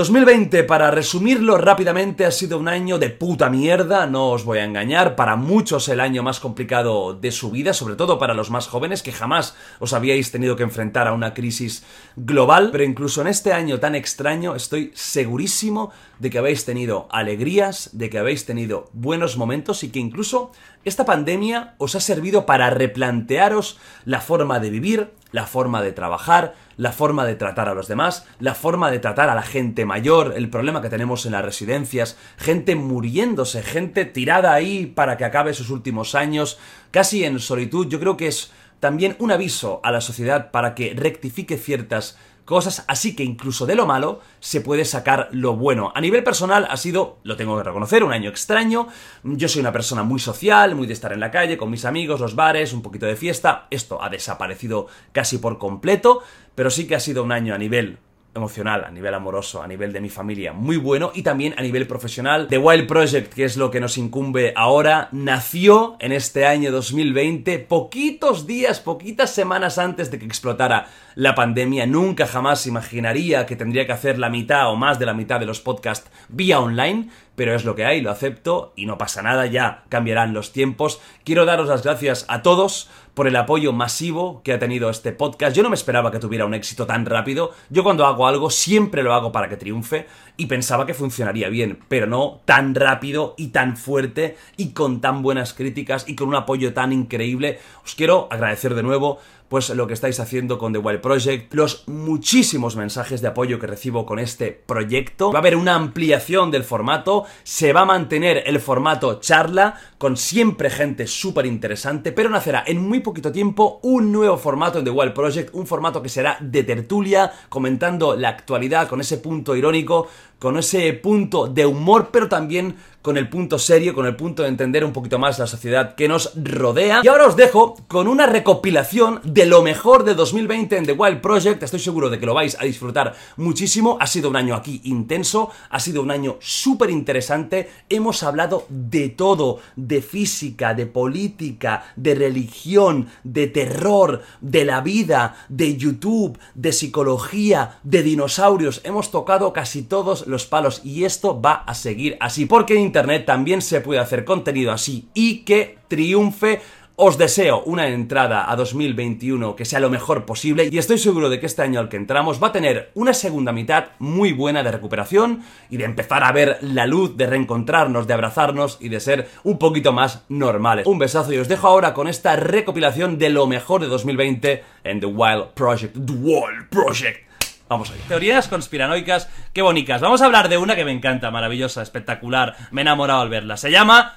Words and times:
2020, 0.00 0.64
para 0.64 0.90
resumirlo 0.90 1.58
rápidamente, 1.58 2.24
ha 2.24 2.30
sido 2.30 2.58
un 2.58 2.68
año 2.68 2.98
de 2.98 3.10
puta 3.10 3.50
mierda, 3.50 4.06
no 4.06 4.30
os 4.30 4.46
voy 4.46 4.56
a 4.56 4.64
engañar, 4.64 5.14
para 5.14 5.36
muchos 5.36 5.90
el 5.90 6.00
año 6.00 6.22
más 6.22 6.40
complicado 6.40 7.12
de 7.12 7.30
su 7.30 7.50
vida, 7.50 7.74
sobre 7.74 7.96
todo 7.96 8.18
para 8.18 8.32
los 8.32 8.48
más 8.48 8.66
jóvenes 8.66 9.02
que 9.02 9.12
jamás 9.12 9.54
os 9.78 9.92
habíais 9.92 10.32
tenido 10.32 10.56
que 10.56 10.62
enfrentar 10.62 11.06
a 11.06 11.12
una 11.12 11.34
crisis 11.34 11.84
global, 12.16 12.70
pero 12.72 12.84
incluso 12.84 13.20
en 13.20 13.26
este 13.26 13.52
año 13.52 13.78
tan 13.78 13.94
extraño 13.94 14.56
estoy 14.56 14.90
segurísimo 14.94 15.92
de 16.18 16.30
que 16.30 16.38
habéis 16.38 16.64
tenido 16.64 17.06
alegrías, 17.10 17.90
de 17.92 18.08
que 18.08 18.18
habéis 18.18 18.46
tenido 18.46 18.88
buenos 18.94 19.36
momentos 19.36 19.84
y 19.84 19.90
que 19.90 19.98
incluso 19.98 20.50
esta 20.82 21.04
pandemia 21.04 21.74
os 21.76 21.94
ha 21.94 22.00
servido 22.00 22.46
para 22.46 22.70
replantearos 22.70 23.78
la 24.06 24.22
forma 24.22 24.60
de 24.60 24.70
vivir, 24.70 25.10
la 25.30 25.46
forma 25.46 25.82
de 25.82 25.92
trabajar, 25.92 26.54
la 26.80 26.92
forma 26.92 27.26
de 27.26 27.34
tratar 27.34 27.68
a 27.68 27.74
los 27.74 27.88
demás, 27.88 28.26
la 28.38 28.54
forma 28.54 28.90
de 28.90 28.98
tratar 28.98 29.28
a 29.28 29.34
la 29.34 29.42
gente 29.42 29.84
mayor, 29.84 30.32
el 30.34 30.48
problema 30.48 30.80
que 30.80 30.88
tenemos 30.88 31.26
en 31.26 31.32
las 31.32 31.44
residencias, 31.44 32.16
gente 32.38 32.74
muriéndose, 32.74 33.62
gente 33.62 34.06
tirada 34.06 34.54
ahí 34.54 34.86
para 34.86 35.18
que 35.18 35.26
acabe 35.26 35.52
sus 35.52 35.68
últimos 35.68 36.14
años, 36.14 36.58
casi 36.90 37.22
en 37.22 37.38
solitud. 37.38 37.86
Yo 37.86 38.00
creo 38.00 38.16
que 38.16 38.28
es 38.28 38.50
también 38.80 39.14
un 39.18 39.30
aviso 39.30 39.80
a 39.84 39.92
la 39.92 40.00
sociedad 40.00 40.50
para 40.52 40.74
que 40.74 40.94
rectifique 40.94 41.58
ciertas 41.58 42.16
cosas, 42.50 42.84
así 42.88 43.14
que 43.14 43.22
incluso 43.22 43.64
de 43.64 43.76
lo 43.76 43.86
malo 43.86 44.18
se 44.40 44.60
puede 44.60 44.84
sacar 44.84 45.28
lo 45.30 45.54
bueno. 45.54 45.92
A 45.94 46.00
nivel 46.00 46.24
personal 46.24 46.66
ha 46.68 46.76
sido, 46.76 47.18
lo 47.22 47.36
tengo 47.36 47.56
que 47.56 47.62
reconocer, 47.62 48.02
un 48.02 48.12
año 48.12 48.28
extraño. 48.28 48.88
Yo 49.22 49.46
soy 49.46 49.60
una 49.60 49.70
persona 49.70 50.02
muy 50.02 50.18
social, 50.18 50.74
muy 50.74 50.88
de 50.88 50.92
estar 50.92 51.12
en 51.12 51.20
la 51.20 51.30
calle, 51.30 51.56
con 51.56 51.70
mis 51.70 51.84
amigos, 51.84 52.18
los 52.18 52.34
bares, 52.34 52.72
un 52.72 52.82
poquito 52.82 53.06
de 53.06 53.14
fiesta. 53.14 53.68
Esto 53.70 54.02
ha 54.02 54.08
desaparecido 54.08 54.88
casi 55.12 55.38
por 55.38 55.58
completo, 55.58 56.24
pero 56.56 56.70
sí 56.70 56.88
que 56.88 56.96
ha 56.96 57.00
sido 57.00 57.22
un 57.22 57.30
año 57.30 57.54
a 57.54 57.58
nivel 57.58 57.98
emocional, 58.34 58.84
a 58.84 58.90
nivel 58.90 59.12
amoroso, 59.14 59.62
a 59.62 59.66
nivel 59.66 59.92
de 59.92 60.00
mi 60.00 60.08
familia, 60.08 60.52
muy 60.52 60.76
bueno 60.76 61.10
y 61.14 61.22
también 61.22 61.54
a 61.56 61.62
nivel 61.62 61.86
profesional. 61.86 62.46
The 62.48 62.58
Wild 62.58 62.86
Project, 62.86 63.34
que 63.34 63.44
es 63.44 63.56
lo 63.56 63.70
que 63.70 63.80
nos 63.80 63.98
incumbe 63.98 64.52
ahora, 64.56 65.08
nació 65.12 65.96
en 65.98 66.12
este 66.12 66.46
año 66.46 66.70
2020, 66.70 67.58
poquitos 67.58 68.46
días, 68.46 68.80
poquitas 68.80 69.30
semanas 69.34 69.78
antes 69.78 70.10
de 70.10 70.18
que 70.18 70.26
explotara 70.26 70.86
la 71.14 71.34
pandemia. 71.34 71.86
Nunca 71.86 72.26
jamás 72.26 72.66
imaginaría 72.66 73.46
que 73.46 73.56
tendría 73.56 73.86
que 73.86 73.92
hacer 73.92 74.18
la 74.18 74.30
mitad 74.30 74.70
o 74.70 74.76
más 74.76 74.98
de 74.98 75.06
la 75.06 75.14
mitad 75.14 75.40
de 75.40 75.46
los 75.46 75.60
podcasts 75.60 76.10
vía 76.28 76.60
online, 76.60 77.08
pero 77.34 77.54
es 77.54 77.64
lo 77.64 77.74
que 77.74 77.84
hay, 77.84 78.00
lo 78.00 78.10
acepto 78.10 78.72
y 78.76 78.86
no 78.86 78.98
pasa 78.98 79.22
nada, 79.22 79.46
ya 79.46 79.84
cambiarán 79.88 80.34
los 80.34 80.52
tiempos. 80.52 81.00
Quiero 81.24 81.46
daros 81.46 81.68
las 81.68 81.82
gracias 81.82 82.26
a 82.28 82.42
todos 82.42 82.90
por 83.20 83.28
el 83.28 83.36
apoyo 83.36 83.74
masivo 83.74 84.40
que 84.42 84.54
ha 84.54 84.58
tenido 84.58 84.88
este 84.88 85.12
podcast. 85.12 85.54
Yo 85.54 85.62
no 85.62 85.68
me 85.68 85.74
esperaba 85.74 86.10
que 86.10 86.18
tuviera 86.18 86.46
un 86.46 86.54
éxito 86.54 86.86
tan 86.86 87.04
rápido. 87.04 87.50
Yo 87.68 87.84
cuando 87.84 88.06
hago 88.06 88.26
algo 88.26 88.48
siempre 88.48 89.02
lo 89.02 89.12
hago 89.12 89.30
para 89.30 89.50
que 89.50 89.58
triunfe 89.58 90.06
y 90.38 90.46
pensaba 90.46 90.86
que 90.86 90.94
funcionaría 90.94 91.50
bien, 91.50 91.80
pero 91.88 92.06
no 92.06 92.40
tan 92.46 92.74
rápido 92.74 93.34
y 93.36 93.48
tan 93.48 93.76
fuerte 93.76 94.38
y 94.56 94.70
con 94.70 95.02
tan 95.02 95.20
buenas 95.20 95.52
críticas 95.52 96.08
y 96.08 96.14
con 96.14 96.28
un 96.28 96.34
apoyo 96.34 96.72
tan 96.72 96.94
increíble. 96.94 97.58
Os 97.84 97.94
quiero 97.94 98.26
agradecer 98.30 98.74
de 98.74 98.84
nuevo 98.84 99.18
pues 99.50 99.68
lo 99.70 99.88
que 99.88 99.94
estáis 99.94 100.20
haciendo 100.20 100.58
con 100.58 100.72
The 100.72 100.78
Wild 100.78 101.00
Project, 101.00 101.52
los 101.54 101.82
muchísimos 101.88 102.76
mensajes 102.76 103.20
de 103.20 103.26
apoyo 103.26 103.58
que 103.58 103.66
recibo 103.66 104.06
con 104.06 104.20
este 104.20 104.52
proyecto. 104.52 105.32
Va 105.32 105.40
a 105.40 105.42
haber 105.42 105.56
una 105.56 105.74
ampliación 105.74 106.52
del 106.52 106.62
formato, 106.62 107.24
se 107.42 107.72
va 107.72 107.80
a 107.80 107.84
mantener 107.84 108.44
el 108.46 108.60
formato 108.60 109.18
charla 109.18 109.74
con 109.98 110.16
siempre 110.16 110.70
gente 110.70 111.08
súper 111.08 111.46
interesante, 111.46 112.12
pero 112.12 112.30
nacerá 112.30 112.62
en 112.64 112.80
muy 112.88 113.00
poquito 113.00 113.32
tiempo 113.32 113.80
un 113.82 114.12
nuevo 114.12 114.38
formato 114.38 114.78
en 114.78 114.84
The 114.84 114.92
Wild 114.92 115.14
Project, 115.14 115.52
un 115.52 115.66
formato 115.66 116.00
que 116.00 116.08
será 116.08 116.38
de 116.40 116.62
tertulia, 116.62 117.32
comentando 117.48 118.14
la 118.14 118.28
actualidad 118.28 118.86
con 118.86 119.00
ese 119.00 119.18
punto 119.18 119.56
irónico, 119.56 120.06
con 120.40 120.56
ese 120.56 120.92
punto 120.94 121.46
de 121.46 121.66
humor, 121.66 122.08
pero 122.10 122.28
también 122.28 122.76
con 123.02 123.16
el 123.16 123.28
punto 123.28 123.58
serio, 123.58 123.94
con 123.94 124.06
el 124.06 124.16
punto 124.16 124.42
de 124.42 124.48
entender 124.48 124.84
un 124.84 124.92
poquito 124.92 125.18
más 125.18 125.38
la 125.38 125.46
sociedad 125.46 125.94
que 125.94 126.08
nos 126.08 126.32
rodea. 126.34 127.00
Y 127.02 127.08
ahora 127.08 127.26
os 127.26 127.36
dejo 127.36 127.76
con 127.88 128.08
una 128.08 128.26
recopilación 128.26 129.20
de 129.24 129.46
lo 129.46 129.62
mejor 129.62 130.04
de 130.04 130.14
2020 130.14 130.76
en 130.76 130.86
The 130.86 130.92
Wild 130.92 131.20
Project. 131.20 131.62
Estoy 131.62 131.80
seguro 131.80 132.10
de 132.10 132.18
que 132.18 132.26
lo 132.26 132.34
vais 132.34 132.58
a 132.60 132.64
disfrutar 132.64 133.14
muchísimo. 133.36 133.96
Ha 134.00 134.06
sido 134.06 134.28
un 134.28 134.36
año 134.36 134.54
aquí 134.54 134.82
intenso, 134.84 135.50
ha 135.70 135.80
sido 135.80 136.02
un 136.02 136.10
año 136.10 136.36
súper 136.40 136.90
interesante. 136.90 137.70
Hemos 137.88 138.22
hablado 138.22 138.66
de 138.68 139.08
todo, 139.08 139.60
de 139.76 140.02
física, 140.02 140.74
de 140.74 140.86
política, 140.86 141.92
de 141.96 142.14
religión, 142.14 143.08
de 143.24 143.46
terror, 143.46 144.22
de 144.42 144.64
la 144.66 144.82
vida, 144.82 145.36
de 145.48 145.76
YouTube, 145.76 146.38
de 146.54 146.72
psicología, 146.72 147.78
de 147.82 148.02
dinosaurios. 148.02 148.82
Hemos 148.84 149.10
tocado 149.10 149.54
casi 149.54 149.82
todos 149.82 150.26
los 150.30 150.46
palos 150.46 150.80
y 150.84 151.04
esto 151.04 151.40
va 151.40 151.64
a 151.66 151.74
seguir 151.74 152.16
así, 152.20 152.46
porque 152.46 152.74
en 152.74 152.80
Internet 152.80 153.26
también 153.26 153.60
se 153.62 153.80
puede 153.80 154.00
hacer 154.00 154.24
contenido 154.24 154.72
así 154.72 155.08
y 155.14 155.38
que 155.44 155.78
triunfe 155.88 156.60
os 157.02 157.16
deseo 157.16 157.62
una 157.64 157.88
entrada 157.88 158.52
a 158.52 158.56
2021 158.56 159.56
que 159.56 159.64
sea 159.64 159.80
lo 159.80 159.88
mejor 159.88 160.26
posible 160.26 160.68
y 160.70 160.76
estoy 160.76 160.98
seguro 160.98 161.30
de 161.30 161.40
que 161.40 161.46
este 161.46 161.62
año 161.62 161.80
al 161.80 161.88
que 161.88 161.96
entramos 161.96 162.42
va 162.42 162.48
a 162.48 162.52
tener 162.52 162.90
una 162.92 163.14
segunda 163.14 163.52
mitad 163.52 163.86
muy 163.98 164.34
buena 164.34 164.62
de 164.62 164.70
recuperación 164.70 165.42
y 165.70 165.78
de 165.78 165.86
empezar 165.86 166.22
a 166.22 166.32
ver 166.32 166.58
la 166.60 166.86
luz, 166.86 167.16
de 167.16 167.26
reencontrarnos, 167.26 168.06
de 168.06 168.12
abrazarnos 168.12 168.76
y 168.82 168.90
de 168.90 169.00
ser 169.00 169.30
un 169.44 169.56
poquito 169.58 169.94
más 169.94 170.24
normales. 170.28 170.86
Un 170.86 170.98
besazo 170.98 171.32
y 171.32 171.38
os 171.38 171.48
dejo 171.48 171.68
ahora 171.68 171.94
con 171.94 172.06
esta 172.06 172.36
recopilación 172.36 173.16
de 173.16 173.30
lo 173.30 173.46
mejor 173.46 173.80
de 173.80 173.86
2020 173.86 174.62
en 174.84 175.00
The 175.00 175.06
Wild 175.06 175.54
Project. 175.54 175.94
The 175.94 176.12
Wild 176.12 176.68
Project. 176.68 177.29
Vamos 177.70 177.88
allá. 177.90 178.02
Teorías 178.08 178.48
conspiranoicas, 178.48 179.28
qué 179.54 179.62
bonitas. 179.62 180.00
Vamos 180.00 180.20
a 180.22 180.26
hablar 180.26 180.48
de 180.48 180.58
una 180.58 180.74
que 180.74 180.84
me 180.84 180.90
encanta, 180.90 181.30
maravillosa, 181.30 181.82
espectacular. 181.82 182.56
Me 182.72 182.80
he 182.80 182.82
enamorado 182.82 183.20
al 183.20 183.28
verla. 183.28 183.56
Se 183.56 183.70
llama... 183.70 184.16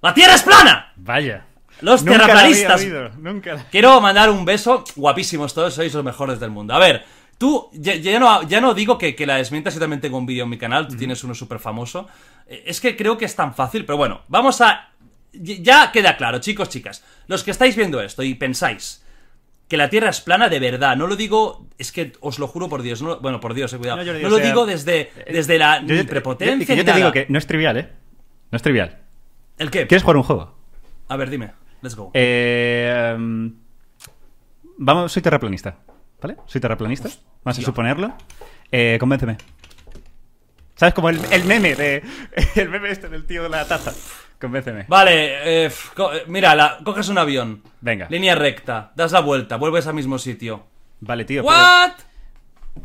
¡La 0.00 0.14
Tierra 0.14 0.34
es 0.34 0.42
plana! 0.42 0.90
Vaya. 0.96 1.44
Los 1.82 2.02
Nunca 2.02 2.18
la 2.18 2.26
terraplanistas. 2.26 2.80
había 2.80 2.86
oído, 2.98 3.10
nunca 3.18 3.54
la- 3.54 3.64
Quiero 3.68 4.00
mandar 4.00 4.30
un 4.30 4.46
beso, 4.46 4.84
guapísimos 4.96 5.52
todos, 5.52 5.74
sois 5.74 5.92
los 5.92 6.02
mejores 6.02 6.40
del 6.40 6.50
mundo. 6.50 6.72
A 6.74 6.78
ver, 6.78 7.04
tú, 7.36 7.68
ya, 7.74 7.94
ya 7.96 8.18
no, 8.18 8.42
ya 8.44 8.60
no 8.62 8.72
digo 8.72 8.96
que, 8.96 9.14
que 9.14 9.26
la 9.26 9.36
desmientas, 9.36 9.74
yo 9.74 9.80
también 9.80 10.00
tengo 10.00 10.16
un 10.16 10.24
vídeo 10.24 10.44
en 10.44 10.50
mi 10.50 10.56
canal, 10.58 10.88
tú 10.88 10.96
tienes 10.96 11.22
uno 11.24 11.34
súper 11.34 11.58
famoso. 11.58 12.08
Eh, 12.46 12.62
Es 12.66 12.80
que 12.80 12.96
creo 12.96 13.18
que 13.18 13.26
es 13.26 13.36
tan 13.36 13.54
fácil, 13.54 13.84
pero 13.84 13.98
bueno, 13.98 14.22
vamos 14.28 14.60
a... 14.62 14.88
Ya 15.34 15.92
queda 15.92 16.16
claro, 16.16 16.38
chicos, 16.38 16.68
chicas, 16.70 17.04
los 17.26 17.44
que 17.44 17.50
estáis 17.50 17.76
viendo 17.76 18.00
esto 18.00 18.22
y 18.22 18.34
pensáis 18.34 19.01
que 19.72 19.78
la 19.78 19.88
Tierra 19.88 20.10
es 20.10 20.20
plana 20.20 20.50
de 20.50 20.58
verdad, 20.60 20.98
no 20.98 21.06
lo 21.06 21.16
digo, 21.16 21.66
es 21.78 21.92
que 21.92 22.12
os 22.20 22.38
lo 22.38 22.46
juro 22.46 22.68
por 22.68 22.82
Dios, 22.82 23.00
no, 23.00 23.18
bueno, 23.20 23.40
por 23.40 23.54
Dios, 23.54 23.72
eh, 23.72 23.78
cuidado, 23.78 23.96
No, 23.96 24.04
no, 24.04 24.10
Jordi, 24.12 24.24
o 24.26 24.28
lo 24.28 24.36
sea, 24.36 24.44
digo 24.46 24.66
desde, 24.66 25.10
desde 25.26 25.58
la 25.58 25.80
Yo- 25.82 25.94
yo- 25.94 26.06
prepotencia. 26.06 26.74
yo- 26.74 26.82
yo 26.82 26.84
te 26.84 26.92
digo 26.98 27.10
que 27.10 27.24
no 27.30 27.38
es 27.38 27.46
trivial, 27.46 27.78
¿eh? 27.78 27.88
No 28.50 28.56
es 28.56 28.62
trivial. 28.62 28.98
¿El 29.56 29.70
qué? 29.70 29.86
¿Quieres 29.86 30.02
jugar 30.02 30.18
un 30.18 30.24
juego? 30.24 30.54
A 31.08 31.16
ver, 31.16 31.30
dime, 31.30 31.52
let's 31.80 31.96
go. 31.96 32.10
Eh, 32.12 33.12
em, 33.14 33.54
vamos, 34.76 35.10
soy 35.10 35.22
terraplanista. 35.22 35.78
¿Vale? 36.20 36.36
Soy 36.46 36.60
terraplanista. 36.60 37.08
Vamos 37.42 37.58
a 37.58 37.62
suponerlo. 37.62 38.12
Eh, 38.70 38.98
convénceme. 39.00 39.38
¿Sabes? 40.76 40.94
Como 40.94 41.08
el, 41.10 41.20
el 41.30 41.44
meme 41.44 41.74
de. 41.74 42.02
El 42.56 42.68
meme 42.68 42.90
este 42.90 43.08
del 43.08 43.24
tío 43.26 43.42
de 43.44 43.48
la 43.48 43.66
taza. 43.66 43.92
Convénceme. 44.40 44.86
Vale, 44.88 45.66
eh, 45.66 45.70
co- 45.94 46.12
eh, 46.12 46.24
mira, 46.26 46.54
la- 46.54 46.78
coges 46.84 47.08
un 47.08 47.18
avión. 47.18 47.62
Venga. 47.80 48.06
Línea 48.10 48.34
recta, 48.34 48.90
das 48.96 49.12
la 49.12 49.20
vuelta, 49.20 49.56
vuelves 49.56 49.86
al 49.86 49.94
mismo 49.94 50.18
sitio. 50.18 50.66
Vale, 51.00 51.24
tío. 51.24 51.42
pero- 51.44 51.54
¿What? 51.56 51.90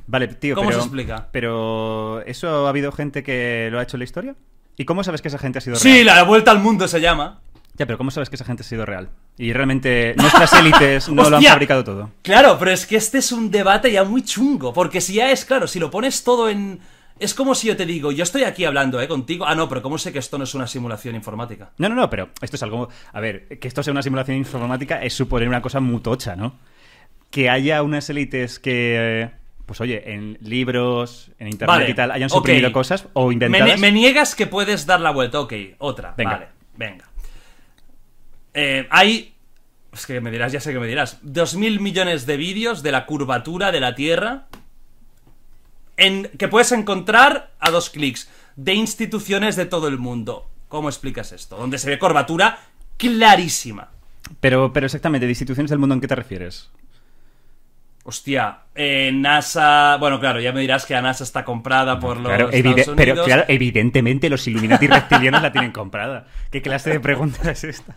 Vale, 0.05 0.27
tío, 0.27 0.53
¿Cómo 0.55 0.67
pero, 0.67 0.81
se 0.81 0.85
explica? 0.85 1.27
Pero. 1.31 2.21
¿Eso 2.25 2.65
ha 2.67 2.69
habido 2.69 2.91
gente 2.91 3.23
que 3.23 3.69
lo 3.71 3.79
ha 3.79 3.83
hecho 3.83 3.95
en 3.95 3.99
la 3.99 4.03
historia? 4.05 4.35
¿Y 4.75 4.85
cómo 4.85 5.03
sabes 5.03 5.21
que 5.21 5.29
esa 5.29 5.39
gente 5.39 5.57
ha 5.57 5.61
sido 5.61 5.77
Sí, 5.77 6.03
real? 6.03 6.05
la 6.07 6.23
vuelta 6.23 6.51
al 6.51 6.59
mundo 6.59 6.87
se 6.87 6.99
llama. 7.01 7.41
Ya, 7.75 7.85
pero 7.85 7.97
¿cómo 7.97 8.11
sabes 8.11 8.29
que 8.29 8.35
esa 8.35 8.45
gente 8.45 8.61
ha 8.63 8.65
sido 8.65 8.85
real? 8.85 9.09
Y 9.37 9.53
realmente 9.53 10.13
nuestras 10.17 10.51
élites 10.59 11.09
no 11.09 11.21
lo 11.21 11.27
han 11.27 11.33
Hostia. 11.35 11.51
fabricado 11.51 11.83
todo. 11.83 12.11
Claro, 12.21 12.57
pero 12.59 12.71
es 12.71 12.85
que 12.85 12.97
este 12.97 13.19
es 13.19 13.31
un 13.31 13.49
debate 13.49 13.91
ya 13.91 14.03
muy 14.03 14.23
chungo. 14.23 14.73
Porque 14.73 14.99
si 14.99 15.13
ya 15.13 15.31
es, 15.31 15.45
claro, 15.45 15.67
si 15.67 15.79
lo 15.79 15.89
pones 15.89 16.23
todo 16.23 16.49
en. 16.49 16.79
Es 17.19 17.33
como 17.33 17.55
si 17.55 17.67
yo 17.67 17.75
te 17.77 17.85
digo, 17.85 18.11
yo 18.11 18.23
estoy 18.23 18.43
aquí 18.43 18.65
hablando, 18.65 19.01
¿eh? 19.01 19.07
Contigo. 19.07 19.45
Ah, 19.45 19.55
no, 19.55 19.67
pero 19.67 19.81
¿cómo 19.81 19.97
sé 19.97 20.11
que 20.13 20.19
esto 20.19 20.37
no 20.37 20.43
es 20.43 20.53
una 20.55 20.67
simulación 20.67 21.15
informática? 21.15 21.71
No, 21.77 21.89
no, 21.89 21.95
no, 21.95 22.09
pero 22.09 22.29
esto 22.41 22.55
es 22.55 22.63
algo. 22.63 22.89
A 23.13 23.19
ver, 23.19 23.47
que 23.59 23.67
esto 23.67 23.81
sea 23.83 23.91
una 23.91 24.01
simulación 24.03 24.37
informática 24.37 25.01
es 25.01 25.13
suponer 25.13 25.47
una 25.47 25.61
cosa 25.61 25.79
muy 25.79 26.01
tocha, 26.01 26.35
¿no? 26.35 26.55
que 27.29 27.49
haya 27.49 27.83
unas 27.83 28.09
élites 28.09 28.57
que, 28.57 29.29
pues 29.65 29.81
oye, 29.81 30.13
en 30.13 30.37
libros, 30.41 31.31
en 31.39 31.47
internet 31.47 31.67
Vale, 31.67 31.89
y 31.89 31.93
tal, 31.93 32.11
hayan 32.11 32.29
suprimido 32.29 32.71
cosas 32.71 33.07
o 33.13 33.27
Me, 33.27 33.33
inventadas. 33.33 33.79
me 33.79 33.91
niegas 33.91 34.33
que 34.33 34.47
puedes 34.47 34.85
dar 34.85 35.01
la 35.01 35.11
vuelta. 35.11 35.41
Ok, 35.41 35.53
otra. 35.79 36.13
Venga. 36.15 36.31
Vale, 36.31 36.47
venga. 36.77 37.05
Eh, 38.53 38.87
hay. 38.89 39.33
Es 39.91 40.05
que 40.05 40.21
me 40.21 40.31
dirás, 40.31 40.51
ya 40.51 40.59
sé 40.61 40.71
que 40.71 40.79
me 40.79 40.87
dirás. 40.87 41.19
Dos 41.21 41.55
mil 41.55 41.79
millones 41.79 42.25
de 42.25 42.37
vídeos 42.37 42.83
de 42.83 42.91
la 42.91 43.05
curvatura 43.05 43.71
de 43.71 43.79
la 43.79 43.93
Tierra. 43.95 44.47
Que 45.97 46.47
puedes 46.47 46.71
encontrar 46.71 47.51
a 47.59 47.71
dos 47.71 47.89
clics. 47.89 48.29
De 48.55 48.73
instituciones 48.73 49.55
de 49.55 49.65
todo 49.65 49.87
el 49.87 49.97
mundo. 49.97 50.49
¿Cómo 50.67 50.89
explicas 50.89 51.31
esto? 51.31 51.57
Donde 51.57 51.77
se 51.77 51.89
ve 51.89 51.99
curvatura 51.99 52.59
clarísima. 52.97 53.89
Pero, 54.39 54.73
pero 54.73 54.85
exactamente, 54.85 55.25
de 55.25 55.31
instituciones 55.31 55.69
del 55.69 55.79
mundo, 55.79 55.95
¿en 55.95 56.01
qué 56.01 56.07
te 56.07 56.15
refieres? 56.15 56.69
Hostia, 58.09 58.59
eh, 58.73 59.11
NASA. 59.13 59.97
Bueno, 59.99 60.17
claro, 60.21 60.39
ya 60.39 60.53
me 60.53 60.61
dirás 60.61 60.85
que 60.85 60.93
la 60.93 61.01
NASA 61.01 61.25
está 61.25 61.43
comprada 61.43 61.99
por 61.99 62.15
los 62.15 62.27
Claro, 62.29 62.49
Estados 62.51 62.77
evide- 62.87 62.93
pero 62.95 63.11
Unidos. 63.11 63.25
claro, 63.27 63.43
evidentemente 63.49 64.29
los 64.29 64.47
Illuminati 64.47 64.87
reptilianos 64.87 65.41
la 65.41 65.51
tienen 65.51 65.73
comprada. 65.73 66.25
¿Qué 66.49 66.61
clase 66.61 66.91
de 66.91 67.01
pregunta 67.01 67.51
es 67.51 67.65
esta? 67.65 67.93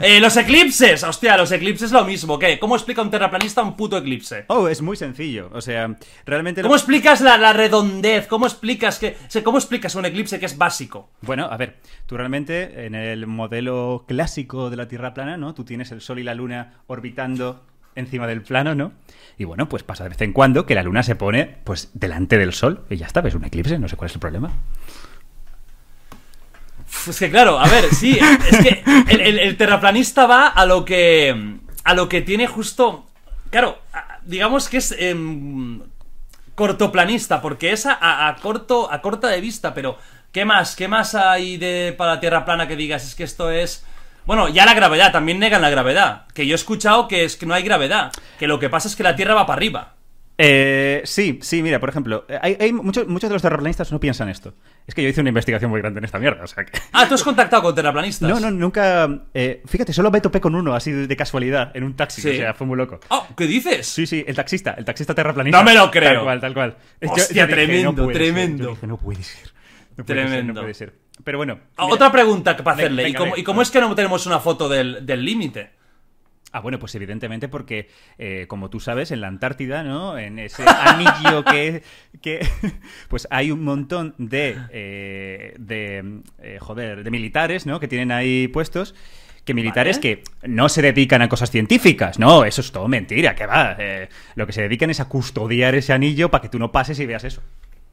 Eh, 0.00 0.18
los 0.20 0.36
eclipses, 0.36 1.04
hostia, 1.04 1.36
los 1.36 1.52
eclipses 1.52 1.92
lo 1.92 2.04
mismo. 2.04 2.36
¿Qué? 2.36 2.58
¿Cómo 2.58 2.74
explica 2.74 3.00
un 3.00 3.12
terraplanista 3.12 3.62
un 3.62 3.76
puto 3.76 3.96
eclipse? 3.96 4.44
Oh, 4.48 4.66
es 4.66 4.82
muy 4.82 4.96
sencillo. 4.96 5.50
O 5.52 5.60
sea, 5.60 5.94
realmente... 6.26 6.60
lo- 6.62 6.66
¿Cómo 6.68 6.74
explicas 6.76 7.20
la, 7.20 7.38
la 7.38 7.52
redondez? 7.52 8.26
¿Cómo 8.26 8.46
explicas 8.46 8.98
que, 8.98 9.10
o 9.10 9.30
sea, 9.30 9.44
cómo 9.44 9.58
explicas 9.58 9.94
un 9.94 10.04
eclipse 10.04 10.40
que 10.40 10.46
es 10.46 10.58
básico? 10.58 11.10
Bueno, 11.20 11.44
a 11.48 11.56
ver, 11.56 11.76
tú 12.06 12.16
realmente 12.16 12.86
en 12.86 12.96
el 12.96 13.28
modelo 13.28 14.04
clásico 14.08 14.68
de 14.68 14.76
la 14.78 14.88
Tierra 14.88 15.14
plana, 15.14 15.36
¿no? 15.36 15.54
Tú 15.54 15.64
tienes 15.64 15.92
el 15.92 16.00
Sol 16.00 16.18
y 16.18 16.24
la 16.24 16.34
Luna 16.34 16.80
orbitando 16.88 17.64
encima 17.96 18.26
del 18.26 18.42
plano, 18.42 18.74
¿no? 18.74 18.92
Y 19.36 19.44
bueno, 19.44 19.68
pues 19.68 19.82
pasa 19.82 20.04
de 20.04 20.10
vez 20.10 20.20
en 20.20 20.32
cuando 20.32 20.66
que 20.66 20.74
la 20.74 20.82
Luna 20.82 21.02
se 21.02 21.16
pone, 21.16 21.56
pues, 21.64 21.90
delante 21.94 22.38
del 22.38 22.52
Sol 22.52 22.84
y 22.88 22.96
ya 22.96 23.06
está, 23.06 23.20
ves 23.20 23.34
un 23.34 23.44
eclipse, 23.44 23.78
no 23.78 23.88
sé 23.88 23.96
cuál 23.96 24.10
es 24.10 24.14
el 24.14 24.20
problema. 24.20 24.52
Es 27.08 27.18
que 27.18 27.30
claro, 27.30 27.58
a 27.58 27.68
ver, 27.68 27.92
sí, 27.92 28.18
es 28.50 28.58
que 28.58 28.84
el, 29.08 29.56
terraplanista 29.56 30.26
va 30.26 30.48
a 30.48 30.64
lo 30.64 30.84
que 30.84 31.58
a 31.82 31.94
lo 31.94 32.08
que 32.08 32.22
tiene 32.22 32.46
justo, 32.46 33.06
claro, 33.50 33.78
digamos 34.24 34.68
que 34.68 34.76
es 34.78 34.94
em, 34.96 35.82
cortoplanista, 36.54 37.42
porque 37.42 37.72
es 37.72 37.86
a 37.86 38.36
corto 38.40 38.90
a 38.90 39.02
corta 39.02 39.28
de 39.28 39.40
vista, 39.40 39.74
pero 39.74 39.98
¿qué 40.34 40.44
más? 40.44 40.76
¿Qué 40.76 40.88
más 40.88 41.14
hay 41.14 41.56
de 41.56 41.94
para 41.96 42.14
la 42.14 42.20
Tierra 42.20 42.44
plana 42.44 42.68
que 42.68 42.76
digas 42.76 43.04
es 43.04 43.14
que 43.14 43.24
esto 43.24 43.50
es 43.50 43.84
bueno, 44.26 44.48
ya 44.48 44.64
la 44.66 44.74
gravedad, 44.74 45.12
también 45.12 45.38
negan 45.38 45.62
la 45.62 45.70
gravedad. 45.70 46.26
Que 46.34 46.46
yo 46.46 46.54
he 46.54 46.56
escuchado 46.56 47.08
que 47.08 47.24
es 47.24 47.36
que 47.36 47.46
no 47.46 47.54
hay 47.54 47.62
gravedad. 47.62 48.12
Que 48.38 48.46
lo 48.46 48.58
que 48.58 48.68
pasa 48.70 48.88
es 48.88 48.96
que 48.96 49.02
la 49.02 49.16
Tierra 49.16 49.34
va 49.34 49.46
para 49.46 49.56
arriba. 49.56 49.94
Eh, 50.36 51.00
sí, 51.04 51.38
sí, 51.42 51.62
mira, 51.62 51.78
por 51.78 51.88
ejemplo, 51.90 52.24
eh, 52.28 52.36
hay, 52.42 52.56
hay 52.58 52.72
muchos, 52.72 53.06
muchos 53.06 53.30
de 53.30 53.34
los 53.34 53.42
terraplanistas 53.42 53.92
no 53.92 54.00
piensan 54.00 54.28
esto. 54.28 54.52
Es 54.84 54.92
que 54.92 55.00
yo 55.00 55.08
hice 55.08 55.20
una 55.20 55.28
investigación 55.30 55.70
muy 55.70 55.80
grande 55.80 55.98
en 55.98 56.04
esta 56.04 56.18
mierda, 56.18 56.42
o 56.42 56.46
sea 56.48 56.64
que... 56.64 56.72
Ah, 56.92 57.06
tú 57.08 57.14
has 57.14 57.22
contactado 57.22 57.62
con 57.62 57.72
terraplanistas. 57.72 58.28
No, 58.28 58.40
no, 58.40 58.50
nunca... 58.50 59.08
eh, 59.32 59.62
fíjate, 59.64 59.92
solo 59.92 60.10
me 60.10 60.20
topé 60.20 60.40
con 60.40 60.56
uno 60.56 60.74
así 60.74 60.90
de, 60.90 61.16
casualidad 61.16 61.70
en 61.76 61.84
un 61.84 61.94
taxi, 61.94 62.20
Sí. 62.20 62.30
o 62.30 62.34
sea, 62.34 62.52
fue 62.52 62.66
muy 62.66 62.76
loco. 62.76 62.98
Oh, 63.10 63.28
¿qué 63.36 63.46
dices? 63.46 63.86
Sí, 63.86 64.08
sí, 64.08 64.24
el 64.26 64.34
taxista, 64.34 64.74
el 64.76 64.84
taxista 64.84 65.14
terraplanista. 65.14 65.56
No 65.56 65.64
me 65.64 65.72
lo 65.72 65.88
creo. 65.88 66.14
Tal 66.14 66.22
cual, 66.24 66.40
tal 66.40 66.54
cual. 66.54 66.76
Yo- 67.00 67.12
Hostia, 67.12 67.42
yo 67.42 67.46
dije, 67.46 67.54
tremendo, 67.66 67.92
no 67.92 67.96
puede 68.04 68.18
ser. 68.18 68.22
tremendo. 68.24 68.64
Yo 68.64 68.70
dije, 68.70 68.86
no 68.88 68.96
puede 68.96 69.22
ser. 69.22 69.52
No 69.96 70.04
puede 70.04 70.18
ser, 70.20 70.28
Tremendo. 70.28 70.52
no 70.54 70.60
puede 70.62 70.74
ser. 70.74 70.94
Pero 71.22 71.38
bueno. 71.38 71.58
Ah, 71.76 71.84
mira- 71.84 71.94
Otra 71.94 72.10
pregunta 72.12 72.56
para 72.56 72.76
hacerle. 72.76 73.04
Venga, 73.04 73.08
¿Y, 73.10 73.18
cómo, 73.18 73.24
venga. 73.32 73.38
¿Y 73.40 73.44
cómo 73.44 73.62
es 73.62 73.70
que 73.70 73.80
no 73.80 73.94
tenemos 73.94 74.26
una 74.26 74.40
foto 74.40 74.68
del 74.68 75.04
del 75.06 75.24
límite? 75.24 75.70
Ah, 76.56 76.60
bueno, 76.60 76.78
pues 76.78 76.94
evidentemente 76.94 77.48
porque, 77.48 77.88
eh, 78.16 78.46
como 78.46 78.70
tú 78.70 78.78
sabes, 78.78 79.10
en 79.10 79.20
la 79.20 79.26
Antártida, 79.26 79.82
¿no? 79.82 80.16
En 80.18 80.38
ese 80.38 80.64
anillo 80.68 81.44
que... 81.44 81.82
que 82.20 82.46
pues 83.08 83.26
hay 83.30 83.50
un 83.50 83.64
montón 83.64 84.14
de... 84.18 84.56
eh, 84.70 85.54
de 85.58 86.20
eh, 86.40 86.58
joder, 86.60 87.02
de 87.02 87.10
militares, 87.10 87.66
¿no? 87.66 87.80
Que 87.80 87.88
tienen 87.88 88.12
ahí 88.12 88.46
puestos... 88.48 88.94
Que 89.44 89.52
militares 89.52 89.98
Vale. 89.98 90.22
que 90.22 90.48
no 90.48 90.70
se 90.70 90.80
dedican 90.80 91.20
a 91.20 91.28
cosas 91.28 91.50
científicas, 91.50 92.18
no, 92.18 92.46
eso 92.46 92.62
es 92.62 92.72
todo 92.72 92.88
mentira, 92.88 93.34
que 93.34 93.44
va. 93.44 93.76
eh, 93.78 94.08
lo 94.36 94.46
que 94.46 94.54
se 94.54 94.62
dedican 94.62 94.88
es 94.88 95.00
a 95.00 95.04
custodiar 95.08 95.74
ese 95.74 95.92
anillo 95.92 96.30
para 96.30 96.40
que 96.40 96.48
tú 96.48 96.58
no 96.58 96.72
pases 96.72 96.98
y 96.98 97.04
veas 97.04 97.24
eso. 97.24 97.42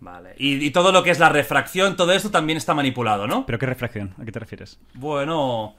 Vale. 0.02 0.34
Y, 0.38 0.66
y 0.66 0.72
todo 0.72 0.92
lo 0.92 1.04
que 1.04 1.12
es 1.12 1.20
la 1.20 1.30
refracción, 1.30 1.96
todo 1.96 2.12
esto 2.12 2.30
también 2.32 2.58
está 2.58 2.74
manipulado, 2.74 3.28
¿no? 3.28 3.46
¿Pero 3.46 3.58
qué 3.60 3.66
refracción? 3.68 4.14
¿A 4.22 4.26
qué 4.26 4.32
te 4.32 4.40
refieres? 4.40 4.80
Bueno. 4.96 5.76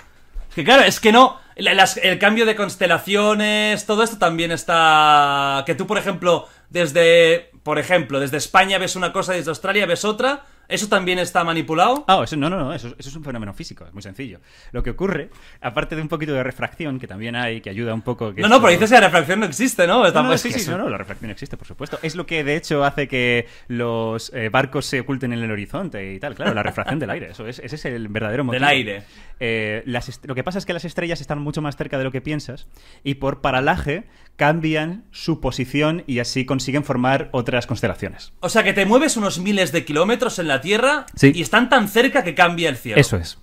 Es 0.48 0.54
que 0.54 0.64
claro, 0.64 0.82
es 0.84 1.00
que 1.00 1.12
no. 1.12 1.38
la- 1.56 1.74
las- 1.74 1.96
el 1.96 2.18
cambio 2.18 2.46
de 2.46 2.54
constelaciones, 2.54 3.84
todo 3.86 4.02
esto 4.02 4.18
también 4.18 4.52
está. 4.52 5.62
Que 5.66 5.74
tú, 5.74 5.86
por 5.86 5.98
ejemplo, 5.98 6.46
desde. 6.70 7.50
Por 7.62 7.78
ejemplo, 7.78 8.18
desde 8.20 8.36
España 8.38 8.78
ves 8.78 8.96
una 8.96 9.12
cosa 9.12 9.34
y 9.34 9.38
desde 9.38 9.50
Australia 9.50 9.86
ves 9.86 10.04
otra. 10.04 10.44
¿Eso 10.72 10.88
también 10.88 11.18
está 11.18 11.44
manipulado? 11.44 12.04
Ah, 12.08 12.20
eso, 12.24 12.36
no, 12.36 12.48
no, 12.50 12.58
no, 12.58 12.72
eso, 12.74 12.88
eso 12.98 13.08
es 13.08 13.16
un 13.16 13.22
fenómeno 13.24 13.52
físico, 13.54 13.84
es 13.86 13.92
muy 13.92 14.02
sencillo. 14.02 14.40
Lo 14.72 14.82
que 14.82 14.90
ocurre, 14.90 15.30
aparte 15.60 15.94
de 15.96 16.02
un 16.02 16.08
poquito 16.08 16.32
de 16.32 16.42
refracción, 16.42 16.98
que 16.98 17.06
también 17.06 17.36
hay, 17.36 17.60
que 17.60 17.70
ayuda 17.70 17.94
un 17.94 18.02
poco... 18.02 18.34
Que 18.34 18.42
no, 18.42 18.48
no, 18.48 18.54
esto- 18.56 18.66
pero 18.66 18.72
dices 18.80 18.90
que 18.90 18.94
la 19.00 19.06
refracción 19.06 19.40
no 19.40 19.46
existe, 19.46 19.86
¿no? 19.86 20.02
No, 20.10 20.22
no, 20.22 20.38
sí, 20.38 20.50
sí, 20.52 20.58
eso- 20.60 20.72
no, 20.78 20.84
no, 20.84 20.88
la 20.90 20.98
refracción 20.98 21.30
existe, 21.30 21.56
por 21.56 21.66
supuesto. 21.66 21.98
Es 22.02 22.16
lo 22.16 22.26
que 22.26 22.42
de 22.44 22.56
hecho 22.56 22.84
hace 22.84 23.06
que 23.08 23.46
los 23.68 24.32
eh, 24.34 24.48
barcos 24.48 24.86
se 24.86 25.00
oculten 25.00 25.32
en 25.32 25.40
el 25.42 25.50
horizonte 25.50 26.14
y 26.14 26.18
tal. 26.18 26.34
Claro, 26.34 26.54
la 26.54 26.62
refracción 26.62 26.98
del 26.98 27.10
aire, 27.10 27.30
eso 27.30 27.46
es, 27.46 27.58
ese 27.58 27.76
es 27.76 27.84
el 27.84 28.08
verdadero 28.08 28.44
motivo. 28.44 28.60
Del 28.60 28.68
aire. 28.68 29.02
Eh, 29.40 29.82
las 29.86 30.08
est- 30.08 30.24
lo 30.26 30.34
que 30.34 30.44
pasa 30.44 30.58
es 30.58 30.66
que 30.66 30.72
las 30.72 30.84
estrellas 30.84 31.20
están 31.20 31.38
mucho 31.40 31.60
más 31.62 31.76
cerca 31.76 31.98
de 31.98 32.04
lo 32.04 32.12
que 32.12 32.20
piensas 32.20 32.66
y 33.04 33.14
por 33.14 33.40
paralaje 33.40 34.04
cambian 34.36 35.04
su 35.10 35.40
posición 35.40 36.04
y 36.06 36.18
así 36.18 36.44
consiguen 36.46 36.84
formar 36.84 37.28
otras 37.32 37.66
constelaciones. 37.66 38.32
O 38.40 38.48
sea, 38.48 38.64
que 38.64 38.72
te 38.72 38.86
mueves 38.86 39.16
unos 39.16 39.38
miles 39.38 39.72
de 39.72 39.84
kilómetros 39.84 40.38
en 40.38 40.48
la 40.48 40.58
Tierra 40.62 41.04
Sí. 41.14 41.32
y 41.34 41.42
están 41.42 41.68
tan 41.68 41.88
cerca 41.88 42.24
que 42.24 42.34
cambia 42.34 42.70
el 42.70 42.76
cielo. 42.78 42.98
Eso 42.98 43.18
es. 43.18 43.38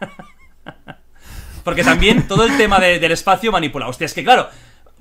Porque 1.64 1.84
también 1.84 2.26
todo 2.26 2.44
el 2.44 2.56
tema 2.56 2.78
de- 2.80 2.98
del 2.98 3.12
espacio 3.12 3.52
manipula. 3.52 3.86
Hostia, 3.88 4.06
es 4.06 4.14
que 4.14 4.24
claro. 4.24 4.48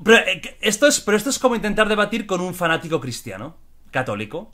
pero, 0.04 0.18
eh, 0.18 0.42
esto, 0.62 0.88
es, 0.88 1.00
pero 1.00 1.16
esto 1.18 1.30
es 1.30 1.40
como 1.40 1.56
intentar 1.56 1.88
debatir 1.88 2.26
con 2.26 2.42
un 2.42 2.54
fanático 2.54 3.00
cristiano, 3.00 3.58
católico. 3.92 4.52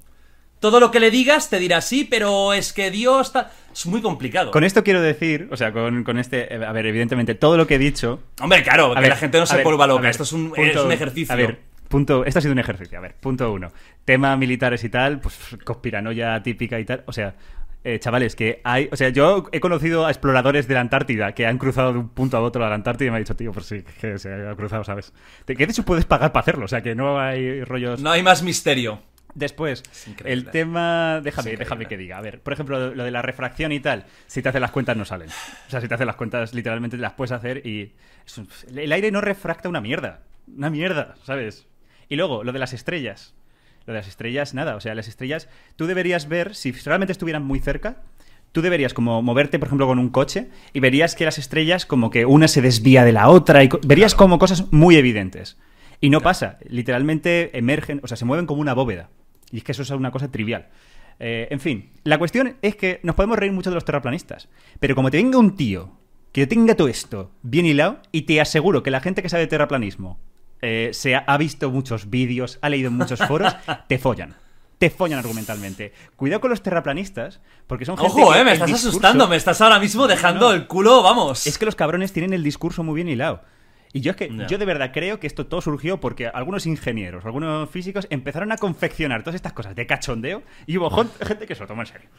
Todo 0.59 0.79
lo 0.79 0.89
que 0.89 1.00
le 1.00 1.12
digas 1.12 1.50
te 1.50 1.59
dirá 1.59 1.81
sí, 1.81 2.06
pero 2.09 2.53
es 2.53 2.73
que 2.73 2.89
Dios 2.91 3.27
está. 3.27 3.51
Es 3.73 3.85
muy 3.88 4.01
complicado. 4.01 4.51
Con 4.51 4.63
esto 4.63 4.83
quiero 4.83 5.01
decir, 5.01 5.50
o 5.51 5.57
sea, 5.57 5.71
con, 5.73 6.03
con 6.03 6.17
este, 6.17 6.53
eh, 6.56 6.65
a 6.65 6.71
ver, 6.71 6.85
evidentemente, 6.85 7.35
todo 7.35 7.57
lo 7.57 7.67
que 7.67 7.75
he 7.75 7.79
dicho 7.79 8.21
Hombre, 8.39 8.63
claro, 8.63 8.91
A 8.91 8.95
que 8.95 9.01
ver, 9.01 9.09
la 9.09 9.15
gente 9.17 9.38
no 9.38 9.45
se 9.45 9.56
ver, 9.57 9.65
vuelva 9.65 9.83
a 9.83 9.88
loca. 9.88 10.01
ver, 10.03 10.12
Esto 10.12 10.23
es 10.23 10.31
un, 10.31 10.50
punto- 10.51 10.62
es 10.63 10.77
un 10.77 10.91
ejercicio. 10.91 11.33
A 11.33 11.35
ver, 11.35 11.59
punto. 11.95 12.25
Esto 12.25 12.39
ha 12.39 12.42
sido 12.42 12.51
un 12.51 12.59
ejercicio. 12.59 12.97
A 12.97 13.01
ver, 13.01 13.15
punto 13.15 13.53
uno. 13.53 13.71
Tema 14.03 14.36
militares 14.36 14.84
y 14.84 14.89
tal, 14.89 15.22
pues 15.22 15.58
conspiranoia 15.63 16.43
típica 16.43 16.77
y 16.77 16.84
tal. 16.84 17.03
O 17.05 17.13
sea, 17.13 17.36
eh, 17.86 18.00
chavales, 18.00 18.36
que 18.36 18.60
hay. 18.65 18.89
O 18.91 18.98
sea, 18.98 19.08
yo 19.10 19.48
he 19.53 19.62
conocido 19.62 20.05
a 20.05 20.12
exploradores 20.12 20.67
de 20.67 20.74
la 20.74 20.81
Antártida 20.81 21.31
que 21.31 21.48
han 21.48 21.58
cruzado 21.58 21.93
de 21.93 22.00
un 22.00 22.10
punto 22.10 22.36
a 22.36 22.41
otro 22.41 22.65
a 22.65 22.70
la 22.70 22.75
Antártida 22.75 23.08
y 23.08 23.12
me 23.12 23.15
ha 23.15 23.20
dicho, 23.20 23.38
tío, 23.38 23.53
pues 23.53 23.67
sí, 23.67 23.81
que 24.01 24.20
se 24.20 24.34
ha 24.34 24.53
cruzado, 24.55 24.84
¿sabes? 24.84 25.13
Que 25.46 25.55
de 25.55 25.63
hecho 25.63 25.86
puedes 25.86 26.03
pagar 26.03 26.34
para 26.34 26.41
hacerlo, 26.41 26.65
o 26.65 26.67
sea, 26.67 26.81
que 26.81 26.96
no 26.96 27.17
hay 27.17 27.63
rollos. 27.63 28.01
No 28.01 28.12
hay 28.12 28.24
más 28.24 28.43
misterio. 28.43 29.01
Después, 29.34 29.84
el 30.25 30.50
tema. 30.50 31.22
Déjame, 31.22 31.55
déjame 31.55 31.86
que 31.86 31.96
diga. 31.96 32.17
A 32.17 32.22
ver, 32.22 32.41
por 32.41 32.51
ejemplo, 32.51 32.93
lo 32.93 33.03
de 33.05 33.12
la 33.12 33.22
refracción 33.22 33.72
y 33.72 33.79
tal. 33.79 34.05
Si 34.27 34.41
te 34.41 34.50
haces 34.50 34.62
las 34.62 34.72
cuentas, 34.72 34.98
no 34.98 35.05
salen. 35.05 35.29
O 35.29 35.70
sea, 35.70 35.79
si 35.79 35.88
te 35.88 35.93
haces 35.93 36.08
las 36.08 36.15
cuentas, 36.17 36.53
literalmente 36.53 36.98
te 36.98 37.01
las 37.01 37.13
puedes 37.13 37.31
hacer 37.31 37.65
y. 37.65 37.93
El 38.75 38.91
aire 38.91 39.12
no 39.12 39.22
refracta 39.22 39.70
una 39.70 39.79
mierda. 39.79 40.22
Una 40.48 40.70
mierda, 40.70 41.15
¿sabes? 41.24 41.67
Y 42.09 42.15
luego, 42.15 42.43
lo 42.43 42.51
de 42.51 42.59
las 42.59 42.74
estrellas. 42.74 43.33
Lo 43.85 43.93
de 43.93 44.00
las 44.00 44.07
estrellas, 44.07 44.53
nada. 44.53 44.75
O 44.75 44.81
sea, 44.81 44.95
las 44.95 45.07
estrellas. 45.07 45.50
Tú 45.75 45.85
deberías 45.88 46.27
ver, 46.27 46.55
si 46.55 46.71
realmente 46.71 47.12
estuvieran 47.12 47.43
muy 47.43 47.59
cerca. 47.59 47.97
Tú 48.51 48.62
deberías 48.62 48.93
como 48.93 49.21
moverte, 49.21 49.59
por 49.59 49.67
ejemplo, 49.67 49.88
con 49.88 50.00
un 50.00 50.09
coche 50.09 50.47
y 50.71 50.79
verías 50.79 51.15
que 51.15 51.25
las 51.25 51.38
estrellas 51.38 51.85
como 51.85 52.09
que 52.09 52.25
una 52.25 52.47
se 52.47 52.62
desvía 52.62 53.03
de 53.03 53.12
la 53.12 53.27
otra 53.27 53.63
y 53.63 53.69
verías 53.85 54.15
como 54.15 54.39
cosas 54.39 54.71
muy 54.71 54.95
evidentes. 54.95 55.57
Y 56.00 56.09
no 56.09 56.21
pasa, 56.21 56.57
literalmente 56.69 57.57
emergen, 57.57 58.00
o 58.01 58.07
sea, 58.07 58.15
se 58.15 58.24
mueven 58.24 58.45
como 58.45 58.62
una 58.62 58.74
bóveda. 58.74 59.09
Y 59.51 59.57
es 59.57 59.63
que 59.63 59.74
eso 59.74 59.81
es 59.81 59.89
una 59.89 60.12
cosa 60.12 60.31
trivial. 60.31 60.69
Eh, 61.19 61.47
en 61.51 61.59
fin, 61.59 61.91
la 62.03 62.17
cuestión 62.17 62.55
es 62.62 62.75
que 62.75 63.00
nos 63.03 63.15
podemos 63.15 63.38
reír 63.38 63.51
mucho 63.51 63.69
de 63.69 63.75
los 63.75 63.85
terraplanistas, 63.85 64.50
pero 64.79 64.95
como 64.95 65.12
te 65.12 65.17
venga 65.17 65.38
un 65.38 65.55
tío 65.55 65.91
que 66.31 66.47
tenga 66.47 66.75
todo 66.75 66.89
esto 66.89 67.31
bien 67.43 67.65
hilado, 67.65 68.01
y 68.12 68.24
te 68.24 68.41
aseguro 68.41 68.83
que 68.83 68.91
la 68.91 69.00
gente 69.00 69.21
que 69.21 69.29
sabe 69.29 69.43
de 69.43 69.47
terraplanismo 69.47 70.19
eh, 70.62 70.89
se 70.93 71.15
ha, 71.15 71.19
ha 71.27 71.38
visto 71.38 71.69
muchos 71.71 72.09
vídeos, 72.09 72.59
ha 72.62 72.69
leído 72.69 72.89
en 72.89 72.95
muchos 72.97 73.19
foros, 73.19 73.55
te 73.88 73.97
follan. 73.97 74.35
Te 74.77 74.89
follan 74.89 75.19
argumentalmente. 75.19 75.93
Cuidado 76.17 76.41
con 76.41 76.50
los 76.50 76.62
terraplanistas, 76.62 77.39
porque 77.65 77.85
son 77.85 77.97
gente 77.97 78.12
Ojo, 78.21 78.33
que 78.33 78.39
eh, 78.39 78.43
me 78.43 78.51
estás 78.53 78.69
discurso- 78.69 78.89
asustando. 78.89 79.27
Me 79.29 79.38
estás 79.38 79.62
ahora 79.62 79.79
mismo 79.79 80.05
dejando 80.07 80.50
no. 80.50 80.51
el 80.53 80.67
culo, 80.67 81.01
vamos. 81.01 81.47
es 81.47 81.57
que 81.57 81.65
los 81.65 81.75
cabrones 81.75 82.12
tienen 82.12 82.33
el 82.33 82.43
discurso 82.43 82.83
muy 82.83 82.95
bien 82.95 83.07
hilado. 83.07 83.41
Y 83.93 84.01
yo 84.01 84.12
es 84.12 84.17
que 84.17 84.29
yo 84.50 84.57
de 84.57 84.65
verdad 84.65 84.91
creo 84.93 85.21
que 85.21 85.27
esto 85.27 85.45
todo 85.47 85.62
surgió 85.62 86.01
porque 86.01 86.27
algunos 86.27 86.65
ingenieros, 86.65 87.24
algunos 87.24 87.69
físicos 87.69 88.05
empezaron 88.09 88.51
a 88.51 88.57
confeccionar 88.57 89.21
todas 89.24 89.35
estas 89.35 89.53
cosas 89.53 89.74
de 89.74 89.88
cachondeo 89.88 90.43
y 90.67 90.77
hubo 90.77 90.89
jon- 90.89 91.09
gente 91.25 91.47
que 91.47 91.55
se 91.55 91.62
lo 91.62 91.67
tomó 91.67 91.81
en 91.83 91.88
serio. 91.88 92.09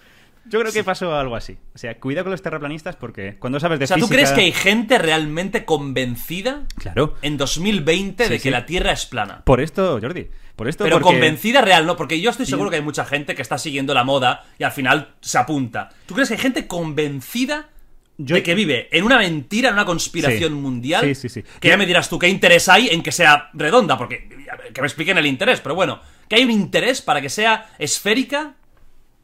Yo 0.48 0.60
creo 0.60 0.72
que 0.72 0.84
pasó 0.84 1.14
algo 1.16 1.36
así. 1.36 1.56
O 1.74 1.78
sea, 1.78 1.98
cuidado 1.98 2.24
con 2.24 2.30
los 2.32 2.42
terraplanistas 2.42 2.96
porque 2.96 3.36
cuando 3.38 3.58
sabes 3.60 3.78
de 3.78 3.84
O 3.84 3.88
sea, 3.88 3.96
¿tú 3.98 4.08
crees 4.08 4.32
que 4.32 4.42
hay 4.42 4.52
gente 4.52 4.98
realmente 4.98 5.64
convencida 5.64 6.64
Claro. 6.78 7.14
en 7.22 7.36
2020 7.36 8.24
de 8.28 8.36
que 8.36 8.42
sí. 8.42 8.50
la 8.50 8.66
Tierra 8.66 8.92
es 8.92 9.06
plana? 9.06 9.42
Por 9.44 9.60
esto, 9.60 9.98
Jordi. 10.00 10.28
Por 10.54 10.68
esto 10.68 10.84
Pero 10.84 11.00
porque- 11.00 11.14
convencida 11.18 11.60
real, 11.60 11.84
¿no? 11.84 11.96
Porque 11.96 12.20
yo 12.20 12.30
estoy 12.30 12.46
seguro 12.46 12.70
que 12.70 12.76
hay 12.76 12.82
mucha 12.82 13.04
gente 13.04 13.34
que 13.34 13.42
está 13.42 13.58
siguiendo 13.58 13.92
la 13.92 14.04
moda 14.04 14.44
y 14.58 14.64
al 14.64 14.72
final 14.72 15.14
se 15.20 15.36
apunta. 15.38 15.90
¿Tú 16.06 16.14
crees 16.14 16.28
que 16.28 16.34
hay 16.36 16.40
gente 16.40 16.66
convencida 16.66 17.68
Yo- 18.16 18.36
de 18.36 18.42
que 18.42 18.54
vive 18.54 18.88
en 18.90 19.04
una 19.04 19.18
mentira, 19.18 19.68
en 19.68 19.74
una 19.74 19.84
conspiración 19.84 20.52
Sí. 20.52 20.58
mundial? 20.58 21.04
Sí, 21.04 21.14
sí, 21.14 21.28
sí. 21.28 21.44
Que 21.60 21.68
ya 21.68 21.76
me 21.76 21.84
dirás 21.84 22.08
tú 22.08 22.18
qué 22.18 22.28
interés 22.28 22.68
hay 22.70 22.88
en 22.88 23.02
que 23.02 23.12
sea 23.12 23.50
redonda, 23.52 23.98
porque 23.98 24.28
que 24.72 24.80
me 24.80 24.86
expliquen 24.86 25.18
el 25.18 25.26
interés, 25.26 25.60
pero 25.60 25.74
bueno, 25.74 26.00
que 26.26 26.36
hay 26.36 26.44
un 26.44 26.50
interés 26.50 27.02
para 27.02 27.20
que 27.20 27.28
sea 27.28 27.70
esférica 27.78 28.54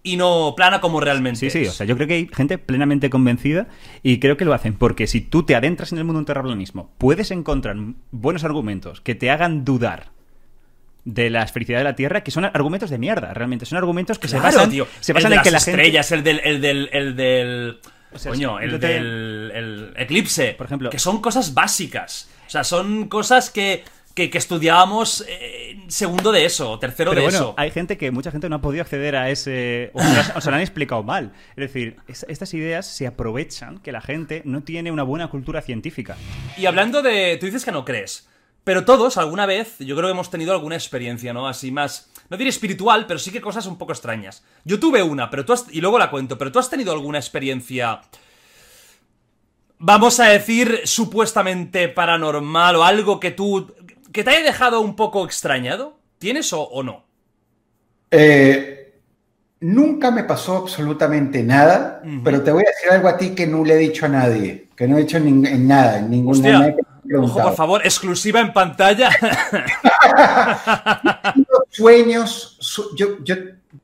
y 0.04 0.16
no 0.16 0.54
plana 0.56 0.80
como 0.80 1.00
realmente 1.00 1.38
Sí, 1.38 1.50
sí, 1.50 1.62
es. 1.62 1.68
o 1.70 1.72
sea, 1.72 1.86
yo 1.86 1.94
creo 1.96 2.08
que 2.08 2.14
hay 2.14 2.28
gente 2.32 2.58
plenamente 2.58 3.08
convencida 3.10 3.68
y 4.02 4.18
creo 4.18 4.36
que 4.36 4.44
lo 4.44 4.52
hacen 4.54 4.74
porque 4.74 5.06
si 5.06 5.20
tú 5.20 5.44
te 5.44 5.54
adentras 5.54 5.92
en 5.92 5.98
el 5.98 6.04
mundo 6.04 6.18
del 6.20 6.26
terraplanismo, 6.26 6.90
puedes 6.98 7.30
encontrar 7.30 7.76
buenos 8.10 8.42
argumentos 8.44 9.00
que 9.00 9.14
te 9.14 9.30
hagan 9.30 9.64
dudar 9.64 10.10
de 11.04 11.30
la 11.30 11.42
esfericidad 11.42 11.78
de 11.78 11.84
la 11.84 11.96
Tierra, 11.96 12.22
que 12.22 12.30
son 12.30 12.44
argumentos 12.44 12.88
de 12.90 12.98
mierda, 12.98 13.34
realmente. 13.34 13.66
Son 13.66 13.76
argumentos 13.78 14.18
que 14.20 14.28
Claro, 14.28 14.42
se 14.50 14.56
basan, 14.56 14.70
tío. 14.70 14.86
se 15.00 15.10
El 15.12 15.14
basan 15.14 15.30
de 15.30 15.34
en 15.34 15.36
las 15.38 15.44
que 15.44 15.50
la 15.50 15.60
gente... 15.60 15.70
estrellas, 15.82 16.12
el 16.12 16.22
del, 16.22 16.40
el 16.44 16.60
del, 16.60 16.88
el 16.92 17.16
del, 17.16 17.78
sea, 18.14 18.30
coño, 18.30 18.60
el 18.60 18.78
del 18.78 19.50
el 19.52 19.92
eclipse, 19.96 20.54
Por 20.56 20.66
ejemplo. 20.66 20.90
que 20.90 21.00
son 21.00 21.20
cosas 21.20 21.54
básicas, 21.54 22.28
o 22.46 22.50
sea, 22.50 22.62
son 22.62 23.08
cosas 23.08 23.50
que, 23.50 23.82
que, 24.14 24.28
que 24.30 24.38
estudiábamos 24.38 25.24
eh, 25.26 25.80
segundo 25.88 26.32
de 26.32 26.44
eso, 26.44 26.78
tercero 26.78 27.10
Pero 27.12 27.22
de 27.22 27.26
bueno, 27.26 27.38
eso. 27.38 27.54
hay 27.56 27.70
gente 27.70 27.96
que, 27.96 28.10
mucha 28.10 28.30
gente 28.30 28.48
no 28.48 28.56
ha 28.56 28.60
podido 28.60 28.82
acceder 28.82 29.16
a 29.16 29.30
ese... 29.30 29.90
O 29.94 30.00
se, 30.02 30.12
las- 30.14 30.36
o 30.36 30.40
se 30.40 30.50
lo 30.50 30.56
han 30.56 30.62
explicado 30.62 31.02
mal. 31.02 31.32
Es 31.50 31.72
decir, 31.72 31.96
es- 32.08 32.26
estas 32.28 32.52
ideas 32.54 32.86
se 32.86 33.06
aprovechan 33.06 33.78
que 33.78 33.90
la 33.92 34.00
gente 34.00 34.42
no 34.44 34.62
tiene 34.62 34.90
una 34.92 35.02
buena 35.02 35.28
cultura 35.30 35.62
científica. 35.62 36.16
Y 36.58 36.66
hablando 36.66 37.00
de, 37.02 37.36
tú 37.38 37.46
dices 37.46 37.64
que 37.64 37.72
no 37.72 37.84
crees, 37.84 38.28
pero 38.64 38.84
todos 38.84 39.16
alguna 39.16 39.46
vez, 39.46 39.78
yo 39.78 39.96
creo 39.96 40.08
que 40.08 40.12
hemos 40.12 40.30
tenido 40.30 40.52
alguna 40.52 40.76
experiencia, 40.76 41.32
¿no? 41.32 41.48
Así 41.48 41.70
más, 41.72 42.10
no 42.28 42.36
diré 42.36 42.50
espiritual, 42.50 43.06
pero 43.06 43.18
sí 43.18 43.30
que 43.32 43.40
cosas 43.40 43.66
un 43.66 43.78
poco 43.78 43.92
extrañas. 43.92 44.44
Yo 44.64 44.78
tuve 44.78 45.02
una, 45.02 45.30
pero 45.30 45.44
tú 45.44 45.52
has, 45.54 45.66
y 45.72 45.80
luego 45.80 45.98
la 45.98 46.10
cuento, 46.10 46.36
pero 46.38 46.52
tú 46.52 46.58
has 46.58 46.68
tenido 46.70 46.92
alguna 46.92 47.18
experiencia 47.18 48.02
vamos 49.84 50.20
a 50.20 50.26
decir, 50.28 50.82
supuestamente 50.84 51.88
paranormal 51.88 52.76
o 52.76 52.84
algo 52.84 53.18
que 53.18 53.32
tú. 53.32 53.74
Que 54.12 54.24
te 54.24 54.30
haya 54.30 54.42
dejado 54.44 54.80
un 54.80 54.96
poco 54.96 55.24
extrañado? 55.24 55.94
¿Tienes 56.18 56.52
o, 56.52 56.62
o 56.62 56.82
no? 56.82 57.04
Eh, 58.10 58.94
nunca 59.60 60.10
me 60.10 60.24
pasó 60.24 60.58
absolutamente 60.58 61.42
nada, 61.42 62.02
pero 62.22 62.42
te 62.42 62.52
voy 62.52 62.64
a 62.64 62.70
decir 62.70 62.90
algo 62.90 63.08
a 63.08 63.16
ti 63.16 63.34
que 63.34 63.46
no 63.46 63.64
le 63.64 63.74
he 63.74 63.78
dicho 63.78 64.06
a 64.06 64.08
nadie, 64.08 64.68
que 64.76 64.86
no 64.86 64.98
he 64.98 65.02
dicho 65.02 65.16
en, 65.16 65.46
en 65.46 65.66
nada, 65.66 65.98
en 65.98 66.10
ningún 66.10 66.44
haya 66.44 66.74
ojo, 67.20 67.42
por 67.42 67.54
favor, 67.54 67.80
exclusiva 67.84 68.40
en 68.40 68.52
pantalla. 68.52 69.10
Sueños, 71.70 72.56
su- 72.60 72.94
yo, 72.96 73.22
yo, 73.24 73.34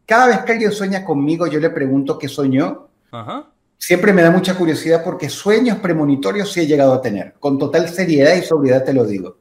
cada 0.07 0.29
vez 0.29 0.39
que 0.41 0.53
alguien 0.53 0.73
sueña 0.73 1.05
conmigo, 1.05 1.47
yo 1.47 1.61
le 1.61 1.71
pregunto 1.71 2.19
qué 2.19 2.29
soñó. 2.29 2.89
Ajá. 3.11 3.47
Siempre 3.79 4.13
me 4.13 4.23
da 4.23 4.31
mucha 4.31 4.55
curiosidad 4.55 5.03
porque 5.05 5.29
sueños 5.29 5.79
premonitorios 5.79 6.53
sí 6.53 6.61
he 6.61 6.67
llegado 6.67 6.93
a 6.93 7.01
tener, 7.01 7.35
con 7.39 7.59
total 7.59 7.89
seriedad 7.89 8.35
y 8.35 8.43
sobriedad 8.43 8.85
te 8.85 8.93
lo 8.93 9.05
digo. 9.05 9.37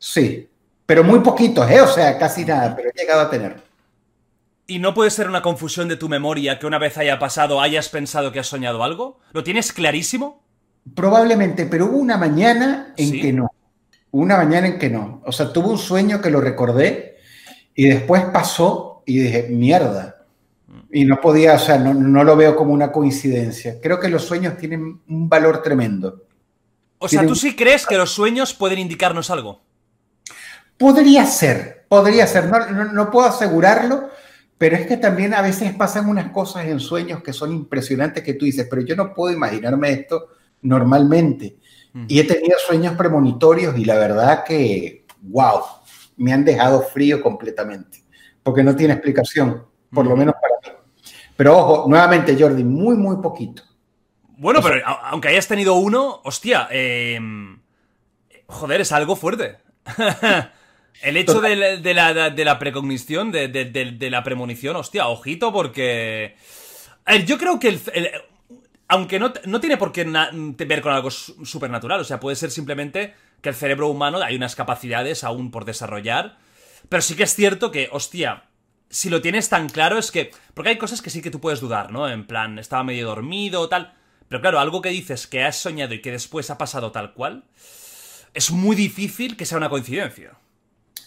Sí, 0.00 0.48
pero 0.86 1.04
muy 1.04 1.20
poquitos, 1.20 1.70
¿eh? 1.70 1.80
O 1.82 1.86
sea, 1.86 2.18
casi 2.18 2.44
nada, 2.44 2.74
pero 2.74 2.88
he 2.88 2.98
llegado 2.98 3.20
a 3.20 3.30
tener. 3.30 3.60
¿Y 4.66 4.78
no 4.78 4.94
puede 4.94 5.10
ser 5.10 5.28
una 5.28 5.42
confusión 5.42 5.88
de 5.88 5.96
tu 5.96 6.08
memoria 6.08 6.58
que 6.58 6.66
una 6.66 6.78
vez 6.78 6.96
haya 6.96 7.18
pasado 7.18 7.60
hayas 7.60 7.88
pensado 7.90 8.32
que 8.32 8.40
has 8.40 8.46
soñado 8.46 8.82
algo? 8.82 9.20
¿Lo 9.32 9.44
tienes 9.44 9.72
clarísimo? 9.72 10.42
Probablemente, 10.94 11.66
pero 11.66 11.86
hubo 11.86 11.98
una 11.98 12.16
mañana 12.16 12.94
en 12.96 13.10
Sí. 13.10 13.20
que 13.20 13.32
no. 13.32 13.50
Hubo 14.10 14.22
una 14.22 14.38
mañana 14.38 14.68
en 14.68 14.78
que 14.78 14.88
no. 14.88 15.22
O 15.26 15.32
sea, 15.32 15.52
tuve 15.52 15.68
un 15.68 15.78
sueño 15.78 16.20
que 16.20 16.30
lo 16.30 16.40
recordé 16.40 17.18
y 17.74 17.86
después 17.86 18.24
pasó 18.32 19.02
y 19.06 19.18
dije, 19.18 19.48
mierda. 19.50 20.24
Y 20.92 21.04
no 21.04 21.20
podía, 21.20 21.54
o 21.54 21.58
sea, 21.58 21.78
no, 21.78 21.92
no 21.92 22.24
lo 22.24 22.36
veo 22.36 22.56
como 22.56 22.72
una 22.72 22.90
coincidencia. 22.90 23.80
Creo 23.80 24.00
que 24.00 24.08
los 24.08 24.24
sueños 24.24 24.56
tienen 24.56 25.00
un 25.08 25.28
valor 25.28 25.62
tremendo. 25.62 26.24
O 26.98 27.08
sea, 27.08 27.26
¿tú 27.26 27.34
sí 27.34 27.54
crees 27.54 27.86
que 27.86 27.96
los 27.96 28.12
sueños 28.12 28.54
pueden 28.54 28.78
indicarnos 28.78 29.30
algo? 29.30 29.60
Podría 30.80 31.26
ser, 31.26 31.84
podría 31.90 32.26
ser, 32.26 32.46
no, 32.46 32.58
no, 32.70 32.84
no 32.90 33.10
puedo 33.10 33.28
asegurarlo, 33.28 34.08
pero 34.56 34.76
es 34.76 34.86
que 34.86 34.96
también 34.96 35.34
a 35.34 35.42
veces 35.42 35.74
pasan 35.74 36.08
unas 36.08 36.30
cosas 36.32 36.64
en 36.64 36.80
sueños 36.80 37.22
que 37.22 37.34
son 37.34 37.52
impresionantes 37.52 38.24
que 38.24 38.32
tú 38.32 38.46
dices, 38.46 38.66
pero 38.68 38.80
yo 38.80 38.96
no 38.96 39.12
puedo 39.12 39.34
imaginarme 39.34 39.92
esto 39.92 40.28
normalmente. 40.62 41.58
Y 42.08 42.18
he 42.18 42.24
tenido 42.24 42.56
sueños 42.66 42.94
premonitorios 42.96 43.76
y 43.76 43.84
la 43.84 43.96
verdad 43.96 44.42
que, 44.42 45.04
wow, 45.22 45.60
me 46.16 46.32
han 46.32 46.44
dejado 46.46 46.80
frío 46.82 47.20
completamente, 47.22 48.02
porque 48.42 48.62
no 48.62 48.74
tiene 48.74 48.94
explicación, 48.94 49.66
por 49.92 50.06
lo 50.06 50.16
menos 50.16 50.34
para 50.40 50.54
mí. 50.74 50.80
Pero 51.36 51.58
ojo, 51.58 51.88
nuevamente 51.90 52.36
Jordi, 52.38 52.64
muy, 52.64 52.96
muy 52.96 53.16
poquito. 53.16 53.62
Bueno, 54.38 54.60
pero 54.62 54.86
a- 54.86 55.10
aunque 55.10 55.28
hayas 55.28 55.46
tenido 55.46 55.74
uno, 55.74 56.20
hostia, 56.24 56.68
eh, 56.70 57.18
joder, 58.46 58.80
es 58.80 58.92
algo 58.92 59.14
fuerte. 59.16 59.58
El 61.02 61.16
hecho 61.16 61.40
de 61.40 61.56
la, 61.56 61.76
de 61.76 61.94
la, 61.94 62.30
de 62.30 62.44
la 62.44 62.58
precognición, 62.58 63.32
de, 63.32 63.48
de- 63.48 64.10
la 64.10 64.22
premonición, 64.22 64.76
hostia, 64.76 65.08
ojito, 65.08 65.52
porque... 65.52 66.36
Yo 67.26 67.38
creo 67.38 67.58
que 67.58 67.68
el... 67.68 67.80
el- 67.94 68.10
aunque 68.88 69.20
no, 69.20 69.32
no 69.44 69.60
tiene 69.60 69.76
por 69.76 69.92
qué 69.92 70.04
ver 70.04 70.82
con 70.82 70.92
algo 70.92 71.10
su- 71.10 71.46
supernatural, 71.46 72.00
o 72.00 72.04
sea, 72.04 72.18
puede 72.18 72.34
ser 72.36 72.50
simplemente 72.50 73.14
que 73.40 73.48
el 73.48 73.54
cerebro 73.54 73.88
humano 73.88 74.20
hay 74.20 74.34
unas 74.36 74.56
capacidades 74.56 75.22
aún 75.22 75.50
por 75.52 75.64
desarrollar, 75.64 76.38
pero 76.88 77.00
sí 77.00 77.14
que 77.14 77.22
es 77.22 77.34
cierto 77.34 77.70
que, 77.70 77.88
hostia, 77.92 78.44
si 78.90 79.08
lo 79.08 79.22
tienes 79.22 79.48
tan 79.48 79.68
claro 79.68 79.96
es 79.96 80.10
que... 80.10 80.32
Porque 80.54 80.70
hay 80.70 80.76
cosas 80.78 81.00
que 81.02 81.10
sí 81.10 81.22
que 81.22 81.30
tú 81.30 81.40
puedes 81.40 81.60
dudar, 81.60 81.92
¿no? 81.92 82.08
En 82.08 82.26
plan, 82.26 82.58
estaba 82.58 82.82
medio 82.84 83.06
dormido, 83.06 83.68
tal... 83.68 83.94
Pero 84.28 84.40
claro, 84.42 84.60
algo 84.60 84.82
que 84.82 84.90
dices 84.90 85.26
que 85.26 85.44
has 85.44 85.56
soñado 85.56 85.94
y 85.94 86.02
que 86.02 86.10
después 86.12 86.50
ha 86.50 86.58
pasado 86.58 86.92
tal 86.92 87.14
cual, 87.14 87.44
es 88.34 88.50
muy 88.50 88.76
difícil 88.76 89.36
que 89.36 89.46
sea 89.46 89.58
una 89.58 89.68
coincidencia. 89.68 90.32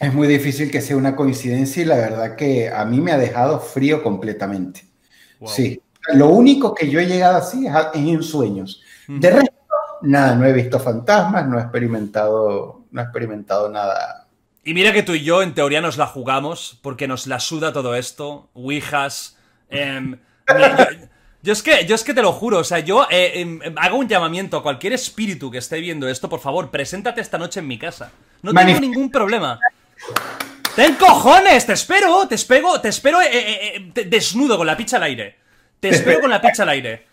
Es 0.04 0.14
muy 0.14 0.28
difícil 0.28 0.70
que 0.72 0.82
sea 0.82 0.98
una 0.98 1.16
coincidencia 1.16 1.82
y 1.82 1.86
la 1.86 1.96
verdad 1.96 2.36
que 2.36 2.70
a 2.70 2.84
mí 2.86 3.00
me 3.02 3.12
ha 3.12 3.18
dejado 3.18 3.60
frío 3.60 4.04
completamente. 4.04 4.86
Wow. 5.40 5.50
Sí, 5.50 5.82
lo 6.14 6.28
único 6.30 6.74
que 6.74 6.90
yo 6.90 7.00
he 7.00 7.06
llegado 7.06 7.38
así 7.38 7.66
es, 7.68 7.74
a- 7.74 7.92
es 7.94 8.00
en 8.08 8.24
sueños. 8.24 8.82
De 9.08 9.30
resto, 9.30 9.54
nada, 10.02 10.36
no 10.36 10.46
he 10.46 10.54
visto 10.54 10.80
fantasmas, 10.80 11.48
no 11.48 11.58
he 11.58 11.62
experimentado, 11.62 12.84
no 12.92 13.02
he 13.02 13.04
experimentado 13.04 13.70
nada. 13.70 14.28
Y 14.64 14.74
mira 14.74 14.94
que 14.94 15.04
tú 15.04 15.14
y 15.14 15.24
yo 15.24 15.42
en 15.42 15.54
teoría 15.54 15.82
nos 15.82 15.98
la 15.98 16.08
jugamos 16.08 16.80
porque 16.82 17.08
nos 17.08 17.28
la 17.28 17.40
suda 17.40 17.74
todo 17.74 17.96
esto, 17.96 18.50
ouijas. 18.54 19.38
mira, 19.70 20.18
yo, 20.48 21.08
yo 21.42 21.54
es 21.54 21.62
que, 21.62 21.86
yo 21.86 21.96
es 21.96 22.04
que 22.04 22.14
te 22.14 22.22
lo 22.22 22.32
juro, 22.32 22.60
o 22.60 22.64
sea, 22.64 22.80
yo 22.80 23.06
eh, 23.10 23.42
em, 23.42 23.62
em, 23.62 23.76
hago 23.78 23.98
un 23.98 24.08
llamamiento 24.08 24.56
a 24.58 24.64
cualquier 24.64 24.94
espíritu 24.94 25.52
que 25.52 25.58
esté 25.58 25.80
viendo 25.82 26.08
esto, 26.08 26.30
por 26.30 26.40
favor, 26.40 26.72
preséntate 26.72 27.20
esta 27.20 27.38
noche 27.38 27.60
en 27.60 27.68
mi 27.68 27.78
casa. 27.78 28.12
No 28.42 28.54
tengo 28.54 28.80
ningún 28.80 29.10
problema. 29.12 29.60
¡Ten 30.76 30.96
cojones! 30.96 31.66
te 31.66 31.74
espero, 31.74 32.28
te 32.28 32.36
espero, 32.36 32.82
te 32.82 32.90
espero 32.90 33.22
eh, 33.22 33.28
eh, 33.32 33.92
eh, 33.96 34.06
desnudo 34.06 34.58
con 34.58 34.66
la 34.66 34.76
picha 34.76 34.98
al 34.98 35.04
aire. 35.04 35.36
Te 35.80 35.90
espero 35.90 36.22
con 36.22 36.30
la 36.30 36.42
picha 36.42 36.64
al 36.64 36.70
aire. 36.70 37.06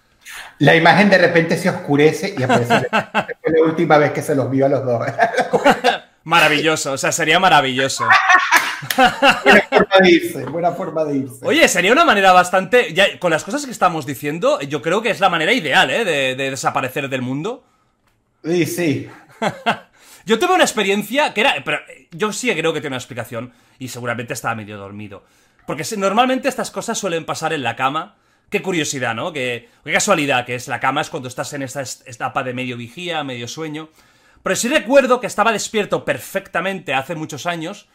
La 0.59 0.75
imagen 0.75 1.11
de 1.11 1.19
repente 1.19 1.57
se 1.57 1.69
oscurece 1.69 2.35
y 2.37 2.43
aparece. 2.43 2.89
Fue 2.89 3.53
la 3.53 3.63
última 3.65 3.99
vez 3.99 4.13
que 4.13 4.23
se 4.23 4.35
los 4.35 4.51
vio 4.51 4.67
a 4.67 4.69
los 4.69 4.85
dos. 4.85 5.07
Maravilloso, 6.25 6.93
o 6.93 6.99
sea, 6.99 7.13
sería 7.13 7.41
maravilloso. 7.41 8.05
buena 9.45 9.63
forma 9.63 9.97
de 10.01 10.11
irse, 10.11 10.45
buena 10.45 10.73
forma 10.73 11.05
de 11.05 11.17
irse. 11.17 11.47
Oye, 11.47 11.67
sería 11.67 11.93
una 11.93 12.05
manera 12.05 12.33
bastante. 12.33 12.93
Ya, 12.93 13.19
con 13.19 13.31
las 13.31 13.43
cosas 13.43 13.65
que 13.65 13.73
estamos 13.73 14.07
diciendo, 14.07 14.61
yo 14.61 14.83
creo 14.83 15.03
que 15.03 15.11
es 15.11 15.21
la 15.21 15.31
manera 15.31 15.53
ideal, 15.53 15.91
¿eh? 15.91 16.05
De, 16.05 16.35
de 16.37 16.51
desaparecer 16.51 17.09
del 17.09 17.23
mundo. 17.23 17.65
Sí, 18.45 18.67
sí. 18.67 19.11
Yo 20.27 20.39
tuve 20.39 20.55
una 20.55 20.65
experiencia 20.65 21.33
que 21.35 21.41
era. 21.43 21.55
Pero 21.65 21.79
eh, 21.89 22.09
yo 22.13 22.33
sí 22.33 22.51
creo 22.55 22.73
que 22.73 22.81
tiene 22.81 22.95
una 22.95 22.99
explicación. 23.01 23.53
Y 23.79 23.89
seguramente 23.89 24.35
estaba 24.35 24.55
medio 24.55 24.77
dormido. 24.79 25.25
Porque 25.67 25.85
normalmente 25.97 26.49
estas 26.49 26.71
cosas 26.71 26.99
suelen 26.99 27.25
pasar 27.25 27.53
en 27.53 27.63
la 27.63 27.77
cama. 27.77 28.17
Qué 28.51 28.63
curiosidad, 28.63 29.15
¿no? 29.15 29.33
Qué, 29.33 29.69
qué 29.85 29.93
casualidad 29.93 30.45
que 30.45 30.57
es 30.57 30.67
la 30.67 30.81
cama, 30.81 31.03
es 31.03 31.11
cuando 31.11 31.29
estás 31.29 31.53
en 31.53 31.63
esta 31.63 31.83
es- 31.83 32.03
etapa 32.07 32.43
de 32.43 32.53
medio 32.53 32.77
vigía, 32.77 33.23
medio 33.23 33.47
sueño. 33.47 33.89
Pero 34.43 34.57
sí 34.57 34.69
recuerdo 34.69 35.21
que 35.21 35.27
estaba 35.29 35.53
despierto 35.53 36.05
perfectamente 36.05 36.93
hace 36.95 37.15
muchos 37.15 37.47
años. 37.47 37.89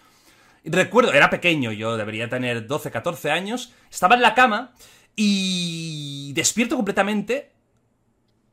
Recuerdo, 0.64 1.12
era 1.12 1.30
pequeño, 1.30 1.72
yo 1.74 1.98
debería 1.98 2.30
tener 2.30 2.68
12, 2.68 2.90
14 2.90 3.32
años. 3.32 3.74
Estaba 3.92 4.16
en 4.16 4.22
la 4.22 4.34
cama 4.34 4.74
y 5.16 6.32
despierto 6.34 6.76
completamente. 6.78 7.52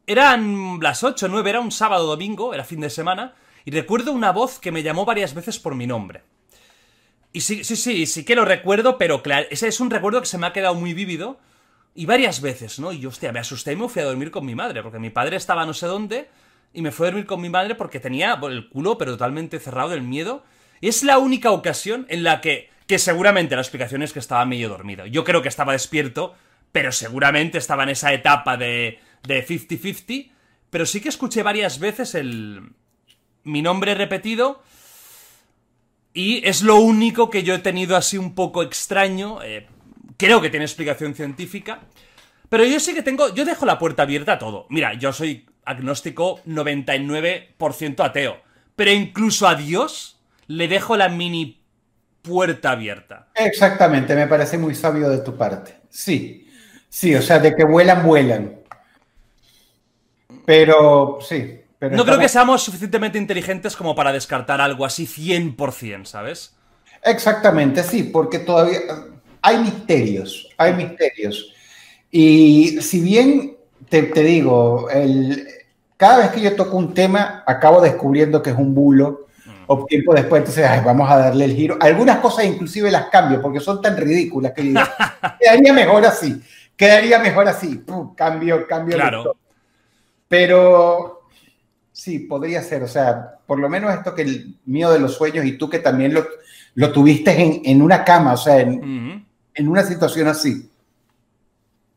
Eran 0.06 0.78
las 0.80 1.04
8, 1.04 1.28
9, 1.28 1.50
era 1.50 1.60
un 1.60 1.70
sábado 1.70 2.06
domingo, 2.06 2.52
era 2.54 2.64
fin 2.64 2.80
de 2.80 2.90
semana. 2.90 3.34
Y 3.64 3.70
recuerdo 3.70 4.12
una 4.12 4.32
voz 4.32 4.58
que 4.58 4.72
me 4.72 4.82
llamó 4.82 5.04
varias 5.04 5.34
veces 5.34 5.58
por 5.58 5.74
mi 5.74 5.86
nombre. 5.86 6.22
Y 7.32 7.40
sí, 7.40 7.64
sí, 7.64 7.76
sí, 7.76 8.06
sí 8.06 8.24
que 8.24 8.36
lo 8.36 8.44
recuerdo, 8.44 8.98
pero 8.98 9.22
claro, 9.22 9.46
ese 9.50 9.68
es 9.68 9.80
un 9.80 9.90
recuerdo 9.90 10.20
que 10.20 10.26
se 10.26 10.38
me 10.38 10.46
ha 10.46 10.52
quedado 10.52 10.74
muy 10.74 10.94
vívido. 10.94 11.38
Y 11.94 12.06
varias 12.06 12.40
veces, 12.40 12.78
¿no? 12.78 12.92
Y 12.92 13.00
yo, 13.00 13.10
hostia, 13.10 13.32
me 13.32 13.40
asusté 13.40 13.72
y 13.72 13.76
me 13.76 13.88
fui 13.88 14.02
a 14.02 14.06
dormir 14.06 14.30
con 14.30 14.46
mi 14.46 14.54
madre, 14.54 14.82
porque 14.82 14.98
mi 14.98 15.10
padre 15.10 15.36
estaba 15.36 15.66
no 15.66 15.74
sé 15.74 15.86
dónde, 15.86 16.28
y 16.72 16.80
me 16.80 16.90
fui 16.90 17.06
a 17.06 17.10
dormir 17.10 17.26
con 17.26 17.40
mi 17.40 17.50
madre 17.50 17.74
porque 17.74 18.00
tenía 18.00 18.38
el 18.42 18.68
culo, 18.68 18.96
pero 18.96 19.12
totalmente 19.12 19.58
cerrado 19.60 19.90
del 19.90 20.02
miedo. 20.02 20.42
Y 20.80 20.88
es 20.88 21.02
la 21.02 21.18
única 21.18 21.50
ocasión 21.50 22.06
en 22.08 22.22
la 22.22 22.40
que, 22.40 22.70
que 22.86 22.98
seguramente 22.98 23.54
la 23.54 23.62
explicación 23.62 24.02
es 24.02 24.12
que 24.12 24.18
estaba 24.18 24.44
medio 24.46 24.68
dormido. 24.68 25.06
Yo 25.06 25.22
creo 25.22 25.42
que 25.42 25.48
estaba 25.48 25.72
despierto, 25.72 26.34
pero 26.72 26.92
seguramente 26.92 27.58
estaba 27.58 27.82
en 27.82 27.90
esa 27.90 28.12
etapa 28.12 28.56
de, 28.56 28.98
de 29.22 29.46
50-50. 29.46 30.30
Pero 30.70 30.86
sí 30.86 31.00
que 31.02 31.10
escuché 31.10 31.42
varias 31.42 31.78
veces 31.78 32.14
el. 32.14 32.72
Mi 33.44 33.62
nombre 33.62 33.94
repetido. 33.94 34.62
Y 36.14 36.46
es 36.46 36.62
lo 36.62 36.76
único 36.76 37.30
que 37.30 37.42
yo 37.42 37.54
he 37.54 37.58
tenido 37.58 37.96
así 37.96 38.18
un 38.18 38.34
poco 38.34 38.62
extraño. 38.62 39.42
eh, 39.42 39.66
creo 40.16 40.40
que 40.40 40.50
tiene 40.50 40.66
explicación 40.66 41.14
científica. 41.14 41.80
Pero 42.48 42.64
yo 42.64 42.78
sí 42.80 42.94
que 42.94 43.02
tengo. 43.02 43.34
Yo 43.34 43.44
dejo 43.44 43.64
la 43.66 43.78
puerta 43.78 44.02
abierta 44.02 44.34
a 44.34 44.38
todo. 44.38 44.66
Mira, 44.68 44.94
yo 44.94 45.12
soy 45.12 45.46
agnóstico 45.64 46.40
99% 46.44 48.04
ateo. 48.04 48.40
Pero 48.76 48.90
incluso 48.90 49.48
a 49.48 49.54
Dios 49.54 50.20
le 50.46 50.68
dejo 50.68 50.96
la 50.96 51.08
mini 51.08 51.62
puerta 52.22 52.72
abierta. 52.72 53.28
Exactamente, 53.34 54.14
me 54.14 54.26
parece 54.26 54.58
muy 54.58 54.74
sabio 54.74 55.08
de 55.10 55.18
tu 55.18 55.36
parte. 55.36 55.76
Sí, 55.88 56.48
sí, 56.88 57.14
o 57.14 57.22
sea, 57.22 57.38
de 57.38 57.54
que 57.54 57.64
vuelan, 57.64 58.06
vuelan. 58.06 58.60
Pero 60.44 61.18
sí. 61.20 61.61
Pero 61.82 61.96
No 61.96 62.04
creo 62.04 62.16
que 62.16 62.28
seamos 62.28 62.62
suficientemente 62.62 63.18
inteligentes 63.18 63.74
como 63.74 63.92
para 63.96 64.12
descartar 64.12 64.60
algo 64.60 64.84
así 64.84 65.04
100%, 65.04 66.04
¿sabes? 66.04 66.54
Exactamente, 67.02 67.82
sí, 67.82 68.04
porque 68.04 68.38
todavía 68.38 68.78
hay 69.42 69.58
misterios, 69.58 70.48
hay 70.56 70.74
misterios. 70.74 71.52
Y 72.08 72.80
si 72.80 73.00
bien 73.00 73.56
te, 73.88 74.04
te 74.04 74.22
digo, 74.22 74.90
el, 74.90 75.44
cada 75.96 76.18
vez 76.18 76.30
que 76.30 76.40
yo 76.42 76.54
toco 76.54 76.76
un 76.76 76.94
tema, 76.94 77.42
acabo 77.48 77.80
descubriendo 77.80 78.40
que 78.40 78.50
es 78.50 78.56
un 78.56 78.72
bulo, 78.76 79.26
o 79.66 79.84
tiempo 79.84 80.14
después, 80.14 80.38
entonces 80.38 80.64
ay, 80.64 80.82
vamos 80.84 81.10
a 81.10 81.16
darle 81.16 81.46
el 81.46 81.56
giro. 81.56 81.78
Algunas 81.80 82.18
cosas 82.18 82.44
inclusive 82.44 82.92
las 82.92 83.06
cambio 83.06 83.42
porque 83.42 83.58
son 83.58 83.82
tan 83.82 83.96
ridículas 83.96 84.52
que 84.52 84.62
digo, 84.62 84.80
quedaría 85.40 85.72
mejor 85.72 86.06
así, 86.06 86.40
quedaría 86.76 87.18
mejor 87.18 87.48
así. 87.48 87.74
Pum, 87.74 88.14
cambio, 88.14 88.68
cambio. 88.68 88.94
Claro. 88.94 89.36
Pero 90.28 91.21
sí, 91.92 92.20
podría 92.20 92.62
ser, 92.62 92.82
o 92.82 92.88
sea, 92.88 93.36
por 93.46 93.58
lo 93.58 93.68
menos 93.68 93.92
esto 93.94 94.14
que 94.14 94.22
el 94.22 94.56
mío 94.66 94.90
de 94.90 94.98
los 94.98 95.14
sueños 95.14 95.44
y 95.44 95.58
tú 95.58 95.68
que 95.68 95.78
también 95.78 96.14
lo, 96.14 96.26
lo 96.74 96.90
tuviste 96.92 97.40
en, 97.40 97.60
en 97.64 97.82
una 97.82 98.02
cama, 98.04 98.32
o 98.32 98.36
sea, 98.36 98.60
en, 98.60 99.26
en 99.54 99.68
una 99.68 99.82
situación 99.84 100.28
así. 100.28 100.68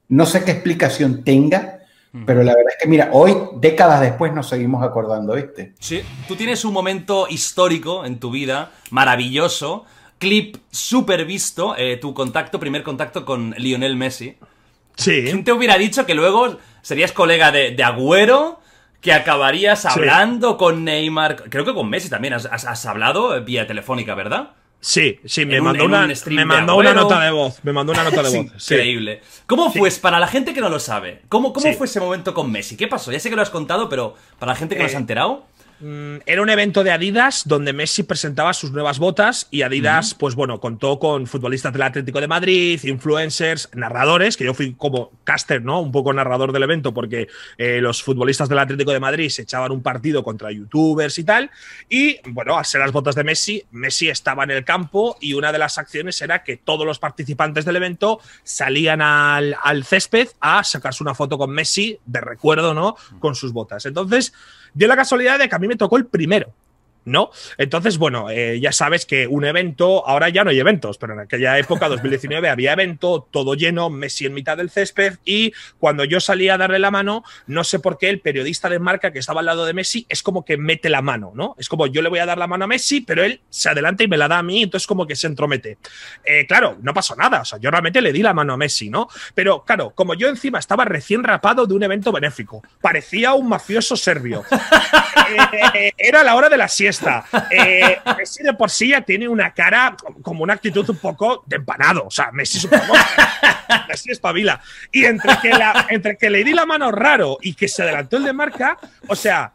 No 0.08 0.26
sé 0.26 0.44
qué 0.44 0.52
explicación 0.52 1.24
tenga, 1.24 1.80
pero 2.26 2.44
la 2.44 2.54
verdad 2.56 2.72
es 2.78 2.84
que, 2.84 2.88
mira, 2.88 3.10
hoy, 3.12 3.36
décadas 3.60 4.00
después, 4.00 4.32
nos 4.34 4.48
seguimos 4.48 4.82
acordando, 4.84 5.34
¿viste? 5.34 5.74
Sí, 5.80 6.02
tú 6.28 6.36
tienes 6.38 6.64
un 6.64 6.72
momento 6.74 7.28
histórico 7.30 8.06
en 8.06 8.20
tu 8.20 8.32
vida, 8.32 8.72
maravilloso, 8.92 9.84
clip 10.18 10.58
súper 10.72 11.26
visto, 11.26 11.76
eh, 11.78 11.98
tu 11.98 12.14
contacto, 12.14 12.58
primer 12.60 12.84
contacto 12.84 13.26
con 13.26 13.52
Lionel 13.58 13.98
Messi. 13.98 14.38
¿Quién 14.96 15.38
Sí. 15.38 15.44
te 15.44 15.52
hubiera 15.52 15.78
dicho 15.78 16.06
que 16.06 16.14
luego 16.16 16.58
serías 16.82 17.12
colega 17.12 17.52
de, 17.52 17.72
de 17.72 17.84
Agüero, 17.84 18.62
que 19.06 19.14
acabarías 19.14 19.86
hablando 19.86 20.58
con 20.58 20.84
Neymar? 20.84 21.36
Creo 21.50 21.64
que 21.64 21.76
con 21.76 21.88
Messi 21.90 22.10
también 22.10 22.34
has, 22.34 22.48
has- 22.48 22.66
has 22.66 22.86
hablado 22.88 23.40
vía 23.44 23.68
telefónica, 23.68 24.16
¿verdad? 24.16 24.50
Sí, 24.80 25.20
sí, 25.26 25.46
me 25.46 25.60
un- 25.60 25.66
mandó, 25.66 25.86
una, 25.86 26.06
un 26.06 26.36
me 26.36 26.44
mandó 26.46 26.76
una 26.76 26.94
nota 26.94 27.20
de 27.22 27.30
voz. 27.32 27.60
Me 27.64 27.72
mandó 27.72 27.94
una 27.94 28.04
nota 28.04 28.24
de 28.24 28.30
voz. 28.38 28.52
sí. 28.58 28.74
Increíble. 28.74 29.22
¿Cómo 29.46 29.72
fue, 29.72 29.92
para 30.02 30.20
la 30.20 30.28
gente 30.28 30.54
que 30.56 30.62
no 30.62 30.70
lo 30.70 30.80
sabe, 30.80 31.22
cómo, 31.30 31.54
cómo 31.54 31.68
Sí. 31.68 31.74
fue 31.76 31.86
ese 31.86 32.00
momento 32.00 32.34
con 32.34 32.52
Messi? 32.52 32.76
¿Qué 32.78 32.88
pasó? 32.88 33.12
Ya 33.12 33.20
sé 33.20 33.30
que 33.30 33.36
lo 33.36 33.44
has 33.44 33.52
contado, 33.52 33.90
pero 33.90 34.16
para 34.40 34.54
la 34.54 34.56
gente 34.58 34.76
que 34.76 34.82
no 34.82 34.88
Eh, 34.88 34.90
se 34.90 34.96
ha 34.98 35.00
enterado, 35.00 35.46
Era 35.82 36.42
un 36.42 36.50
evento 36.50 36.86
de 36.86 36.92
Adidas 36.92 37.44
donde 37.46 37.74
Messi 37.74 38.04
presentaba 38.04 38.54
sus 38.54 38.72
nuevas 38.72 38.98
botas 38.98 39.48
y 39.52 39.62
Adidas, 39.62 40.14
pues 40.14 40.34
bueno, 40.34 40.62
contó 40.62 41.00
con 41.00 41.28
futbolistas 41.28 41.74
del 41.74 41.82
Atlético 41.82 42.22
de 42.22 42.28
Madrid, 42.28 42.80
influencers, 42.84 43.70
narradores, 43.74 44.38
que 44.38 44.46
yo 44.46 44.54
fui 44.54 44.74
como 44.74 45.12
caster, 45.26 45.62
¿no? 45.62 45.82
Un 45.82 45.92
poco 45.92 46.14
narrador 46.14 46.54
del 46.54 46.64
evento 46.64 46.94
porque 46.94 47.28
eh, 47.58 47.82
los 47.82 48.02
futbolistas 48.02 48.48
del 48.48 48.60
Atlético 48.60 48.92
de 48.92 49.02
Madrid 49.02 49.30
se 49.30 49.42
echaban 49.42 49.72
un 49.72 49.84
partido 49.84 50.24
contra 50.24 50.50
youtubers 50.50 51.18
y 51.18 51.26
tal. 51.26 51.52
Y 51.90 52.20
bueno, 52.30 52.58
al 52.58 52.66
ser 52.66 52.80
las 52.80 52.94
botas 52.94 53.16
de 53.16 53.26
Messi, 53.26 53.66
Messi 53.72 54.08
estaba 54.08 54.46
en 54.46 54.52
el 54.52 54.64
campo 54.64 55.18
y 55.20 55.34
una 55.34 55.52
de 55.52 55.58
las 55.58 55.78
acciones 55.78 56.22
era 56.22 56.44
que 56.44 56.56
todos 56.56 56.86
los 56.86 57.00
participantes 57.00 57.66
del 57.66 57.76
evento 57.76 58.22
salían 58.44 59.02
al, 59.02 59.58
al 59.62 59.84
césped 59.84 60.30
a 60.40 60.64
sacarse 60.64 61.04
una 61.04 61.16
foto 61.16 61.38
con 61.38 61.52
Messi 61.52 62.00
de 62.06 62.22
recuerdo, 62.22 62.74
¿no? 62.74 62.96
Con 63.20 63.36
sus 63.36 63.52
botas. 63.52 63.86
Entonces, 63.86 64.34
dio 64.76 64.88
la 64.88 64.96
casualidad 64.96 65.40
de 65.40 65.50
que 65.50 65.56
a 65.56 65.60
mí 65.60 65.65
me 65.68 65.76
tocó 65.76 65.98
el 65.98 66.06
primero. 66.06 66.54
¿No? 67.06 67.30
Entonces, 67.58 67.98
bueno, 67.98 68.30
eh, 68.32 68.60
ya 68.60 68.72
sabes 68.72 69.06
que 69.06 69.28
un 69.28 69.46
evento, 69.46 70.08
ahora 70.08 70.30
ya 70.30 70.44
no 70.44 70.50
hay 70.50 70.60
eventos, 70.60 70.98
pero 70.98 71.14
en 71.14 71.20
aquella 71.20 71.58
época, 71.60 71.88
2019, 71.88 72.50
había 72.50 72.74
evento, 72.74 73.28
todo 73.32 73.54
lleno, 73.54 73.90
Messi 73.90 74.26
en 74.26 74.34
mitad 74.34 74.58
del 74.58 74.72
césped, 74.72 75.18
y 75.24 75.54
cuando 75.78 76.04
yo 76.04 76.20
salí 76.20 76.50
a 76.50 76.58
darle 76.58 76.80
la 76.80 76.92
mano, 76.92 77.24
no 77.48 77.64
sé 77.64 77.80
por 77.80 77.98
qué 77.98 78.10
el 78.10 78.22
periodista 78.22 78.70
de 78.70 78.80
marca 78.80 79.12
que 79.12 79.20
estaba 79.20 79.42
al 79.42 79.46
lado 79.46 79.66
de 79.66 79.74
Messi 79.74 80.06
es 80.10 80.24
como 80.24 80.44
que 80.44 80.58
mete 80.58 80.90
la 80.90 81.02
mano, 81.02 81.32
¿no? 81.36 81.56
Es 81.60 81.70
como 81.70 81.88
yo 81.88 82.02
le 82.02 82.10
voy 82.10 82.20
a 82.20 82.26
dar 82.26 82.38
la 82.38 82.48
mano 82.48 82.66
a 82.66 82.68
Messi, 82.68 83.02
pero 83.02 83.24
él 83.24 83.42
se 83.50 83.70
adelanta 83.70 84.04
y 84.04 84.08
me 84.08 84.18
la 84.18 84.28
da 84.28 84.40
a 84.40 84.44
mí, 84.44 84.64
entonces 84.64 84.88
como 84.88 85.06
que 85.06 85.16
se 85.16 85.28
entromete. 85.28 85.78
Eh, 86.24 86.46
claro, 86.48 86.78
no 86.82 86.94
pasó 86.94 87.16
nada, 87.16 87.42
o 87.42 87.46
sea, 87.46 87.60
yo 87.60 87.70
realmente 87.70 88.02
le 88.02 88.12
di 88.12 88.24
la 88.24 88.34
mano 88.34 88.54
a 88.54 88.58
Messi, 88.58 88.90
¿no? 88.90 89.08
Pero 89.34 89.64
claro, 89.64 89.92
como 89.94 90.16
yo 90.16 90.28
encima 90.28 90.60
estaba 90.60 90.86
recién 90.86 91.24
rapado 91.24 91.68
de 91.68 91.74
un 91.74 91.84
evento 91.84 92.12
benéfico, 92.12 92.64
parecía 92.82 93.34
un 93.34 93.48
mafioso 93.50 93.96
serbio. 93.96 94.44
Eh, 95.74 95.92
era 95.98 96.24
la 96.24 96.36
hora 96.36 96.50
de 96.50 96.58
la 96.58 96.68
siesta. 96.68 96.95
Eh, 97.52 98.00
Messi 98.18 98.44
de 98.44 98.54
por 98.54 98.70
sí 98.70 98.90
ya 98.90 99.02
tiene 99.02 99.28
una 99.28 99.54
cara 99.54 99.96
como 100.22 100.44
una 100.44 100.54
actitud 100.54 100.90
un 100.90 100.98
poco 100.98 101.44
de 101.46 101.58
empanado. 101.58 102.06
O 102.08 102.12
sea, 102.12 102.32
Messi 102.32 102.58
es 102.60 102.64
un 102.66 102.72
poco. 102.72 102.94
Messi 103.88 104.12
espabila. 104.12 104.62
Y 104.92 105.06
entre 105.06 105.38
que, 105.42 105.50
la- 105.50 105.88
entre 105.90 106.18
que 106.18 106.30
le 106.30 106.44
di 106.44 106.54
la 106.54 106.66
mano 106.66 106.92
raro 106.92 107.38
y 107.42 107.54
que 107.54 107.68
se 107.68 107.84
adelantó 107.84 108.18
el 108.18 108.24
de 108.24 108.34
marca, 108.34 108.78
o 109.08 109.16
sea, 109.16 109.52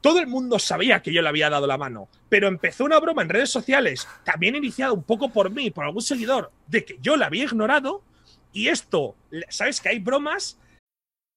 todo 0.00 0.18
el 0.20 0.26
mundo 0.26 0.58
sabía 0.58 1.00
que 1.02 1.12
yo 1.12 1.20
le 1.22 1.28
había 1.28 1.50
dado 1.50 1.66
la 1.66 1.76
mano, 1.76 2.08
pero 2.28 2.48
empezó 2.48 2.84
una 2.84 2.98
broma 3.00 3.20
en 3.22 3.28
redes 3.28 3.50
sociales, 3.50 4.08
también 4.24 4.56
iniciada 4.56 4.92
un 4.92 5.02
poco 5.02 5.30
por 5.30 5.50
mí, 5.50 5.70
por 5.70 5.84
algún 5.84 6.00
seguidor, 6.02 6.50
de 6.66 6.84
que 6.84 6.96
yo 7.02 7.16
la 7.16 7.26
había 7.26 7.44
ignorado. 7.44 8.02
Y 8.52 8.68
esto, 8.68 9.14
¿sabes 9.48 9.80
que 9.80 9.90
hay 9.90 9.98
bromas? 9.98 10.56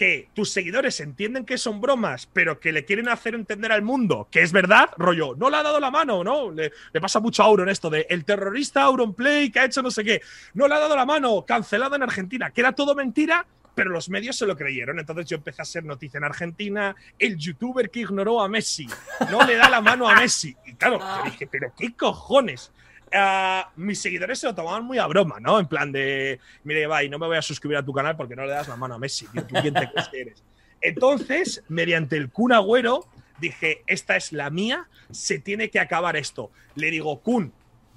Que 0.00 0.30
tus 0.32 0.50
seguidores 0.50 0.98
entienden 1.00 1.44
que 1.44 1.58
son 1.58 1.78
bromas, 1.82 2.26
pero 2.32 2.58
que 2.58 2.72
le 2.72 2.86
quieren 2.86 3.10
hacer 3.10 3.34
entender 3.34 3.70
al 3.70 3.82
mundo 3.82 4.28
que 4.30 4.40
es 4.40 4.50
verdad, 4.50 4.88
rollo, 4.96 5.34
no 5.36 5.50
le 5.50 5.58
ha 5.58 5.62
dado 5.62 5.78
la 5.78 5.90
mano, 5.90 6.24
¿no? 6.24 6.50
Le, 6.50 6.72
le 6.90 7.00
pasa 7.02 7.20
mucho 7.20 7.42
a 7.42 7.44
Auron 7.44 7.68
esto 7.68 7.90
de 7.90 8.06
el 8.08 8.24
terrorista 8.24 8.80
Auronplay 8.84 9.50
que 9.50 9.60
ha 9.60 9.66
hecho 9.66 9.82
no 9.82 9.90
sé 9.90 10.02
qué, 10.02 10.22
no 10.54 10.68
le 10.68 10.74
ha 10.74 10.78
dado 10.78 10.96
la 10.96 11.04
mano, 11.04 11.44
cancelado 11.44 11.96
en 11.96 12.02
Argentina, 12.02 12.50
que 12.50 12.62
era 12.62 12.72
todo 12.72 12.94
mentira, 12.94 13.46
pero 13.74 13.90
los 13.90 14.08
medios 14.08 14.36
se 14.36 14.46
lo 14.46 14.56
creyeron. 14.56 14.98
Entonces 14.98 15.26
yo 15.26 15.36
empecé 15.36 15.60
a 15.60 15.66
ser 15.66 15.84
noticia 15.84 16.16
en 16.16 16.24
Argentina, 16.24 16.96
el 17.18 17.36
youtuber 17.36 17.90
que 17.90 18.00
ignoró 18.00 18.40
a 18.40 18.48
Messi, 18.48 18.86
no 19.30 19.46
le 19.46 19.56
da 19.56 19.68
la 19.68 19.82
mano 19.82 20.08
a 20.08 20.14
Messi. 20.14 20.56
Y 20.64 20.76
claro, 20.76 20.98
yo 20.98 21.24
dije, 21.24 21.46
pero 21.46 21.74
qué 21.76 21.94
cojones. 21.94 22.72
Ah, 23.12 23.70
mis 23.76 24.00
seguidores 24.00 24.38
se 24.38 24.46
lo 24.46 24.54
tomaban 24.54 24.84
muy 24.84 24.98
a 24.98 25.06
broma, 25.06 25.40
¿no? 25.40 25.58
En 25.58 25.66
plan 25.66 25.90
de, 25.90 26.38
mire, 26.64 26.82
Ibai, 26.82 27.08
no 27.08 27.18
me 27.18 27.26
voy 27.26 27.36
a 27.36 27.42
suscribir 27.42 27.76
a 27.78 27.84
tu 27.84 27.92
canal 27.92 28.16
porque 28.16 28.36
no 28.36 28.44
le 28.44 28.52
das 28.52 28.68
la 28.68 28.76
mano 28.76 28.94
a 28.94 28.98
Messi, 28.98 29.26
tío. 29.26 29.44
¿Tú 29.44 29.54
quién 29.60 29.74
te 29.74 29.90
eres? 30.12 30.44
Entonces, 30.80 31.62
mediante 31.68 32.16
el 32.16 32.30
Kun 32.30 32.52
Agüero, 32.52 33.06
dije, 33.40 33.82
esta 33.86 34.16
es 34.16 34.32
la 34.32 34.50
mía, 34.50 34.88
se 35.10 35.38
tiene 35.38 35.70
que 35.70 35.80
acabar 35.80 36.16
esto. 36.16 36.50
Le 36.74 36.90
digo, 36.90 37.20
Kun, 37.20 37.52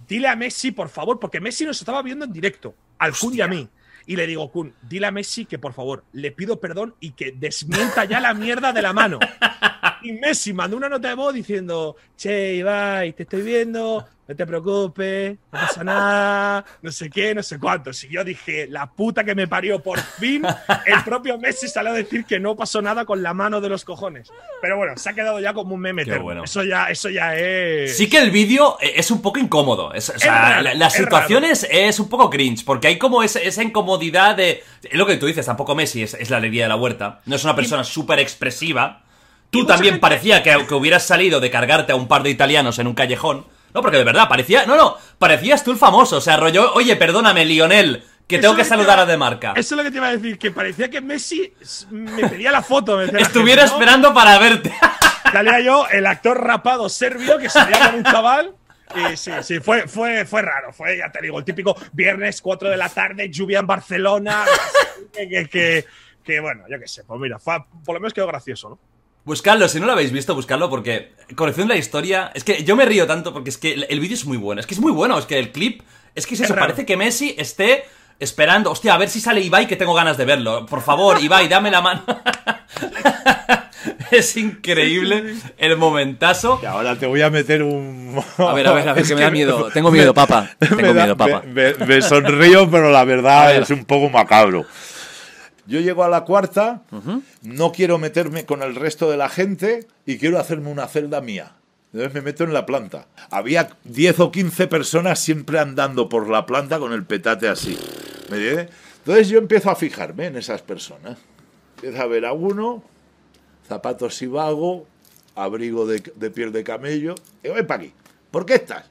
dile 0.07 0.27
a 0.27 0.35
Messi, 0.35 0.71
por 0.71 0.89
favor, 0.89 1.19
porque 1.19 1.39
Messi 1.39 1.65
nos 1.65 1.79
estaba 1.79 2.01
viendo 2.01 2.25
en 2.25 2.33
directo, 2.33 2.75
al 2.97 3.13
Kun 3.15 3.35
y 3.35 3.41
a 3.41 3.47
mí. 3.47 3.69
Y 4.05 4.15
le 4.15 4.27
digo, 4.27 4.51
Kun, 4.51 4.73
dile 4.81 5.07
a 5.07 5.11
Messi 5.11 5.45
que 5.45 5.59
por 5.59 5.73
favor 5.73 6.03
le 6.11 6.31
pido 6.31 6.59
perdón 6.59 6.95
y 6.99 7.11
que 7.11 7.31
desmienta 7.31 8.03
ya 8.05 8.19
la 8.19 8.33
mierda 8.33 8.73
de 8.73 8.81
la 8.81 8.93
mano. 8.93 9.19
Y 10.03 10.13
Messi 10.13 10.53
mandó 10.53 10.77
una 10.77 10.89
nota 10.89 11.07
de 11.09 11.15
voz 11.15 11.33
diciendo, 11.33 11.95
che, 12.17 12.55
Ibai, 12.55 13.13
te 13.13 13.23
estoy 13.23 13.41
viendo, 13.41 14.05
no 14.27 14.35
te 14.35 14.45
preocupes, 14.45 15.37
no 15.51 15.59
pasa 15.59 15.83
nada, 15.83 16.65
no 16.81 16.91
sé 16.91 17.09
qué, 17.09 17.33
no 17.33 17.41
sé 17.41 17.57
cuánto. 17.59 17.91
Y 17.91 18.09
yo 18.13 18.23
dije, 18.23 18.67
la 18.69 18.87
puta 18.87 19.23
que 19.23 19.33
me 19.35 19.47
parió, 19.47 19.79
por 19.81 19.99
fin 19.99 20.43
el 20.85 21.03
propio 21.05 21.37
Messi 21.37 21.67
salió 21.67 21.91
a 21.91 21.93
decir 21.95 22.25
que 22.25 22.39
no 22.39 22.55
pasó 22.55 22.81
nada 22.81 23.05
con 23.05 23.23
la 23.23 23.33
mano 23.33 23.61
de 23.61 23.69
los 23.69 23.85
cojones. 23.85 24.29
Pero 24.61 24.77
bueno, 24.77 24.93
se 24.97 25.09
ha 25.09 25.13
quedado 25.13 25.39
ya 25.39 25.53
como 25.53 25.75
un 25.75 25.81
meme 25.81 26.03
bueno. 26.23 26.43
Eso, 26.43 26.63
ya, 26.63 26.89
eso 26.89 27.09
ya 27.09 27.35
es... 27.37 27.95
Sí 27.97 28.09
que 28.09 28.17
el 28.19 28.31
vídeo 28.31 28.77
es 28.81 29.09
un 29.11 29.21
poco 29.21 29.39
incómodo. 29.39 29.93
Es- 29.93 30.09
o 30.09 30.19
sea, 30.19 30.31
raro, 30.33 30.61
la, 30.63 30.73
la 30.73 30.89
es 31.69 31.99
un 31.99 32.09
poco 32.09 32.29
cringe, 32.29 32.65
porque 32.65 32.87
hay 32.87 32.97
como 32.97 33.23
ese- 33.23 33.47
esa 33.47 33.63
incomodidad 33.63 34.35
de... 34.35 34.63
Es 34.83 34.93
lo 34.97 35.05
que 35.05 35.15
tú 35.17 35.27
dices, 35.27 35.45
tampoco 35.45 35.75
Messi 35.75 36.03
es, 36.03 36.13
es 36.13 36.29
la 36.29 36.37
alegría 36.37 36.63
de 36.63 36.69
la 36.69 36.75
huerta. 36.75 37.21
No 37.25 37.35
es 37.37 37.43
una 37.45 37.55
persona 37.55 37.83
súper 37.85 38.19
expresiva. 38.19 39.01
Tú 39.53 39.65
también 39.65 39.93
gente- 39.93 40.01
parecía 40.01 40.43
que, 40.43 40.65
que 40.67 40.73
hubieras 40.73 41.03
salido 41.05 41.39
de 41.39 41.49
cargarte 41.49 41.91
a 41.93 41.95
un 41.95 42.07
par 42.07 42.23
de 42.23 42.29
italianos 42.29 42.79
en 42.79 42.87
un 42.87 42.93
callejón. 42.93 43.45
No, 43.73 43.81
porque 43.81 43.97
de 43.97 44.03
verdad, 44.03 44.27
parecía... 44.29 44.65
No, 44.65 44.75
no, 44.75 44.97
parecías 45.17 45.63
tú 45.63 45.71
el 45.71 45.77
famoso. 45.77 46.17
O 46.17 46.21
sea, 46.21 46.37
rollo, 46.37 46.73
oye, 46.73 46.95
perdóname, 46.95 47.43
Lionel, 47.45 48.03
que 48.27 48.37
tengo 48.39 48.55
que 48.55 48.63
saludar 48.63 48.99
a 48.99 49.05
De 49.05 49.17
Marca. 49.17 49.53
Eso 49.55 49.73
es 49.75 49.77
lo 49.77 49.83
que 49.83 49.89
te 49.91 49.97
iba 49.97 50.07
a 50.09 50.11
decir, 50.15 50.37
que 50.37 50.51
parecía 50.51 50.89
que 50.89 51.01
Messi 51.01 51.53
me 51.89 52.27
pedía 52.29 52.51
la 52.51 52.61
foto. 52.61 52.97
me 52.97 53.03
decía 53.05 53.19
la 53.19 53.25
Estuviera 53.25 53.61
gente, 53.63 53.71
¿no? 53.75 53.79
esperando 53.81 54.13
para 54.13 54.37
verte. 54.37 54.71
Salía 55.31 55.59
yo, 55.61 55.87
el 55.91 56.05
actor 56.05 56.39
rapado 56.43 56.87
serbio 56.89 57.39
que 57.39 57.49
salía 57.49 57.79
con 57.89 57.95
un 57.95 58.03
chaval. 58.03 58.53
Y 58.95 59.17
sí, 59.17 59.31
sí, 59.41 59.59
fue, 59.59 59.87
fue, 59.87 60.25
fue 60.25 60.43
raro. 60.43 60.71
Fue, 60.71 60.97
ya 60.99 61.11
te 61.11 61.19
digo, 61.23 61.39
el 61.39 61.45
típico 61.45 61.75
viernes 61.93 62.39
4 62.41 62.69
de 62.69 62.77
la 62.77 62.89
tarde, 62.89 63.27
lluvia 63.31 63.57
en 63.59 63.65
Barcelona. 63.65 64.45
que, 65.13 65.27
que, 65.27 65.47
que- 65.49 65.85
que, 66.23 66.39
bueno, 66.39 66.63
yo 66.69 66.79
qué 66.79 66.87
sé, 66.87 67.03
pues 67.03 67.19
mira, 67.19 67.37
fue- 67.39 67.57
por 67.83 67.95
lo 67.95 67.99
menos 67.99 68.13
quedó 68.13 68.27
gracioso, 68.27 68.69
¿no? 68.69 68.79
Buscadlo, 69.25 69.69
si 69.69 69.79
no 69.79 69.85
lo 69.85 69.93
habéis 69.93 70.11
visto, 70.11 70.35
buscadlo 70.35 70.69
porque 70.69 71.13
conociendo 71.35 71.73
la 71.73 71.79
historia, 71.79 72.31
es 72.33 72.43
que 72.43 72.63
yo 72.65 72.75
me 72.75 72.83
río 72.85 73.07
tanto 73.07 73.31
porque 73.31 73.49
es 73.49 73.57
que 73.57 73.85
el, 73.87 73.99
vídeo 74.01 74.15
es 74.15 74.25
muy 74.25 74.35
bueno, 74.37 74.59
es 74.59 74.67
que 74.67 74.73
es 74.73 74.81
muy 74.81 74.91
bueno, 74.91 75.17
es 75.17 75.25
que 75.25 75.39
el 75.39 75.51
clip, 75.51 75.81
es 76.13 76.27
que 76.27 76.33
es 76.35 76.41
Es 76.41 76.49
eso, 76.49 76.59
parece 76.59 76.85
que 76.85 76.97
Messi 76.97 77.33
esté 77.37 77.85
esperando, 78.19 78.69
hostia, 78.71 78.93
a 78.93 78.97
ver 78.97 79.09
si 79.09 79.21
sale 79.21 79.39
Ibai 79.39 79.65
que 79.65 79.77
tengo 79.77 79.93
ganas 79.93 80.17
de 80.17 80.25
verlo, 80.25 80.65
por 80.65 80.81
favor, 80.81 81.23
Ibai, 81.23 81.47
dame 81.47 81.71
la 81.71 81.81
mano. 81.81 82.03
es 84.11 84.35
increíble 84.37 85.35
el 85.57 85.77
momentazo. 85.77 86.59
Y 86.61 86.65
ahora 86.65 86.97
te 86.97 87.05
voy 87.05 87.21
a 87.21 87.29
meter 87.29 87.63
un. 87.63 88.21
A 88.37 88.53
ver, 88.53 88.67
a 88.67 88.73
ver, 88.73 88.89
a 88.89 88.93
ver, 88.93 88.97
Es 89.03 89.07
que 89.09 89.15
me 89.15 89.21
da 89.21 89.31
miedo. 89.31 89.69
Tengo 89.73 89.89
miedo, 89.89 90.13
papá. 90.13 90.49
Tengo 90.59 90.75
me 90.75 90.93
da- 90.93 91.03
miedo, 91.03 91.17
papá. 91.17 91.43
Me, 91.45 91.73
me- 91.73 91.85
me 91.85 92.01
sonrío, 92.01 92.69
pero 92.69 92.91
la 92.91 93.05
verdad 93.05 93.47
ver. 93.53 93.63
es 93.63 93.69
un 93.69 93.85
poco 93.85 94.09
macabro. 94.09 94.65
Yo 95.65 95.79
llego 95.79 96.03
a 96.03 96.09
la 96.09 96.25
cuarta, 96.25 96.81
no 97.41 97.71
quiero 97.71 97.97
meterme 97.97 98.45
con 98.45 98.63
el 98.63 98.75
resto 98.75 99.09
de 99.09 99.17
la 99.17 99.29
gente 99.29 99.87
y 100.05 100.17
quiero 100.17 100.39
hacerme 100.39 100.69
una 100.69 100.87
celda 100.87 101.21
mía. 101.21 101.55
Entonces 101.93 102.13
me 102.13 102.21
meto 102.21 102.43
en 102.43 102.53
la 102.53 102.65
planta. 102.65 103.07
Había 103.29 103.69
10 103.83 104.19
o 104.19 104.31
15 104.31 104.67
personas 104.67 105.19
siempre 105.19 105.59
andando 105.59 106.09
por 106.09 106.27
la 106.27 106.45
planta 106.45 106.79
con 106.79 106.91
el 106.91 107.05
petate 107.05 107.47
así. 107.47 107.77
¿Me 108.29 108.37
entiendes? 108.37 108.69
Entonces 108.99 109.29
yo 109.29 109.37
empiezo 109.37 109.69
a 109.69 109.75
fijarme 109.75 110.25
en 110.25 110.37
esas 110.37 110.61
personas. 110.61 111.17
Empiezo 111.75 112.01
a 112.01 112.07
ver 112.07 112.25
a 112.25 112.33
uno, 112.33 112.83
zapatos 113.67 114.21
y 114.21 114.27
vago, 114.27 114.87
abrigo 115.35 115.85
de, 115.85 116.01
de 116.15 116.31
piel 116.31 116.51
de 116.51 116.63
camello. 116.63 117.15
Digo, 117.41 117.55
ven 117.55 117.67
para 117.67 117.83
aquí. 117.83 117.93
¿Por 118.31 118.45
qué 118.45 118.55
estás? 118.55 118.85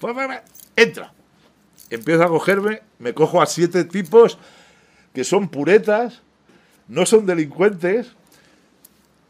Pues, 0.00 0.12
pues, 0.12 0.26
pues, 0.26 0.40
entra. 0.74 1.12
Empiezo 1.90 2.24
a 2.24 2.28
cogerme, 2.28 2.82
me 2.98 3.14
cojo 3.14 3.40
a 3.40 3.46
siete 3.46 3.84
tipos 3.84 4.38
que 5.12 5.24
son 5.24 5.48
puretas, 5.48 6.22
no 6.88 7.06
son 7.06 7.26
delincuentes. 7.26 8.12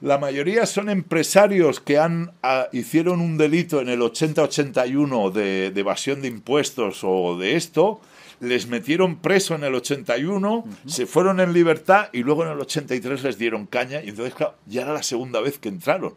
La 0.01 0.18
mayoría 0.18 0.66
son 0.66 0.88
empresarios 0.88 1.79
que 1.79 1.99
han, 1.99 2.33
ah, 2.42 2.66
hicieron 2.73 3.21
un 3.21 3.38
delito 3.38 3.81
en 3.81 3.88
el 3.88 4.01
80-81 4.01 5.31
de, 5.33 5.71
de 5.71 5.81
evasión 5.81 6.23
de 6.23 6.29
impuestos 6.29 7.01
o 7.05 7.37
de 7.38 7.57
esto, 7.57 8.01
les 8.42 8.66
metieron 8.66 9.21
preso 9.21 9.55
en 9.55 9.62
el 9.62 9.73
81, 9.77 10.64
se 10.87 11.07
fueron 11.07 11.38
en 11.38 11.53
libertad 11.53 12.09
y 12.12 12.25
luego 12.25 12.45
en 12.45 12.51
el 12.51 12.61
83 12.61 13.23
les 13.23 13.38
dieron 13.38 13.66
caña 13.66 14.03
y 14.03 14.09
entonces, 14.09 14.35
claro, 14.35 14.57
ya 14.66 14.83
era 14.83 14.92
la 14.92 15.05
segunda 15.05 15.40
vez 15.40 15.59
que 15.59 15.68
entraron 15.68 16.16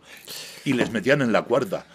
y 0.66 0.74
les 0.74 0.90
metían 0.90 1.22
en 1.22 1.32
la 1.32 1.44
cuarta. 1.44 1.86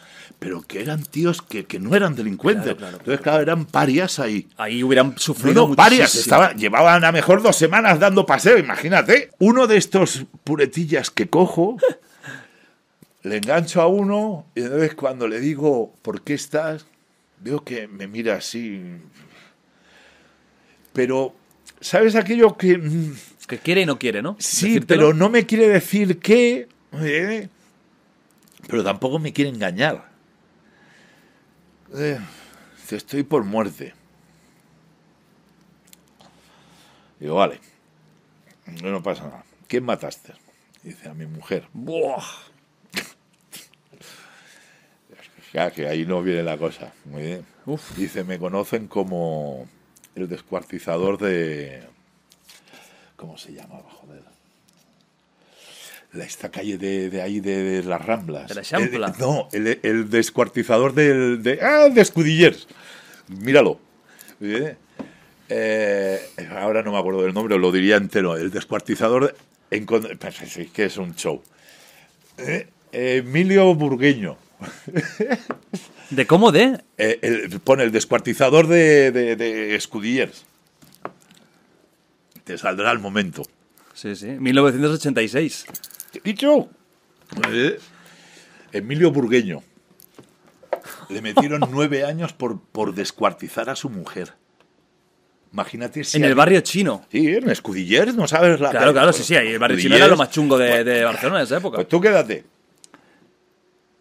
Pero 0.41 0.63
que 0.63 0.81
eran 0.81 1.03
tíos 1.05 1.43
que, 1.43 1.67
que 1.67 1.79
no 1.79 1.95
eran 1.95 2.15
delincuentes. 2.17 2.73
Entonces, 2.73 3.21
claro, 3.21 3.43
eran 3.43 3.67
parias 3.67 4.19
ahí. 4.19 4.49
Ahí 4.57 4.83
hubieran 4.83 5.17
sufrido 5.19 5.69
no, 5.69 5.77
parias. 5.77 6.15
Estaba, 6.15 6.55
llevaban 6.55 7.05
a 7.05 7.13
mejor 7.13 7.43
dos 7.43 7.55
semanas 7.57 8.01
dando 8.01 8.25
paseo, 8.27 8.57
imagínate. 8.59 9.31
Uno 9.39 9.67
de 9.67 9.77
estos 9.77 10.25
puretillas 10.43 11.11
que 11.11 11.29
cojo, 11.29 11.77
le 13.23 13.37
engancho 13.37 13.83
a 13.83 13.87
uno 13.87 14.47
y 14.55 14.63
entonces 14.63 14.95
cuando 14.95 15.29
le 15.29 15.41
digo, 15.41 15.93
¿por 16.01 16.23
qué 16.23 16.33
estás? 16.35 16.87
Veo 17.41 17.63
que 17.63 17.87
me 17.87 18.07
mira 18.09 18.37
así. 18.37 18.81
Pero, 20.93 21.35
¿sabes 21.81 22.17
aquello 22.17 22.57
que... 22.57 22.79
mm, 22.79 23.15
Que 23.47 23.59
quiere 23.59 23.83
y 23.83 23.87
no 23.87 23.99
quiere, 23.99 24.23
¿no? 24.23 24.37
Sí, 24.39 24.69
Decírtelo. 24.69 25.01
pero 25.09 25.15
no 25.15 25.29
me 25.29 25.45
quiere 25.47 25.69
decir 25.69 26.19
qué, 26.19 26.67
¿eh? 26.95 27.49
pero 28.69 28.83
tampoco 28.85 29.19
me 29.19 29.33
quiere 29.33 29.51
engañar. 29.51 30.10
Eh, 31.95 32.19
estoy 32.91 33.23
por 33.23 33.45
muerte. 33.45 33.95
Digo, 37.19 37.35
vale, 37.35 37.61
no, 38.83 39.03
pasa 39.03 39.25
nada. 39.25 39.45
¿Quién 39.67 39.85
mataste? 39.85 40.33
Dice, 40.83 41.09
a 41.09 41.15
mi 41.15 41.27
mujer. 41.27 41.69
Buah. 41.73 42.25
Ya, 45.53 45.73
que 45.73 45.89
ahí 45.89 46.07
no 46.07 46.23
viene 46.23 46.45
la 46.45 46.57
cosa. 46.57 46.93
Muy 47.07 47.23
bien. 47.23 47.47
Dice, 47.97 48.23
me 48.23 48.39
conocen 48.39 48.87
como 48.87 49.69
el 50.15 50.29
descuartizador 50.29 51.19
de... 51.19 51.83
¿Cómo 53.17 53.37
se 53.37 53.53
llamaba, 53.53 53.91
joder? 53.91 54.23
La, 56.13 56.25
esta 56.25 56.51
calle 56.51 56.77
de, 56.77 57.09
de 57.09 57.23
ahí, 57.23 57.39
de, 57.41 57.63
de 57.63 57.83
las 57.85 58.05
Ramblas. 58.05 58.49
¿De 58.49 58.55
la 58.57 58.63
Champla? 58.63 59.07
El- 59.15 59.21
no, 59.21 59.49
el, 59.53 59.79
el 59.83 60.11
descuartizador 60.11 60.93
del... 60.95 61.43
De, 61.43 61.61
ah, 61.63 61.89
de 61.89 62.01
Escudillers. 62.01 62.67
Míralo. 63.29 63.79
Bien. 64.41 64.77
Eh, 65.49 66.21
ahora 66.59 66.83
no 66.83 66.91
me 66.93 66.99
acuerdo 66.99 67.23
del 67.23 67.33
nombre, 67.33 67.57
lo 67.59 67.71
diría 67.71 67.97
entero. 67.97 68.37
El 68.37 68.51
descuartizador... 68.51 69.29
de- 69.33 69.35
en 69.77 69.87
pues, 69.87 70.05
sí, 70.49 70.67
que 70.67 70.87
es 70.87 70.97
un 70.97 71.15
show. 71.15 71.43
Eh, 72.39 72.67
Emilio 72.91 73.73
Burgueño. 73.77 74.37
¿De 76.11 76.27
cómo 76.27 76.51
de? 76.51 76.81
Eh, 76.99 77.21
el- 77.23 77.61
pone 77.61 77.85
el 77.85 77.93
descuartizador 77.93 78.67
de, 78.67 79.13
de, 79.13 79.37
de 79.37 79.77
Escudillers. 79.77 80.45
Te 82.43 82.59
saldrá 82.59 82.91
al 82.91 82.99
momento. 82.99 83.43
Sí, 83.95 84.17
sí. 84.17 84.27
1986. 84.27 85.67
¿Qué 86.13 86.19
he 86.19 86.23
dicho? 86.23 86.69
Eh, 87.53 87.79
Emilio 88.73 89.11
Burgueño. 89.11 89.63
Le 91.09 91.23
metieron 91.23 91.63
nueve 91.71 92.05
años 92.05 92.33
por, 92.33 92.61
por 92.61 92.95
descuartizar 92.95 93.69
a 93.71 93.77
su 93.77 93.91
mujer. 93.91 94.33
Imagínate 95.53 96.05
si 96.05 96.17
En 96.17 96.25
el 96.25 96.31
hay- 96.31 96.35
barrio 96.37 96.61
chino. 96.61 97.05
Sí, 97.11 97.27
en 97.29 97.51
Escudillers, 97.51 98.15
¿no 98.15 98.29
sabes 98.29 98.61
la 98.61 98.71
Claro, 98.71 98.93
claro, 98.93 99.13
sí, 99.13 99.25
sí. 99.25 99.35
ahí 99.37 99.49
El 99.49 99.59
barrio 99.59 99.79
chino 99.79 99.97
era 99.97 100.07
lo 100.07 100.17
más 100.17 100.31
chungo 100.31 100.57
de, 100.57 100.85
de 100.85 101.05
Barcelona 101.05 101.39
en 101.41 101.45
esa 101.45 101.57
época. 101.59 101.77
Pues 101.77 101.89
tú 101.89 102.01
quédate. 102.01 102.45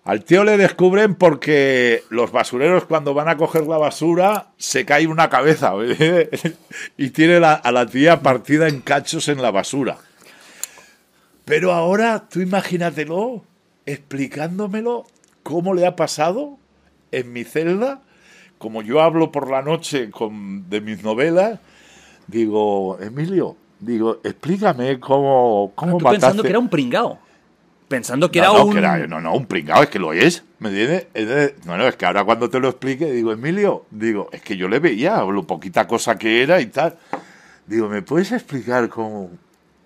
Al 0.06 0.24
tío 0.24 0.43
le 0.43 0.58
descubren 0.58 1.13
porque 1.15 2.04
los 2.10 2.32
basureros 2.32 2.86
cuando 2.86 3.13
van 3.13 3.28
a 3.30 3.38
coger 3.38 3.63
la 3.67 3.78
basura 3.78 4.48
se 4.58 4.86
cae 4.86 5.06
una 5.08 5.30
cabeza 5.30 5.74
y 6.98 7.10
tiene 7.12 7.39
la- 7.39 7.54
a 7.54 7.72
la 7.72 7.86
tía 7.86 8.22
partida 8.22 8.67
en 8.67 8.82
cachos 8.82 9.28
en 9.28 9.41
la 9.41 9.52
basura. 9.52 9.98
Pero 11.49 11.73
ahora 11.73 12.29
tú 12.29 12.41
imagínatelo 12.41 13.43
explicándomelo 13.88 15.07
cómo 15.41 15.73
le 15.73 15.88
ha 15.88 15.95
pasado 15.95 16.59
en 17.12 17.33
mi 17.33 17.43
celda, 17.43 18.03
como 18.59 18.83
yo 18.83 19.01
hablo 19.01 19.31
por 19.31 19.49
la 19.49 19.63
noche 19.63 20.12
con, 20.12 20.69
de 20.69 20.79
mis 20.79 21.01
novelas, 21.03 21.59
digo, 22.27 22.99
Emilio, 23.01 23.55
digo, 23.79 24.19
explícame 24.23 24.99
cómo, 24.99 25.71
cómo 25.73 25.97
Tú 25.97 26.05
pensando 26.05 26.43
que 26.43 26.49
era 26.49 26.59
un 26.59 26.69
pringao. 26.69 27.17
Pensando 27.88 28.29
que 28.29 28.39
no, 28.41 28.45
era 28.45 28.53
no, 28.53 28.65
un. 28.65 28.73
que 28.73 28.77
era- 28.77 29.07
no, 29.07 29.19
no, 29.19 29.33
un 29.33 29.47
pringao, 29.47 29.81
es 29.81 29.89
que 29.89 29.97
lo 29.97 30.13
es, 30.13 30.43
¿me 30.59 30.69
entiendes? 30.69 31.07
Es 31.15 31.27
de- 31.27 31.55
no, 31.65 31.77
no, 31.77 31.88
es 31.88 31.95
que 31.95 32.05
ahora 32.05 32.23
cuando 32.25 32.47
te 32.51 32.59
lo 32.59 32.69
explique, 32.69 33.12
digo, 33.12 33.31
Emilio, 33.31 33.85
digo, 33.89 34.29
es 34.31 34.43
que 34.43 34.55
yo 34.55 34.67
le 34.67 34.77
veía 34.77 35.23
lo 35.23 35.47
poquita 35.47 35.88
cosa 35.88 36.15
que 36.15 36.43
era 36.43 36.62
y 36.62 36.67
tal. 36.67 36.95
Digo, 37.65 37.89
¿me 37.89 38.03
puedes 38.03 38.31
explicar 38.31 38.88
cómo, 38.89 39.31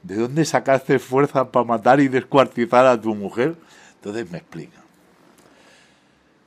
de 0.03 0.15
dónde 0.15 0.45
sacaste 0.45 0.99
fuerza 0.99 1.51
para 1.51 1.65
matar 1.65 1.99
y 1.99 2.07
descuartizar 2.07 2.85
a 2.85 2.99
tu 2.99 3.15
mujer? 3.15 3.55
Entonces 3.95 4.29
me 4.29 4.37
explica. 4.39 4.79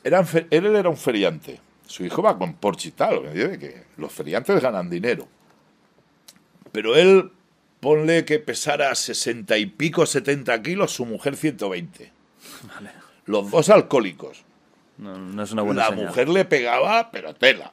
Eran 0.05 0.27
fe- 0.27 0.47
él 0.51 0.67
era 0.67 0.89
un 0.89 0.97
feriante, 0.97 1.61
su 1.87 2.05
hijo 2.05 2.23
va 2.23 2.39
con 2.39 2.55
Porsche 2.55 2.89
y. 2.91 3.33
Que 3.59 3.85
los 3.97 4.13
feriantes 4.13 4.61
ganan 4.61 4.89
dinero. 4.89 5.27
Pero 6.71 6.95
él, 6.95 7.33
ponle 7.81 8.25
que 8.25 8.39
pesara 8.39 8.95
60 8.95 9.57
y 9.59 9.67
pico, 9.67 10.05
70 10.07 10.63
kilos, 10.63 10.93
su 10.93 11.07
mujer 11.07 11.37
120. 11.37 12.13
Los 13.25 13.51
dos 13.51 13.69
alcohólicos. 13.71 14.45
No, 14.99 15.19
no 15.19 15.43
es 15.43 15.53
una 15.53 15.63
buena 15.63 15.83
La 15.85 15.89
señal. 15.91 16.07
mujer 16.07 16.29
le 16.29 16.45
pegaba, 16.45 17.11
pero 17.11 17.35
tela. 17.35 17.73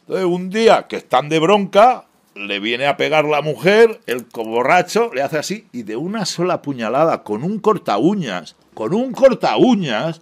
Entonces, 0.00 0.24
un 0.26 0.50
día 0.50 0.86
que 0.88 0.96
están 0.96 1.28
de 1.28 1.38
bronca, 1.38 2.04
le 2.38 2.60
viene 2.60 2.86
a 2.86 2.96
pegar 2.96 3.24
la 3.24 3.42
mujer, 3.42 4.00
el 4.06 4.26
borracho 4.32 5.10
le 5.12 5.22
hace 5.22 5.38
así, 5.38 5.68
y 5.72 5.82
de 5.82 5.96
una 5.96 6.24
sola 6.24 6.62
puñalada, 6.62 7.24
con 7.24 7.42
un 7.42 7.58
corta 7.58 7.98
uñas, 7.98 8.56
con 8.74 8.94
un 8.94 9.12
corta 9.12 9.56
uñas, 9.56 10.20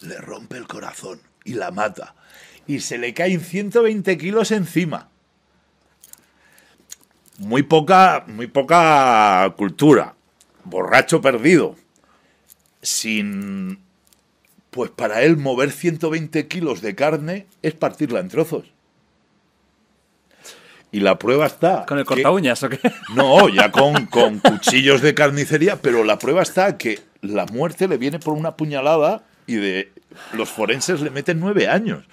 le 0.00 0.18
rompe 0.18 0.56
el 0.56 0.66
corazón 0.66 1.20
y 1.44 1.54
la 1.54 1.70
mata. 1.70 2.14
Y 2.66 2.80
se 2.80 2.98
le 2.98 3.14
caen 3.14 3.40
120 3.40 4.18
kilos 4.18 4.50
encima. 4.50 5.08
Muy 7.38 7.62
poca, 7.62 8.24
muy 8.26 8.46
poca 8.46 9.52
cultura. 9.56 10.14
Borracho 10.64 11.20
perdido. 11.20 11.76
Sin 12.82 13.80
pues 14.70 14.90
para 14.90 15.22
él 15.22 15.36
mover 15.36 15.70
120 15.70 16.48
kilos 16.48 16.80
de 16.80 16.94
carne 16.94 17.46
es 17.60 17.74
partirla 17.74 18.20
en 18.20 18.28
trozos. 18.28 18.72
Y 20.92 21.00
la 21.00 21.18
prueba 21.18 21.46
está. 21.46 21.86
¿Con 21.86 21.98
el 21.98 22.04
corta 22.04 22.30
uñas 22.30 22.62
o 22.62 22.68
qué? 22.68 22.78
No, 23.14 23.48
ya 23.48 23.72
con, 23.72 24.06
con 24.06 24.38
cuchillos 24.38 25.00
de 25.00 25.14
carnicería, 25.14 25.80
pero 25.80 26.04
la 26.04 26.18
prueba 26.18 26.42
está 26.42 26.76
que 26.76 27.00
la 27.22 27.46
muerte 27.46 27.88
le 27.88 27.96
viene 27.96 28.18
por 28.18 28.34
una 28.34 28.56
puñalada 28.56 29.24
y 29.46 29.54
de 29.54 29.92
los 30.34 30.50
forenses 30.50 31.00
le 31.00 31.10
meten 31.10 31.40
nueve 31.40 31.66
años. 31.66 32.04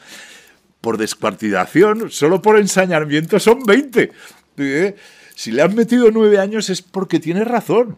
Por 0.79 0.97
descuartización, 0.97 2.09
solo 2.09 2.41
por 2.41 2.57
ensañamiento 2.57 3.37
son 3.39 3.63
20. 3.65 4.11
¿Eh? 4.57 4.95
Si 5.35 5.51
le 5.51 5.61
han 5.61 5.75
metido 5.75 6.09
nueve 6.11 6.39
años 6.39 6.69
es 6.69 6.81
porque 6.81 7.19
tiene 7.19 7.43
razón. 7.43 7.97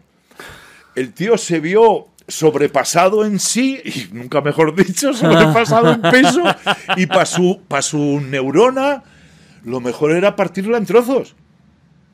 El 0.96 1.12
tío 1.12 1.38
se 1.38 1.60
vio 1.60 2.08
sobrepasado 2.28 3.24
en 3.24 3.38
sí, 3.38 3.80
y 3.84 4.14
nunca 4.14 4.40
mejor 4.40 4.74
dicho, 4.74 5.12
sobrepasado 5.12 5.92
en 5.92 6.02
peso, 6.02 6.42
y 6.96 7.06
para 7.06 7.26
su, 7.26 7.60
pa' 7.68 7.82
su 7.82 8.20
neurona, 8.20 9.02
lo 9.64 9.80
mejor 9.80 10.12
era 10.12 10.36
partirla 10.36 10.78
en 10.78 10.86
trozos. 10.86 11.34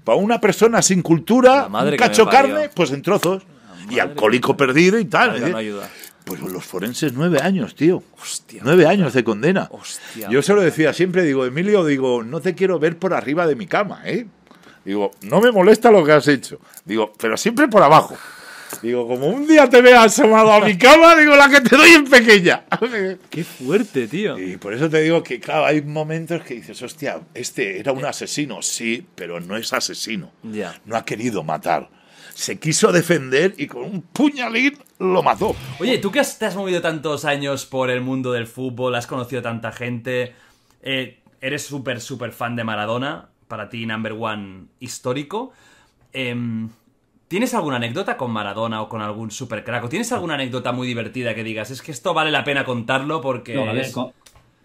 Para 0.04 0.18
una 0.18 0.40
persona 0.40 0.80
sin 0.82 1.02
cultura, 1.02 1.66
un 1.66 1.96
cacho 1.96 2.26
carne, 2.28 2.70
pues 2.74 2.90
en 2.92 3.02
trozos. 3.02 3.42
Y 3.90 3.98
alcohólico 3.98 4.56
perdido 4.56 4.98
y 4.98 5.06
tal. 5.06 5.42
¿eh? 5.42 5.50
no 5.50 5.56
ayuda. 5.56 5.88
Pues 6.24 6.40
los 6.40 6.64
forenses, 6.64 7.14
nueve 7.14 7.40
años, 7.42 7.74
tío. 7.74 8.02
Hostia. 8.20 8.60
Nueve 8.62 8.86
años 8.86 9.14
de 9.14 9.24
condena. 9.24 9.68
Hostia. 9.70 10.28
Yo 10.28 10.42
se 10.42 10.52
lo 10.52 10.60
decía 10.60 10.92
siempre, 10.92 11.22
digo, 11.22 11.46
Emilio, 11.46 11.86
digo, 11.86 12.22
no 12.22 12.40
te 12.40 12.54
quiero 12.54 12.78
ver 12.78 12.98
por 12.98 13.14
arriba 13.14 13.46
de 13.46 13.56
mi 13.56 13.66
cama, 13.66 14.02
¿eh? 14.04 14.26
Digo, 14.84 15.10
no 15.22 15.40
me 15.40 15.52
molesta 15.52 15.90
lo 15.90 16.04
que 16.04 16.12
has 16.12 16.28
hecho. 16.28 16.60
Digo, 16.84 17.12
pero 17.18 17.38
siempre 17.38 17.68
por 17.68 17.82
abajo. 17.82 18.16
Digo, 18.82 19.06
como 19.08 19.26
un 19.28 19.46
día 19.46 19.68
te 19.68 19.80
veas 19.80 20.06
asomado 20.06 20.52
a 20.52 20.60
mi 20.60 20.76
cama, 20.76 21.16
digo, 21.16 21.34
la 21.36 21.48
que 21.48 21.60
te 21.60 21.76
doy 21.76 21.90
en 21.90 22.04
pequeña. 22.04 22.64
Qué 23.30 23.42
fuerte, 23.44 24.06
tío. 24.08 24.38
Y 24.38 24.56
por 24.56 24.74
eso 24.74 24.88
te 24.90 25.00
digo 25.00 25.22
que, 25.22 25.40
claro, 25.40 25.64
hay 25.66 25.82
momentos 25.82 26.42
que 26.42 26.54
dices, 26.54 26.80
hostia, 26.82 27.20
este 27.34 27.78
era 27.80 27.92
un 27.92 28.04
asesino, 28.04 28.60
sí, 28.62 29.06
pero 29.14 29.40
no 29.40 29.56
es 29.56 29.72
asesino. 29.72 30.32
Ya. 30.42 30.78
No 30.84 30.96
ha 30.96 31.04
querido 31.04 31.42
matar. 31.42 31.88
Se 32.34 32.58
quiso 32.58 32.92
defender 32.92 33.54
y 33.58 33.66
con 33.66 33.82
un 33.82 34.02
puñalín 34.02 34.78
lo 35.00 35.22
mató. 35.22 35.56
Oye, 35.80 35.98
tú 35.98 36.12
que 36.12 36.20
has- 36.20 36.38
te 36.38 36.46
has 36.46 36.54
movido 36.54 36.80
tantos 36.80 37.24
años 37.24 37.66
por 37.66 37.90
el 37.90 38.00
mundo 38.00 38.32
del 38.32 38.46
fútbol, 38.46 38.94
has 38.94 39.06
conocido 39.08 39.42
tanta 39.42 39.72
gente, 39.72 40.34
eh, 40.82 41.18
eres 41.40 41.64
súper, 41.66 42.00
súper 42.00 42.30
fan 42.32 42.54
de 42.54 42.62
Maradona, 42.64 43.30
para 43.48 43.68
ti 43.70 43.86
number 43.86 44.12
one 44.12 44.66
histórico. 44.78 45.52
Em, 46.12 46.68
¿Tienes 47.28 47.52
alguna 47.52 47.76
anécdota 47.76 48.16
con 48.16 48.30
Maradona 48.30 48.80
o 48.80 48.88
con 48.88 49.02
algún 49.02 49.30
super 49.30 49.62
crack? 49.62 49.84
¿O 49.84 49.88
tienes 49.90 50.10
alguna 50.12 50.34
anécdota 50.34 50.72
muy 50.72 50.86
divertida 50.86 51.34
que 51.34 51.44
digas, 51.44 51.70
es 51.70 51.82
que 51.82 51.92
esto 51.92 52.14
vale 52.14 52.30
la 52.30 52.42
pena 52.42 52.64
contarlo 52.64 53.20
porque 53.20 53.54
No, 53.54 53.64
a 53.68 53.72
ver, 53.74 53.82
es 53.82 53.92
con, 53.92 54.12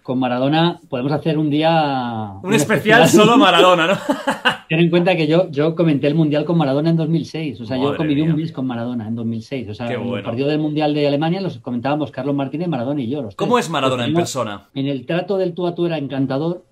con 0.02 0.18
Maradona 0.18 0.80
podemos 0.90 1.12
hacer 1.12 1.38
un 1.38 1.50
día. 1.50 2.32
un 2.42 2.54
especial 2.54 3.10
solo 3.10 3.38
Maradona, 3.38 3.88
¿no? 3.88 3.98
Ten 4.70 4.80
en 4.80 4.90
cuenta 4.90 5.16
que 5.18 5.28
yo, 5.28 5.52
yo 5.52 5.76
comenté 5.76 6.08
el 6.08 6.16
Mundial 6.16 6.46
con 6.46 6.58
Maradona 6.58 6.90
en 6.90 6.96
2006. 6.96 7.60
O 7.60 7.66
sea, 7.66 7.76
yo 7.76 7.98
conviví 7.98 8.22
mía. 8.22 8.34
un 8.34 8.40
mes 8.40 8.54
con 8.54 8.66
Maradona 8.66 9.10
en 9.10 9.16
2006. 9.16 9.70
O 9.70 9.74
sea, 9.74 9.88
Qué 9.88 9.96
en 9.96 10.08
el 10.08 10.24
partido 10.24 10.48
del 10.48 10.60
Mundial 10.60 10.94
de 10.94 11.06
Alemania 11.06 11.42
los 11.42 11.58
comentábamos 11.58 12.12
Carlos 12.12 12.34
Martínez, 12.34 12.70
Maradona 12.70 13.02
y 13.02 13.10
yo. 13.10 13.22
los 13.22 13.36
¿Cómo 13.36 13.56
tres. 13.56 13.66
es 13.66 13.72
Maradona 13.72 14.06
en 14.06 14.14
persona? 14.14 14.70
En 14.74 14.88
el 14.88 15.06
trato 15.06 15.38
del 15.38 15.54
tú 15.54 15.68
a 15.68 15.76
tú 15.76 15.86
era 15.86 15.98
encantador, 15.98 16.64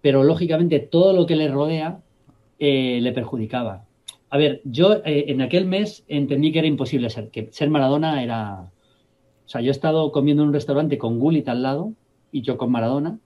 pero 0.00 0.24
lógicamente 0.24 0.78
todo 0.80 1.12
lo 1.12 1.26
que 1.26 1.36
le 1.36 1.48
rodea 1.48 1.98
eh, 2.58 2.98
le 3.02 3.12
perjudicaba. 3.12 3.84
A 4.34 4.36
ver, 4.36 4.60
yo 4.64 4.86
eh, 5.04 5.26
en 5.28 5.40
aquel 5.42 5.64
mes 5.64 6.02
entendí 6.08 6.50
que 6.50 6.58
era 6.58 6.66
imposible 6.66 7.08
ser, 7.08 7.30
que 7.30 7.48
ser 7.52 7.70
Maradona 7.70 8.20
era... 8.20 8.62
O 9.46 9.48
sea, 9.48 9.60
yo 9.60 9.68
he 9.68 9.70
estado 9.70 10.10
comiendo 10.10 10.42
en 10.42 10.48
un 10.48 10.54
restaurante 10.54 10.98
con 10.98 11.20
Gullit 11.20 11.48
al 11.48 11.62
lado 11.62 11.92
y 12.32 12.42
yo 12.42 12.56
con 12.58 12.72
Maradona, 12.72 13.18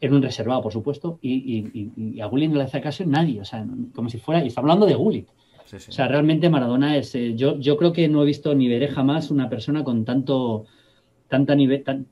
en 0.00 0.14
un 0.14 0.22
reservado, 0.22 0.62
por 0.62 0.72
supuesto, 0.72 1.18
y, 1.20 1.34
y- 1.34 1.70
y- 1.74 2.16
y 2.16 2.20
a 2.22 2.26
Gullit 2.26 2.50
no 2.50 2.56
le 2.56 2.64
hacía 2.64 2.80
caso 2.80 3.04
nadie, 3.04 3.42
o 3.42 3.44
sea, 3.44 3.66
como 3.94 4.08
si 4.08 4.16
fuera... 4.16 4.42
Y 4.42 4.48
estamos 4.48 4.70
hablando 4.70 4.86
de 4.86 4.94
Gullit. 4.94 5.28
Sí, 5.66 5.78
sí. 5.80 5.90
O 5.90 5.92
sea, 5.92 6.08
realmente 6.08 6.48
Maradona 6.48 6.96
es. 6.96 7.14
eh, 7.14 7.34
yo, 7.36 7.58
yo 7.58 7.76
creo 7.76 7.92
que 7.92 8.08
no 8.08 8.22
he 8.22 8.26
visto 8.26 8.54
ni 8.54 8.68
veré 8.68 8.88
jamás 8.88 9.30
una 9.30 9.50
persona 9.50 9.84
con 9.84 10.06
tanto, 10.06 10.64
tanta 11.28 11.54
nivel, 11.54 11.82
tan- 11.84 12.06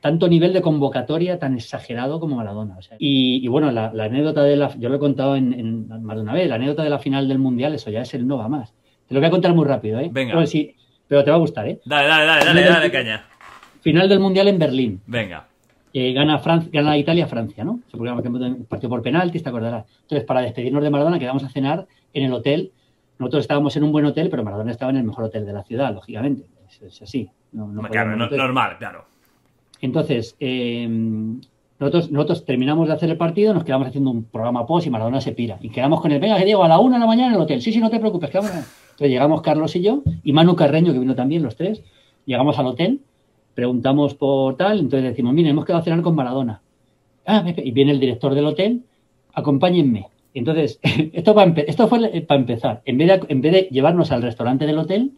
tanto 0.00 0.28
nivel 0.28 0.52
de 0.52 0.62
convocatoria 0.62 1.38
tan 1.38 1.54
exagerado 1.54 2.18
como 2.20 2.36
Maradona. 2.36 2.76
o 2.78 2.82
sea. 2.82 2.96
y, 2.98 3.44
y 3.44 3.48
bueno, 3.48 3.70
la, 3.70 3.92
la 3.92 4.04
anécdota 4.04 4.42
de 4.42 4.56
la. 4.56 4.74
Yo 4.78 4.88
lo 4.88 4.96
he 4.96 4.98
contado 4.98 5.36
en, 5.36 5.52
en- 5.52 6.02
más 6.02 6.16
de 6.16 6.22
una 6.22 6.32
vez, 6.32 6.48
la 6.48 6.56
anécdota 6.56 6.82
de 6.82 6.90
la 6.90 6.98
final 6.98 7.28
del 7.28 7.38
Mundial, 7.38 7.74
eso 7.74 7.90
ya 7.90 8.02
es 8.02 8.14
el 8.14 8.26
no 8.26 8.38
va 8.38 8.48
más. 8.48 8.74
Te 9.06 9.14
lo 9.14 9.20
voy 9.20 9.28
a 9.28 9.30
contar 9.30 9.54
muy 9.54 9.64
rápido, 9.66 10.00
¿eh? 10.00 10.08
Venga. 10.12 10.34
Pero, 10.34 10.46
sí, 10.46 10.74
pero 11.06 11.22
te 11.22 11.30
va 11.30 11.36
a 11.36 11.40
gustar, 11.40 11.68
¿eh? 11.68 11.80
Dale, 11.84 12.08
dale, 12.08 12.26
dale, 12.26 12.44
dale, 12.44 12.62
dale 12.64 12.90
caña. 12.90 13.24
Final 13.80 14.08
del 14.08 14.18
Mundial 14.20 14.48
en 14.48 14.58
Berlín. 14.58 15.00
Venga. 15.06 15.46
Eh, 15.92 16.12
gana, 16.12 16.38
Francia, 16.38 16.68
gana 16.72 16.98
Italia 16.98 17.26
Francia, 17.26 17.62
¿no? 17.64 17.80
Se 17.90 17.96
programa 17.96 18.22
que 18.22 18.28
partió 18.68 18.88
por 18.88 19.00
penaltis, 19.02 19.42
te 19.42 19.48
acordarás. 19.48 19.86
Entonces, 20.02 20.24
para 20.26 20.40
despedirnos 20.40 20.82
de 20.82 20.90
Maradona, 20.90 21.18
quedamos 21.18 21.44
a 21.44 21.48
cenar 21.48 21.86
en 22.12 22.24
el 22.24 22.32
hotel. 22.32 22.72
Nosotros 23.18 23.42
estábamos 23.44 23.74
en 23.76 23.84
un 23.84 23.92
buen 23.92 24.04
hotel, 24.04 24.28
pero 24.28 24.42
Maradona 24.44 24.72
estaba 24.72 24.90
en 24.90 24.98
el 24.98 25.04
mejor 25.04 25.24
hotel 25.24 25.46
de 25.46 25.52
la 25.54 25.62
ciudad, 25.62 25.94
lógicamente. 25.94 26.42
Es, 26.82 26.82
es 26.82 27.02
así. 27.02 27.28
No, 27.52 27.68
no 27.68 27.82
Claro, 27.88 28.10
podemos- 28.12 28.30
no- 28.30 28.36
normal, 28.36 28.76
claro. 28.78 29.04
entonces, 29.80 30.36
eh, 30.40 30.88
nosotros, 31.78 32.10
nosotros 32.10 32.44
terminamos 32.44 32.88
de 32.88 32.94
hacer 32.94 33.10
el 33.10 33.16
partido, 33.16 33.52
nos 33.52 33.64
quedamos 33.64 33.88
haciendo 33.88 34.10
un 34.10 34.24
programa 34.24 34.66
post 34.66 34.86
y 34.86 34.90
Maradona 34.90 35.20
se 35.20 35.32
pira. 35.32 35.58
Y 35.60 35.68
quedamos 35.70 36.00
con 36.00 36.10
el, 36.12 36.20
venga, 36.20 36.38
que 36.38 36.44
Diego, 36.46 36.64
a 36.64 36.68
la 36.68 36.78
una 36.78 36.96
de 36.96 37.00
la 37.00 37.06
mañana 37.06 37.28
en 37.28 37.34
el 37.34 37.40
hotel. 37.40 37.60
Sí, 37.60 37.72
sí, 37.72 37.78
no 37.80 37.90
te 37.90 37.98
preocupes, 38.00 38.30
quedamos. 38.30 38.50
Entonces 38.50 39.08
llegamos 39.10 39.42
Carlos 39.42 39.76
y 39.76 39.82
yo, 39.82 40.02
y 40.22 40.32
Manu 40.32 40.56
Carreño, 40.56 40.92
que 40.92 40.98
vino 40.98 41.14
también, 41.14 41.42
los 41.42 41.54
tres. 41.56 41.82
Llegamos 42.24 42.58
al 42.58 42.66
hotel, 42.66 43.00
preguntamos 43.54 44.14
por 44.14 44.56
tal, 44.56 44.78
entonces 44.80 45.10
decimos, 45.10 45.34
mire, 45.34 45.50
hemos 45.50 45.64
quedado 45.66 45.80
a 45.82 45.84
cenar 45.84 46.00
con 46.02 46.14
Maradona. 46.14 46.60
Ah, 47.26 47.44
y 47.56 47.70
viene 47.72 47.92
el 47.92 48.00
director 48.00 48.34
del 48.34 48.46
hotel, 48.46 48.82
acompáñenme. 49.34 50.06
Entonces, 50.32 50.80
esto, 51.12 51.34
va 51.34 51.44
esto 51.44 51.88
fue 51.88 52.22
para 52.22 52.40
empezar. 52.40 52.82
En 52.86 52.96
vez, 52.98 53.08
de, 53.08 53.26
en 53.28 53.40
vez 53.42 53.52
de 53.52 53.62
llevarnos 53.70 54.12
al 54.12 54.22
restaurante 54.22 54.64
del 54.66 54.78
hotel, 54.78 55.10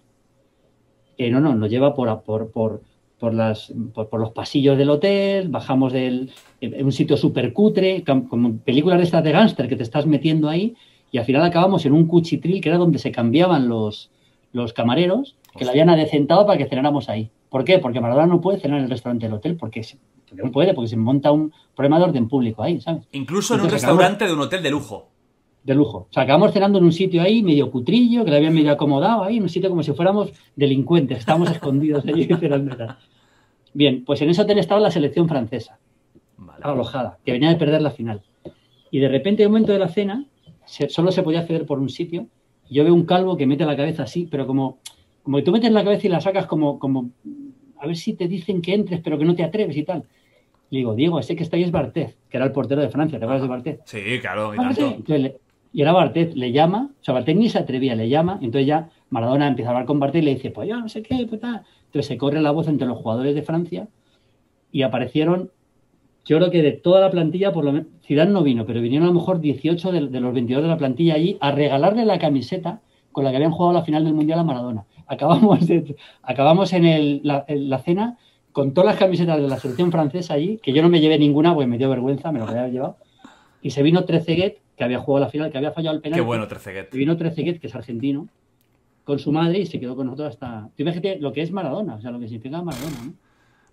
eh, 1.19 1.31
no, 1.31 1.41
no, 1.41 1.55
nos 1.55 1.69
lleva 1.69 1.95
por, 1.95 2.23
por, 2.23 2.51
por, 2.51 2.81
por, 3.19 3.35
las, 3.35 3.73
por, 3.95 4.09
por 4.09 4.21
los 4.21 4.31
pasillos 4.31 4.79
del 4.79 4.91
hotel, 4.91 5.49
bajamos 5.49 5.93
del, 5.93 6.31
en 6.61 6.85
un 6.85 6.93
sitio 6.93 7.17
súper 7.17 7.53
cutre, 7.53 8.05
como 8.05 8.57
películas 8.59 8.99
de 8.99 9.05
estas 9.05 9.25
de 9.25 9.33
gángster 9.33 9.69
que 9.69 9.77
te 9.77 9.83
estás 9.83 10.07
metiendo 10.07 10.49
ahí, 10.49 10.75
y 11.11 11.19
al 11.19 11.25
final 11.25 11.43
acabamos 11.43 11.85
en 11.87 11.93
un 11.93 12.07
cuchitril 12.07 12.61
que 12.61 12.69
era 12.69 12.79
donde 12.79 12.99
se 12.99 13.11
cambiaban 13.11 13.69
los, 13.69 14.11
los 14.53 14.73
camareros, 14.73 15.37
que 15.57 15.65
lo 15.65 15.71
habían 15.73 15.91
adecentado 15.91 16.47
para 16.47 16.59
que 16.59 16.67
cenáramos 16.67 17.09
ahí. 17.09 17.31
¿Por 17.49 17.65
qué? 17.65 17.79
Porque 17.79 18.01
Maradona 18.01 18.27
no 18.27 18.41
puede 18.41 18.61
cenar 18.61 18.79
en 18.79 18.85
el 18.85 18.91
restaurante 18.91 19.27
del 19.27 19.35
hotel, 19.35 19.57
porque, 19.57 19.83
se- 19.83 19.99
no 20.33 20.53
puede, 20.53 20.75
porque 20.75 20.89
se 20.89 20.97
monta 20.97 21.33
un 21.33 21.53
problema 21.75 21.99
de 21.99 22.05
orden 22.05 22.29
público 22.29 22.63
ahí, 22.63 22.81
¿sabes? 22.81 23.09
Incluso 23.13 23.55
en 23.55 23.61
un 23.61 23.67
acabamos- 23.67 23.73
restaurante 23.73 24.27
de 24.27 24.33
un 24.35 24.41
hotel 24.41 24.63
de 24.63 24.71
lujo. 24.71 25.09
De 25.65 25.75
lujo. 25.75 26.07
O 26.11 26.13
sea, 26.13 26.23
acabamos 26.23 26.53
cenando 26.53 26.79
en 26.79 26.85
un 26.85 26.93
sitio 26.93 27.21
ahí, 27.23 27.43
medio 27.43 27.71
cutrillo, 27.71 28.25
que 28.25 28.31
le 28.31 28.37
habían 28.39 28.55
medio 28.55 28.73
acomodado 28.73 29.25
ahí, 29.25 29.37
en 29.37 29.43
un 29.43 29.49
sitio 29.49 29.69
como 29.69 29.83
si 29.83 29.93
fuéramos 29.93 30.33
delincuentes, 30.57 31.19
estábamos 31.19 31.51
escondidos 31.51 32.05
allí 32.07 32.25
cenando. 32.41 32.77
Bien, 33.75 34.05
pues 34.05 34.21
en 34.23 34.31
ese 34.31 34.43
hotel 34.43 34.59
estaba 34.59 34.81
la 34.81 34.91
selección 34.91 35.29
francesa, 35.29 35.79
Vale. 36.39 36.61
alojada, 36.65 37.19
que 37.25 37.33
venía 37.33 37.51
de 37.51 37.57
perder 37.57 37.83
la 37.83 37.91
final. 37.91 38.23
Y 38.91 38.99
de 38.99 39.09
repente, 39.09 39.43
en 39.43 39.49
un 39.49 39.53
momento 39.53 39.73
de 39.73 39.79
la 39.79 39.89
cena, 39.89 40.25
se- 40.65 40.89
solo 40.89 41.13
se 41.13 41.23
podía 41.23 41.41
acceder 41.41 41.67
por 41.67 41.79
un 41.79 41.89
sitio, 41.91 42.27
y 42.69 42.77
yo 42.77 42.85
veo 42.85 42.95
un 42.95 43.05
calvo 43.05 43.37
que 43.37 43.47
mete 43.47 43.65
la 43.67 43.77
cabeza 43.77 44.05
así, 44.05 44.27
pero 44.31 44.47
como, 44.47 44.79
como 45.23 45.37
que 45.37 45.43
tú 45.43 45.53
metes 45.53 45.71
la 45.71 45.85
cabeza 45.85 46.07
y 46.07 46.11
la 46.11 46.21
sacas 46.21 46.47
como, 46.47 46.79
como, 46.79 47.11
a 47.79 47.87
ver 47.87 47.97
si 47.97 48.15
te 48.15 48.27
dicen 48.27 48.63
que 48.63 48.73
entres, 48.75 49.01
pero 49.03 49.19
que 49.19 49.25
no 49.27 49.35
te 49.35 49.45
atreves 49.45 49.77
y 49.77 49.83
tal. 49.85 50.05
Le 50.71 50.79
digo, 50.79 50.95
Diego, 50.95 51.19
ese 51.21 51.37
que 51.37 51.43
está 51.43 51.57
ahí 51.57 51.63
es 51.63 51.71
Barthez, 51.71 52.17
que 52.29 52.37
era 52.37 52.47
el 52.47 52.53
portero 52.53 52.81
de 52.81 52.89
Francia, 52.91 53.19
¿te 53.19 53.25
acuerdas 53.25 53.43
de 53.43 53.49
Barthez? 53.49 53.81
Sí, 53.85 54.01
claro, 54.21 54.55
y 54.55 54.57
tanto. 54.59 54.95
Entonces 54.97 55.33
y 55.73 55.83
era 55.83 55.93
Bartet, 55.93 56.35
le 56.35 56.53
llama, 56.53 56.91
o 57.01 57.05
sea, 57.05 57.15
Bartet 57.15 57.37
ni 57.37 57.49
se 57.49 57.59
atrevía, 57.59 57.95
le 57.95 58.09
llama, 58.09 58.39
entonces 58.41 58.67
ya 58.67 58.91
Maradona 59.11 59.49
empieza 59.49 59.71
a 59.71 59.73
hablar 59.73 59.87
con 59.87 60.01
Bartet 60.01 60.23
y 60.23 60.25
le 60.25 60.35
dice, 60.35 60.51
pues 60.51 60.69
yo 60.69 60.79
no 60.79 60.89
sé 60.89 61.03
qué, 61.03 61.27
pues 61.29 61.41
tal. 61.41 61.63
Entonces 61.87 62.07
se 62.07 62.17
corre 62.17 62.41
la 62.41 62.51
voz 62.51 62.69
entre 62.69 62.87
los 62.87 62.99
jugadores 62.99 63.35
de 63.35 63.43
Francia 63.43 63.89
y 64.73 64.83
aparecieron, 64.83 65.51
yo 66.25 66.39
creo 66.39 66.51
que 66.51 66.63
de 66.63 66.73
toda 66.73 67.01
la 67.01 67.11
plantilla, 67.11 67.53
por 67.53 67.65
lo 67.65 67.73
menos, 67.73 67.89
Zidane 68.05 68.31
no 68.31 68.43
vino, 68.43 68.67
pero 68.67 68.81
vinieron 68.81 69.09
a 69.09 69.13
lo 69.13 69.19
mejor 69.19 69.41
18 69.41 69.93
de, 69.93 70.01
los 70.21 70.35
22 70.35 70.63
de 70.63 70.69
la 70.69 70.77
plantilla 70.77 71.15
allí 71.15 71.37
a 71.41 71.53
regalarle 71.53 72.05
la 72.05 72.19
camiseta 72.19 72.81
con 73.13 73.25
la 73.25 73.31
que 73.31 73.37
habían 73.37 73.53
jugado 73.53 73.73
la 73.73 73.83
final 73.83 74.05
del 74.05 74.15
Mundial 74.15 74.39
a 74.39 74.45
Maradona. 74.45 74.85
acabamos, 75.07 75.61
acabamos 76.23 76.73
en, 76.73 77.21
la, 77.23 77.45
en 77.49 77.71
la 77.71 77.79
cena 77.79 78.19
con 78.53 78.75
todas 78.75 78.91
las 78.91 78.99
camisetas 78.99 79.41
de 79.41 79.49
la 79.49 79.59
selección 79.59 79.93
francesa 79.93 80.35
allí, 80.35 80.59
que 80.59 80.73
yo 80.73 80.83
no 80.83 80.89
me 80.89 81.01
llevé 81.01 81.19
ninguna 81.19 81.55
porque 81.55 81.67
me 81.67 81.79
dio 81.79 81.89
vergüenza, 81.89 82.33
me 82.33 82.39
lo 82.41 82.47
había 82.47 82.69
llevado. 82.69 82.97
Y 83.63 83.71
se 83.71 83.83
vino 83.83 84.05
Trezeguet, 84.05 84.61
que 84.79 84.85
había 84.85 85.01
jugado 85.01 85.27
la 85.27 85.31
final, 85.31 85.51
que 85.51 85.59
había 85.59 85.73
fallado 85.73 85.97
el 85.97 86.01
penal. 86.03 86.19
Qué 86.19 86.25
bueno, 86.25 86.47
Trezeguet. 86.49 86.95
Y 86.95 86.99
vino 86.99 87.17
Trezeguet, 87.17 87.61
que 87.61 87.67
es 87.67 87.75
argentino, 87.75 88.29
con 89.05 89.19
su 89.19 89.33
madre 89.33 89.59
y 89.59 89.67
se 89.67 89.79
quedó 89.81 89.97
con 89.97 90.07
nosotros 90.07 90.29
hasta. 90.31 90.69
Tú 90.77 90.83
imagínate 90.83 91.19
lo 91.19 91.33
que 91.33 91.43
es 91.43 91.51
Maradona, 91.51 91.97
o 91.97 92.01
sea, 92.01 92.11
lo 92.11 92.21
que 92.21 92.29
significa 92.29 92.63
Maradona, 92.63 92.97
¿no? 93.05 93.13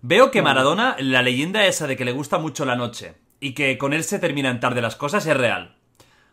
Veo 0.02 0.30
que 0.30 0.42
Maradona, 0.42 0.96
la 1.00 1.22
leyenda 1.22 1.66
esa 1.66 1.86
de 1.86 1.96
que 1.96 2.04
le 2.04 2.12
gusta 2.12 2.38
mucho 2.38 2.64
la 2.64 2.76
noche 2.76 3.14
y 3.40 3.54
que 3.54 3.78
con 3.78 3.92
él 3.92 4.02
se 4.04 4.18
terminan 4.18 4.60
tarde 4.60 4.82
las 4.82 4.96
cosas 4.96 5.26
es 5.26 5.36
real. 5.36 5.74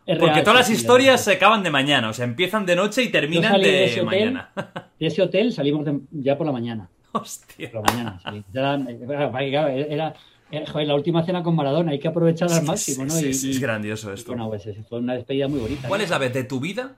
Es 0.06 0.18
Porque 0.18 0.34
real, 0.34 0.44
todas 0.44 0.58
las 0.60 0.66
sí, 0.66 0.74
historias 0.74 1.24
se 1.24 1.32
acaban 1.32 1.62
de 1.62 1.70
mañana, 1.70 2.10
o 2.10 2.12
sea, 2.12 2.24
empiezan 2.26 2.66
de 2.66 2.76
noche 2.76 3.02
y 3.02 3.08
terminan 3.08 3.58
de 3.60 3.66
de, 3.68 3.84
ese 3.86 4.02
hotel, 4.02 4.32
mañana. 4.32 4.50
de 5.00 5.06
ese 5.06 5.22
hotel 5.22 5.50
salimos 5.52 5.84
de- 5.86 5.98
ya 6.12 6.36
por 6.36 6.46
la 6.46 6.52
mañana. 6.52 6.88
Hostia. 7.12 7.70
Por 7.70 7.86
la 7.86 7.92
mañana, 7.92 8.20
sí. 8.30 8.44
Era, 8.52 8.74
era- 8.74 9.70
era- 9.72 10.14
era- 10.50 10.66
joder, 10.70 10.86
la 10.88 10.94
última 10.94 11.24
cena 11.24 11.42
con 11.42 11.54
Maradona, 11.56 11.92
hay 11.92 11.98
que 11.98 12.08
aprovechar 12.08 12.50
al 12.52 12.64
máximo, 12.64 13.04
¿no? 13.04 13.10
Sí, 13.10 13.28
Y- 13.28 13.34
sí, 13.34 13.48
y- 13.48 13.50
es 13.52 13.60
grandioso 13.60 14.12
esto. 14.12 14.32
Bueno, 14.32 14.48
pues 14.48 14.64
fue 14.88 14.98
una 14.98 15.14
despedida 15.14 15.48
muy 15.48 15.60
bonita. 15.60 15.88
¿Cuál 15.88 16.00
¿no? 16.00 16.04
es 16.04 16.10
la 16.10 16.18
vez 16.18 16.32
de 16.32 16.44
tu 16.44 16.60
vida 16.60 16.96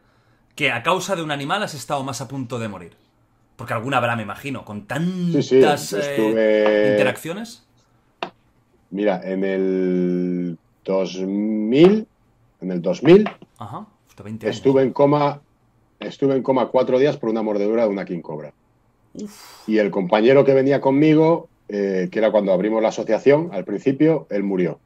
que 0.54 0.70
a 0.72 0.82
causa 0.82 1.16
de 1.16 1.22
un 1.22 1.30
animal 1.30 1.62
has 1.62 1.74
estado 1.74 2.02
más 2.04 2.20
a 2.20 2.28
punto 2.28 2.58
de 2.58 2.68
morir? 2.68 2.92
Porque 3.56 3.72
alguna 3.72 3.96
habrá, 3.98 4.16
me 4.16 4.22
imagino, 4.22 4.64
con 4.64 4.86
tantas 4.86 5.46
Sí, 5.46 5.62
sí, 5.62 5.96
eh, 6.36 6.88
interacciones. 6.92 7.64
Mira, 8.90 9.20
en 9.24 9.44
el 9.44 10.58
2000, 10.84 12.06
en 12.60 12.70
el 12.70 12.82
2000, 12.82 13.28
Ajá. 13.58 13.86
Hostia, 14.08 14.24
20 14.24 14.46
años. 14.46 14.56
estuve 14.56 14.82
en 14.82 14.92
coma, 14.92 15.40
estuve 15.98 16.34
en 16.36 16.42
coma 16.42 16.68
cuatro 16.68 16.98
días 16.98 17.16
por 17.16 17.30
una 17.30 17.42
mordedura 17.42 17.82
de 17.84 17.88
una 17.88 18.04
king 18.04 18.20
cobra. 18.20 18.52
Y 19.66 19.78
el 19.78 19.90
compañero 19.90 20.44
que 20.44 20.52
venía 20.54 20.80
conmigo, 20.80 21.48
eh, 21.68 22.08
que 22.10 22.18
era 22.18 22.30
cuando 22.30 22.52
abrimos 22.52 22.82
la 22.82 22.88
asociación, 22.88 23.50
al 23.52 23.64
principio, 23.64 24.26
él 24.30 24.42
murió. 24.42 24.78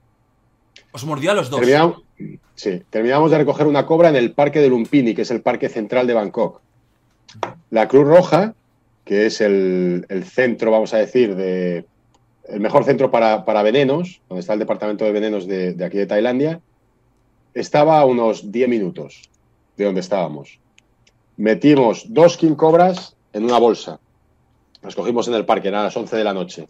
Os 0.93 1.05
mordió 1.05 1.33
a 1.33 1.35
los 1.35 1.51
dos. 1.51 1.61
Terminamos, 1.61 2.03
sí, 2.55 2.83
terminamos 2.91 3.31
de 3.31 3.39
recoger 3.39 3.67
una 3.67 3.87
cobra 3.87 4.09
en 4.09 4.17
el 4.17 4.33
parque 4.33 4.61
de 4.61 4.69
Lumpini, 4.69 5.15
que 5.15 5.23
es 5.23 5.31
el 5.31 5.43
parque 5.43 5.69
central 5.69 6.07
de 6.07 6.15
Bangkok. 6.15 6.61
La 7.71 7.87
Cruz 7.87 8.07
Roja, 8.07 8.55
que 9.05 9.27
es 9.27 9.41
el, 9.41 10.07
el 10.09 10.25
centro, 10.25 10.71
vamos 10.71 10.95
a 10.95 10.99
decir, 10.99 11.37
de 11.37 11.85
el 12.49 12.61
mejor 12.61 12.85
centro 12.85 13.11
para, 13.11 13.45
para 13.45 13.63
venenos, 13.63 14.21
donde 14.29 14.41
está 14.41 14.55
el 14.55 14.59
departamento 14.59 15.05
de 15.05 15.13
venenos 15.13 15.47
de, 15.47 15.73
de 15.75 15.85
aquí 15.85 15.99
de 15.99 16.07
Tailandia, 16.07 16.61
estaba 17.55 18.01
a 18.01 18.05
unos 18.05 18.51
10 18.51 18.69
minutos 18.69 19.31
de 19.77 19.85
donde 19.85 20.01
estábamos. 20.01 20.59
Metimos 21.37 22.13
dos 22.13 22.37
king 22.37 22.55
cobras 22.55 23.17
en 23.33 23.45
una 23.45 23.59
bolsa. 23.59 24.01
Las 24.83 24.95
cogimos 24.95 25.29
en 25.29 25.35
el 25.35 25.45
parque, 25.45 25.69
eran 25.69 25.85
las 25.85 25.97
11 25.97 26.17
de 26.17 26.25
la 26.25 26.33
noche. 26.33 26.69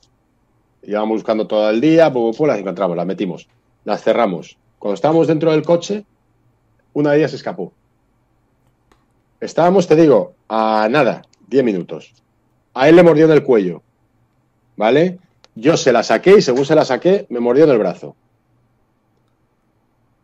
Íbamos 0.83 1.19
buscando 1.19 1.47
todo 1.47 1.71
el 1.71 1.81
día, 1.81 2.13
pum, 2.13 2.33
las 2.47 2.59
encontramos, 2.59 2.97
las 2.97 3.07
metimos, 3.07 3.49
las 3.85 4.03
cerramos. 4.03 4.57
Cuando 4.79 4.95
estábamos 4.95 5.27
dentro 5.27 5.53
del 5.53 5.63
coche, 5.63 6.05
una 6.93 7.13
de 7.13 7.19
ellas 7.19 7.35
escapó. 7.35 7.73
Estábamos, 9.41 9.87
te 9.87 9.97
digo, 9.97 10.35
a 10.49 10.89
nada, 10.91 11.23
10 11.49 11.65
minutos. 11.65 12.13
A 12.75 12.89
él 12.89 12.97
le 12.97 13.03
mordió 13.03 13.27
en 13.27 13.33
el 13.33 13.43
cuello, 13.43 13.83
¿vale? 14.77 15.19
Yo 15.55 15.77
se 15.77 15.93
la 15.93 16.03
saqué 16.03 16.39
y 16.39 16.43
según 16.43 16.65
se 16.65 16.75
la 16.75 16.85
saqué, 16.85 17.27
me 17.29 17.41
mordió 17.41 17.65
en 17.65 17.71
el 17.71 17.79
brazo. 17.79 18.17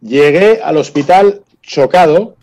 Llegué 0.01 0.61
al 0.62 0.77
hospital 0.77 1.42
chocado 1.62 2.36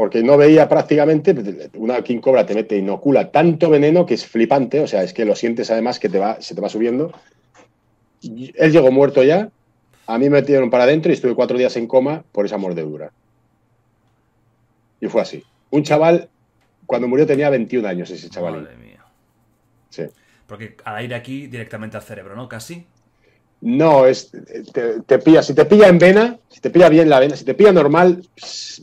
porque 0.00 0.22
no 0.22 0.38
veía 0.38 0.66
prácticamente, 0.66 1.68
una 1.74 2.00
king 2.00 2.20
cobra 2.20 2.46
te 2.46 2.54
mete, 2.54 2.74
inocula 2.74 3.30
tanto 3.30 3.68
veneno 3.68 4.06
que 4.06 4.14
es 4.14 4.26
flipante, 4.26 4.80
o 4.80 4.86
sea, 4.86 5.02
es 5.02 5.12
que 5.12 5.26
lo 5.26 5.36
sientes 5.36 5.70
además 5.70 5.98
que 5.98 6.08
te 6.08 6.18
va, 6.18 6.40
se 6.40 6.54
te 6.54 6.62
va 6.62 6.70
subiendo. 6.70 7.12
Él 8.22 8.72
llegó 8.72 8.90
muerto 8.90 9.22
ya, 9.22 9.50
a 10.06 10.16
mí 10.16 10.30
me 10.30 10.40
metieron 10.40 10.70
para 10.70 10.84
adentro 10.84 11.12
y 11.12 11.16
estuve 11.16 11.34
cuatro 11.34 11.58
días 11.58 11.76
en 11.76 11.86
coma 11.86 12.24
por 12.32 12.46
esa 12.46 12.56
mordedura. 12.56 13.12
Y 15.02 15.08
fue 15.08 15.20
así. 15.20 15.44
Un 15.68 15.82
chaval, 15.82 16.30
cuando 16.86 17.06
murió 17.06 17.26
tenía 17.26 17.50
21 17.50 17.86
años 17.86 18.08
ese 18.08 18.30
chaval. 18.30 18.62
Madre 18.62 18.78
mía. 18.78 19.04
Sí. 19.90 20.04
Porque 20.46 20.78
al 20.82 20.96
aire 20.96 21.14
aquí 21.14 21.46
directamente 21.46 21.98
al 21.98 22.02
cerebro, 22.02 22.34
¿no? 22.36 22.48
Casi. 22.48 22.86
No, 23.62 24.06
es, 24.06 24.30
te, 24.72 25.00
te 25.02 25.18
pilla, 25.18 25.42
si 25.42 25.54
te 25.54 25.64
pilla 25.66 25.88
en 25.88 25.98
vena, 25.98 26.38
si 26.48 26.60
te 26.60 26.70
pilla 26.70 26.88
bien 26.88 27.10
la 27.10 27.20
vena, 27.20 27.36
si 27.36 27.44
te 27.44 27.54
pilla 27.54 27.72
normal, 27.72 28.22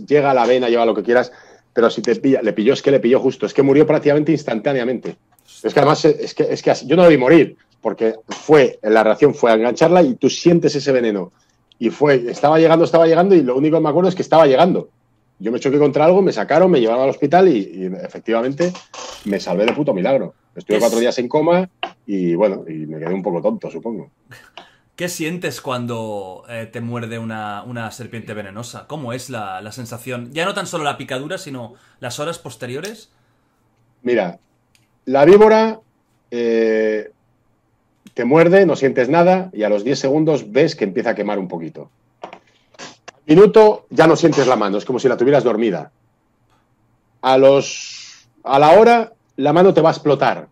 llega 0.08 0.32
a 0.32 0.34
la 0.34 0.46
vena, 0.46 0.70
lleva 0.70 0.86
lo 0.86 0.94
que 0.94 1.02
quieras, 1.04 1.32
pero 1.74 1.90
si 1.90 2.02
te 2.02 2.16
pilla, 2.16 2.42
le 2.44 2.54
pilló, 2.54 2.74
es 2.74 2.82
que 2.82 2.92
le 2.92 3.00
pilló 3.00 3.20
justo, 3.20 3.46
es 3.46 3.54
que 3.54 3.64
murió 3.64 3.88
prácticamente 3.88 4.32
instantáneamente. 4.32 5.16
Es 5.64 5.74
que 5.74 5.80
además, 5.80 6.06
es 6.06 6.34
que, 6.36 6.44
es 6.44 6.62
que 6.62 6.74
yo 6.86 6.96
no 6.96 7.04
lo 7.04 7.10
vi 7.10 7.18
morir, 7.18 7.58
porque 7.82 8.16
fue, 8.28 8.78
la 8.84 9.04
reacción 9.04 9.34
fue 9.34 9.52
a 9.52 9.56
engancharla 9.56 10.04
y 10.04 10.16
tú 10.16 10.30
sientes 10.30 10.76
ese 10.76 10.92
veneno. 10.92 11.32
Y 11.80 11.90
fue, 11.90 12.26
estaba 12.30 12.60
llegando, 12.60 12.86
estaba 12.86 13.08
llegando, 13.08 13.34
y 13.36 13.42
lo 13.42 13.56
único 13.56 13.78
que 13.78 13.84
me 13.84 13.90
acuerdo 13.90 14.10
es 14.10 14.16
que 14.16 14.22
estaba 14.22 14.46
llegando. 14.46 14.90
Yo 15.40 15.52
me 15.52 15.60
choqué 15.60 15.78
contra 15.78 16.06
algo, 16.06 16.22
me 16.22 16.34
sacaron, 16.34 16.70
me 16.72 16.80
llevaron 16.80 17.04
al 17.04 17.10
hospital 17.10 17.48
y, 17.48 17.58
y 17.60 17.86
efectivamente 17.86 18.74
me 19.26 19.40
salvé 19.40 19.66
de 19.66 19.74
puto 19.74 19.94
milagro. 19.94 20.34
Estuve 20.56 20.78
Es- 20.78 20.82
cuatro 20.82 21.00
días 21.00 21.18
en 21.20 21.28
coma 21.28 21.70
y 22.08 22.34
bueno, 22.34 22.64
y 22.68 22.88
me 22.88 22.98
quedé 22.98 23.14
un 23.14 23.22
poco 23.22 23.42
tonto, 23.42 23.70
supongo. 23.70 24.10
¿Qué 24.98 25.10
sientes 25.10 25.62
cuando 25.62 26.44
eh, 26.50 26.68
te 26.72 26.82
muerde 26.82 27.20
una, 27.20 27.62
una 27.62 27.92
serpiente 27.92 28.34
venenosa? 28.34 28.88
¿Cómo 28.88 29.14
es 29.14 29.30
la, 29.30 29.62
la 29.62 29.72
sensación? 29.72 30.34
Ya 30.34 30.44
no 30.44 30.56
tan 30.56 30.66
solo 30.66 30.84
la 30.84 30.98
picadura, 30.98 31.38
sino 31.38 31.76
las 32.00 32.20
horas 32.20 32.40
posteriores. 32.40 33.12
Mira, 34.02 34.40
la 35.06 35.24
víbora 35.24 35.80
eh, 36.32 37.12
te 38.16 38.26
muerde, 38.26 38.66
no 38.66 38.76
sientes 38.76 39.08
nada 39.08 39.52
y 39.54 39.62
a 39.62 39.70
los 39.70 39.84
10 39.84 40.00
segundos 40.00 40.52
ves 40.52 40.76
que 40.76 40.86
empieza 40.86 41.12
a 41.12 41.16
quemar 41.16 41.38
un 41.38 41.48
poquito. 41.48 41.92
Al 42.24 43.36
minuto 43.36 43.86
ya 43.92 44.08
no 44.08 44.16
sientes 44.16 44.48
la 44.48 44.56
mano, 44.56 44.80
es 44.80 44.86
como 44.86 44.98
si 44.98 45.08
la 45.08 45.18
tuvieras 45.18 45.44
dormida. 45.44 45.92
A, 47.22 47.38
los, 47.38 48.28
a 48.44 48.58
la 48.58 48.72
hora 48.72 49.14
la 49.36 49.54
mano 49.54 49.76
te 49.76 49.82
va 49.82 49.90
a 49.90 49.94
explotar. 49.94 50.48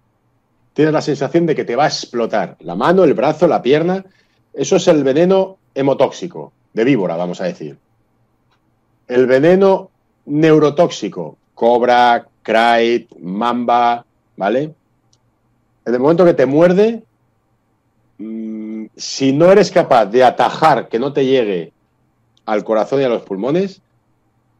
Tienes 0.74 0.94
la 0.94 1.02
sensación 1.02 1.48
de 1.48 1.56
que 1.56 1.66
te 1.66 1.76
va 1.76 1.86
a 1.86 1.88
explotar. 1.88 2.58
La 2.60 2.76
mano, 2.76 3.04
el 3.06 3.16
brazo, 3.16 3.48
la 3.48 3.64
pierna. 3.64 4.06
Eso 4.56 4.78
es 4.78 4.88
el 4.88 5.04
veneno 5.04 5.58
hemotóxico, 5.74 6.54
de 6.74 6.86
víbora, 6.86 7.18
vamos 7.18 7.42
a 7.42 7.46
decir. 7.46 7.78
El 9.08 9.28
veneno 9.28 9.92
neurotóxico, 10.26 11.38
cobra, 11.54 12.28
Krait, 12.42 13.14
mamba, 13.20 14.06
¿vale? 14.38 14.74
En 15.86 15.94
el 15.94 16.00
momento 16.00 16.24
que 16.24 16.34
te 16.34 16.46
muerde, 16.46 17.04
mm, 18.18 18.86
si 18.96 19.34
no 19.34 19.52
eres 19.52 19.72
capaz 19.72 20.06
de 20.06 20.24
atajar 20.24 20.88
que 20.88 21.00
no 21.00 21.12
te 21.12 21.26
llegue 21.26 21.74
al 22.46 22.64
corazón 22.64 23.02
y 23.02 23.04
a 23.04 23.10
los 23.10 23.24
pulmones, 23.24 23.82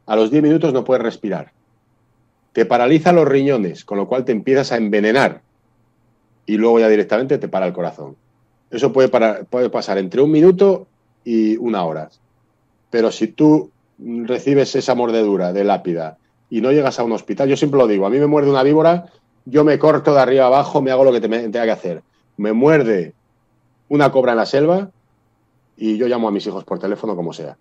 a 0.04 0.14
los 0.14 0.30
10 0.30 0.42
minutos 0.42 0.72
no 0.72 0.84
puedes 0.84 1.02
respirar. 1.02 1.52
Te 2.52 2.66
paraliza 2.66 3.12
los 3.12 3.26
riñones, 3.26 3.84
con 3.84 3.98
lo 3.98 4.08
cual 4.08 4.24
te 4.24 4.32
empiezas 4.32 4.72
a 4.72 4.76
envenenar 4.76 5.40
y 6.44 6.56
luego 6.56 6.80
ya 6.80 6.88
directamente 6.88 7.38
te 7.38 7.48
para 7.48 7.66
el 7.66 7.72
corazón. 7.72 8.16
Eso 8.70 8.92
puede, 8.92 9.08
pasar 9.08 9.98
entre 9.98 10.20
un 10.20 10.30
minuto 10.30 10.86
y 11.24 11.56
una 11.56 11.84
hora. 11.84 12.10
Pero 12.90 13.10
si 13.10 13.28
tú 13.28 13.70
recibes 13.98 14.74
esa 14.74 14.94
mordedura 14.94 15.52
de 15.52 15.64
lápida 15.64 16.18
y 16.50 16.60
no 16.60 16.72
llegas 16.72 16.98
a 16.98 17.04
un 17.04 17.12
hospital, 17.12 17.48
yo 17.48 17.56
siempre 17.56 17.78
lo 17.78 17.86
digo, 17.86 18.06
a 18.06 18.10
mí 18.10 18.18
me 18.18 18.26
muerde 18.26 18.50
una 18.50 18.62
víbora, 18.62 19.06
yo 19.44 19.64
me 19.64 19.78
corto 19.78 20.14
de 20.14 20.20
arriba 20.20 20.46
abajo, 20.46 20.82
me 20.82 20.90
hago 20.90 21.04
lo 21.04 21.12
que 21.12 21.20
tenga 21.20 21.64
que 21.64 21.70
hacer. 21.70 22.02
Me 22.36 22.52
muerde 22.52 23.14
una 23.88 24.10
cobra 24.10 24.32
en 24.32 24.38
la 24.38 24.46
selva 24.46 24.90
y 25.76 25.96
yo 25.96 26.08
llamo 26.08 26.28
a 26.28 26.32
mis 26.32 26.46
hijos 26.46 26.64
por 26.64 26.78
teléfono 26.78 27.14
como 27.14 27.32
sea, 27.32 27.56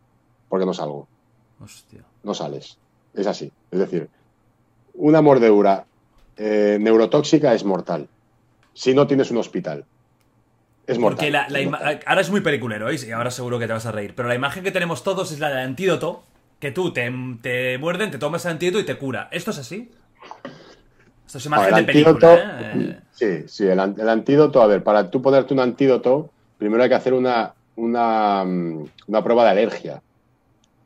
porque 0.49 0.65
no 0.65 0.73
salgo, 0.73 1.07
Hostia. 1.63 2.01
no 2.23 2.33
sales. 2.33 2.77
Es 3.13 3.27
así. 3.27 3.51
Es 3.71 3.79
decir, 3.79 4.09
una 4.95 5.21
mordedura 5.21 5.85
eh, 6.37 6.77
neurotóxica 6.79 7.53
es 7.53 7.63
mortal. 7.63 8.07
Si 8.73 8.93
no 8.93 9.07
tienes 9.07 9.31
un 9.31 9.37
hospital. 9.37 9.85
Es 10.87 10.99
mortal. 10.99 11.17
Porque 11.17 11.31
la, 11.31 11.47
la 11.49 11.59
es 11.59 11.65
ima- 11.67 11.71
mortal. 11.79 11.99
ahora 12.05 12.21
es 12.21 12.29
muy 12.29 12.41
peliculero, 12.41 12.89
¿eh? 12.89 12.95
y 13.07 13.11
ahora 13.11 13.31
seguro 13.31 13.57
que 13.59 13.67
te 13.67 13.73
vas 13.73 13.85
a 13.85 13.91
reír. 13.91 14.13
Pero 14.15 14.27
la 14.27 14.35
imagen 14.35 14.63
que 14.63 14.71
tenemos 14.71 15.03
todos 15.03 15.31
es 15.31 15.39
la 15.39 15.49
del 15.49 15.59
antídoto. 15.59 16.23
Que 16.59 16.71
tú 16.71 16.93
te, 16.93 17.11
te 17.41 17.77
muerden, 17.77 18.11
te 18.11 18.17
tomas 18.17 18.45
el 18.45 18.51
antídoto 18.53 18.79
y 18.79 18.85
te 18.85 18.95
cura. 18.97 19.27
¿Esto 19.31 19.51
es 19.51 19.57
así? 19.59 19.91
Esto 21.25 21.37
es 21.37 21.45
imagen 21.45 21.73
de 21.73 21.79
el 21.81 21.85
película, 21.85 22.13
antídoto- 22.13 22.79
¿eh? 22.79 22.99
Sí, 23.11 23.43
sí, 23.47 23.63
el, 23.67 23.79
el 23.79 24.09
antídoto, 24.09 24.61
a 24.61 24.67
ver, 24.67 24.81
para 24.83 25.09
tú 25.11 25.21
ponerte 25.21 25.53
un 25.53 25.59
antídoto, 25.59 26.29
primero 26.57 26.81
hay 26.83 26.89
que 26.89 26.95
hacer 26.95 27.13
una, 27.13 27.53
una, 27.75 28.43
mm, 28.45 28.85
una 29.07 29.23
prueba 29.23 29.43
de 29.43 29.49
alergia. 29.51 30.01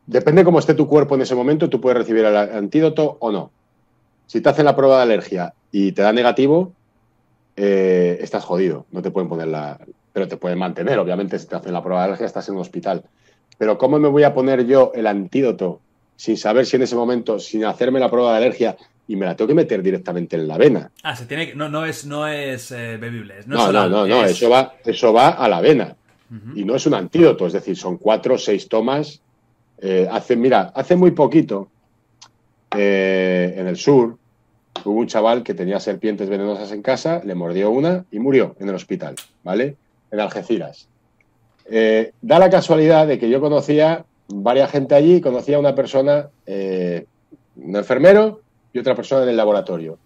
Depende 0.07 0.43
cómo 0.43 0.57
esté 0.59 0.73
tu 0.73 0.87
cuerpo 0.87 1.15
en 1.15 1.21
ese 1.21 1.35
momento, 1.35 1.69
tú 1.69 1.79
puedes 1.79 1.97
recibir 1.99 2.25
el 2.25 2.35
antídoto 2.35 3.17
o 3.19 3.31
no. 3.31 3.51
Si 4.25 4.41
te 4.41 4.49
hacen 4.49 4.65
la 4.65 4.75
prueba 4.75 4.97
de 4.97 5.03
alergia 5.03 5.53
y 5.71 5.91
te 5.91 6.01
da 6.01 6.11
negativo, 6.11 6.73
eh, 7.61 8.17
estás 8.21 8.45
jodido. 8.45 8.85
No 8.91 9.01
te 9.01 9.11
pueden 9.11 9.27
poner 9.27 9.47
la. 9.47 9.77
Pero 10.13 10.27
te 10.27 10.37
pueden 10.37 10.57
mantener, 10.57 10.97
obviamente, 10.97 11.37
si 11.37 11.45
te 11.47 11.55
hacen 11.57 11.73
la 11.73 11.83
prueba 11.83 12.01
de 12.01 12.05
alergia, 12.07 12.25
estás 12.25 12.47
en 12.47 12.55
un 12.55 12.61
hospital. 12.61 13.03
Pero 13.57 13.77
¿cómo 13.77 13.99
me 13.99 14.07
voy 14.07 14.23
a 14.23 14.33
poner 14.33 14.65
yo 14.65 14.91
el 14.95 15.05
antídoto 15.07 15.81
sin 16.15 16.37
saber 16.37 16.65
si 16.65 16.77
en 16.77 16.83
ese 16.83 16.95
momento, 16.95 17.37
sin 17.39 17.65
hacerme 17.65 17.99
la 17.99 18.09
prueba 18.09 18.31
de 18.31 18.37
alergia, 18.37 18.75
y 19.07 19.15
me 19.15 19.25
la 19.25 19.35
tengo 19.35 19.47
que 19.49 19.55
meter 19.55 19.81
directamente 19.81 20.35
en 20.35 20.47
la 20.47 20.57
vena. 20.57 20.91
Ah, 21.03 21.15
se 21.15 21.25
tiene 21.25 21.47
que. 21.47 21.55
No, 21.55 21.67
no 21.67 21.85
es, 21.85 22.05
no 22.05 22.27
es 22.27 22.71
eh, 22.71 22.97
bebible. 22.97 23.35
No, 23.47 23.55
No, 23.57 23.67
es 23.67 23.73
no, 23.73 23.89
no, 23.89 24.07
no, 24.07 24.23
es- 24.23 24.31
eso 24.31 24.49
va, 24.49 24.73
eso 24.85 25.11
va 25.13 25.29
a 25.29 25.47
la 25.49 25.59
vena. 25.61 25.95
Y 26.55 26.63
no 26.63 26.75
es 26.75 26.85
un 26.85 26.93
antídoto, 26.93 27.47
es 27.47 27.53
decir, 27.53 27.75
son 27.75 27.97
cuatro 27.97 28.35
o 28.35 28.37
seis 28.37 28.69
tomas. 28.69 29.19
Eh, 29.81 30.07
hace, 30.11 30.35
mira, 30.35 30.71
hace 30.75 30.95
muy 30.95 31.11
poquito, 31.11 31.69
eh, 32.75 33.55
en 33.57 33.67
el 33.67 33.77
sur, 33.77 34.17
hubo 34.83 34.99
un 34.99 35.07
chaval 35.07 35.43
que 35.43 35.53
tenía 35.53 35.79
serpientes 35.79 36.29
venenosas 36.29 36.71
en 36.71 36.81
casa, 36.81 37.21
le 37.23 37.35
mordió 37.35 37.71
una 37.71 38.05
y 38.11 38.19
murió 38.19 38.55
en 38.59 38.69
el 38.69 38.75
hospital, 38.75 39.15
¿vale? 39.43 39.75
En 40.11 40.19
Algeciras. 40.19 40.87
Eh, 41.65 42.13
da 42.21 42.39
la 42.39 42.49
casualidad 42.49 43.07
de 43.07 43.19
que 43.19 43.29
yo 43.29 43.39
conocía 43.41 44.05
varias 44.27 44.71
gente 44.71 44.95
allí, 44.95 45.21
conocía 45.21 45.57
a 45.57 45.59
una 45.59 45.75
persona, 45.75 46.29
eh, 46.45 47.05
un 47.57 47.75
enfermero 47.75 48.41
y 48.73 48.79
otra 48.79 48.95
persona 48.95 49.23
en 49.23 49.29
el 49.29 49.37
laboratorio. 49.37 49.97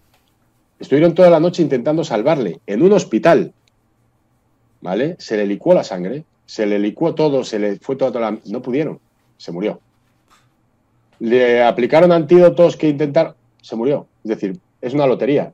Estuvieron 0.80 1.14
toda 1.14 1.30
la 1.30 1.39
noche 1.39 1.61
intentando 1.61 2.03
salvarle 2.03 2.59
en 2.66 2.82
un 2.82 2.93
hospital, 2.93 3.53
¿vale? 4.82 5.16
Se 5.20 5.38
le 5.38 5.45
licuó 5.45 5.74
la 5.74 5.84
sangre, 5.84 6.26
se 6.45 6.66
le 6.66 6.80
licuó 6.80 7.16
todo, 7.16 7.43
se 7.43 7.59
le 7.59 7.78
fue 7.78 7.95
toda 7.95 8.20
la... 8.20 8.38
No 8.45 8.61
pudieron, 8.61 8.99
se 9.38 9.51
murió. 9.51 9.80
Le 11.20 11.64
aplicaron 11.64 12.11
antídotos 12.11 12.76
que 12.76 12.89
intentaron, 12.89 13.36
se 13.61 13.76
murió. 13.76 14.07
Es 14.24 14.30
decir, 14.30 14.60
es 14.82 14.94
una 14.94 15.08
lotería. 15.08 15.54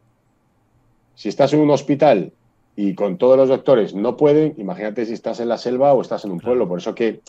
Si 1.15 1.29
estás 1.29 1.53
en 1.53 1.59
un 1.59 1.71
hospital 1.71 2.31
y 2.75 2.95
con 2.95 3.17
todos 3.17 3.37
los 3.37 3.49
doctores 3.49 3.93
no 3.93 4.15
pueden, 4.15 4.53
imagínate 4.57 5.05
si 5.05 5.13
estás 5.13 5.39
en 5.39 5.49
la 5.49 5.57
selva 5.57 5.93
o 5.93 6.01
estás 6.01 6.25
en 6.25 6.31
un 6.31 6.39
pueblo. 6.39 6.67
Por 6.67 6.79
eso 6.79 6.95
que, 6.95 7.21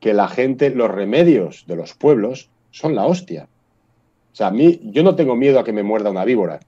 que 0.00 0.12
la 0.14 0.28
gente, 0.28 0.70
los 0.70 0.90
remedios 0.90 1.64
de 1.66 1.76
los 1.76 1.94
pueblos 1.94 2.50
son 2.70 2.94
la 2.94 3.06
hostia. 3.06 3.48
O 4.32 4.36
sea, 4.36 4.48
a 4.48 4.50
mí, 4.50 4.80
yo 4.84 5.02
no 5.02 5.14
tengo 5.14 5.36
miedo 5.36 5.60
a 5.60 5.64
que 5.64 5.72
me 5.72 5.84
muerda 5.84 6.10
una 6.10 6.24
víbora, 6.24 6.60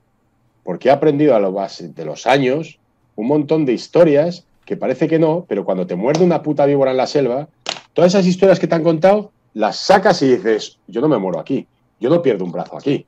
porque 0.62 0.88
he 0.88 0.92
aprendido 0.92 1.34
a 1.34 1.40
lo 1.40 1.52
base 1.52 1.88
de 1.88 2.04
los 2.04 2.26
años 2.26 2.78
un 3.16 3.26
montón 3.26 3.64
de 3.64 3.72
historias 3.72 4.46
que 4.64 4.76
parece 4.76 5.08
que 5.08 5.18
no, 5.18 5.44
pero 5.48 5.64
cuando 5.64 5.86
te 5.86 5.96
muerde 5.96 6.24
una 6.24 6.42
puta 6.42 6.66
víbora 6.66 6.90
en 6.90 6.96
la 6.96 7.06
selva, 7.06 7.48
todas 7.92 8.14
esas 8.14 8.26
historias 8.26 8.58
que 8.58 8.66
te 8.66 8.74
han 8.74 8.82
contado, 8.82 9.32
las 9.54 9.78
sacas 9.78 10.20
y 10.22 10.28
dices, 10.28 10.78
yo 10.86 11.00
no 11.00 11.08
me 11.08 11.18
muero 11.18 11.38
aquí, 11.38 11.66
yo 11.98 12.10
no 12.10 12.20
pierdo 12.20 12.44
un 12.44 12.52
brazo 12.52 12.76
aquí. 12.76 13.06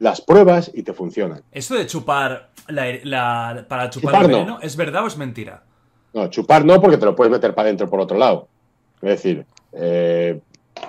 Las 0.00 0.20
pruebas 0.20 0.70
y 0.74 0.82
te 0.82 0.92
funcionan. 0.92 1.42
Esto 1.52 1.74
de 1.74 1.86
chupar 1.86 2.50
la, 2.68 2.86
la- 3.04 3.64
para 3.68 3.88
chupar, 3.90 4.12
Chupar 4.12 4.24
el 4.24 4.30
no. 4.32 4.36
veneno, 4.38 4.58
¿es 4.62 4.74
verdad 4.76 5.04
o 5.04 5.06
es 5.06 5.16
mentira? 5.16 5.62
No, 6.12 6.26
chupar 6.28 6.64
no, 6.64 6.80
porque 6.80 6.96
te 6.96 7.04
lo 7.04 7.14
puedes 7.14 7.30
meter 7.30 7.54
para 7.54 7.66
adentro 7.66 7.88
por 7.88 8.00
otro 8.00 8.18
lado. 8.18 8.48
Es 9.02 9.10
decir, 9.10 9.44
eh, 9.72 10.40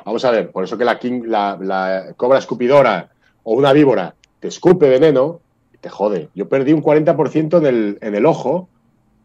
vamos 0.06 0.26
a 0.26 0.32
ver, 0.32 0.50
por 0.52 0.64
eso 0.64 0.78
que 0.78 0.86
la, 0.86 0.98
king- 0.98 1.26
la, 1.28 1.58
la 1.62 2.14
cobra 2.18 2.40
escupidora 2.40 3.10
o 3.44 3.54
una 3.54 3.72
víbora 3.74 4.16
te 4.40 4.48
escupe 4.48 4.90
veneno, 4.90 5.42
te 5.82 5.90
jode. 5.90 6.30
Yo 6.34 6.48
perdí 6.50 6.74
un 6.74 6.82
40% 6.82 7.58
en 7.60 7.66
el, 7.66 7.98
en 8.02 8.16
el 8.16 8.26
ojo 8.26 8.70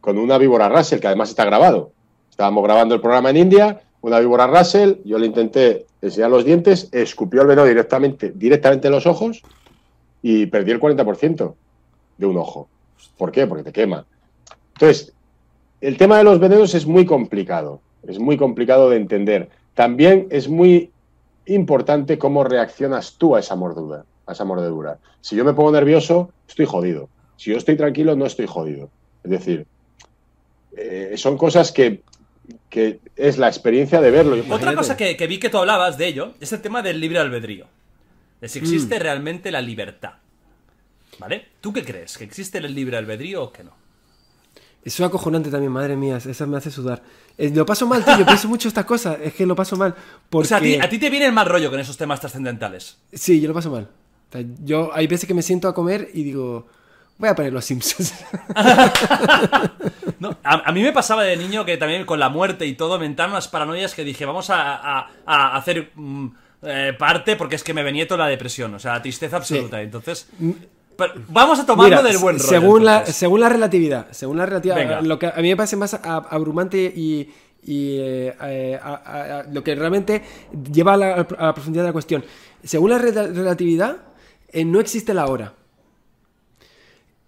con 0.01 0.19
una 0.19 0.37
víbora 0.37 0.69
Russell, 0.69 0.99
que 1.01 1.07
además 1.07 1.31
está 1.31 1.45
grabado. 1.45 1.93
Estábamos 2.31 2.63
grabando 2.65 2.95
el 2.95 3.01
programa 3.01 3.31
en 3.31 3.37
India, 3.39 3.81
una 4.01 4.19
víbora 4.19 4.47
Russell, 4.47 4.95
yo 5.05 5.19
le 5.19 5.27
intenté 5.27 5.87
enseñar 6.03 6.31
los 6.31 6.45
dientes, 6.45 6.89
escupió 6.93 7.43
el 7.43 7.47
veneno 7.49 7.67
directamente, 7.67 8.33
directamente 8.35 8.89
en 8.89 8.93
los 8.93 9.07
ojos 9.07 9.43
y 10.29 10.47
perdí 10.47 10.73
el 10.73 10.81
40% 10.81 11.55
de 12.19 12.27
un 12.27 12.37
ojo. 12.37 12.69
¿Por 13.17 13.31
qué? 13.31 13.47
Porque 13.47 13.63
te 13.63 13.71
quema. 13.71 14.05
Entonces, 14.73 15.13
el 15.81 15.97
tema 15.97 16.19
de 16.19 16.25
los 16.25 16.41
venenos 16.41 16.75
es 16.75 16.85
muy 16.85 17.07
complicado, 17.07 17.81
es 18.03 18.19
muy 18.19 18.37
complicado 18.37 18.91
de 18.91 18.97
entender. 18.97 19.51
También 19.75 20.27
es 20.31 20.49
muy 20.49 20.91
importante 21.45 22.19
cómo 22.19 22.43
reaccionas 22.43 23.15
tú 23.19 23.37
a 23.37 23.39
esa 23.39 23.55
mordedura, 23.55 24.05
a 24.27 24.33
esa 24.33 24.45
mordedura. 24.45 24.99
Si 25.21 25.37
yo 25.37 25.45
me 25.45 25.53
pongo 25.53 25.71
nervioso, 25.71 26.33
estoy 26.49 26.67
jodido. 26.67 27.09
Si 27.37 27.53
yo 27.53 27.57
estoy 27.57 27.77
tranquilo, 27.77 28.17
no 28.17 28.27
estoy 28.27 28.47
jodido. 28.47 28.91
Es 29.23 29.31
decir, 29.31 29.65
eh, 30.77 31.13
son 31.15 31.39
cosas 31.39 31.71
que, 31.71 32.01
que 32.69 32.99
es 33.15 33.39
la 33.39 33.47
experiencia 33.47 34.01
de 34.01 34.11
verlo. 34.11 34.43
Otra 34.53 34.75
cosa 34.75 34.97
que, 34.97 35.17
que 35.17 35.29
vi 35.29 35.39
que 35.39 35.51
tú 35.51 35.59
hablabas 35.59 35.99
de 35.99 36.09
ello 36.09 36.35
es 36.41 36.53
el 36.53 36.61
tema 36.61 36.83
del 36.83 36.99
libre 36.99 37.21
albedrío. 37.21 37.69
De 38.41 38.49
si 38.49 38.61
Mm. 38.61 38.63
existe 38.65 38.99
realmente 38.99 39.51
la 39.51 39.61
libertad. 39.61 40.15
¿Vale? 41.19 41.49
¿Tú 41.61 41.73
qué 41.73 41.83
crees? 41.85 42.19
¿Que 42.19 42.25
existe 42.25 42.59
el 42.59 42.75
libre 42.75 42.97
albedrío 42.99 43.43
o 43.45 43.53
que 43.53 43.65
no? 43.65 43.73
Eso 44.85 45.03
es 45.03 45.09
acojonante 45.09 45.51
también, 45.51 45.73
madre 45.73 45.97
mía, 45.97 46.19
esa 46.19 46.47
me 46.47 46.57
hace 46.59 46.71
sudar. 46.71 47.03
Eh, 47.39 47.51
lo 47.53 47.67
paso 47.67 47.87
mal, 47.89 48.05
tío, 48.05 48.19
yo 48.19 48.25
pienso 48.27 48.47
mucho 48.49 48.69
estas 48.69 48.85
cosas, 48.85 49.19
es 49.21 49.35
que 49.35 49.45
lo 49.47 49.57
paso 49.57 49.77
mal. 49.77 49.95
Porque... 50.31 50.47
O 50.47 50.49
sea, 50.49 50.59
a 50.59 50.61
ti, 50.61 50.77
a 50.77 50.89
ti 50.89 50.99
te 50.99 51.11
viene 51.11 51.27
el 51.27 51.33
mal 51.33 51.47
rollo 51.47 51.71
con 51.71 51.81
esos 51.81 51.97
temas 51.97 52.21
trascendentales. 52.21 52.99
Sí, 53.13 53.41
yo 53.41 53.49
lo 53.49 53.55
paso 53.55 53.71
mal. 53.71 53.89
O 54.29 54.33
sea, 54.33 54.45
yo 54.63 54.91
hay 54.95 55.07
veces 55.09 55.27
que 55.27 55.35
me 55.35 55.43
siento 55.43 55.67
a 55.67 55.75
comer 55.75 56.09
y 56.15 56.23
digo, 56.23 56.69
voy 57.19 57.29
a 57.31 57.35
poner 57.35 57.53
los 57.53 57.65
Simpsons. 57.65 58.15
No, 60.19 60.37
a, 60.43 60.69
a 60.69 60.73
mí 60.73 60.83
me 60.83 60.93
pasaba 60.93 61.25
de 61.25 61.37
niño 61.37 61.65
que 61.67 61.77
también 61.77 62.07
con 62.07 62.19
la 62.19 62.31
muerte 62.31 62.65
y 62.67 62.73
todo 62.75 62.99
me 62.99 63.05
entraron 63.05 63.33
unas 63.33 63.49
paranoias 63.49 63.95
que 63.95 64.03
dije, 64.03 64.25
vamos 64.25 64.49
a, 64.49 64.75
a- 64.77 65.11
a 65.27 65.57
hacer 65.57 65.91
mm, 65.95 66.29
eh, 66.63 66.93
parte 66.99 67.37
porque 67.37 67.57
es 67.57 67.63
que 67.65 67.75
me 67.75 67.83
venía 67.83 68.07
toda 68.07 68.25
la 68.25 68.29
depresión, 68.29 68.75
o 68.75 68.79
sea, 68.79 68.95
la 68.95 69.03
tristeza 69.03 69.37
absoluta. 69.37 69.81
Entonces, 69.83 70.29
pero 70.97 71.13
vamos 71.29 71.59
a 71.61 71.67
tomarlo 71.67 71.97
Mira, 71.97 72.03
del 72.09 72.19
buen 72.19 72.37
rollo. 72.39 72.49
Según 72.49 72.85
la, 72.85 73.05
según 73.07 73.41
la 73.41 73.49
relatividad, 73.49 74.07
según 74.13 74.39
la 74.39 74.47
relatividad, 74.47 74.77
Venga. 74.77 75.01
lo 75.03 75.19
que 75.19 75.27
a 75.27 75.35
mí 75.37 75.49
me 75.49 75.57
parece 75.57 75.77
más 75.77 75.95
abrumante 76.03 76.93
y, 76.97 77.31
y, 77.63 77.97
eh, 77.99 78.79
a- 78.83 78.95
a- 78.95 79.39
a- 79.41 79.43
lo 79.45 79.63
que 79.63 79.75
realmente 79.75 80.23
lleva 80.73 80.95
a 80.95 80.97
la, 80.97 81.15
a 81.15 81.47
la 81.47 81.55
profundidad 81.55 81.83
de 81.85 81.89
la 81.89 81.93
cuestión. 81.93 82.25
Según 82.65 82.91
la 82.91 82.99
rela- 82.99 83.33
relatividad, 83.33 83.99
eh, 84.53 84.65
no 84.65 84.81
existe 84.81 85.13
la 85.13 85.27
hora. 85.27 85.53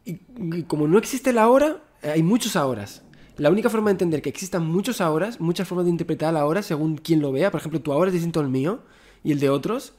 Y, 0.04 0.18
y 0.56 0.62
como 0.62 0.88
no 0.88 0.98
existe 0.98 1.32
la 1.32 1.48
hora, 1.48 1.76
eh, 2.02 2.10
hay 2.12 2.22
muchos 2.22 2.56
ahoras. 2.56 3.02
La 3.36 3.50
única 3.50 3.68
forma 3.70 3.90
de 3.90 3.92
entender 3.92 4.22
que 4.22 4.30
existan 4.30 4.66
muchos 4.66 5.00
ahoras, 5.00 5.38
muchas 5.40 5.68
formas 5.68 5.84
de 5.84 5.90
interpretar 5.90 6.32
la 6.32 6.44
hora 6.46 6.62
según 6.62 6.96
quien 6.96 7.20
lo 7.20 7.30
vea, 7.30 7.50
por 7.50 7.60
ejemplo, 7.60 7.80
tu 7.80 7.92
ahora 7.92 8.08
es 8.08 8.14
distinto 8.14 8.40
al 8.40 8.48
mío 8.48 8.80
y 9.24 9.32
el 9.32 9.40
de 9.40 9.50
otros, 9.50 9.94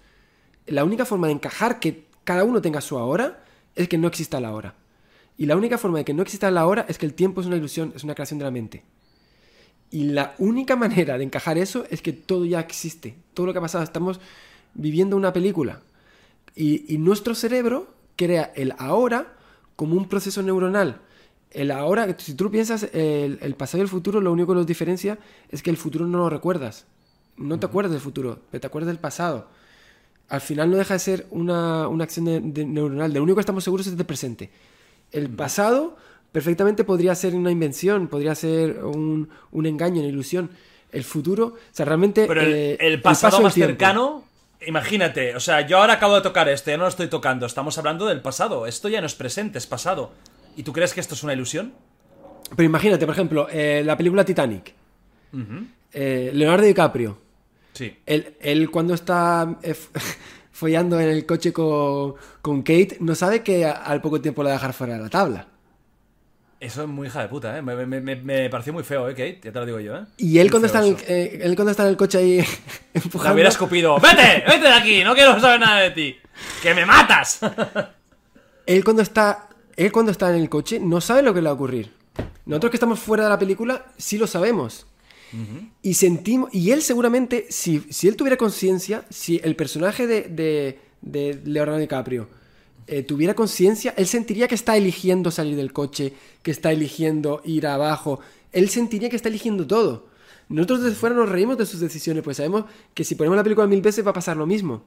la 0.68 0.84
única 0.84 1.06
forma 1.06 1.28
de 1.28 1.34
encajar 1.34 1.80
que 1.80 2.06
cada 2.24 2.44
uno 2.44 2.62
tenga 2.62 2.82
su 2.82 2.98
ahora 2.98 3.44
es 3.76 3.88
que 3.88 3.98
no 3.98 4.08
exista 4.08 4.40
la 4.40 4.54
hora. 4.54 4.76
Y 5.38 5.46
la 5.46 5.56
única 5.56 5.78
forma 5.78 6.00
de 6.00 6.06
que 6.06 6.14
no 6.14 6.22
exista 6.22 6.52
la 6.52 6.68
hora 6.68 6.86
es 6.90 6.98
que 6.98 7.06
el 7.06 7.14
tiempo 7.14 7.42
es 7.42 7.48
una 7.48 7.56
ilusión, 7.56 7.94
es 7.96 8.04
una 8.04 8.14
creación 8.14 8.40
de 8.40 8.46
la 8.46 8.52
mente. 8.52 8.84
Y 9.90 10.04
la 10.04 10.36
única 10.38 10.76
manera 10.84 11.18
de 11.18 11.24
encajar 11.24 11.58
eso 11.58 11.86
es 11.90 12.02
que 12.02 12.14
todo 12.14 12.46
ya 12.46 12.60
existe. 12.60 13.16
Todo 13.34 13.48
lo 13.48 13.54
que 13.54 13.60
ha 13.60 13.62
pasado, 13.62 13.84
estamos 13.84 14.20
viviendo 14.74 15.16
una 15.16 15.34
película. 15.34 15.82
Y, 16.56 16.98
nuestro 16.98 17.36
cerebro 17.36 17.88
crea 18.18 18.52
el 18.56 18.74
ahora 18.78 19.34
como 19.78 19.96
un 19.96 20.10
proceso 20.10 20.42
neuronal. 20.42 21.00
El 21.52 21.72
ahora, 21.72 22.16
si 22.20 22.34
tú 22.34 22.52
piensas, 22.52 22.84
el, 22.92 23.40
el 23.42 23.56
pasado 23.56 23.78
y 23.78 23.82
el 23.84 23.88
futuro, 23.88 24.20
lo 24.20 24.34
único 24.34 24.52
que 24.52 24.58
los 24.58 24.68
diferencia 24.68 25.18
es 25.50 25.64
que 25.64 25.70
el 25.70 25.78
futuro 25.78 26.06
no 26.06 26.18
lo 26.18 26.30
recuerdas. 26.30 26.86
No 27.40 27.60
te 27.60 27.66
acuerdas 27.66 27.92
del 27.92 28.02
futuro, 28.02 28.40
pero 28.52 28.62
te 28.62 28.68
acuerdas 28.68 28.88
del 28.88 29.00
pasado. 29.00 29.48
Al 30.28 30.42
final 30.42 30.70
no 30.70 30.78
deja 30.78 30.94
de 30.94 31.00
ser 31.00 31.26
una, 31.32 31.88
una 31.88 32.04
acción 32.04 32.26
de- 32.26 32.40
de 32.42 32.66
neuronal. 32.66 33.12
De 33.12 33.20
lo 33.20 33.24
único 33.24 33.38
que 33.38 33.42
estamos 33.42 33.64
seguros 33.64 33.88
es 33.88 33.98
del 33.98 34.06
presente. 34.06 34.52
El 35.12 35.30
pasado 35.30 35.98
perfectamente 36.32 36.84
podría 36.84 37.16
ser 37.16 37.34
una 37.34 37.50
invención, 37.50 38.08
podría 38.08 38.36
ser 38.36 38.84
un, 38.84 39.30
un 39.52 39.66
engaño, 39.66 40.02
una 40.02 40.10
ilusión. 40.10 40.52
El 40.92 41.04
futuro, 41.04 41.46
o 41.48 41.58
sea, 41.72 41.86
realmente... 41.86 42.26
Pero 42.28 42.42
el, 42.42 42.54
eh, 42.54 42.78
el 42.80 43.02
pasado 43.02 43.38
más 43.42 43.54
cercano, 43.68 44.24
imagínate, 44.68 45.36
o 45.36 45.40
sea, 45.40 45.66
yo 45.66 45.78
ahora 45.80 45.94
acabo 45.94 46.16
de 46.16 46.22
tocar 46.22 46.48
esto, 46.50 46.70
ya 46.70 46.78
no 46.78 46.84
lo 46.84 46.90
estoy 46.90 47.08
tocando, 47.08 47.46
estamos 47.46 47.78
hablando 47.78 48.06
del 48.06 48.22
pasado, 48.22 48.68
esto 48.68 48.90
ya 48.90 49.00
no 49.02 49.08
es 49.08 49.16
presente, 49.16 49.58
es 49.58 49.66
pasado. 49.68 50.12
¿Y 50.58 50.64
tú 50.64 50.74
crees 50.74 50.94
que 50.94 51.00
esto 51.00 51.16
es 51.16 51.24
una 51.24 51.34
ilusión? 51.34 51.74
Pero 52.56 52.64
imagínate, 52.68 53.06
por 53.06 53.14
ejemplo, 53.16 53.48
eh, 53.52 53.82
la 53.86 53.96
película 53.98 54.26
Titanic. 54.26 54.74
Eh, 55.94 56.32
Leonardo 56.34 56.66
DiCaprio. 56.66 57.18
Sí. 57.80 57.98
Él, 58.06 58.36
él 58.42 58.70
cuando 58.70 58.94
está 58.94 59.58
eh, 59.64 59.74
follando 60.52 61.00
en 61.00 61.08
el 61.08 61.26
coche 61.26 61.54
con, 61.54 62.16
con 62.42 62.62
Kate, 62.62 62.98
no 63.00 63.16
sabe 63.16 63.42
que 63.42 63.66
al 63.66 64.02
poco 64.02 64.20
tiempo 64.20 64.44
la 64.44 64.50
va 64.50 64.56
a 64.56 64.58
dejar 64.58 64.74
fuera 64.74 64.96
de 64.96 65.00
la 65.04 65.10
tabla. 65.10 65.48
Eso 66.60 66.82
es 66.84 66.90
muy 66.90 67.08
hija 67.08 67.22
de 67.22 67.30
puta, 67.30 67.58
¿eh? 67.58 67.62
Me, 67.62 67.74
me- 67.86 68.02
me- 68.02 68.18
me 68.18 68.50
pareció 68.50 68.74
muy 68.74 68.84
feo, 68.84 69.08
¿eh, 69.08 69.14
Kate? 69.14 69.40
Ya 69.46 69.54
te 69.54 69.60
lo 69.60 69.66
digo 69.66 69.80
yo, 69.80 69.96
¿eh? 69.96 70.02
Y 70.18 70.40
él 70.40 70.52
cuando, 70.52 70.66
está 70.66 70.86
en 70.86 70.98
eh, 71.08 71.40
él 71.42 71.56
cuando 71.56 71.72
está 71.72 71.84
en 71.84 71.90
el 71.90 71.96
coche 71.96 72.18
ahí 72.18 72.38
La 72.94 73.02
empujando... 73.02 73.34
hubiera 73.36 73.50
escupido. 73.50 73.98
¡Vete! 73.98 74.44
¡Vete 74.46 74.60
de 74.68 74.74
aquí! 74.74 75.04
No 75.06 75.16
quiero 75.16 75.40
saber 75.40 75.62
nada 75.62 75.80
de 75.80 75.92
ti. 75.92 76.18
¡Que 76.62 76.74
me 76.76 76.86
matas! 76.86 77.40
Él 78.66 78.84
cuando 78.84 79.02
está 79.02 79.48
él 79.78 79.92
cuando 79.94 80.12
está 80.12 80.30
en 80.36 80.42
el 80.42 80.50
coche 80.50 80.80
no 80.82 81.00
sabe 81.00 81.22
lo 81.22 81.34
que 81.34 81.40
le 81.42 81.46
va 81.46 81.52
a 81.52 81.54
ocurrir. 81.54 81.94
Nosotros 82.46 82.72
que 82.72 82.76
estamos 82.76 83.00
fuera 83.00 83.24
de 83.24 83.30
la 83.30 83.40
película 83.40 83.86
sí 83.98 84.18
lo 84.18 84.28
sabemos. 84.28 84.86
Y 85.82 85.94
sentimos. 85.94 86.54
Y 86.54 86.72
él 86.72 86.82
seguramente, 86.82 87.46
si, 87.50 87.84
si 87.90 88.08
él 88.08 88.16
tuviera 88.16 88.38
conciencia, 88.38 89.06
si 89.10 89.40
el 89.44 89.56
personaje 89.56 90.08
de, 90.08 90.24
de, 90.24 90.80
de 91.02 91.42
Leonardo 91.46 91.80
DiCaprio 91.80 92.28
eh, 92.88 93.04
tuviera 93.04 93.36
conciencia, 93.36 93.94
él 93.98 94.08
sentiría 94.08 94.48
que 94.48 94.56
está 94.56 94.76
eligiendo 94.76 95.30
salir 95.30 95.56
del 95.56 95.72
coche, 95.72 96.14
que 96.42 96.50
está 96.50 96.72
eligiendo 96.72 97.42
ir 97.46 97.68
abajo. 97.68 98.20
Él 98.52 98.70
sentiría 98.70 99.10
que 99.10 99.16
está 99.16 99.30
eligiendo 99.30 99.68
todo. 99.68 100.08
Nosotros 100.48 100.82
desde 100.82 100.96
fuera 100.96 101.16
nos 101.16 101.30
reímos 101.30 101.58
de 101.60 101.68
sus 101.68 101.80
decisiones, 101.80 102.24
pues 102.24 102.38
sabemos 102.38 102.66
que 102.96 103.04
si 103.04 103.14
ponemos 103.14 103.38
la 103.38 103.44
película 103.44 103.68
mil 103.68 103.84
veces 103.84 104.04
va 104.04 104.10
a 104.10 104.16
pasar 104.16 104.38
lo 104.38 104.48
mismo. 104.48 104.84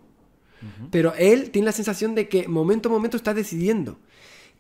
Pero 0.91 1.15
él 1.15 1.51
tiene 1.51 1.67
la 1.67 1.73
sensación 1.73 2.15
de 2.15 2.29
que 2.29 2.47
momento 2.47 2.89
a 2.89 2.93
momento 2.93 3.17
está 3.17 3.35
decidiendo. 3.35 3.99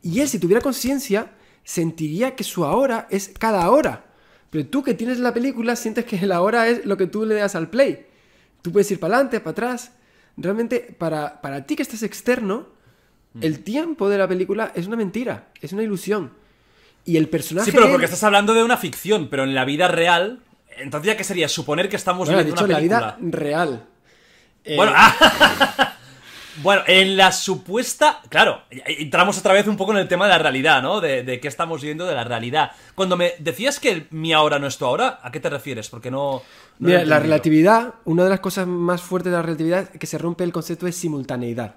Y 0.03 0.20
él, 0.20 0.28
si 0.28 0.39
tuviera 0.39 0.61
conciencia, 0.61 1.33
sentiría 1.64 2.35
que 2.35 2.45
su 2.45 2.64
ahora 2.64 3.07
es 3.11 3.33
cada 3.39 3.68
hora. 3.70 4.12
Pero 4.53 4.66
tú 4.66 4.82
que 4.82 4.92
tienes 4.94 5.18
la 5.18 5.32
película, 5.32 5.74
sientes 5.76 6.05
que 6.05 6.24
la 6.26 6.42
hora 6.42 6.68
es 6.68 6.84
lo 6.84 6.96
que 6.98 7.07
tú 7.07 7.24
le 7.24 7.34
das 7.36 7.55
al 7.57 7.70
play. 7.70 8.07
Tú 8.61 8.70
puedes 8.70 8.88
ir 8.90 9.00
para 9.00 9.14
adelante, 9.14 9.40
para 9.40 9.50
atrás. 9.53 9.92
Realmente, 10.36 10.94
para, 10.98 11.40
para 11.40 11.64
ti 11.66 11.74
que 11.74 11.82
estás 11.82 12.03
externo, 12.03 12.68
el 13.40 13.64
tiempo 13.64 14.11
de 14.11 14.18
la 14.18 14.28
película 14.28 14.70
es 14.74 14.86
una 14.86 14.96
mentira, 14.96 15.48
es 15.62 15.72
una 15.72 15.82
ilusión. 15.82 16.32
Y 17.07 17.16
el 17.16 17.28
personaje. 17.30 17.70
Sí, 17.70 17.72
pero 17.74 17.86
él- 17.86 17.92
porque 17.92 18.05
estás 18.05 18.22
hablando 18.24 18.53
de 18.53 18.62
una 18.62 18.76
ficción, 18.76 19.28
pero 19.30 19.44
en 19.44 19.55
la 19.55 19.64
vida 19.64 19.88
real. 19.88 20.42
Entonces, 20.76 21.07
¿ya 21.07 21.16
qué 21.16 21.24
sería? 21.24 21.48
Suponer 21.48 21.88
que 21.88 21.96
estamos 21.96 22.28
Bueno, 22.28 22.40
he 22.40 22.44
viendo 22.44 22.55
dicho 22.62 22.64
una 22.66 22.74
la 22.74 22.78
película. 22.78 23.16
vida 23.18 23.30
real. 23.38 23.86
Eh, 24.64 24.76
Bueno, 24.76 24.92
ah, 24.96 25.91
bueno, 26.57 26.82
en 26.86 27.16
la 27.16 27.32
supuesta. 27.32 28.20
Claro, 28.28 28.62
entramos 28.70 29.38
otra 29.38 29.53
vez 29.53 29.66
un 29.66 29.76
poco 29.76 29.92
en 29.92 29.98
el 29.98 30.09
tema 30.09 30.26
de 30.26 30.32
la 30.32 30.38
realidad, 30.38 30.82
¿no? 30.82 31.00
De, 31.00 31.22
de 31.22 31.40
qué 31.40 31.48
estamos 31.48 31.82
viendo 31.82 32.07
de 32.07 32.14
la 32.14 32.24
realidad. 32.24 32.72
Cuando 32.94 33.16
me 33.16 33.32
decías 33.38 33.80
que 33.80 34.07
mi 34.11 34.32
ahora 34.32 34.59
no 34.59 34.66
es 34.66 34.76
tu 34.76 34.84
ahora, 34.84 35.20
¿a 35.22 35.30
qué 35.30 35.40
te 35.40 35.48
refieres? 35.48 35.88
Porque 35.88 36.11
no. 36.11 36.42
Mira, 36.78 37.05
la 37.05 37.18
relatividad, 37.18 37.94
una 38.05 38.24
de 38.24 38.30
las 38.30 38.40
cosas 38.40 38.66
más 38.66 39.00
fuertes 39.00 39.30
de 39.30 39.36
la 39.36 39.42
relatividad 39.42 39.88
es 39.92 39.98
que 39.98 40.07
se 40.07 40.18
rompe 40.18 40.44
el 40.44 40.53
concepto 40.53 40.86
de 40.86 40.92
simultaneidad. 40.92 41.76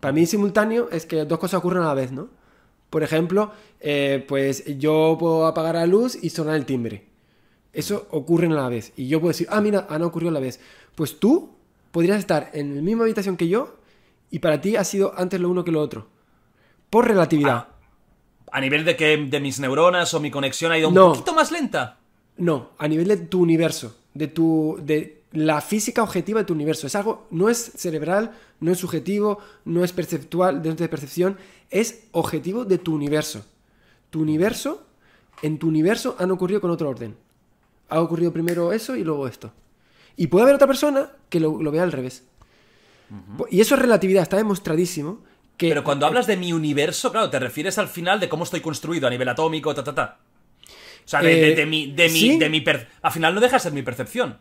Para 0.00 0.12
mí 0.12 0.26
simultáneo 0.26 0.88
es 0.90 1.06
que 1.06 1.24
dos 1.24 1.38
cosas 1.38 1.58
ocurren 1.58 1.82
a 1.82 1.86
la 1.86 1.94
vez, 1.94 2.12
¿no? 2.12 2.28
Por 2.90 3.02
ejemplo, 3.02 3.52
eh, 3.80 4.24
pues 4.26 4.64
yo 4.78 5.16
puedo 5.18 5.46
apagar 5.46 5.74
la 5.74 5.86
luz 5.86 6.18
y 6.20 6.30
sonar 6.30 6.56
el 6.56 6.66
timbre. 6.66 7.06
Eso 7.72 8.06
ocurre 8.10 8.46
a 8.46 8.50
la 8.50 8.68
vez. 8.68 8.92
Y 8.96 9.08
yo 9.08 9.20
puedo 9.20 9.32
decir, 9.32 9.48
ah, 9.50 9.60
mira, 9.60 9.86
ah, 9.90 9.98
no 9.98 10.06
ocurrió 10.06 10.30
a 10.30 10.32
la 10.32 10.40
vez. 10.40 10.60
Pues 10.94 11.18
tú 11.18 11.56
podrías 11.90 12.18
estar 12.18 12.50
en 12.52 12.76
la 12.76 12.82
misma 12.82 13.04
habitación 13.04 13.36
que 13.36 13.48
yo 13.48 13.78
y 14.30 14.38
para 14.38 14.60
ti 14.60 14.76
ha 14.76 14.84
sido 14.84 15.12
antes 15.16 15.40
lo 15.40 15.48
uno 15.48 15.64
que 15.64 15.72
lo 15.72 15.80
otro. 15.80 16.08
Por 16.90 17.06
relatividad. 17.06 17.68
A 18.50 18.60
nivel 18.60 18.84
de 18.84 18.96
que 18.96 19.16
de 19.16 19.40
mis 19.40 19.60
neuronas 19.60 20.14
o 20.14 20.20
mi 20.20 20.30
conexión 20.30 20.72
ha 20.72 20.78
ido 20.78 20.88
un 20.88 20.94
poquito 20.94 21.34
más 21.34 21.50
lenta. 21.50 21.98
No, 22.38 22.70
a 22.78 22.86
nivel 22.88 23.08
de 23.08 23.16
tu 23.16 23.40
universo, 23.40 23.96
de 24.14 24.28
tu 24.28 24.78
de 24.82 25.22
la 25.32 25.60
física 25.60 26.02
objetiva 26.02 26.40
de 26.40 26.46
tu 26.46 26.54
universo. 26.54 26.86
Es 26.86 26.94
algo 26.94 27.26
no 27.30 27.48
es 27.48 27.72
cerebral, 27.76 28.32
no 28.60 28.72
es 28.72 28.78
subjetivo, 28.78 29.38
no 29.64 29.84
es 29.84 29.92
perceptual, 29.92 30.62
dentro 30.62 30.84
de 30.84 30.88
percepción, 30.88 31.36
es 31.70 32.04
objetivo 32.12 32.64
de 32.64 32.78
tu 32.78 32.94
universo. 32.94 33.44
Tu 34.10 34.20
universo, 34.20 34.86
en 35.42 35.58
tu 35.58 35.68
universo 35.68 36.16
han 36.18 36.30
ocurrido 36.30 36.60
con 36.60 36.70
otro 36.70 36.88
orden. 36.88 37.16
Ha 37.88 38.00
ocurrido 38.00 38.32
primero 38.32 38.72
eso 38.72 38.96
y 38.96 39.04
luego 39.04 39.26
esto. 39.26 39.52
Y 40.16 40.28
puede 40.28 40.44
haber 40.44 40.54
otra 40.54 40.66
persona 40.66 41.10
que 41.28 41.40
lo, 41.40 41.60
lo 41.60 41.70
vea 41.70 41.82
al 41.82 41.92
revés. 41.92 42.24
Y 43.50 43.60
eso 43.60 43.74
es 43.74 43.80
relatividad, 43.82 44.22
está 44.22 44.36
demostradísimo 44.36 45.20
que 45.56 45.68
Pero 45.70 45.84
cuando 45.84 46.06
hablas 46.06 46.26
de 46.26 46.36
mi 46.36 46.52
universo, 46.52 47.10
claro, 47.12 47.30
te 47.30 47.38
refieres 47.38 47.78
al 47.78 47.88
final 47.88 48.20
de 48.20 48.28
cómo 48.28 48.44
estoy 48.44 48.60
construido 48.60 49.06
a 49.06 49.10
nivel 49.10 49.28
atómico, 49.28 49.74
ta, 49.74 49.82
ta, 49.84 49.94
ta. 49.94 50.18
O 51.04 51.08
sea, 51.08 51.22
de, 51.22 51.28
de- 51.34 51.52
Eh, 51.52 51.54
de 51.56 51.66
mi. 51.66 51.92
De 51.92 52.08
mi, 52.08 52.18
¿sí? 52.18 52.38
de 52.38 52.48
mi 52.50 52.60
per- 52.60 52.88
Al 53.02 53.12
final 53.12 53.34
no 53.34 53.40
deja 53.40 53.56
de 53.56 53.60
ser 53.60 53.72
mi 53.72 53.82
percepción. 53.82 54.38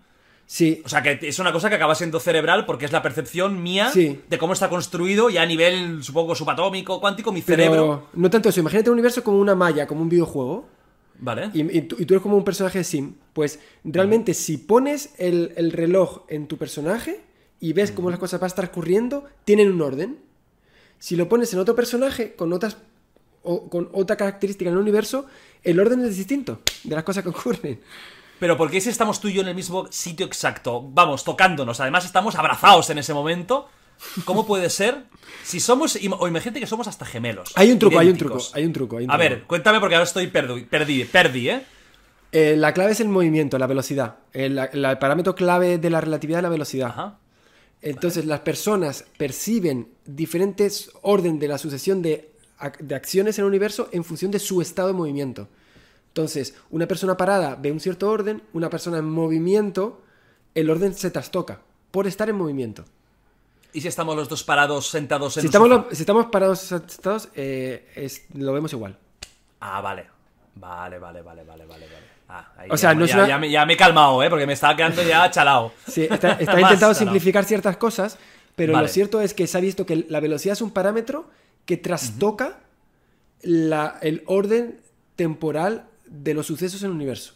Sí. 0.48 0.82
O 0.86 0.90
sea, 0.90 1.02
que 1.02 1.18
es 1.22 1.40
una 1.40 1.52
cosa 1.52 1.70
que 1.70 1.76
acaba 1.76 1.96
siendo 1.96 2.20
cerebral 2.20 2.66
porque 2.66 2.86
es 2.86 2.92
la 2.92 3.02
percepción 3.02 3.64
mía 3.64 3.90
Sí. 3.92 4.20
de 4.30 4.38
cómo 4.38 4.54
está 4.54 4.70
construido 4.70 5.30
y 5.30 5.38
a 5.38 5.46
nivel, 5.46 6.04
supongo, 6.04 6.36
subatómico, 6.36 7.00
cuántico, 7.00 7.32
mi 7.32 7.42
pero 7.42 7.64
cerebro. 7.64 8.08
no 8.14 8.30
tanto 8.30 8.50
eso, 8.50 8.60
imagínate 8.60 8.90
un 8.90 8.94
universo 8.96 9.24
como 9.24 9.40
una 9.40 9.56
malla, 9.56 9.88
como 9.88 10.02
un 10.02 10.10
videojuego. 10.10 10.68
Vale. 11.18 11.50
Y, 11.54 11.78
y 11.78 11.82
tú, 11.84 11.96
y 11.98 12.06
tú 12.06 12.14
eres 12.14 12.22
como 12.22 12.36
un 12.38 12.44
personaje 12.44 12.80
de 12.80 12.84
Sim. 12.84 13.16
Pues 13.34 13.60
realmente, 13.84 14.34
si 14.34 14.58
pones 14.58 15.14
el, 15.18 15.54
el 15.56 15.72
reloj 15.72 16.24
en 16.28 16.48
tu 16.48 16.58
personaje 16.58 17.22
y 17.60 17.74
ves 17.74 17.92
cómo 17.92 18.10
las 18.10 18.20
cosas 18.20 18.40
van 18.40 18.46
a 18.46 18.50
estar 18.50 18.66
ocurriendo, 18.66 19.26
tienen 19.46 19.72
un 19.72 19.82
orden. 19.82 20.20
Si 21.00 21.16
lo 21.16 21.28
pones 21.30 21.52
en 21.54 21.60
otro 21.60 21.76
personaje 21.76 22.34
con 22.36 22.52
otras 22.54 22.78
o 23.44 23.70
con 23.70 23.90
otra 23.94 24.16
característica 24.18 24.70
en 24.70 24.76
el 24.76 24.82
universo, 24.82 25.26
el 25.64 25.80
orden 25.80 26.04
es 26.04 26.18
distinto 26.18 26.62
de 26.84 26.96
las 26.96 27.04
cosas 27.04 27.24
que 27.24 27.30
ocurren. 27.30 27.80
Pero 28.40 28.58
¿por 28.58 28.70
qué 28.70 28.82
si 28.82 28.90
estamos 28.90 29.20
tú 29.22 29.28
y 29.30 29.34
yo 29.34 29.42
en 29.42 29.48
el 29.48 29.56
mismo 29.56 29.88
sitio 29.92 30.26
exacto? 30.26 30.82
Vamos, 30.82 31.24
tocándonos. 31.24 31.80
Además, 31.80 32.06
estamos 32.06 32.36
abrazados 32.36 32.90
en 32.90 32.98
ese 32.98 33.14
momento. 33.14 33.70
¿Cómo 34.26 34.46
puede 34.46 34.70
ser? 34.70 35.04
Si 35.44 35.62
somos. 35.62 35.98
O 36.20 36.28
imagínate 36.28 36.60
que 36.60 36.68
somos 36.68 36.88
hasta 36.88 37.06
gemelos. 37.06 37.54
Hay 37.56 37.72
un 37.72 37.80
truco, 37.80 37.98
hay 37.98 38.10
un 38.10 38.18
truco, 38.18 38.40
hay 38.54 38.66
un 38.66 38.74
truco. 38.74 38.98
hay 38.98 39.06
un 39.06 39.12
A 39.12 39.16
ver, 39.18 39.44
cuéntame 39.44 39.80
porque 39.80 39.96
ahora 39.96 40.04
estoy 40.04 40.28
perdi, 40.28 40.64
perdí, 40.66 41.06
perdí, 41.06 41.50
¿eh? 41.50 41.64
Eh, 42.34 42.56
la 42.58 42.74
clave 42.74 42.92
es 42.92 43.00
el 43.00 43.08
movimiento, 43.08 43.58
la 43.58 43.68
velocidad. 43.68 44.18
El, 44.34 44.56
la- 44.56 44.66
el 44.66 44.98
parámetro 44.98 45.34
clave 45.36 45.78
de 45.78 45.90
la 45.90 46.02
relatividad 46.02 46.40
es 46.40 46.44
la 46.44 46.50
velocidad. 46.50 46.90
Ajá. 46.90 47.20
Entonces, 47.82 48.26
las 48.26 48.40
personas 48.42 49.06
perciben 49.18 49.88
diferentes 50.06 50.92
orden 51.02 51.38
de 51.40 51.48
la 51.48 51.58
sucesión 51.58 52.02
de, 52.02 52.32
de 52.80 52.96
acciones 52.96 53.38
en 53.38 53.44
el 53.44 53.50
universo 53.50 53.90
en 53.92 54.04
función 54.04 54.32
de 54.32 54.40
su 54.40 54.62
estado 54.62 54.88
de 54.90 54.94
movimiento. 54.96 55.48
Entonces, 56.08 56.56
una 56.72 56.88
persona 56.88 57.18
parada 57.18 57.56
ve 57.56 57.72
un 57.72 57.80
cierto 57.80 58.10
orden, 58.10 58.42
una 58.54 58.70
persona 58.70 58.98
en 59.00 59.06
movimiento, 59.06 60.02
el 60.56 60.70
orden 60.70 60.94
se 60.96 61.12
trastoca 61.12 61.60
por 61.92 62.08
estar 62.08 62.30
en 62.30 62.38
movimiento. 62.38 62.86
¿Y 63.74 63.82
si 63.82 63.90
estamos 63.90 64.16
los 64.16 64.30
dos 64.30 64.44
parados, 64.44 64.88
sentados 64.90 65.36
en 65.38 65.42
Si 65.42 65.48
un 65.48 65.50
estamos, 65.50 65.70
sofá? 65.70 65.96
si 65.96 66.02
estamos 66.02 66.26
parados 66.28 66.60
sentados, 66.60 67.30
eh, 67.36 67.92
es- 67.96 68.24
lo 68.34 68.54
vemos 68.54 68.72
igual. 68.74 68.98
Ah, 69.60 69.82
vale. 69.82 70.06
Vale, 70.56 70.98
vale, 70.98 71.22
vale, 71.22 71.44
vale, 71.44 71.66
vale. 71.66 71.86
vale. 71.86 72.15
Ah, 72.28 72.52
ahí 72.58 72.70
O 72.72 72.78
sea, 72.78 72.92
ya, 72.94 73.00
no 73.00 73.06
es 73.06 73.12
ya- 73.12 73.18
una- 73.18 73.28
ya 73.28 73.38
me, 73.38 73.50
ya 73.52 73.66
me 73.66 73.74
he 73.74 73.78
calmado, 73.78 74.22
¿eh? 74.24 74.30
Porque 74.30 74.48
me 74.48 74.54
estaba 74.54 74.76
quedando 74.76 75.04
ya 75.04 75.30
chalao. 75.32 75.72
Sí, 75.88 76.08
está, 76.10 76.38
chalao. 76.46 76.94
simplificar 76.94 77.46
ciertas 77.46 77.78
cosas, 77.78 78.18
pero 78.56 78.74
Vale. 78.74 78.88
lo 78.88 78.92
cierto 78.94 79.22
es 79.22 79.34
que 79.34 79.48
se 79.48 79.58
ha 79.58 79.62
visto 79.62 79.86
que 79.86 80.06
la 80.10 80.20
velocidad 80.20 80.54
es 80.54 80.62
un 80.62 80.72
parámetro 80.72 81.30
que 81.66 81.78
trastoca 81.78 82.60
la- 83.42 83.98
el 84.02 84.24
orden 84.26 84.82
temporal 85.16 85.86
de 86.08 86.34
los 86.34 86.48
sucesos 86.48 86.82
en 86.84 86.90
el 86.90 86.96
universo. 86.96 87.34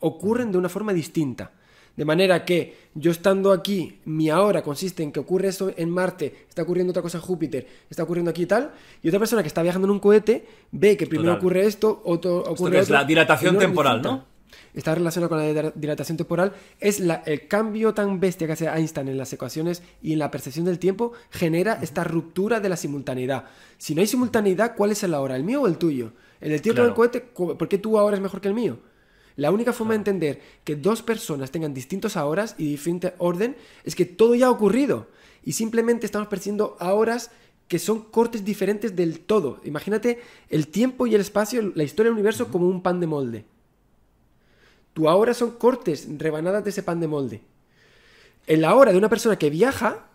Ocurren 0.00 0.52
de 0.52 0.58
una 0.58 0.68
forma 0.68 0.92
distinta. 0.92 1.50
De 1.96 2.04
manera 2.04 2.44
que 2.44 2.74
yo 2.94 3.10
estando 3.10 3.52
aquí, 3.52 4.00
mi 4.04 4.28
ahora 4.28 4.62
consiste 4.62 5.02
en 5.02 5.12
que 5.12 5.20
ocurre 5.20 5.48
esto 5.48 5.72
en 5.76 5.88
Marte, 5.88 6.44
está 6.48 6.62
ocurriendo 6.62 6.90
otra 6.90 7.02
cosa 7.02 7.16
en 7.18 7.22
Júpiter, 7.24 7.66
está 7.88 8.02
ocurriendo 8.02 8.30
aquí 8.30 8.42
y 8.42 8.46
tal, 8.46 8.72
y 9.02 9.08
otra 9.08 9.18
persona 9.18 9.42
que 9.42 9.48
está 9.48 9.62
viajando 9.62 9.86
en 9.86 9.92
un 9.92 10.00
cohete 10.00 10.46
ve 10.72 10.96
que 10.96 11.06
primero 11.06 11.30
Total. 11.30 11.38
ocurre 11.38 11.66
esto, 11.66 12.02
otro 12.04 12.38
ocurre 12.40 12.72
que 12.72 12.78
es 12.78 12.84
otro, 12.84 12.96
la 12.96 13.04
dilatación 13.04 13.56
temporal. 13.58 14.02
¿no? 14.02 14.24
Está 14.74 14.94
relacionado 14.94 15.30
con 15.30 15.38
la 15.38 15.44
dila- 15.50 15.72
dilatación 15.74 16.18
temporal. 16.18 16.52
Es 16.80 17.00
la- 17.00 17.22
el 17.24 17.48
cambio 17.48 17.94
tan 17.94 18.20
bestia 18.20 18.46
que 18.46 18.52
hace 18.52 18.66
Einstein 18.68 19.08
en 19.08 19.16
las 19.16 19.32
ecuaciones 19.32 19.82
y 20.02 20.12
en 20.12 20.18
la 20.18 20.30
percepción 20.30 20.66
del 20.66 20.78
tiempo 20.78 21.12
genera 21.30 21.78
esta 21.80 22.04
ruptura 22.04 22.60
de 22.60 22.68
la 22.68 22.76
simultaneidad. 22.76 23.44
Si 23.78 23.94
no 23.94 24.02
hay 24.02 24.06
simultaneidad, 24.06 24.74
¿cuál 24.76 24.90
es 24.92 25.02
el 25.02 25.14
ahora? 25.14 25.34
¿El 25.36 25.44
mío 25.44 25.62
o 25.62 25.66
el 25.66 25.78
tuyo? 25.78 26.12
El 26.42 26.50
del 26.50 26.60
tío 26.60 26.72
con 26.72 26.76
Claro. 26.84 26.88
el 26.90 26.94
cohete, 26.94 27.20
¿por 27.20 27.68
qué 27.68 27.78
tú 27.78 27.98
ahora 27.98 28.16
es 28.16 28.22
mejor 28.22 28.42
que 28.42 28.48
el 28.48 28.54
mío? 28.54 28.78
La 29.36 29.50
única 29.50 29.72
forma 29.72 29.92
de 29.92 29.98
entender 29.98 30.40
que 30.64 30.76
dos 30.76 31.02
personas 31.02 31.50
tengan 31.50 31.74
distintos 31.74 32.16
ahoras 32.16 32.54
y 32.58 32.70
diferente 32.70 33.14
orden 33.18 33.56
es 33.84 33.94
que 33.94 34.06
todo 34.06 34.34
ya 34.34 34.46
ha 34.46 34.50
ocurrido 34.50 35.08
y 35.44 35.52
simplemente 35.52 36.06
estamos 36.06 36.28
percibiendo 36.28 36.76
ahoras 36.80 37.30
que 37.68 37.78
son 37.78 38.00
cortes 38.02 38.44
diferentes 38.44 38.96
del 38.96 39.20
todo. 39.20 39.60
Imagínate 39.64 40.20
el 40.48 40.68
tiempo 40.68 41.06
y 41.06 41.14
el 41.14 41.20
espacio, 41.20 41.72
la 41.74 41.82
historia 41.84 42.08
del 42.10 42.14
universo 42.14 42.48
como 42.48 42.66
un 42.68 42.82
pan 42.82 42.98
de 43.00 43.06
molde. 43.06 43.44
Tu 44.94 45.08
ahora 45.08 45.34
son 45.34 45.50
cortes, 45.52 46.06
rebanadas 46.16 46.64
de 46.64 46.70
ese 46.70 46.82
pan 46.82 47.00
de 47.00 47.06
molde. 47.08 47.42
El 48.46 48.64
ahora 48.64 48.92
de 48.92 48.98
una 48.98 49.10
persona 49.10 49.36
que 49.36 49.50
viaja 49.50 50.06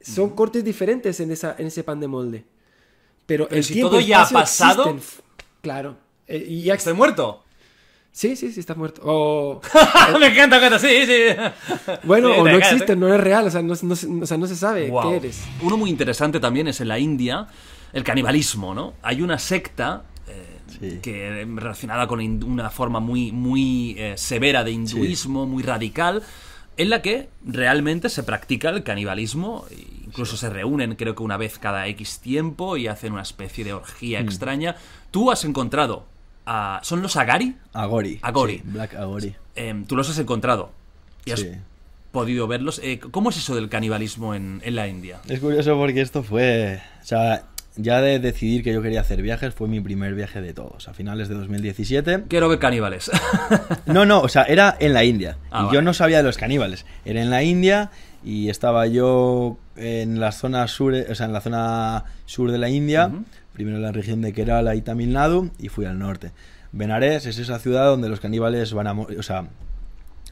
son 0.00 0.30
cortes 0.30 0.64
diferentes 0.64 1.20
en, 1.20 1.30
esa, 1.32 1.56
en 1.58 1.66
ese 1.66 1.84
pan 1.84 2.00
de 2.00 2.08
molde. 2.08 2.44
Pero, 3.26 3.46
Pero 3.48 3.58
el 3.58 3.64
si 3.64 3.74
tiempo 3.74 3.90
todo 3.90 4.00
ya 4.00 4.22
ha 4.22 4.28
pasado- 4.30 4.88
existen. 4.90 5.22
Claro. 5.60 5.96
Eh, 6.28 6.44
y 6.48 6.62
ya 6.62 6.74
¿Estoy 6.74 6.94
muerto? 6.94 7.42
Sí, 8.16 8.34
sí, 8.34 8.50
sí, 8.50 8.60
estás 8.60 8.78
muerto. 8.78 9.02
O- 9.04 9.60
me 10.18 10.28
encanta, 10.28 10.58
me 10.58 10.66
encanta, 10.66 10.78
sí, 10.78 11.04
sí. 11.04 11.92
bueno, 12.04 12.32
Sí, 12.32 12.40
o 12.40 12.44
no 12.44 12.50
existe, 12.56 12.96
no 12.96 13.12
es 13.12 13.20
real, 13.20 13.46
o 13.46 13.50
sea, 13.50 13.60
no, 13.60 13.74
no 13.82 13.94
se- 13.94 14.06
o 14.08 14.24
sea, 14.24 14.38
no 14.38 14.46
se 14.46 14.56
sabe 14.56 14.88
Guau. 14.88 15.10
qué 15.10 15.16
eres. 15.16 15.44
Uno 15.60 15.76
muy 15.76 15.90
interesante 15.90 16.40
también 16.40 16.66
es 16.66 16.80
en 16.80 16.88
la 16.88 16.98
India 16.98 17.46
el 17.92 18.04
canibalismo, 18.04 18.74
¿no? 18.74 18.94
Hay 19.02 19.20
una 19.20 19.38
secta 19.38 20.04
eh, 20.28 20.98
que 21.02 21.46
relacionada 21.56 22.06
con 22.06 22.20
una 22.44 22.70
forma 22.70 23.00
muy, 23.00 23.32
muy 23.32 23.94
eh, 23.98 24.14
severa 24.16 24.64
de 24.64 24.70
hinduismo, 24.70 25.44
muy 25.44 25.62
radical, 25.62 26.22
en 26.78 26.88
la 26.88 27.02
que 27.02 27.28
realmente 27.44 28.08
se 28.08 28.22
practica 28.22 28.70
el 28.70 28.82
canibalismo, 28.82 29.66
e 29.70 29.74
incluso 30.06 30.38
se 30.38 30.48
reúnen 30.48 30.94
creo 30.96 31.14
que 31.14 31.22
una 31.22 31.36
vez 31.36 31.58
cada 31.58 31.86
X 31.88 32.20
tiempo 32.20 32.78
y 32.78 32.86
hacen 32.86 33.12
una 33.12 33.22
especie 33.22 33.62
de 33.62 33.74
orgía 33.74 34.20
Mm. 34.20 34.24
extraña. 34.24 34.76
Tú 35.10 35.30
has 35.30 35.44
encontrado 35.44 36.06
a... 36.46 36.80
¿Son 36.82 37.02
los 37.02 37.16
Agari? 37.16 37.54
Agori. 37.72 38.18
Agori. 38.22 38.56
sí, 38.58 38.62
Black 38.64 38.94
Agori. 38.94 39.34
Em, 39.54 39.84
tú 39.84 39.96
los 39.96 40.08
has 40.08 40.18
encontrado 40.18 40.70
y 41.24 41.32
has 41.32 41.40
Sí. 41.40 41.50
podido 42.12 42.46
verlos. 42.46 42.80
Eh, 42.82 42.98
¿Cómo 42.98 43.30
es 43.30 43.36
eso 43.36 43.54
del 43.54 43.68
canibalismo 43.68 44.34
en, 44.34 44.60
en 44.64 44.74
la 44.76 44.86
India? 44.88 45.18
Es 45.28 45.40
curioso 45.40 45.76
porque 45.76 46.00
esto 46.00 46.22
fue. 46.22 46.80
O 47.02 47.04
sea, 47.04 47.42
ya 47.76 48.00
de 48.00 48.18
decidir 48.20 48.62
que 48.64 48.72
yo 48.72 48.80
quería 48.80 49.02
hacer 49.02 49.20
viajes 49.20 49.52
fue 49.52 49.68
mi 49.68 49.80
primer 49.80 50.14
viaje 50.14 50.40
de 50.40 50.54
todos. 50.54 50.88
A 50.88 50.94
finales 50.94 51.28
de 51.28 51.34
2017. 51.34 52.24
Quiero 52.28 52.48
ver 52.48 52.58
caníbales. 52.58 53.10
No, 53.86 54.04
no, 54.04 54.20
o 54.20 54.28
sea, 54.28 54.42
era 54.44 54.76
en 54.80 54.92
la 54.92 55.04
India. 55.04 55.36
Ah, 55.50 55.60
y 55.60 55.64
vale. 55.66 55.74
yo 55.76 55.82
no 55.82 55.94
sabía 55.94 56.18
de 56.18 56.22
los 56.24 56.36
caníbales. 56.38 56.84
Era 57.04 57.22
en 57.22 57.30
la 57.30 57.42
India 57.42 57.90
y 58.24 58.48
estaba 58.48 58.86
yo 58.88 59.56
en 59.76 60.18
la 60.20 60.32
zona 60.32 60.66
sur, 60.68 60.94
o 60.94 61.14
sea, 61.14 61.26
en 61.26 61.32
la 61.32 61.40
zona 61.40 62.04
sur 62.24 62.50
de 62.50 62.58
la 62.58 62.68
India, 62.68 63.10
primero 63.56 63.78
en 63.78 63.82
la 63.82 63.90
región 63.92 64.20
de 64.20 64.34
Kerala 64.34 64.74
y 64.74 64.82
Tamil 64.82 65.14
Nadu, 65.14 65.50
y 65.58 65.70
fui 65.70 65.86
al 65.86 65.98
norte. 65.98 66.30
Benares 66.72 67.24
es 67.24 67.38
esa 67.38 67.58
ciudad 67.58 67.86
donde 67.86 68.10
los 68.10 68.20
caníbales 68.20 68.74
van 68.74 68.86
a 68.86 68.92
morir, 68.92 69.18
o 69.18 69.22
sea, 69.22 69.48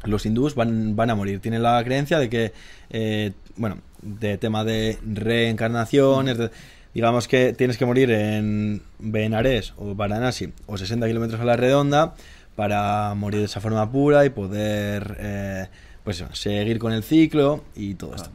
los 0.05 0.27
hindús 0.27 0.55
van, 0.55 0.95
van 0.95 1.09
a 1.09 1.14
morir. 1.14 1.41
Tienen 1.41 1.62
la 1.62 1.83
creencia 1.83 2.18
de 2.18 2.29
que, 2.29 2.53
eh, 2.91 3.33
bueno, 3.57 3.79
de 4.03 4.37
tema 4.37 4.62
de 4.62 4.99
reencarnaciones, 5.03 6.37
de- 6.37 6.51
digamos 6.93 7.27
que 7.29 7.55
tienes 7.55 7.79
que 7.79 7.87
morir 7.87 8.11
en 8.11 8.83
Benares 8.99 9.72
o 9.79 9.95
Varanasi 9.95 10.53
o 10.66 10.77
60 10.77 11.07
kilómetros 11.07 11.41
a 11.41 11.45
la 11.47 11.57
redonda 11.57 12.14
para 12.57 13.14
morir 13.14 13.41
de 13.41 13.47
esa 13.47 13.62
forma 13.62 13.91
pura 13.91 14.27
y 14.27 14.29
poder, 14.31 15.16
eh, 15.18 15.66
pues, 16.05 16.22
seguir 16.35 16.79
con 16.79 16.93
el 16.93 17.03
ciclo 17.03 17.64
y 17.75 17.95
todo 17.95 18.14
esto. 18.16 18.31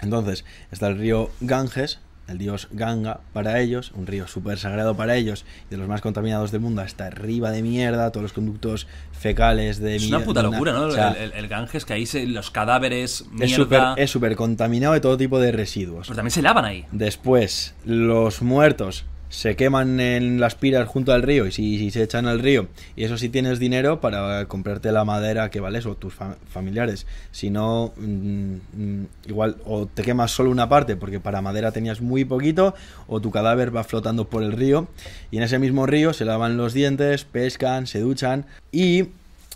Entonces, 0.00 0.44
está 0.70 0.86
el 0.86 0.98
río 0.98 1.30
Ganges, 1.40 1.98
el 2.28 2.38
dios 2.38 2.68
Ganga 2.72 3.20
para 3.32 3.60
ellos, 3.60 3.92
un 3.94 4.06
río 4.06 4.26
súper 4.26 4.58
sagrado 4.58 4.96
para 4.96 5.14
ellos 5.16 5.44
y 5.68 5.70
de 5.70 5.76
los 5.76 5.86
más 5.88 6.00
contaminados 6.00 6.50
del 6.50 6.60
mundo, 6.60 6.82
está 6.82 7.06
arriba 7.06 7.50
de 7.52 7.62
mierda, 7.62 8.10
todos 8.10 8.22
los 8.22 8.32
conductos 8.32 8.86
fecales 9.12 9.78
de 9.80 9.96
Es 9.96 10.08
una 10.08 10.20
puta 10.20 10.42
de 10.42 10.50
locura, 10.50 10.72
¿no? 10.72 10.86
o 10.86 10.90
sea, 10.90 11.10
el, 11.12 11.32
el- 11.32 11.32
el 11.32 11.48
Ganges, 11.48 11.84
que 11.84 11.92
ahí 11.92 12.06
se, 12.06 12.26
los 12.26 12.50
cadáveres, 12.50 13.24
mierda. 13.30 13.94
es 13.96 14.10
súper 14.10 14.36
contaminado 14.36 14.94
de 14.94 15.00
todo 15.00 15.16
tipo 15.16 15.38
de 15.38 15.52
residuos. 15.52 16.06
Pero 16.08 16.16
también 16.16 16.30
se 16.32 16.42
lavan 16.42 16.64
ahí. 16.64 16.84
Después, 16.92 17.74
los 17.84 18.42
muertos 18.42 19.04
se 19.36 19.54
queman 19.54 20.00
en 20.00 20.40
las 20.40 20.54
piras 20.54 20.88
junto 20.88 21.12
al 21.12 21.22
río 21.22 21.46
y 21.46 21.52
si, 21.52 21.90
se 21.90 22.02
echan 22.02 22.26
al 22.26 22.38
río. 22.40 22.68
Y 22.96 23.04
eso 23.04 23.18
si 23.18 23.28
tienes 23.28 23.58
dinero 23.58 24.00
para 24.00 24.46
comprarte 24.46 24.90
la 24.92 25.04
madera 25.04 25.50
que 25.50 25.60
vales 25.60 25.84
o 25.84 25.94
tus 25.94 26.14
fa- 26.14 26.36
familiares. 26.48 27.06
Si 27.32 27.50
no, 27.50 27.92
mm, 27.98 28.54
mm, 28.72 29.06
igual 29.28 29.56
o 29.66 29.84
te 29.84 30.02
quemas 30.02 30.30
solo 30.30 30.50
una 30.50 30.70
parte 30.70 30.96
porque 30.96 31.20
para 31.20 31.42
madera 31.42 31.70
tenías 31.70 32.00
muy 32.00 32.24
poquito 32.24 32.74
o 33.08 33.20
tu 33.20 33.30
cadáver 33.30 33.76
va 33.76 33.84
flotando 33.84 34.24
por 34.26 34.42
el 34.42 34.52
río. 34.52 34.88
Y 35.30 35.36
en 35.36 35.42
ese 35.42 35.58
mismo 35.58 35.84
río 35.84 36.14
se 36.14 36.24
lavan 36.24 36.56
los 36.56 36.72
dientes, 36.72 37.24
pescan, 37.24 37.86
se 37.86 38.00
duchan 38.00 38.46
y... 38.72 39.08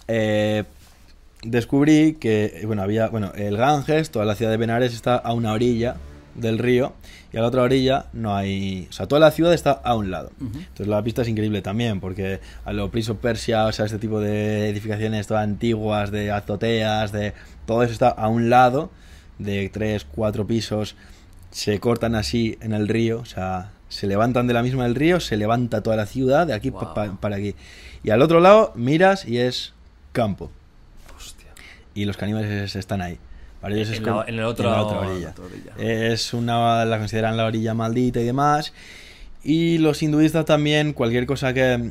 eh, 0.08 0.64
descubrí 1.42 2.18
que 2.20 2.64
bueno 2.66 2.82
había 2.82 3.08
bueno 3.08 3.32
el 3.34 3.56
Ganges 3.56 4.10
toda 4.10 4.26
la 4.26 4.34
ciudad 4.34 4.50
de 4.50 4.58
Benares 4.58 4.92
está 4.92 5.16
a 5.16 5.32
una 5.32 5.54
orilla 5.54 5.96
del 6.34 6.58
río 6.58 6.92
y 7.32 7.36
a 7.36 7.40
la 7.42 7.48
otra 7.48 7.62
orilla 7.62 8.06
no 8.12 8.34
hay 8.36 8.86
o 8.90 8.92
sea 8.92 9.06
toda 9.06 9.20
la 9.20 9.30
ciudad 9.30 9.52
está 9.54 9.72
a 9.72 9.94
un 9.96 10.10
lado. 10.10 10.30
Entonces 10.40 10.86
la 10.88 11.02
pista 11.02 11.22
es 11.22 11.28
increíble 11.28 11.62
también 11.62 12.00
porque 12.00 12.40
a 12.64 12.72
lo 12.72 12.90
Prince 12.90 13.12
of 13.12 13.18
Persia 13.18 13.66
o 13.66 13.72
sea 13.72 13.84
este 13.86 13.98
tipo 13.98 14.20
de 14.20 14.68
edificaciones 14.68 15.26
todas 15.26 15.44
antiguas 15.44 16.10
de 16.10 16.30
azoteas 16.30 17.12
de 17.12 17.34
todo 17.66 17.82
eso 17.82 17.92
está 17.92 18.08
a 18.08 18.28
un 18.28 18.50
lado 18.50 18.90
de 19.38 19.68
tres 19.68 20.04
cuatro 20.04 20.46
pisos 20.46 20.96
se 21.50 21.80
cortan 21.80 22.14
así 22.14 22.58
en 22.60 22.72
el 22.72 22.88
río 22.88 23.20
o 23.20 23.24
sea 23.24 23.70
se 23.88 24.06
levantan 24.06 24.46
de 24.46 24.54
la 24.54 24.62
misma 24.62 24.84
del 24.84 24.94
río 24.94 25.18
se 25.20 25.36
levanta 25.36 25.82
toda 25.82 25.96
la 25.96 26.06
ciudad 26.06 26.46
de 26.46 26.54
aquí 26.54 26.70
pa- 26.70 26.94
pa- 26.94 27.20
para 27.20 27.36
aquí. 27.36 27.54
Y 28.04 28.10
al 28.10 28.22
otro 28.22 28.38
lado 28.40 28.72
miras 28.76 29.26
y 29.26 29.38
es 29.38 29.72
campo. 30.12 30.50
Y 31.94 32.04
los 32.04 32.16
caníbales 32.16 32.76
están 32.76 33.02
ahí. 33.02 33.18
Para 33.61 33.74
ellos 33.74 33.90
es 33.90 33.98
En 33.98 34.04
la- 34.04 34.11
como- 34.12 34.24
en 34.26 34.34
el 34.38 34.44
otro- 34.44 34.68
en 34.68 34.72
la 34.74 34.82
otra 34.82 34.98
orilla. 35.00 35.34
Es 35.78 36.32
una, 36.34 36.84
la 36.84 36.98
consideran 36.98 37.36
la 37.36 37.44
orilla 37.46 37.74
maldita 37.74 38.20
y 38.20 38.24
demás. 38.24 38.72
Y 39.42 39.78
los 39.78 40.02
hinduistas 40.02 40.44
también, 40.44 40.92
cualquier 40.92 41.26
cosa 41.26 41.52
que. 41.54 41.90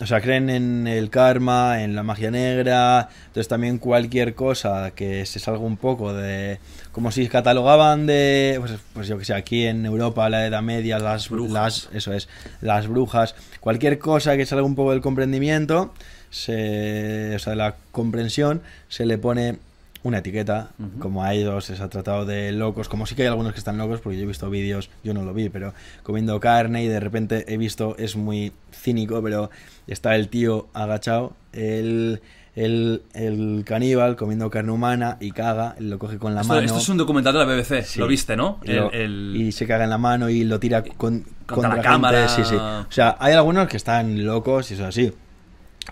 O 0.00 0.06
sea, 0.06 0.22
creen 0.22 0.48
en 0.48 0.86
el 0.86 1.10
karma, 1.10 1.82
en 1.82 1.94
la 1.94 2.02
magia 2.02 2.30
negra. 2.30 3.10
Entonces, 3.26 3.48
también 3.48 3.76
cualquier 3.76 4.34
cosa 4.34 4.92
que 4.92 5.26
se 5.26 5.38
salga 5.40 5.60
un 5.60 5.76
poco 5.76 6.14
de. 6.14 6.58
Como 6.90 7.10
si 7.12 7.28
catalogaban 7.28 8.06
de. 8.06 8.56
Pues, 8.60 8.72
pues 8.94 9.08
yo 9.08 9.18
que 9.18 9.24
sé, 9.26 9.34
aquí 9.34 9.66
en 9.66 9.84
Europa, 9.84 10.30
la 10.30 10.46
Edad 10.46 10.62
Media, 10.62 10.98
las, 10.98 11.30
las. 11.30 11.90
Eso 11.92 12.14
es, 12.14 12.28
las 12.62 12.86
brujas. 12.88 13.34
Cualquier 13.60 13.98
cosa 13.98 14.36
que 14.38 14.46
salga 14.46 14.64
un 14.64 14.74
poco 14.74 14.92
del 14.92 15.02
comprendimiento, 15.02 15.92
se, 16.30 17.34
o 17.36 17.38
sea, 17.38 17.50
de 17.50 17.56
la 17.56 17.74
comprensión, 17.92 18.62
se 18.88 19.04
le 19.06 19.18
pone 19.18 19.58
una 20.02 20.18
etiqueta, 20.18 20.70
como 20.98 21.22
a 21.24 21.34
ellos 21.34 21.64
se 21.66 21.74
ha 21.82 21.88
tratado 21.88 22.24
de 22.24 22.52
locos, 22.52 22.88
como 22.88 23.04
sí 23.06 23.14
que 23.14 23.22
hay 23.22 23.28
algunos 23.28 23.52
que 23.52 23.58
están 23.58 23.76
locos, 23.76 24.00
porque 24.00 24.16
yo 24.16 24.24
he 24.24 24.26
visto 24.26 24.48
vídeos, 24.48 24.88
yo 25.04 25.12
no 25.12 25.22
lo 25.24 25.34
vi, 25.34 25.50
pero 25.50 25.74
comiendo 26.02 26.40
carne 26.40 26.82
y 26.84 26.88
de 26.88 27.00
repente 27.00 27.44
he 27.52 27.58
visto, 27.58 27.96
es 27.98 28.16
muy 28.16 28.52
cínico, 28.72 29.22
pero 29.22 29.50
está 29.86 30.16
el 30.16 30.28
tío 30.28 30.68
agachado, 30.72 31.34
el, 31.52 32.22
el, 32.56 33.02
el 33.12 33.62
caníbal 33.66 34.16
comiendo 34.16 34.48
carne 34.50 34.72
humana 34.72 35.18
y 35.20 35.32
caga, 35.32 35.76
lo 35.78 35.98
coge 35.98 36.16
con 36.16 36.34
la 36.34 36.40
Esto, 36.40 36.54
mano. 36.54 36.64
esto 36.66 36.78
es 36.78 36.88
un 36.88 36.96
documental 36.96 37.34
de 37.34 37.38
la 37.40 37.44
BBC, 37.44 37.82
Sí. 37.84 37.98
lo 38.00 38.06
viste, 38.06 38.36
¿no? 38.36 38.58
Y, 38.64 38.72
lo- 38.72 38.90
El- 38.92 39.34
y 39.36 39.52
se 39.52 39.66
caga 39.66 39.84
en 39.84 39.90
la 39.90 39.98
mano 39.98 40.30
y 40.30 40.44
lo 40.44 40.58
tira 40.58 40.82
con, 40.82 41.24
contra, 41.46 41.68
la 41.68 41.74
gente, 41.76 41.88
cámara. 41.88 42.28
Sí, 42.28 42.42
sí. 42.44 42.54
O 42.56 42.86
sea, 42.90 43.16
hay 43.20 43.34
algunos 43.34 43.68
que 43.68 43.76
están 43.76 44.24
locos 44.24 44.70
y 44.70 44.74
eso 44.74 44.86
así. 44.86 45.12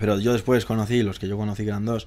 Pero 0.00 0.18
yo 0.18 0.32
después 0.32 0.64
conocí, 0.64 1.02
los 1.02 1.18
que 1.18 1.28
yo 1.28 1.36
conocí 1.36 1.62
que 1.64 1.70
eran 1.70 1.84
dos, 1.84 2.06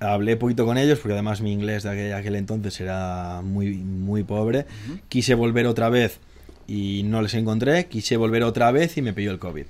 hablé 0.00 0.36
poquito 0.36 0.64
con 0.66 0.78
ellos 0.78 0.98
porque 0.98 1.14
además 1.14 1.40
mi 1.40 1.52
inglés 1.52 1.82
de 1.82 1.90
aquel, 1.90 2.12
aquel 2.14 2.36
entonces 2.36 2.80
era 2.80 3.40
muy, 3.42 3.76
muy 3.76 4.24
pobre. 4.24 4.66
Quise 5.08 5.34
volver 5.34 5.66
otra 5.66 5.88
vez 5.88 6.20
y 6.66 7.02
no 7.04 7.22
les 7.22 7.34
encontré. 7.34 7.86
Quise 7.86 8.16
volver 8.16 8.42
otra 8.42 8.70
vez 8.70 8.96
y 8.96 9.02
me 9.02 9.12
pilló 9.12 9.30
el 9.30 9.38
COVID. 9.38 9.66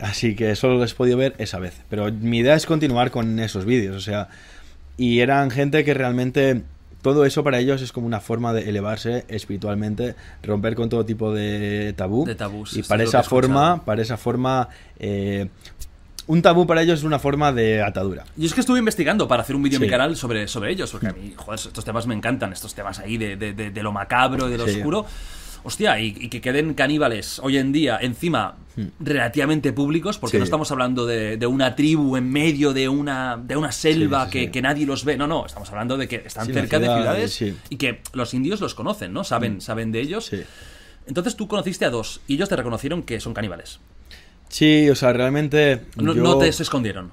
Así 0.00 0.36
que 0.36 0.54
solo 0.54 0.78
les 0.78 0.92
he 0.92 0.94
podido 0.94 1.16
ver 1.16 1.34
esa 1.38 1.58
vez. 1.58 1.80
Pero 1.88 2.12
mi 2.12 2.38
idea 2.38 2.54
es 2.54 2.66
continuar 2.66 3.10
con 3.10 3.38
esos 3.40 3.64
vídeos. 3.64 3.96
O 3.96 4.00
sea, 4.00 4.28
y 4.96 5.20
eran 5.20 5.50
gente 5.50 5.84
que 5.84 5.94
realmente 5.94 6.62
todo 7.02 7.24
eso 7.24 7.44
para 7.44 7.58
ellos 7.58 7.82
es 7.82 7.92
como 7.92 8.06
una 8.06 8.20
forma 8.20 8.52
de 8.52 8.68
elevarse 8.68 9.24
espiritualmente, 9.28 10.14
romper 10.42 10.74
con 10.74 10.88
todo 10.88 11.04
tipo 11.04 11.32
de 11.32 11.94
tabú. 11.96 12.24
De 12.24 12.34
tabús, 12.34 12.76
y 12.76 12.82
para 12.82 13.04
esa 13.04 13.22
forma, 13.22 13.84
para 13.84 14.02
esa 14.02 14.16
forma, 14.16 14.68
eh, 14.98 15.48
un 16.28 16.40
tabú 16.42 16.66
para 16.66 16.82
ellos 16.82 17.00
es 17.00 17.04
una 17.04 17.18
forma 17.18 17.52
de 17.52 17.82
atadura. 17.82 18.24
Yo 18.36 18.46
es 18.46 18.54
que 18.54 18.60
estuve 18.60 18.78
investigando 18.78 19.26
para 19.26 19.42
hacer 19.42 19.56
un 19.56 19.62
vídeo 19.64 19.76
en 19.78 19.82
mi 19.82 19.88
canal 19.88 20.14
sobre, 20.16 20.46
sobre 20.46 20.70
ellos, 20.70 20.90
porque 20.92 21.08
a 21.08 21.12
mí, 21.12 21.32
joder, 21.36 21.58
estos 21.58 21.84
temas 21.84 22.06
me 22.06 22.14
encantan, 22.14 22.52
estos 22.52 22.74
temas 22.74 22.98
ahí 23.00 23.16
de, 23.18 23.36
de- 23.36 23.52
de- 23.54 23.70
de 23.70 23.82
lo 23.82 23.90
macabro, 23.92 24.48
de 24.48 24.56
lo 24.58 24.66
Sí. 24.68 24.76
oscuro. 24.76 25.04
Hostia, 25.64 25.98
y, 25.98 26.16
y 26.20 26.28
que 26.28 26.40
queden 26.40 26.72
caníbales 26.74 27.40
hoy 27.40 27.58
en 27.58 27.72
día, 27.72 27.98
encima, 28.00 28.54
relativamente 29.00 29.72
públicos, 29.72 30.16
porque 30.18 30.36
Hmm. 30.36 30.38
Sí. 30.38 30.40
no 30.40 30.44
estamos 30.44 30.70
hablando 30.70 31.04
de, 31.04 31.36
de 31.36 31.46
una 31.48 31.74
tribu 31.74 32.16
en 32.16 32.30
medio 32.30 32.72
de 32.72 32.88
una, 32.88 33.36
de 33.36 33.56
una 33.56 33.72
selva 33.72 34.26
Sí, 34.26 34.30
sí, 34.32 34.38
que, 34.46 34.50
que 34.52 34.62
nadie 34.62 34.86
los 34.86 35.04
ve. 35.04 35.16
No, 35.16 35.26
no, 35.26 35.46
estamos 35.46 35.68
hablando 35.70 35.96
de 35.96 36.06
que 36.06 36.22
están 36.24 36.46
cerca 36.46 36.78
ciudad, 36.78 37.14
de 37.16 37.26
ciudades 37.28 37.54
y 37.70 37.76
que 37.76 38.02
los 38.12 38.34
indios 38.34 38.60
los 38.60 38.74
conocen, 38.74 39.12
¿no? 39.12 39.24
Saben, 39.24 39.56
Mm. 39.56 39.60
saben 39.60 39.90
de 39.92 40.00
ellos. 40.00 40.30
Entonces 41.06 41.36
tú 41.36 41.48
conociste 41.48 41.84
a 41.86 41.90
dos 41.90 42.20
y 42.28 42.34
ellos 42.34 42.48
te 42.48 42.56
reconocieron 42.56 43.02
que 43.02 43.18
son 43.18 43.34
caníbales. 43.34 43.80
Sí, 44.48 44.88
o 44.90 44.94
sea, 44.94 45.12
realmente. 45.12 45.82
No, 45.96 46.14
yo- 46.14 46.22
no 46.22 46.38
te 46.38 46.48
escondieron. 46.48 47.10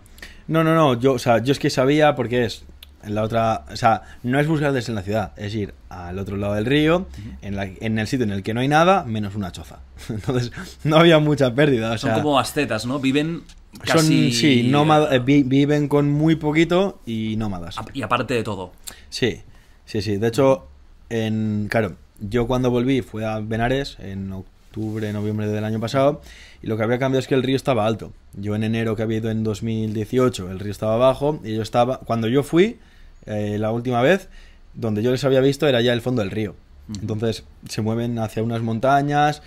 No, 0.48 0.64
no, 0.64 0.76
no. 0.76 1.00
Yo, 1.00 1.14
o 1.14 1.20
sea, 1.20 1.40
yo 1.40 1.52
es 1.52 1.60
que 1.60 1.70
sabía 1.70 2.16
porque 2.16 2.46
es 2.46 2.64
en 3.04 3.16
la 3.16 3.24
otra. 3.24 3.66
O 3.72 3.76
sea, 3.76 4.04
no 4.24 4.40
es 4.40 4.48
buscarles 4.48 4.88
en 4.90 4.96
la 4.96 5.02
ciudad, 5.02 5.34
es 5.38 5.54
ir 5.56 5.74
al 5.90 6.18
otro 6.20 6.38
lado 6.38 6.54
del 6.54 6.66
río, 6.66 7.08
en, 7.42 7.56
la- 7.56 7.66
en 7.66 8.00
el 8.00 8.08
sitio 8.08 8.26
en 8.26 8.32
el 8.32 8.44
que 8.44 8.54
no 8.54 8.60
hay 8.62 8.68
nada, 8.68 9.04
menos 9.06 9.36
una 9.36 9.52
choza. 9.52 9.80
Entonces, 10.10 10.52
no 10.84 10.98
había 10.98 11.20
mucha 11.20 11.54
pérdida. 11.54 11.92
O 11.92 11.98
Son 11.98 12.14
como 12.14 12.40
ascetas, 12.40 12.86
¿no? 12.86 13.00
Viven 13.00 13.44
son, 13.84 13.98
casi... 13.98 14.32
sí, 14.32 14.68
nómada- 14.70 15.14
eh, 15.16 15.20
vi- 15.20 15.44
viven 15.44 15.88
con 15.88 16.10
muy 16.12 16.36
poquito 16.36 17.00
y 17.06 17.36
nómadas. 17.38 17.76
Y 17.94 18.02
aparte 18.04 18.34
de 18.34 18.44
todo. 18.44 18.72
Sí, 19.10 19.42
sí, 19.86 20.02
sí. 20.02 20.18
De 20.18 20.28
hecho, 20.28 20.68
en, 21.10 21.68
claro, 21.70 21.96
yo 22.20 22.48
cuando 22.48 22.70
volví 22.72 23.02
fue 23.02 23.26
a 23.26 23.40
Benares 23.40 23.98
en 24.00 24.32
octubre, 24.32 24.55
noviembre 24.76 25.48
del 25.48 25.64
año 25.64 25.80
pasado 25.80 26.22
y 26.62 26.68
lo 26.68 26.78
que 26.78 26.84
había 26.84 27.00
cambiado 27.00 27.20
es 27.20 27.28
que 27.28 27.36
el 27.36 27.44
río 27.44 27.56
estaba 27.56 27.86
alto. 27.86 28.12
Yo 28.34 28.56
en 28.56 28.64
enero 28.64 28.96
que 28.96 29.04
había 29.04 29.18
ido 29.18 29.30
en 29.32 29.44
2018 29.44 30.52
el 30.52 30.60
río 30.60 30.72
estaba 30.72 30.98
bajo 30.98 31.40
y 31.44 31.56
yo 31.56 31.62
estaba, 31.62 32.00
cuando 32.00 32.28
yo 32.28 32.44
fui 32.44 32.78
eh, 33.26 33.58
la 33.60 33.72
última 33.72 34.02
vez, 34.02 34.30
donde 34.74 35.02
yo 35.02 35.12
les 35.12 35.24
había 35.24 35.40
visto 35.42 35.68
era 35.68 35.82
ya 35.82 35.94
el 35.94 36.02
fondo 36.02 36.22
del 36.22 36.32
río. 36.32 36.56
Entonces 37.02 37.44
se 37.68 37.82
mueven 37.82 38.20
hacia 38.20 38.44
unas 38.44 38.62
montañas. 38.62 39.42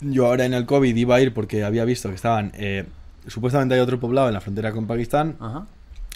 Yo 0.00 0.26
ahora 0.26 0.44
en 0.44 0.54
el 0.54 0.66
COVID 0.66 0.94
iba 0.94 1.16
a 1.16 1.20
ir 1.20 1.32
porque 1.32 1.64
había 1.64 1.84
visto 1.84 2.08
que 2.08 2.16
estaban, 2.16 2.52
eh, 2.54 2.84
supuestamente 3.26 3.74
hay 3.74 3.80
otro 3.80 4.00
poblado 4.00 4.28
en 4.28 4.34
la 4.34 4.40
frontera 4.40 4.72
con 4.72 4.86
Pakistán 4.86 5.36
Ajá. 5.40 5.66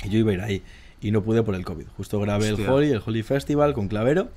y 0.04 0.10
yo 0.10 0.18
iba 0.18 0.32
a 0.32 0.34
ir 0.34 0.40
ahí. 0.40 0.62
Y 1.00 1.10
no 1.10 1.22
pude 1.22 1.42
por 1.42 1.54
el 1.54 1.64
COVID. 1.64 1.84
Justo 1.96 2.18
grabé 2.20 2.50
Hostia. 2.52 2.64
el 2.64 2.70
Holi, 2.70 2.90
el 2.90 3.02
Holi 3.04 3.22
Festival 3.22 3.74
con 3.74 3.86
Clavero. 3.86 4.28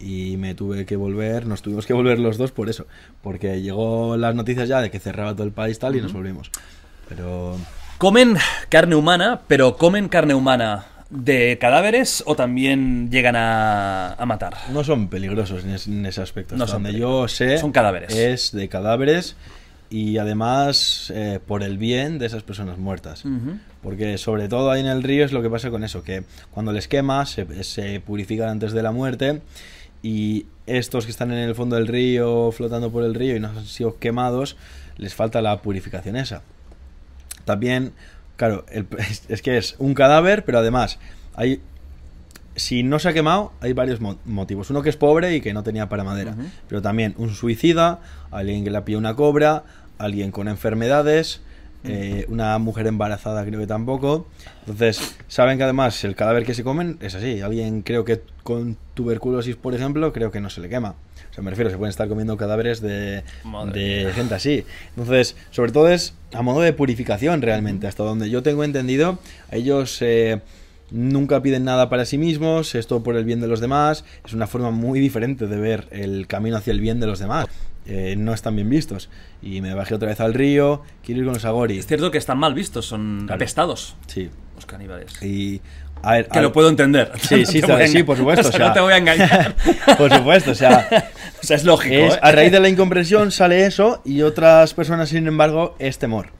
Y 0.00 0.36
me 0.36 0.54
tuve 0.54 0.86
que 0.86 0.96
volver, 0.96 1.46
nos 1.46 1.62
tuvimos 1.62 1.86
que 1.86 1.92
volver 1.92 2.18
los 2.18 2.38
dos 2.38 2.52
por 2.52 2.68
eso. 2.68 2.86
Porque 3.22 3.60
llegó 3.62 4.16
las 4.16 4.34
noticias 4.34 4.68
ya 4.68 4.80
de 4.80 4.90
que 4.90 5.00
cerraba 5.00 5.32
todo 5.34 5.44
el 5.44 5.52
país 5.52 5.78
tal 5.78 5.96
y 5.96 6.00
nos 6.00 6.10
Ujú. 6.12 6.18
volvimos. 6.18 6.50
Pero. 7.08 7.56
Comen 7.98 8.36
carne 8.68 8.94
humana, 8.94 9.40
pero 9.48 9.76
comen 9.76 10.08
carne 10.08 10.34
humana 10.34 10.86
de 11.10 11.58
cadáveres 11.60 12.22
o 12.26 12.36
también 12.36 13.10
llegan 13.10 13.34
a, 13.34 14.12
a 14.12 14.26
matar. 14.26 14.54
No 14.72 14.84
son 14.84 15.08
peligrosos 15.08 15.64
en, 15.64 15.70
es- 15.70 15.88
en 15.88 16.06
ese 16.06 16.20
aspecto. 16.22 16.54
No 16.56 16.66
son 16.68 16.82
donde 16.84 16.98
yo 16.98 17.26
sé. 17.26 17.58
Son 17.58 17.72
cadáveres. 17.72 18.14
Es 18.14 18.52
de 18.52 18.68
cadáveres. 18.68 19.34
Y 19.90 20.18
además, 20.18 21.10
eh, 21.14 21.40
por 21.44 21.62
el 21.62 21.78
bien 21.78 22.18
de 22.18 22.26
esas 22.26 22.42
personas 22.42 22.76
muertas. 22.76 23.24
Ujú. 23.24 23.56
Porque 23.82 24.18
sobre 24.18 24.46
todo 24.48 24.70
ahí 24.70 24.80
en 24.80 24.86
el 24.86 25.02
río 25.02 25.24
es 25.24 25.32
lo 25.32 25.40
que 25.40 25.48
pasa 25.48 25.70
con 25.70 25.82
eso, 25.82 26.02
que 26.02 26.24
cuando 26.50 26.72
les 26.72 26.88
quemas 26.88 27.30
se, 27.30 27.64
se 27.64 27.98
purifican 28.00 28.50
antes 28.50 28.72
de 28.72 28.82
la 28.82 28.92
muerte 28.92 29.40
y 30.02 30.46
estos 30.66 31.04
que 31.06 31.10
están 31.10 31.32
en 31.32 31.38
el 31.38 31.54
fondo 31.54 31.76
del 31.76 31.86
río, 31.86 32.52
flotando 32.52 32.90
por 32.90 33.04
el 33.04 33.14
río 33.14 33.36
y 33.36 33.40
no 33.40 33.48
han 33.48 33.64
sido 33.66 33.98
quemados, 33.98 34.56
les 34.96 35.14
falta 35.14 35.40
la 35.42 35.60
purificación 35.62 36.16
esa. 36.16 36.42
También, 37.44 37.92
claro, 38.36 38.64
el- 38.70 38.86
es, 38.98 39.22
es 39.28 39.42
que 39.42 39.56
es 39.56 39.74
un 39.78 39.94
cadáver, 39.94 40.44
pero 40.44 40.58
además 40.58 40.98
hay... 41.34 41.60
Si 42.56 42.82
no 42.82 42.98
se 42.98 43.08
ha 43.08 43.12
quemado, 43.12 43.52
hay 43.60 43.72
varios 43.72 44.00
mo- 44.00 44.18
motivos. 44.24 44.68
Uno 44.70 44.82
que 44.82 44.88
es 44.90 44.96
pobre 44.96 45.32
y 45.36 45.40
que 45.40 45.54
no 45.54 45.62
tenía 45.62 45.88
para 45.88 46.02
madera. 46.02 46.34
Pero 46.68 46.82
también 46.82 47.14
un 47.16 47.32
suicida, 47.32 48.00
alguien 48.32 48.64
que 48.64 48.70
le 48.72 48.82
pilló 48.82 48.98
una 48.98 49.14
cobra, 49.14 49.62
alguien 49.96 50.32
con 50.32 50.48
enfermedades, 50.48 51.40
eh, 51.84 52.26
una 52.28 52.58
mujer 52.58 52.86
embarazada 52.86 53.44
creo 53.44 53.60
que 53.60 53.66
tampoco. 53.66 54.26
Entonces, 54.60 55.16
saben 55.28 55.58
que 55.58 55.64
además 55.64 56.02
el 56.04 56.14
cadáver 56.14 56.44
que 56.44 56.54
se 56.54 56.64
comen 56.64 56.98
es 57.00 57.14
así. 57.14 57.40
Alguien 57.40 57.82
creo 57.82 58.04
que 58.04 58.20
con 58.42 58.76
tuberculosis, 58.94 59.56
por 59.56 59.74
ejemplo, 59.74 60.12
creo 60.12 60.30
que 60.30 60.40
no 60.40 60.50
se 60.50 60.60
le 60.60 60.68
quema. 60.68 60.94
O 61.30 61.34
sea, 61.34 61.44
me 61.44 61.50
refiero, 61.50 61.70
se 61.70 61.76
pueden 61.76 61.90
estar 61.90 62.08
comiendo 62.08 62.36
cadáveres 62.36 62.80
de, 62.80 63.22
gente 64.14 64.34
así. 64.34 64.64
Entonces, 64.96 65.36
sobre 65.50 65.72
todo 65.72 65.88
es 65.88 66.14
a 66.32 66.42
modo 66.42 66.60
de 66.60 66.72
purificación 66.72 67.42
realmente. 67.42 67.86
Hasta 67.86 68.02
donde 68.02 68.28
yo 68.28 68.42
tengo 68.42 68.64
entendido, 68.64 69.18
ellos 69.52 69.98
eh, 70.02 70.40
nunca 70.90 71.42
piden 71.42 71.64
nada 71.64 71.88
para 71.88 72.04
sí 72.06 72.18
mismos, 72.18 72.74
es 72.74 72.86
todo 72.86 73.02
por 73.02 73.16
el 73.16 73.24
bien 73.24 73.40
de 73.40 73.46
los 73.46 73.60
demás. 73.60 74.04
Es 74.26 74.32
una 74.32 74.46
forma 74.46 74.70
muy 74.70 75.00
diferente 75.00 75.46
de 75.46 75.56
ver 75.58 75.86
el 75.90 76.26
camino 76.26 76.56
hacia 76.56 76.72
el 76.72 76.80
bien 76.80 76.98
de 76.98 77.06
los 77.06 77.18
demás. 77.18 77.46
Eh, 77.90 78.16
no 78.18 78.34
están 78.34 78.54
bien 78.54 78.68
vistos. 78.68 79.08
Y 79.42 79.60
me 79.62 79.72
bajé 79.74 79.94
otra 79.94 80.08
vez 80.08 80.20
al 80.20 80.34
río, 80.34 80.82
quiero 81.02 81.20
ir 81.22 81.24
con 81.26 81.34
los 81.34 81.44
agori. 81.46 81.78
Es 81.78 81.86
cierto 81.86 82.10
que 82.10 82.18
están 82.18 82.38
mal 82.38 82.52
vistos, 82.54 82.84
son 82.86 83.20
Claro. 83.26 83.34
apestados. 83.36 83.96
Sí. 84.06 84.30
Los 84.54 84.66
caníbales. 84.66 85.22
Y. 85.22 85.60
A 86.02 86.12
ver, 86.12 86.28
Que 86.28 86.38
a- 86.38 86.42
lo 86.42 86.52
puedo 86.52 86.68
entender. 86.68 87.10
Sí, 87.22 87.36
No 87.40 87.46
sí, 87.46 87.60
te 87.62 87.88
sí, 87.88 88.02
por 88.04 88.16
supuesto. 88.16 88.48
O 88.48 88.52
sea, 88.52 88.68
no 88.68 88.72
te 88.74 88.80
voy 88.80 88.92
a 88.92 88.98
engañar. 88.98 89.56
por 89.96 90.12
supuesto, 90.14 90.50
o 90.52 90.54
sea. 90.54 90.86
O 91.42 91.46
sea, 91.46 91.56
es 91.56 91.64
lógico, 91.64 91.94
es- 91.94 92.14
¿eh? 92.14 92.18
A 92.22 92.30
raíz 92.32 92.52
de 92.52 92.60
la 92.60 92.68
incomprensión 92.68 93.30
sale 93.32 93.64
eso 93.66 94.02
y 94.04 94.22
otras 94.22 94.74
personas, 94.74 95.08
sin 95.08 95.26
embargo, 95.26 95.74
es 95.78 95.98
temor. 95.98 96.30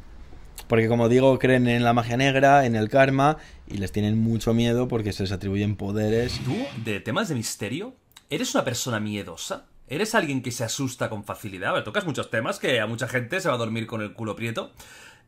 Porque 0.68 0.86
como 0.86 1.08
digo, 1.08 1.38
creen 1.38 1.66
en 1.66 1.82
la 1.82 1.94
magia 1.94 2.16
negra, 2.18 2.66
en 2.66 2.76
el 2.76 2.90
karma 2.90 3.38
y 3.66 3.78
les 3.78 3.90
tienen 3.90 4.18
mucho 4.18 4.52
miedo 4.52 4.86
porque 4.86 5.12
se 5.12 5.22
les 5.22 5.32
atribuyen 5.32 5.76
poderes. 5.76 6.38
¿Tú, 6.44 6.54
de 6.84 7.00
temas 7.00 7.28
de 7.30 7.34
misterio, 7.36 7.94
eres 8.28 8.54
una 8.54 8.64
persona 8.64 9.00
miedosa? 9.00 9.64
¿Eres 9.88 10.14
alguien 10.14 10.42
que 10.42 10.50
se 10.52 10.64
asusta 10.64 11.08
con 11.08 11.24
facilidad? 11.24 11.70
A 11.70 11.74
ver, 11.74 11.84
tocas 11.84 12.04
muchos 12.04 12.30
temas 12.30 12.58
que 12.58 12.80
a 12.80 12.86
mucha 12.86 13.08
gente 13.08 13.40
se 13.40 13.48
va 13.48 13.54
a 13.54 13.58
dormir 13.58 13.86
con 13.86 14.02
el 14.02 14.12
culo 14.12 14.36
prieto. 14.36 14.70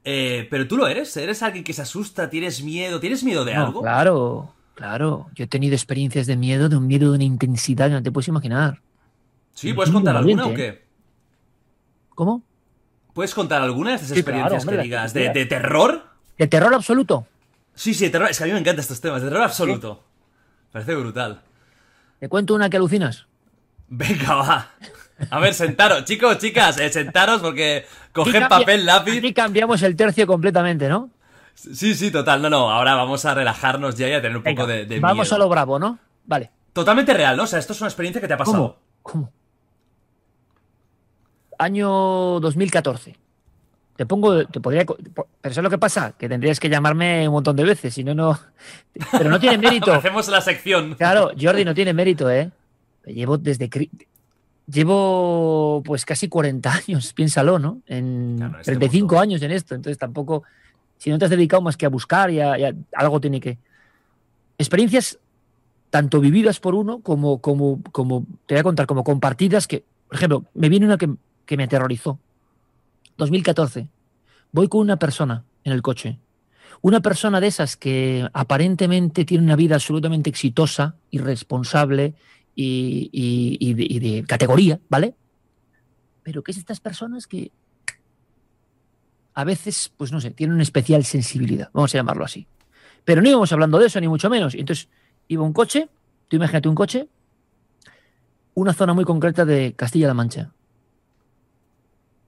Eh, 0.04 0.46
pero 0.50 0.68
tú 0.68 0.76
lo 0.76 0.86
eres. 0.86 1.16
¿Eres 1.16 1.42
alguien 1.42 1.64
que 1.64 1.72
se 1.72 1.82
asusta? 1.82 2.28
¿Tienes 2.30 2.62
miedo? 2.62 3.00
¿Tienes 3.00 3.22
miedo 3.24 3.44
de 3.44 3.54
No, 3.54 3.66
algo? 3.66 3.80
Claro, 3.82 4.54
claro. 4.74 5.28
Yo 5.34 5.44
he 5.44 5.46
tenido 5.46 5.74
experiencias 5.74 6.26
de 6.26 6.36
miedo, 6.36 6.68
de 6.68 6.76
un 6.76 6.86
miedo 6.86 7.10
de 7.10 7.16
una 7.16 7.24
intensidad 7.24 7.88
que 7.88 7.94
no 7.94 8.02
te 8.02 8.12
puedes 8.12 8.28
imaginar. 8.28 8.80
Sí, 9.54 9.72
¿puedes 9.72 9.92
contar 9.92 10.16
alguna 10.16 10.46
o 10.46 10.54
qué? 10.54 10.84
¿Cómo? 12.14 12.42
¿Puedes 13.14 13.34
contar 13.34 13.62
alguna 13.62 13.92
de 13.92 13.98
Sí, 13.98 14.04
claro, 14.06 14.18
experiencias 14.20 14.62
hombre, 14.62 14.76
que 14.76 14.82
digas? 14.82 15.12
tú 15.12 15.18
¿De, 15.18 15.24
quieras. 15.24 15.34
de 15.34 15.46
terror? 15.46 16.04
¿De 16.38 16.46
terror 16.46 16.74
absoluto? 16.74 17.26
Sí, 17.74 17.94
sí, 17.94 18.04
de 18.04 18.10
terror. 18.10 18.30
Es 18.30 18.38
que 18.38 18.44
a 18.44 18.46
mí 18.46 18.52
me 18.52 18.58
encantan 18.58 18.80
estos 18.80 19.00
temas. 19.00 19.22
De 19.22 19.28
terror 19.28 19.42
absoluto. 19.44 20.02
Parece 20.70 20.94
brutal. 20.94 21.42
¿Te 22.20 22.28
cuento 22.28 22.54
una 22.54 22.70
que 22.70 22.76
alucinas? 22.76 23.26
Venga, 23.90 24.34
va. 24.36 24.70
A 25.30 25.38
ver, 25.40 25.52
sentaros. 25.52 26.04
Chicos, 26.04 26.38
chicas, 26.38 26.78
eh, 26.78 26.88
sentaros 26.90 27.42
porque 27.42 27.84
cambia- 28.12 28.48
papel, 28.48 28.86
lápiz. 28.86 29.18
Aquí 29.18 29.34
cambiamos 29.34 29.82
el 29.82 29.94
tercio 29.96 30.26
completamente, 30.26 30.88
¿no? 30.88 31.10
Sí, 31.54 31.94
sí, 31.94 32.10
total. 32.10 32.40
No, 32.40 32.48
no. 32.48 32.70
Ahora 32.70 32.94
vamos 32.94 33.24
a 33.26 33.34
relajarnos 33.34 33.96
ya 33.96 34.08
y 34.08 34.12
a 34.14 34.22
tener 34.22 34.36
un 34.38 34.42
Venga, 34.42 34.62
poco 34.62 34.72
de, 34.72 34.86
de 34.86 34.98
Vamos 35.00 35.26
miedo. 35.26 35.34
a 35.36 35.38
lo 35.38 35.48
bravo, 35.48 35.78
¿no? 35.78 35.98
Vale. 36.24 36.50
Totalmente 36.72 37.12
real, 37.12 37.36
¿no? 37.36 37.42
O 37.42 37.46
sea, 37.46 37.58
esto 37.58 37.72
es 37.74 37.80
una 37.80 37.88
experiencia 37.88 38.20
que 38.20 38.28
te 38.28 38.34
ha 38.34 38.38
pasado. 38.38 38.78
¿Cómo? 39.02 39.30
Año 41.58 42.40
2014. 42.40 43.16
Te 43.96 44.06
pongo, 44.06 44.46
te 44.46 44.60
podría, 44.60 44.86
pero 44.86 45.26
¿sabes 45.54 45.58
lo 45.64 45.68
que 45.68 45.76
pasa? 45.76 46.14
Que 46.16 46.26
tendrías 46.28 46.58
que 46.58 46.70
llamarme 46.70 47.28
un 47.28 47.34
montón 47.34 47.54
de 47.56 47.64
veces, 47.64 47.92
si 47.92 48.02
no, 48.02 48.14
no. 48.14 48.38
Pero 49.12 49.28
no 49.28 49.38
tiene 49.38 49.58
mérito. 49.68 49.92
Hacemos 49.92 50.28
la 50.28 50.40
sección. 50.40 50.94
Claro, 50.94 51.32
Jordi 51.38 51.66
no 51.66 51.74
tiene 51.74 51.92
mérito, 51.92 52.30
¿eh? 52.30 52.50
Llevo 53.06 53.38
desde. 53.38 53.68
Llevo 54.66 55.82
pues 55.84 56.04
casi 56.04 56.28
40 56.28 56.72
años, 56.72 57.12
piénsalo, 57.12 57.58
¿no? 57.58 57.80
En 57.86 58.38
este 58.60 58.72
35 58.72 59.18
años 59.18 59.42
en 59.42 59.50
esto, 59.50 59.74
entonces 59.74 59.98
tampoco. 59.98 60.44
Si 60.98 61.10
no 61.10 61.18
te 61.18 61.24
has 61.24 61.30
dedicado 61.30 61.62
más 61.62 61.76
que 61.76 61.86
a 61.86 61.88
buscar 61.88 62.30
y 62.30 62.40
a- 62.40 62.58
y 62.58 62.64
a- 62.64 62.74
algo 62.94 63.20
tiene 63.20 63.40
que. 63.40 63.58
Experiencias 64.58 65.18
tanto 65.88 66.20
vividas 66.20 66.60
por 66.60 66.74
uno 66.74 67.00
como, 67.00 67.40
como, 67.40 67.82
como, 67.90 68.26
te 68.46 68.54
voy 68.54 68.60
a 68.60 68.64
contar, 68.64 68.86
como 68.86 69.02
compartidas 69.02 69.66
que, 69.66 69.84
por 70.06 70.16
ejemplo, 70.16 70.44
me 70.54 70.68
viene 70.68 70.86
una 70.86 70.98
que, 70.98 71.10
que 71.46 71.56
me 71.56 71.64
aterrorizó. 71.64 72.18
2014. 73.16 73.88
Voy 74.52 74.68
con 74.68 74.82
una 74.82 74.98
persona 74.98 75.44
en 75.64 75.72
el 75.72 75.82
coche. 75.82 76.18
Una 76.82 77.00
persona 77.00 77.40
de 77.40 77.46
esas 77.48 77.76
que 77.76 78.28
aparentemente 78.32 79.24
tiene 79.24 79.44
una 79.44 79.56
vida 79.56 79.74
absolutamente 79.74 80.30
exitosa, 80.30 80.94
irresponsable 81.10 82.14
y, 82.54 83.74
de, 83.74 84.24
categoría, 84.26 84.80
¿vale? 84.88 85.14
Pero 86.22 86.42
que 86.42 86.52
es 86.52 86.58
estas 86.58 86.80
personas 86.80 87.26
que 87.26 87.50
a 89.34 89.44
veces, 89.44 89.92
pues 89.96 90.12
no 90.12 90.20
sé, 90.20 90.30
tienen 90.32 90.54
una 90.54 90.62
especial 90.62 91.04
sensibilidad, 91.04 91.70
vamos 91.72 91.94
a 91.94 91.98
llamarlo 91.98 92.24
así. 92.24 92.46
Pero 93.04 93.22
no 93.22 93.28
íbamos 93.28 93.52
hablando 93.52 93.78
de 93.78 93.86
eso, 93.86 94.00
ni 94.00 94.08
mucho 94.08 94.28
menos. 94.28 94.54
Entonces, 94.54 94.88
iba 95.28 95.42
un 95.42 95.52
coche, 95.52 95.88
tú 96.28 96.36
imagínate 96.36 96.68
un 96.68 96.74
coche, 96.74 97.08
una 98.54 98.74
zona 98.74 98.92
muy 98.92 99.04
concreta 99.04 99.44
de 99.44 99.74
Castilla-La 99.74 100.14
Mancha. 100.14 100.52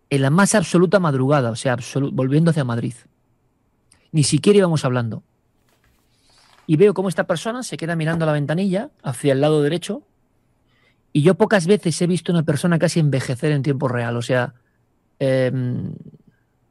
En 0.08 0.22
la 0.22 0.30
más 0.30 0.54
absoluta 0.54 0.98
madrugada, 0.98 1.50
o 1.50 1.56
sea, 1.56 1.76
volviendo 2.12 2.50
hacia 2.50 2.64
Madrid. 2.64 2.94
Ni 4.12 4.24
siquiera 4.24 4.58
íbamos 4.58 4.84
hablando. 4.84 5.22
Y 6.66 6.76
veo 6.76 6.94
cómo 6.94 7.08
esta 7.08 7.26
persona 7.26 7.62
se 7.62 7.76
queda 7.76 7.96
mirando 7.96 8.24
a 8.24 8.26
la 8.26 8.32
ventanilla 8.32 8.90
hacia 9.02 9.32
el 9.32 9.40
lado 9.40 9.62
derecho. 9.62 10.02
Y 11.12 11.22
yo 11.22 11.34
pocas 11.34 11.66
veces 11.66 12.00
he 12.00 12.06
visto 12.06 12.32
una 12.32 12.42
persona 12.42 12.78
casi 12.78 13.00
envejecer 13.00 13.52
en 13.52 13.62
tiempo 13.62 13.88
real. 13.88 14.16
O 14.16 14.22
sea, 14.22 14.54
em, 15.18 15.94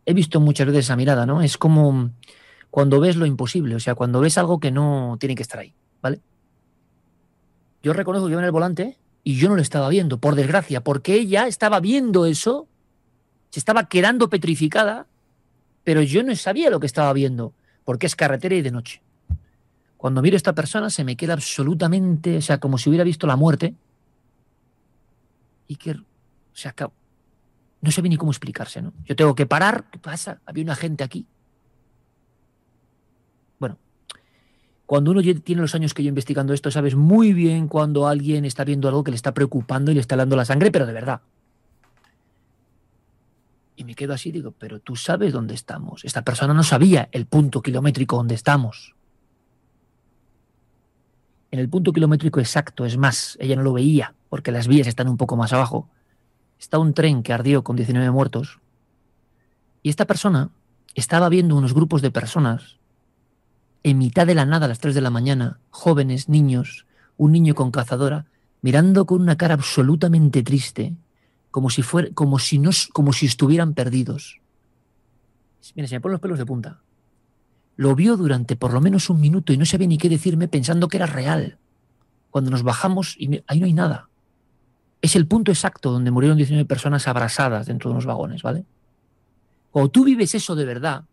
he 0.05 0.13
visto 0.13 0.39
muchas 0.39 0.67
veces 0.67 0.85
esa 0.85 0.95
mirada, 0.95 1.25
¿no? 1.25 1.41
Es 1.41 1.57
como 1.57 2.11
cuando 2.69 2.99
ves 2.99 3.17
lo 3.17 3.25
imposible, 3.25 3.75
o 3.75 3.79
sea, 3.79 3.95
cuando 3.95 4.21
ves 4.21 4.37
algo 4.37 4.59
que 4.59 4.71
no 4.71 5.17
tiene 5.19 5.35
que 5.35 5.43
estar 5.43 5.59
ahí, 5.59 5.75
¿vale? 6.01 6.21
Yo 7.83 7.93
reconozco 7.93 8.27
que 8.27 8.31
iba 8.31 8.41
en 8.41 8.45
el 8.45 8.51
volante 8.51 8.97
y 9.23 9.35
yo 9.35 9.49
no 9.49 9.55
lo 9.55 9.61
estaba 9.61 9.89
viendo, 9.89 10.19
por 10.19 10.35
desgracia, 10.35 10.81
porque 10.81 11.15
ella 11.15 11.47
estaba 11.47 11.79
viendo 11.79 12.25
eso, 12.25 12.67
se 13.49 13.59
estaba 13.59 13.89
quedando 13.89 14.29
petrificada, 14.29 15.05
pero 15.83 16.01
yo 16.01 16.23
no 16.23 16.35
sabía 16.35 16.69
lo 16.69 16.79
que 16.79 16.85
estaba 16.85 17.11
viendo, 17.11 17.53
porque 17.83 18.07
es 18.07 18.15
carretera 18.15 18.55
y 18.55 18.61
de 18.61 18.71
noche. 18.71 19.01
Cuando 19.97 20.21
miro 20.21 20.35
a 20.35 20.37
esta 20.37 20.55
persona 20.55 20.89
se 20.89 21.03
me 21.03 21.15
queda 21.15 21.33
absolutamente, 21.33 22.37
o 22.37 22.41
sea, 22.41 22.59
como 22.59 22.77
si 22.77 22.89
hubiera 22.89 23.03
visto 23.03 23.27
la 23.27 23.35
muerte. 23.35 23.75
O 26.53 26.55
sea, 26.55 26.71
que 26.73 26.85
no 27.81 27.91
sé 27.91 28.01
ni 28.03 28.17
cómo 28.17 28.31
explicarse, 28.31 28.81
¿no? 28.81 28.93
Yo 29.05 29.15
tengo 29.15 29.33
que 29.33 29.45
parar, 29.45 29.89
¿qué 29.89 29.97
pasa? 29.97 30.39
Había 30.45 30.63
una 30.63 30.75
gente 30.75 31.03
aquí. 31.03 31.25
Bueno, 33.59 33.77
cuando 34.85 35.11
uno 35.11 35.21
tiene 35.21 35.61
los 35.61 35.73
años 35.73 35.93
que 35.93 36.03
yo 36.03 36.09
investigando 36.09 36.53
esto, 36.53 36.69
sabes 36.69 36.95
muy 36.95 37.33
bien 37.33 37.67
cuando 37.67 38.07
alguien 38.07 38.45
está 38.45 38.63
viendo 38.63 38.87
algo 38.87 39.03
que 39.03 39.11
le 39.11 39.15
está 39.15 39.33
preocupando 39.33 39.91
y 39.91 39.95
le 39.95 40.01
está 40.01 40.15
dando 40.15 40.35
la 40.35 40.45
sangre, 40.45 40.71
pero 40.71 40.85
de 40.85 40.93
verdad. 40.93 41.21
Y 43.75 43.83
me 43.83 43.95
quedo 43.95 44.13
así, 44.13 44.31
digo, 44.31 44.51
pero 44.51 44.79
tú 44.79 44.95
sabes 44.95 45.33
dónde 45.33 45.55
estamos. 45.55 46.05
Esta 46.05 46.23
persona 46.23 46.53
no 46.53 46.61
sabía 46.61 47.09
el 47.11 47.25
punto 47.25 47.63
kilométrico 47.63 48.15
donde 48.15 48.35
estamos. 48.35 48.95
En 51.49 51.59
el 51.59 51.67
punto 51.67 51.91
kilométrico 51.91 52.39
exacto, 52.39 52.85
es 52.85 52.95
más, 52.95 53.37
ella 53.41 53.55
no 53.55 53.63
lo 53.63 53.73
veía, 53.73 54.13
porque 54.31 54.53
las 54.53 54.69
vías 54.69 54.87
están 54.87 55.09
un 55.09 55.17
poco 55.17 55.35
más 55.35 55.51
abajo. 55.51 55.89
Está 56.57 56.79
un 56.79 56.93
tren 56.93 57.21
que 57.21 57.33
ardió 57.33 57.65
con 57.65 57.75
19 57.75 58.11
muertos. 58.11 58.61
Y 59.83 59.89
esta 59.89 60.05
persona 60.05 60.51
estaba 60.95 61.27
viendo 61.27 61.53
unos 61.53 61.73
grupos 61.73 62.01
de 62.01 62.11
personas 62.11 62.77
en 63.83 63.97
mitad 63.97 64.25
de 64.25 64.33
la 64.33 64.45
nada 64.45 64.67
a 64.67 64.69
las 64.69 64.79
3 64.79 64.95
de 64.95 65.01
la 65.01 65.09
mañana, 65.09 65.59
jóvenes, 65.69 66.29
niños, 66.29 66.85
un 67.17 67.33
niño 67.33 67.55
con 67.55 67.71
cazadora, 67.71 68.27
mirando 68.61 69.05
con 69.05 69.21
una 69.21 69.35
cara 69.35 69.55
absolutamente 69.55 70.43
triste, 70.43 70.95
como 71.51 71.69
si 71.69 71.81
fuera, 71.81 72.07
como 72.13 72.39
si 72.39 72.57
no, 72.57 72.69
como 72.93 73.11
si 73.11 73.25
estuvieran 73.25 73.73
perdidos. 73.73 74.39
Mira, 75.75 75.89
se 75.89 75.95
me 75.95 75.99
ponen 75.99 76.13
los 76.13 76.21
pelos 76.21 76.39
de 76.39 76.45
punta. 76.45 76.79
Lo 77.75 77.95
vio 77.95 78.15
durante 78.15 78.55
por 78.55 78.71
lo 78.71 78.79
menos 78.79 79.09
un 79.09 79.19
minuto 79.19 79.51
y 79.51 79.57
no 79.57 79.65
sabía 79.65 79.87
ni 79.87 79.97
qué 79.97 80.07
decirme 80.07 80.47
pensando 80.47 80.87
que 80.87 80.95
era 80.95 81.05
real. 81.05 81.57
Cuando 82.29 82.49
nos 82.49 82.63
bajamos 82.63 83.17
y 83.19 83.43
ahí 83.45 83.59
no 83.59 83.65
hay 83.65 83.73
nada. 83.73 84.07
Es 85.01 85.15
el 85.15 85.27
punto 85.27 85.51
exacto 85.51 85.91
donde 85.91 86.11
murieron 86.11 86.37
19 86.37 86.65
personas 86.65 87.07
abrasadas 87.07 87.65
dentro 87.65 87.89
de 87.89 87.93
unos 87.93 88.05
vagones, 88.05 88.43
¿vale? 88.43 88.63
Cuando 89.71 89.89
tú 89.89 90.03
vives 90.03 90.35
eso 90.35 90.55
de 90.55 90.65
verdad, 90.65 91.03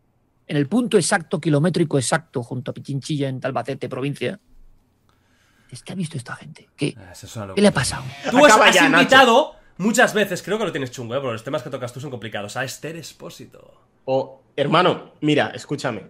en 0.46 0.56
el 0.56 0.66
punto 0.66 0.96
exacto, 0.96 1.40
kilométrico 1.40 1.98
exacto, 1.98 2.42
junto 2.42 2.70
a 2.70 2.74
Pichinchilla, 2.74 3.28
en 3.28 3.40
Talbacete, 3.40 3.88
provincia, 3.88 4.38
dices, 5.70 5.82
¿qué 5.84 5.92
ha 5.92 5.96
visto 5.96 6.16
esta 6.16 6.34
gente? 6.36 6.68
¿Qué, 6.76 6.96
es 7.12 7.36
una 7.36 7.54
¿qué 7.54 7.62
le 7.62 7.68
ha 7.68 7.72
pasado? 7.72 8.04
Tú 8.30 8.44
has, 8.44 8.52
has 8.60 8.74
ya, 8.74 8.88
Nacho. 8.88 9.02
invitado 9.02 9.56
muchas 9.78 10.12
veces, 10.12 10.42
creo 10.42 10.58
que 10.58 10.64
lo 10.64 10.72
tienes 10.72 10.90
chungo, 10.90 11.14
¿eh? 11.14 11.20
porque 11.20 11.32
los 11.32 11.44
temas 11.44 11.62
que 11.62 11.70
tocas 11.70 11.92
tú 11.92 12.00
son 12.00 12.10
complicados. 12.10 12.56
A 12.56 12.64
Esther 12.64 12.96
Espósito. 12.96 13.72
O, 14.04 14.42
hermano, 14.56 15.12
mira, 15.20 15.48
escúchame. 15.54 16.06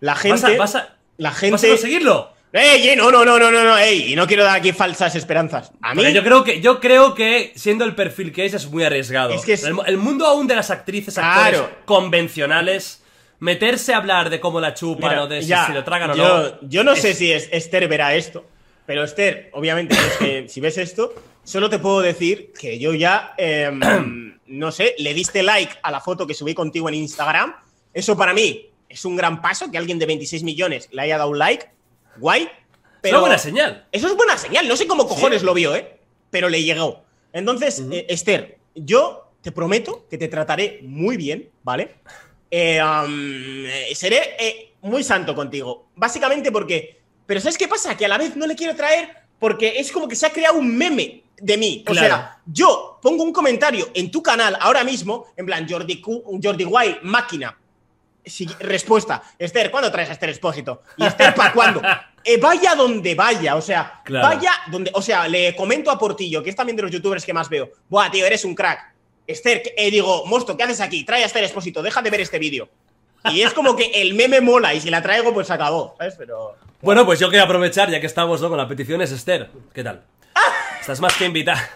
La 0.00 0.14
gente. 0.14 0.56
¿Vas 0.56 0.74
a, 0.74 0.80
vas 0.80 0.90
a- 0.90 0.96
la 1.18 1.32
gente. 1.32 1.52
vas 1.52 1.64
a 1.64 1.68
conseguirlo? 1.68 2.32
¡Ey, 2.52 2.88
ey! 2.88 2.96
No, 2.96 3.10
no, 3.12 3.24
no, 3.24 3.38
no, 3.38 3.50
no, 3.50 3.62
no, 3.62 3.78
ey. 3.78 4.12
Y 4.12 4.16
no 4.16 4.26
quiero 4.26 4.42
dar 4.44 4.56
aquí 4.56 4.72
falsas 4.72 5.14
esperanzas. 5.14 5.70
A 5.82 5.94
mí. 5.94 6.12
Yo 6.12 6.22
creo 6.24 6.42
que, 6.42 6.60
yo 6.60 6.80
creo 6.80 7.14
que 7.14 7.52
siendo 7.54 7.84
el 7.84 7.94
perfil 7.94 8.32
que 8.32 8.44
es, 8.44 8.54
es 8.54 8.66
muy 8.68 8.82
arriesgado. 8.82 9.32
Es 9.34 9.44
que 9.44 9.52
es- 9.52 9.62
el, 9.64 9.74
mu- 9.74 9.82
el 9.84 9.96
mundo 9.98 10.26
aún 10.26 10.46
de 10.48 10.56
las 10.56 10.70
actrices, 10.70 11.16
actores 11.16 11.60
convencionales, 11.84 13.02
meterse 13.38 13.94
a 13.94 13.98
hablar 13.98 14.30
de 14.30 14.40
cómo 14.40 14.60
la 14.60 14.74
chupan 14.74 15.10
Mira, 15.10 15.22
o 15.24 15.26
de 15.28 15.42
si, 15.42 15.48
ya, 15.48 15.66
si 15.66 15.72
lo 15.72 15.84
tragan 15.84 16.10
o 16.10 16.16
yo, 16.16 16.24
no. 16.52 16.58
Yo 16.68 16.84
no 16.84 16.96
sé 16.96 17.14
si 17.14 17.32
es- 17.32 17.48
Esther 17.52 17.86
verá 17.88 18.14
esto, 18.14 18.44
pero 18.86 19.04
Esther, 19.04 19.50
obviamente, 19.52 19.94
es 19.94 20.16
que 20.18 20.48
si 20.48 20.60
ves 20.60 20.76
esto, 20.78 21.14
solo 21.44 21.70
te 21.70 21.78
puedo 21.78 22.00
decir 22.00 22.52
que 22.58 22.78
yo 22.78 22.94
ya, 22.94 23.34
em, 23.38 24.38
no 24.46 24.72
sé, 24.72 24.94
le 24.98 25.14
diste 25.14 25.42
like 25.42 25.72
a 25.82 25.90
la 25.90 26.00
foto 26.00 26.26
que 26.26 26.34
subí 26.34 26.52
contigo 26.54 26.88
en 26.88 26.96
Instagram. 26.96 27.54
Eso 27.94 28.16
para 28.16 28.34
mí 28.34 28.66
es 28.88 29.04
un 29.04 29.16
gran 29.16 29.40
paso, 29.40 29.70
que 29.70 29.78
alguien 29.78 29.98
de 29.98 30.06
26 30.06 30.42
millones 30.42 30.88
le 30.90 31.02
haya 31.02 31.16
dado 31.18 31.30
un 31.30 31.38
like. 31.38 31.66
Guay. 32.16 32.48
Pero 33.00 33.18
una 33.18 33.20
buena 33.20 33.38
señal. 33.38 33.86
Eso 33.92 34.08
es 34.08 34.16
buena 34.16 34.36
señal. 34.36 34.68
No 34.68 34.76
sé 34.76 34.86
cómo 34.86 35.08
cojones 35.08 35.42
lo 35.42 35.54
vio, 35.54 35.74
¿eh? 35.74 35.98
Pero 36.30 36.48
le 36.48 36.62
llegó. 36.62 37.04
Entonces, 37.32 37.82
eh, 37.90 38.06
Esther, 38.08 38.58
yo 38.74 39.32
te 39.40 39.52
prometo 39.52 40.06
que 40.10 40.18
te 40.18 40.28
trataré 40.28 40.80
muy 40.82 41.16
bien, 41.16 41.50
¿vale? 41.62 41.96
Eh, 42.50 42.80
eh, 42.80 43.94
seré 43.94 44.74
muy 44.82 45.02
santo 45.04 45.34
contigo. 45.34 45.88
Básicamente 45.96 46.52
porque. 46.52 47.00
Pero 47.26 47.40
¿sabes 47.40 47.56
qué 47.56 47.68
pasa? 47.68 47.96
Que 47.96 48.06
a 48.06 48.08
la 48.08 48.18
vez 48.18 48.36
no 48.36 48.46
le 48.46 48.56
quiero 48.56 48.74
traer 48.74 49.20
porque 49.38 49.78
es 49.78 49.90
como 49.90 50.06
que 50.06 50.14
se 50.14 50.26
ha 50.26 50.30
creado 50.30 50.58
un 50.58 50.76
meme 50.76 51.24
de 51.40 51.56
mí. 51.56 51.84
O 51.88 51.94
sea, 51.94 52.38
yo 52.46 52.98
pongo 53.02 53.24
un 53.24 53.32
comentario 53.32 53.88
en 53.94 54.10
tu 54.10 54.22
canal 54.22 54.56
ahora 54.60 54.84
mismo, 54.84 55.26
en 55.36 55.46
plan, 55.46 55.66
Jordi, 55.68 56.00
Q, 56.00 56.38
Jordi 56.40 56.64
Guay, 56.64 56.98
máquina. 57.02 57.56
Si- 58.24 58.46
respuesta, 58.60 59.22
Esther, 59.38 59.70
¿cuándo 59.70 59.90
traes 59.90 60.08
a 60.10 60.12
Esther 60.12 60.28
Expósito? 60.30 60.82
¿Y 60.96 61.04
Esther 61.06 61.34
para 61.34 61.52
cuándo? 61.52 61.80
Eh, 62.22 62.36
vaya 62.38 62.74
donde 62.74 63.14
vaya, 63.14 63.56
o 63.56 63.62
sea, 63.62 64.00
Claro. 64.04 64.28
vaya 64.28 64.52
donde. 64.70 64.90
O 64.94 65.00
sea, 65.02 65.26
le 65.26 65.56
comento 65.56 65.90
a 65.90 65.98
Portillo, 65.98 66.42
que 66.42 66.50
es 66.50 66.56
también 66.56 66.76
de 66.76 66.82
los 66.82 66.90
youtubers 66.90 67.24
que 67.24 67.32
más 67.32 67.48
veo. 67.48 67.70
Buah, 67.88 68.10
tío, 68.10 68.26
eres 68.26 68.44
un 68.44 68.54
crack. 68.54 68.92
Esther, 69.26 69.62
eh, 69.76 69.90
digo, 69.90 70.26
Mosto, 70.26 70.56
¿qué 70.56 70.64
haces 70.64 70.80
aquí? 70.80 71.04
Trae 71.04 71.22
a 71.22 71.26
Esther 71.26 71.44
Expósito, 71.44 71.82
deja 71.82 72.02
de 72.02 72.10
ver 72.10 72.20
este 72.20 72.38
vídeo. 72.38 72.68
Y 73.24 73.42
es 73.42 73.52
como 73.52 73.76
que 73.76 73.84
el 74.02 74.14
meme 74.14 74.40
mola, 74.40 74.74
y 74.74 74.80
si 74.80 74.90
la 74.90 75.02
traigo, 75.02 75.32
pues 75.32 75.46
se 75.46 75.52
acabó, 75.52 75.94
¿sabes? 75.98 76.14
Pero. 76.18 76.56
Bueno, 76.82 77.04
pues 77.06 77.18
yo 77.20 77.28
quería 77.30 77.44
aprovechar, 77.44 77.90
ya 77.90 78.00
que 78.00 78.06
estamos 78.06 78.40
¿no? 78.40 78.48
con 78.48 78.58
las 78.58 78.66
peticiones, 78.66 79.10
Esther, 79.12 79.50
¿qué 79.74 79.84
tal? 79.84 80.02
Estás 80.80 81.00
más 81.00 81.14
que 81.16 81.26
invitada. 81.26 81.68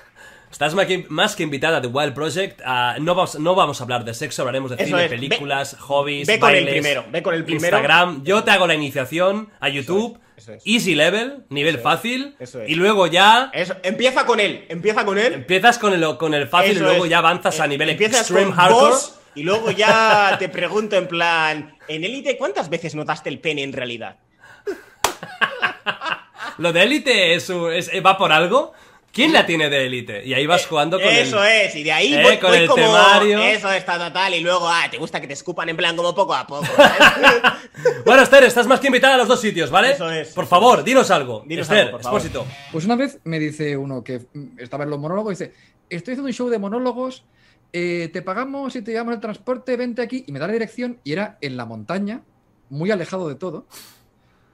Estás 0.55 0.73
más 1.09 1.35
que, 1.35 1.43
invitada 1.43 1.79
a 1.79 1.83
The 1.83 1.89
Wild 1.89 2.15
Project. 2.15 2.61
No, 3.01 3.17
vamos, 3.17 3.35
no 3.41 3.57
vamos 3.57 3.81
a 3.81 3.83
hablar 3.83 4.05
de 4.05 4.15
sexo, 4.15 4.43
hablaremos 4.43 4.71
de 4.71 4.77
Eso 4.77 4.87
cine, 4.87 5.05
es. 5.07 5.11
Ve- 5.11 5.17
películas, 5.17 5.77
hobbies, 5.81 6.29
ve 6.29 6.39
con 6.39 6.55
el 6.55 6.69
primero, 6.69 7.05
ve 7.11 7.23
con 7.25 7.35
el 7.35 7.45
primero. 7.45 7.77
Instagram. 7.77 8.23
Yo 8.23 8.45
te 8.45 8.53
hago 8.53 8.69
la 8.69 8.75
iniciación 8.75 9.51
a 9.59 9.69
YouTube. 9.69 10.17
eso 10.37 10.53
es. 10.53 10.63
Easy 10.65 10.95
level, 10.95 11.45
nivel 11.49 11.81
fácil. 11.81 12.37
eso 12.39 12.63
es. 12.63 12.71
Y 12.71 12.77
luego 12.77 13.09
ya 13.09 13.51
empieza 13.83 14.25
con 14.27 14.39
él, 14.39 14.65
empieza 14.69 15.05
con 15.05 15.19
él. 15.19 15.33
empiezas 15.35 15.77
con 15.77 15.93
el, 15.93 16.17
con 16.19 16.35
el 16.35 16.47
fácil 16.47 16.77
y 16.77 16.81
luego 16.81 17.05
ya 17.07 17.19
avanzas 17.19 17.59
a 17.59 17.65
Eh, 17.65 17.69
nivel 17.69 17.91
empiezas 17.91 18.21
extreme 18.21 18.45
con 18.47 18.53
hardcore. 18.55 18.91
boss 18.91 19.19
y 19.35 19.43
luego 19.43 19.73
ya 19.73 20.37
te 20.39 20.49
pregunto 20.49 20.95
en 20.95 21.09
plan, 21.09 21.77
en 21.89 22.05
Elite, 22.05 22.37
¿cuántas 22.39 22.71
veces 22.71 22.95
notaste 22.95 23.29
el 23.29 23.41
pene 23.41 23.65
en 23.65 23.73
realidad? 23.73 24.19
Lo 26.59 26.73
de 26.73 26.83
élite 26.85 27.35
es, 27.35 27.51
es- 27.51 27.91
va 28.07 28.17
por 28.17 28.31
algo. 28.31 28.73
¿Quién 29.15 29.33
la 29.33 29.47
tiene 29.47 29.71
de 29.71 29.87
élite? 29.87 30.27
Y 30.27 30.35
ahí 30.35 30.45
vas 30.45 30.67
jugando 30.67 30.99
con 31.01 31.09
Eso 31.09 31.43
el... 31.45 31.51
es, 31.69 31.77
y 31.77 31.85
de 31.85 31.93
ahí 31.93 32.15
Eh, 32.15 32.23
voy, 32.23 32.39
con 32.39 32.51
voy 32.51 32.59
el 32.59 32.67
como 32.69 32.83
temario. 32.83 33.41
eso 33.43 33.71
está 33.73 33.97
total 33.97 34.35
y 34.35 34.41
luego 34.41 34.69
ah, 34.69 34.89
te 34.91 34.99
gusta 34.99 35.21
que 35.21 35.27
te 35.29 35.35
escupan 35.35 35.69
en 35.69 35.77
plan 35.77 35.95
como 35.97 36.15
poco 36.15 36.35
a 36.35 36.47
poco. 36.47 36.67
Bueno, 38.05 38.23
Esther, 38.23 38.45
estás 38.45 38.67
más 38.67 38.81
que 38.81 38.89
invitada 38.89 39.15
a 39.15 39.19
los 39.19 39.29
dos 39.29 39.41
sitios, 39.41 39.71
¿vale? 39.71 39.93
Eso 39.93 40.11
es, 40.11 40.29
Por 40.35 40.47
favor, 40.47 40.85
dinos 40.85 41.11
algo. 41.11 41.43
Dinos 41.47 41.63
Esther, 41.65 41.87
algo, 41.87 41.93
por 41.93 42.03
favor. 42.03 42.21
expósito. 42.21 42.47
Pues 42.73 42.85
una 42.85 42.97
vez 42.97 43.19
me 43.25 43.39
dice 43.39 43.77
uno 43.77 44.03
que 44.05 44.19
mm, 44.33 44.59
estaba 44.59 44.85
en 44.85 44.91
los 44.91 44.99
monólogos, 44.99 45.39
dice, 45.39 45.55
estoy 45.89 46.13
haciendo 46.13 46.27
un 46.29 46.33
show 46.35 46.49
de 46.49 46.59
monólogos, 46.59 47.25
eh, 47.73 48.11
te 48.13 48.21
pagamos 48.23 48.77
y 48.77 48.83
te 48.83 48.91
llevamos 48.93 49.15
el 49.15 49.21
transporte, 49.21 49.77
vente 49.77 50.03
aquí, 50.03 50.25
y 50.27 50.33
me 50.33 50.39
da 50.39 50.47
la 50.47 50.53
dirección, 50.53 50.99
y 51.03 51.13
era 51.13 51.39
en 51.41 51.57
la 51.57 51.65
montaña, 51.65 52.23
muy 52.69 52.91
alejado 52.91 53.29
de 53.29 53.37
todo. 53.37 53.67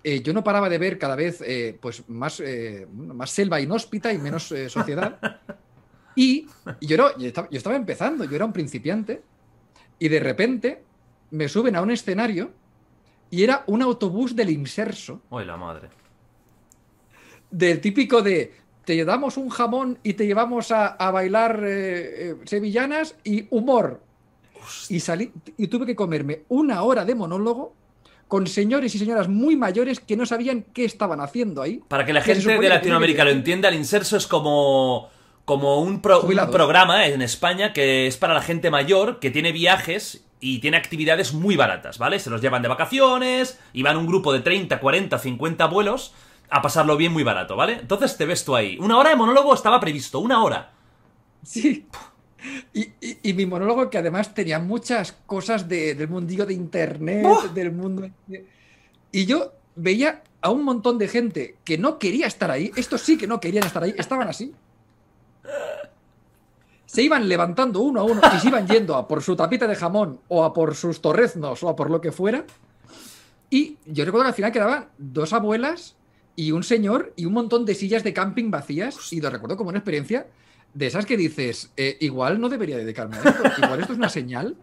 Eh, 0.02 0.22
yo 0.22 0.32
no 0.32 0.42
paraba 0.42 0.68
de 0.68 0.78
ver 0.78 0.98
cada 0.98 1.14
vez 1.16 1.42
eh, 1.46 1.76
pues 1.80 2.08
más, 2.08 2.40
eh, 2.40 2.86
más 2.92 3.30
selva 3.30 3.60
inhóspita 3.60 4.12
y 4.12 4.18
menos 4.18 4.52
sociedad. 4.68 5.18
Y, 6.16 6.46
y 6.80 6.86
yo, 6.86 6.94
era- 6.96 7.16
yo 7.18 7.26
estaba, 7.28 7.48
yo 7.50 7.58
estaba 7.58 7.76
empezando, 7.76 8.24
yo 8.24 8.34
era 8.36 8.44
un 8.44 8.52
principiante, 8.52 9.22
y 9.98 10.08
de 10.08 10.20
repente 10.20 10.82
me 11.30 11.48
suben 11.48 11.76
a 11.76 11.82
un 11.82 11.90
escenario 11.90 12.50
y 13.30 13.44
era 13.44 13.62
un 13.68 13.82
autobús 13.82 14.34
del 14.34 14.50
inserso 14.50 15.20
Uy, 15.30 15.44
la 15.44 15.56
madre. 15.56 15.88
del 17.50 17.80
típico 17.80 18.22
de 18.22 18.52
te 18.84 19.04
damos 19.04 19.36
un 19.36 19.50
jamón 19.50 19.98
y 20.02 20.14
te 20.14 20.26
llevamos 20.26 20.72
a, 20.72 20.88
a 20.88 21.10
bailar 21.10 21.62
sevillanas 22.44 23.14
y 23.22 23.46
humor. 23.50 24.02
Y 24.88 25.00
salí 25.00 25.32
y 25.56 25.68
tuve 25.68 25.86
que 25.86 25.94
comerme 25.94 26.42
una 26.48 26.82
hora 26.82 27.04
de 27.04 27.14
monólogo 27.14 27.74
con 28.30 28.46
señores 28.46 28.94
y 28.94 28.98
señoras 28.98 29.28
muy 29.28 29.56
mayores 29.56 29.98
que 29.98 30.16
no 30.16 30.24
sabían 30.24 30.64
qué 30.72 30.84
estaban 30.84 31.20
haciendo 31.20 31.62
ahí. 31.62 31.80
Para 31.88 32.06
que 32.06 32.12
la 32.12 32.20
gente 32.22 32.40
de 32.62 32.68
Latinoamérica 32.68 33.22
que- 33.24 33.24
lo 33.24 33.30
entienda, 33.32 33.68
el 33.68 33.74
inserso 33.74 34.16
es 34.16 34.28
como, 34.28 35.08
como 35.44 35.80
un, 35.80 36.00
pro- 36.00 36.20
un 36.22 36.50
programa 36.52 37.06
en 37.06 37.22
España 37.22 37.72
que 37.72 38.06
es 38.06 38.16
para 38.16 38.32
la 38.32 38.40
gente 38.42 38.70
mayor 38.70 39.18
que 39.18 39.30
tiene 39.32 39.50
viajes 39.50 40.24
y 40.38 40.60
tiene 40.60 40.76
actividades 40.76 41.34
muy 41.34 41.56
baratas, 41.56 41.98
¿vale? 41.98 42.20
Se 42.20 42.30
los 42.30 42.40
llevan 42.40 42.62
de 42.62 42.68
vacaciones 42.68 43.58
y 43.72 43.82
van 43.82 43.96
un 43.96 44.06
grupo 44.06 44.32
de 44.32 44.38
30, 44.40 44.78
40, 44.78 45.18
50 45.18 45.66
vuelos 45.66 46.14
a 46.50 46.62
pasarlo 46.62 46.96
bien 46.96 47.12
muy 47.12 47.24
barato, 47.24 47.56
¿vale? 47.56 47.78
Entonces 47.80 48.16
te 48.16 48.26
ves 48.26 48.44
tú 48.44 48.54
ahí. 48.54 48.78
Una 48.80 48.96
hora 48.96 49.10
de 49.10 49.16
monólogo 49.16 49.52
estaba 49.52 49.80
previsto, 49.80 50.20
una 50.20 50.42
hora. 50.44 50.70
Sí. 51.42 51.84
Y, 52.72 52.80
y- 53.00 53.18
y 53.22 53.32
mi 53.34 53.44
monólogo 53.46 53.90
que 53.90 53.98
además 53.98 54.32
tenía 54.34 54.58
muchas 54.58 55.12
cosas 55.26 55.68
de- 55.68 55.94
del 55.94 56.08
mundillo 56.08 56.46
de 56.46 56.54
internet, 56.54 57.26
del 57.54 57.72
mundo... 57.72 58.08
de- 58.26 58.46
Y 59.12 59.26
yo 59.26 59.52
veía 59.76 60.22
a 60.40 60.50
un 60.50 60.64
montón 60.64 60.96
de 60.98 61.08
gente 61.08 61.56
que 61.64 61.76
no 61.78 61.98
quería 61.98 62.26
estar 62.26 62.50
ahí, 62.50 62.70
estos 62.76 63.02
sí 63.02 63.18
que 63.18 63.26
no 63.26 63.40
querían 63.40 63.64
estar 63.66 63.82
ahí, 63.82 63.94
estaban 63.98 64.28
así. 64.28 64.52
Se 66.86 67.02
iban 67.02 67.28
levantando 67.28 67.80
uno 67.80 68.00
a 68.00 68.04
uno 68.04 68.20
y 68.34 68.38
se 68.40 68.48
iban 68.48 68.66
yendo 68.66 68.96
a 68.96 69.06
por 69.06 69.22
su 69.22 69.36
tapita 69.36 69.66
de 69.68 69.76
jamón 69.76 70.20
o 70.28 70.42
a 70.44 70.52
por 70.52 70.74
sus 70.74 71.00
torreznos 71.00 71.62
o 71.62 71.68
a 71.68 71.76
por 71.76 71.88
lo 71.90 72.00
que 72.00 72.10
fuera. 72.10 72.44
Y 73.48 73.76
yo 73.86 74.04
recuerdo 74.04 74.24
que 74.24 74.28
al 74.28 74.34
final 74.34 74.52
quedaban 74.52 74.88
dos 74.98 75.32
abuelas 75.32 75.94
y 76.36 76.50
un 76.52 76.62
señor 76.64 77.12
y 77.16 77.26
un 77.26 77.32
montón 77.32 77.64
de 77.64 77.74
sillas 77.74 78.02
de 78.02 78.12
camping 78.12 78.50
vacías. 78.50 79.12
Y 79.12 79.20
lo 79.20 79.30
recuerdo 79.30 79.56
como 79.56 79.70
una 79.70 79.78
experiencia 79.78 80.26
de 80.74 80.86
esas 80.86 81.06
que 81.06 81.16
dices, 81.16 81.70
eh, 81.76 81.96
igual 82.00 82.40
no 82.40 82.48
debería 82.48 82.76
dedicarme 82.76 83.16
a 83.16 83.20
esto. 83.20 83.42
Igual 83.58 83.80
esto 83.80 83.92
es 83.92 83.98
una 83.98 84.08
señal 84.08 84.56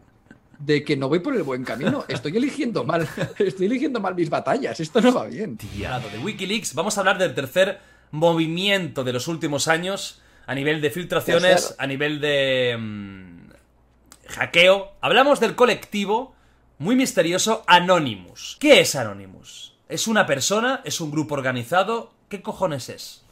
de 0.60 0.84
que 0.84 0.98
no 0.98 1.10
voy 1.10 1.20
por 1.20 1.36
el 1.36 1.44
buen 1.44 1.64
camino. 1.64 2.06
Estoy 2.08 2.38
eligiendo 2.38 2.84
mal. 2.84 3.08
Estoy 3.38 3.66
eligiendo 3.66 4.00
mal 4.00 4.16
mis 4.16 4.30
batallas. 4.30 4.80
Esto 4.80 5.02
no 5.02 5.14
va 5.14 5.26
bien. 5.26 5.58
Hablando 5.86 6.10
de 6.10 6.20
Wikileaks, 6.20 6.74
vamos 6.74 6.98
a 6.98 7.02
hablar 7.02 7.18
del 7.18 7.34
tercer 7.34 7.80
movimiento 8.12 9.04
de 9.04 9.14
los 9.14 9.28
últimos 9.28 9.68
años 9.68 10.22
a 10.46 10.56
nivel 10.56 10.80
de 10.82 10.90
filtraciones, 10.90 11.76
a 11.78 11.86
nivel 11.88 12.22
de 12.22 12.78
mm, 12.80 13.50
hackeo. 14.30 14.94
Hablamos 15.02 15.40
del 15.40 15.56
colectivo 15.56 16.36
muy 16.80 16.96
misterioso 16.96 17.64
Anonymous. 17.68 18.58
¿Qué 18.60 18.80
es 18.80 18.96
Anonymous? 18.96 19.76
¿Es 19.90 20.08
una 20.08 20.26
persona? 20.26 20.82
¿Es 20.86 21.02
un 21.02 21.12
grupo 21.12 21.34
organizado? 21.34 22.14
¿Qué 22.30 22.42
cojones 22.42 22.90
es? 22.90 23.27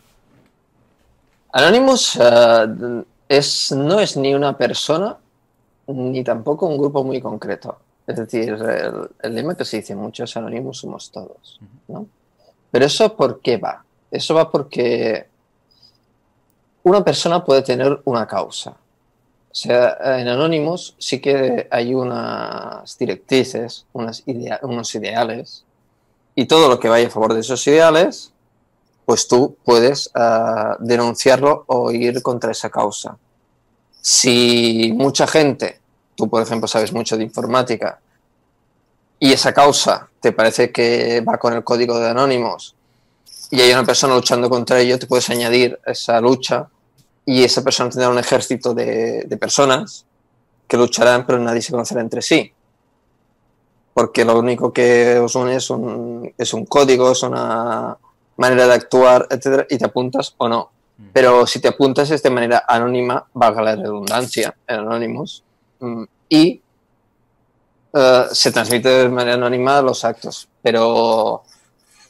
Anonymous 1.56 2.18
eh, 2.22 3.04
es, 3.30 3.72
no 3.72 4.00
es 4.02 4.18
ni 4.18 4.34
una 4.36 4.58
persona 4.58 5.18
ni 5.88 6.22
tampoco 6.24 6.66
un 6.68 6.78
grupo 6.78 7.02
muy 7.04 7.22
concreto. 7.22 7.78
Es 8.06 8.18
decir, 8.18 8.50
el, 8.50 9.10
el 9.22 9.36
lema 9.36 9.56
que 9.56 9.64
se 9.64 9.78
dice 9.78 9.96
mucho 9.96 10.26
es 10.26 10.36
Anonymous 10.36 10.80
somos 10.80 11.10
todos. 11.12 11.60
¿no? 11.88 12.08
Pero 12.72 12.86
eso 12.86 13.16
¿por 13.16 13.40
qué 13.40 13.56
va? 13.58 13.86
Eso 14.12 14.36
va 14.36 14.52
porque 14.52 15.28
una 16.84 17.04
persona 17.06 17.44
puede 17.44 17.62
tener 17.62 18.02
una 18.04 18.28
causa. 18.28 18.72
O 18.72 19.56
sea, 19.58 19.98
en 20.20 20.28
Anonymous 20.28 20.96
sí 20.98 21.22
que 21.22 21.70
hay 21.72 21.96
unas 21.96 22.98
directrices, 22.98 23.86
unas 23.94 24.24
idea- 24.28 24.60
unos 24.64 24.94
ideales, 24.94 25.64
y 26.36 26.46
todo 26.48 26.68
lo 26.68 26.82
que 26.82 26.90
vaya 26.90 27.08
a 27.08 27.10
favor 27.10 27.34
de 27.34 27.40
esos 27.40 27.66
ideales 27.66 28.34
pues 29.06 29.28
tú 29.28 29.58
puedes 29.64 30.10
ah, 30.16 30.78
denunciarlo 30.80 31.64
o 31.68 31.92
ir 31.92 32.22
contra 32.22 32.52
esa 32.52 32.70
causa. 32.70 33.18
Si 34.02 34.92
mucha 34.96 35.28
gente, 35.28 35.80
tú 36.16 36.30
por 36.30 36.42
ejemplo 36.42 36.68
sabes 36.68 36.92
mucho 36.92 37.18
de 37.18 37.24
informática, 37.24 38.00
y 39.20 39.32
esa 39.32 39.54
causa 39.54 40.10
te 40.20 40.32
parece 40.32 40.72
que 40.72 41.22
va 41.22 41.38
con 41.38 41.54
el 41.54 41.64
código 41.64 42.00
de 42.00 42.10
Anonymous, 42.10 42.76
y 43.52 43.62
hay 43.62 43.72
una 43.72 43.86
persona 43.86 44.16
luchando 44.16 44.50
contra 44.50 44.80
ello, 44.80 44.98
te 45.00 45.08
puedes 45.08 45.30
añadir 45.30 45.80
esa 45.86 46.20
lucha 46.20 46.68
y 47.26 47.44
esa 47.44 47.64
persona 47.64 47.90
tendrá 47.90 48.10
un 48.10 48.18
ejército 48.18 48.74
de, 48.74 49.24
de 49.24 49.38
personas 49.38 50.06
que 50.68 50.78
lucharán, 50.78 51.26
pero 51.26 51.40
nadie 51.40 51.62
se 51.62 51.72
conocerá 51.72 52.02
entre 52.02 52.22
sí. 52.22 52.52
Porque 53.94 54.26
lo 54.26 54.38
único 54.38 54.74
que 54.74 55.20
os 55.20 55.36
une 55.36 55.56
es 55.56 55.70
un, 55.70 56.34
es 56.38 56.54
un 56.54 56.66
código, 56.66 57.12
es 57.12 57.24
una 57.24 57.98
manera 58.38 58.68
de 58.68 58.74
actuar, 58.74 59.28
etcétera, 59.30 59.66
y 59.70 59.78
te 59.78 59.86
apuntas 59.86 60.34
o 60.38 60.48
no. 60.48 60.72
Pero 61.12 61.46
si 61.46 61.60
te 61.60 61.68
apuntas 61.68 62.10
es 62.12 62.24
de 62.24 62.30
manera 62.30 62.64
anónima, 62.68 63.26
valga 63.34 63.62
la 63.62 63.76
redundancia, 63.76 64.56
en 64.68 64.80
Anonymous, 64.80 65.44
mm, 65.80 66.04
y 66.30 66.62
eh, 67.94 68.26
se 68.32 68.52
transmite 68.52 68.90
de 68.90 69.10
manera 69.10 69.36
anónima 69.36 69.82
los 69.82 70.06
actos. 70.06 70.48
Pero, 70.62 71.44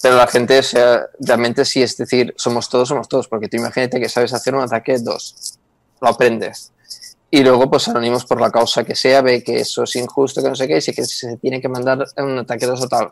pero 0.02 0.16
la 0.16 0.28
gente, 0.28 0.60
o 0.60 0.64
sea, 0.64 1.08
realmente 1.20 1.66
sí, 1.66 1.82
es 1.82 1.98
decir, 1.98 2.34
somos 2.38 2.70
todos, 2.70 2.90
somos 2.90 3.08
todos, 3.08 3.28
porque 3.28 3.48
tú 3.48 3.58
imagínate 3.58 4.00
que 4.00 4.10
sabes 4.10 4.34
hacer 4.34 4.54
un 4.54 4.62
ataque 4.62 4.98
dos, 5.00 5.58
lo 6.02 6.10
aprendes. 6.10 6.72
Y 7.32 7.44
luego, 7.44 7.70
pues 7.70 7.88
Anonymous, 7.88 8.26
por 8.26 8.40
la 8.40 8.52
causa 8.52 8.84
que 8.84 8.96
sea, 8.96 9.22
ve 9.22 9.44
que 9.44 9.58
eso 9.58 9.84
es 9.84 9.96
injusto, 9.96 10.42
que 10.42 10.50
no 10.50 10.56
sé 10.56 10.68
qué, 10.68 10.78
y 10.78 10.82
sí 10.82 10.94
que 10.94 11.06
se 11.06 11.38
tiene 11.38 11.60
que 11.60 11.68
mandar 11.68 12.06
un 12.18 12.38
ataque 12.38 12.66
dos 12.66 12.82
o 12.84 12.88
tal. 12.88 13.12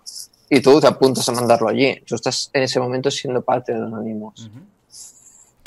Y 0.53 0.61
tú 0.61 0.79
te 0.79 0.85
apuntas 0.85 1.27
a 1.27 1.31
mandarlo 1.31 1.67
allí. 1.67 1.99
Tú 2.05 2.13
estás 2.13 2.51
en 2.53 2.61
ese 2.61 2.79
momento 2.79 3.09
siendo 3.09 3.41
parte 3.41 3.73
de 3.73 3.79
Anonymous. 3.79 4.51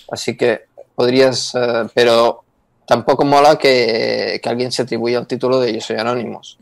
Así 0.08 0.36
que 0.36 0.66
podrías, 0.94 1.56
eh, 1.56 1.88
pero 1.92 2.44
tampoco 2.86 3.24
mola 3.24 3.58
que, 3.58 4.38
que 4.40 4.48
alguien 4.48 4.70
se 4.70 4.82
atribuya 4.82 5.18
el 5.18 5.26
título 5.26 5.58
de 5.58 5.74
Yo 5.74 5.80
soy 5.80 5.96
Anonymous. 5.96 6.58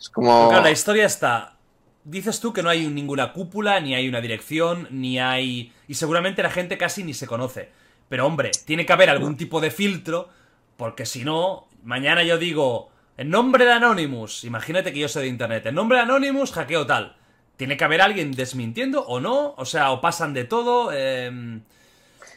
Es 0.00 0.08
como. 0.08 0.48
Claro, 0.48 0.64
la 0.64 0.72
historia 0.72 1.06
está. 1.06 1.54
Dices 2.02 2.40
tú 2.40 2.52
que 2.52 2.64
no 2.64 2.70
hay 2.70 2.88
ninguna 2.88 3.32
cúpula, 3.32 3.78
ni 3.78 3.94
hay 3.94 4.08
una 4.08 4.20
dirección, 4.20 4.88
ni 4.90 5.20
hay. 5.20 5.72
Y 5.86 5.94
seguramente 5.94 6.42
la 6.42 6.50
gente 6.50 6.76
casi 6.76 7.04
ni 7.04 7.14
se 7.14 7.28
conoce. 7.28 7.68
Pero 8.08 8.26
hombre, 8.26 8.50
tiene 8.64 8.84
que 8.84 8.92
haber 8.92 9.10
algún 9.10 9.36
tipo 9.36 9.60
de 9.60 9.70
filtro, 9.70 10.28
porque 10.76 11.06
si 11.06 11.24
no, 11.24 11.68
mañana 11.84 12.24
yo 12.24 12.36
digo, 12.36 12.90
en 13.16 13.30
nombre 13.30 13.64
de 13.64 13.72
Anonymous, 13.72 14.44
imagínate 14.44 14.92
que 14.92 14.98
yo 15.00 15.08
soy 15.08 15.24
de 15.24 15.28
internet, 15.28 15.66
en 15.66 15.74
nombre 15.74 15.98
de 15.98 16.04
Anonymous, 16.04 16.52
hackeo 16.52 16.86
tal. 16.86 17.16
Tiene 17.56 17.76
que 17.76 17.84
haber 17.84 18.00
alguien 18.00 18.32
desmintiendo 18.32 19.04
o 19.06 19.20
no, 19.20 19.54
o 19.56 19.64
sea, 19.64 19.92
o 19.92 20.00
pasan 20.00 20.34
de 20.34 20.44
todo. 20.44 20.90
em, 20.92 21.62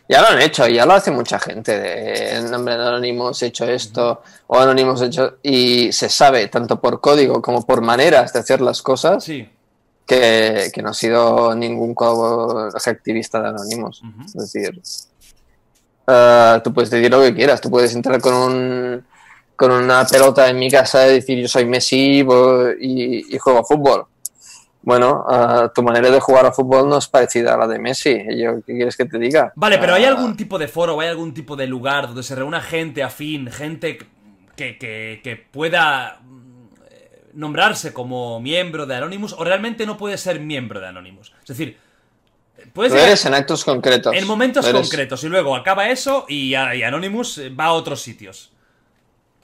Ya 0.08 0.22
lo 0.22 0.28
han 0.28 0.40
hecho, 0.42 0.68
ya 0.68 0.86
lo 0.86 0.94
hace 0.94 1.10
mucha 1.10 1.40
gente. 1.40 1.78
De, 1.80 2.38
en 2.38 2.52
nombre 2.52 2.78
de 2.78 2.84
Anonymous 2.84 3.42
he 3.42 3.48
hecho 3.48 3.66
esto, 3.66 4.22
o 4.46 4.60
Anonymous 4.60 5.02
he 5.02 5.06
hecho. 5.08 5.38
Y 5.42 5.92
se 5.92 6.08
sabe, 6.08 6.48
tanto 6.50 6.80
por 6.80 7.02
código 7.02 7.42
como 7.42 7.66
por 7.66 7.82
maneras 7.82 8.32
de 8.32 8.40
hacer 8.40 8.62
las 8.62 8.84
cosas, 8.84 9.26
que, 10.06 10.70
que 10.72 10.82
no 10.84 10.90
ha 10.90 10.94
sido 10.94 11.56
ningún 11.56 11.96
activista 12.86 13.42
de 13.42 13.48
Anonymous. 13.50 14.02
Es 14.26 14.34
decir, 14.34 14.80
eh, 16.08 16.62
tú 16.64 16.74
puedes 16.74 16.90
decir 16.90 17.12
lo 17.12 17.22
que 17.22 17.34
quieras, 17.34 17.60
tú 17.60 17.70
puedes 17.70 17.94
entrar 17.96 18.22
con 18.22 18.34
un 18.34 19.06
con 19.58 19.72
una 19.72 20.06
pelota 20.06 20.48
en 20.50 20.58
mi 20.60 20.70
casa 20.72 21.08
y 21.10 21.16
decir 21.16 21.40
yo 21.42 21.48
soy 21.50 21.66
Messi 21.66 22.22
vo- 22.24 22.76
y, 22.80 23.36
y 23.36 23.38
juego 23.38 23.60
a 23.60 23.64
fútbol. 23.66 24.06
Bueno, 24.84 25.26
eh, 25.30 25.70
tu 25.76 25.84
manera 25.84 26.10
de 26.10 26.20
jugar 26.22 26.46
a 26.46 26.52
fútbol 26.54 26.88
no 26.88 26.98
es 27.00 27.08
parecida 27.08 27.56
a 27.56 27.58
la 27.58 27.68
de 27.68 27.78
Messi. 27.80 28.12
Y 28.30 28.42
yo, 28.42 28.62
¿Qué 28.66 28.74
quieres 28.74 28.96
que 28.96 29.04
te 29.06 29.18
diga? 29.20 29.52
Vale, 29.56 29.78
pero 29.80 29.96
¿hay 29.96 30.06
Ah, 30.06 30.10
algún 30.10 30.38
tipo 30.38 30.58
de 30.58 30.70
foro 30.70 30.96
o 30.96 31.02
hay 31.02 31.10
algún 31.10 31.34
tipo 31.34 31.58
de 31.58 31.68
lugar 31.68 32.08
donde 32.08 32.24
se 32.24 32.36
reúna 32.36 32.62
gente 32.62 33.04
afín, 33.04 33.52
gente 33.52 33.98
que, 34.56 34.78
que, 34.78 35.20
que 35.24 35.36
pueda 35.36 36.20
mm, 36.24 36.68
nombrarse 37.40 37.92
como 37.92 38.40
miembro 38.40 38.86
de 38.86 38.96
Anonymous 38.96 39.34
o 39.34 39.44
realmente 39.44 39.86
no 39.86 39.98
puede 39.98 40.18
ser 40.18 40.40
miembro 40.40 40.80
de 40.80 40.88
Anonymous? 40.88 41.34
Es 41.42 41.48
decir, 41.50 41.78
puedes 42.72 42.94
llegar 42.94 43.08
eres 43.10 43.26
en 43.26 43.34
actos 43.34 43.66
concretos. 43.66 44.16
en 44.16 44.26
momentos 44.26 44.66
concretos 44.70 45.22
y 45.24 45.28
luego 45.28 45.54
acaba 45.56 45.90
eso 45.90 46.26
y, 46.30 46.52
y 46.56 46.84
Anonymous 46.84 47.42
va 47.60 47.66
a 47.66 47.72
otros 47.74 48.02
sitios. 48.02 48.52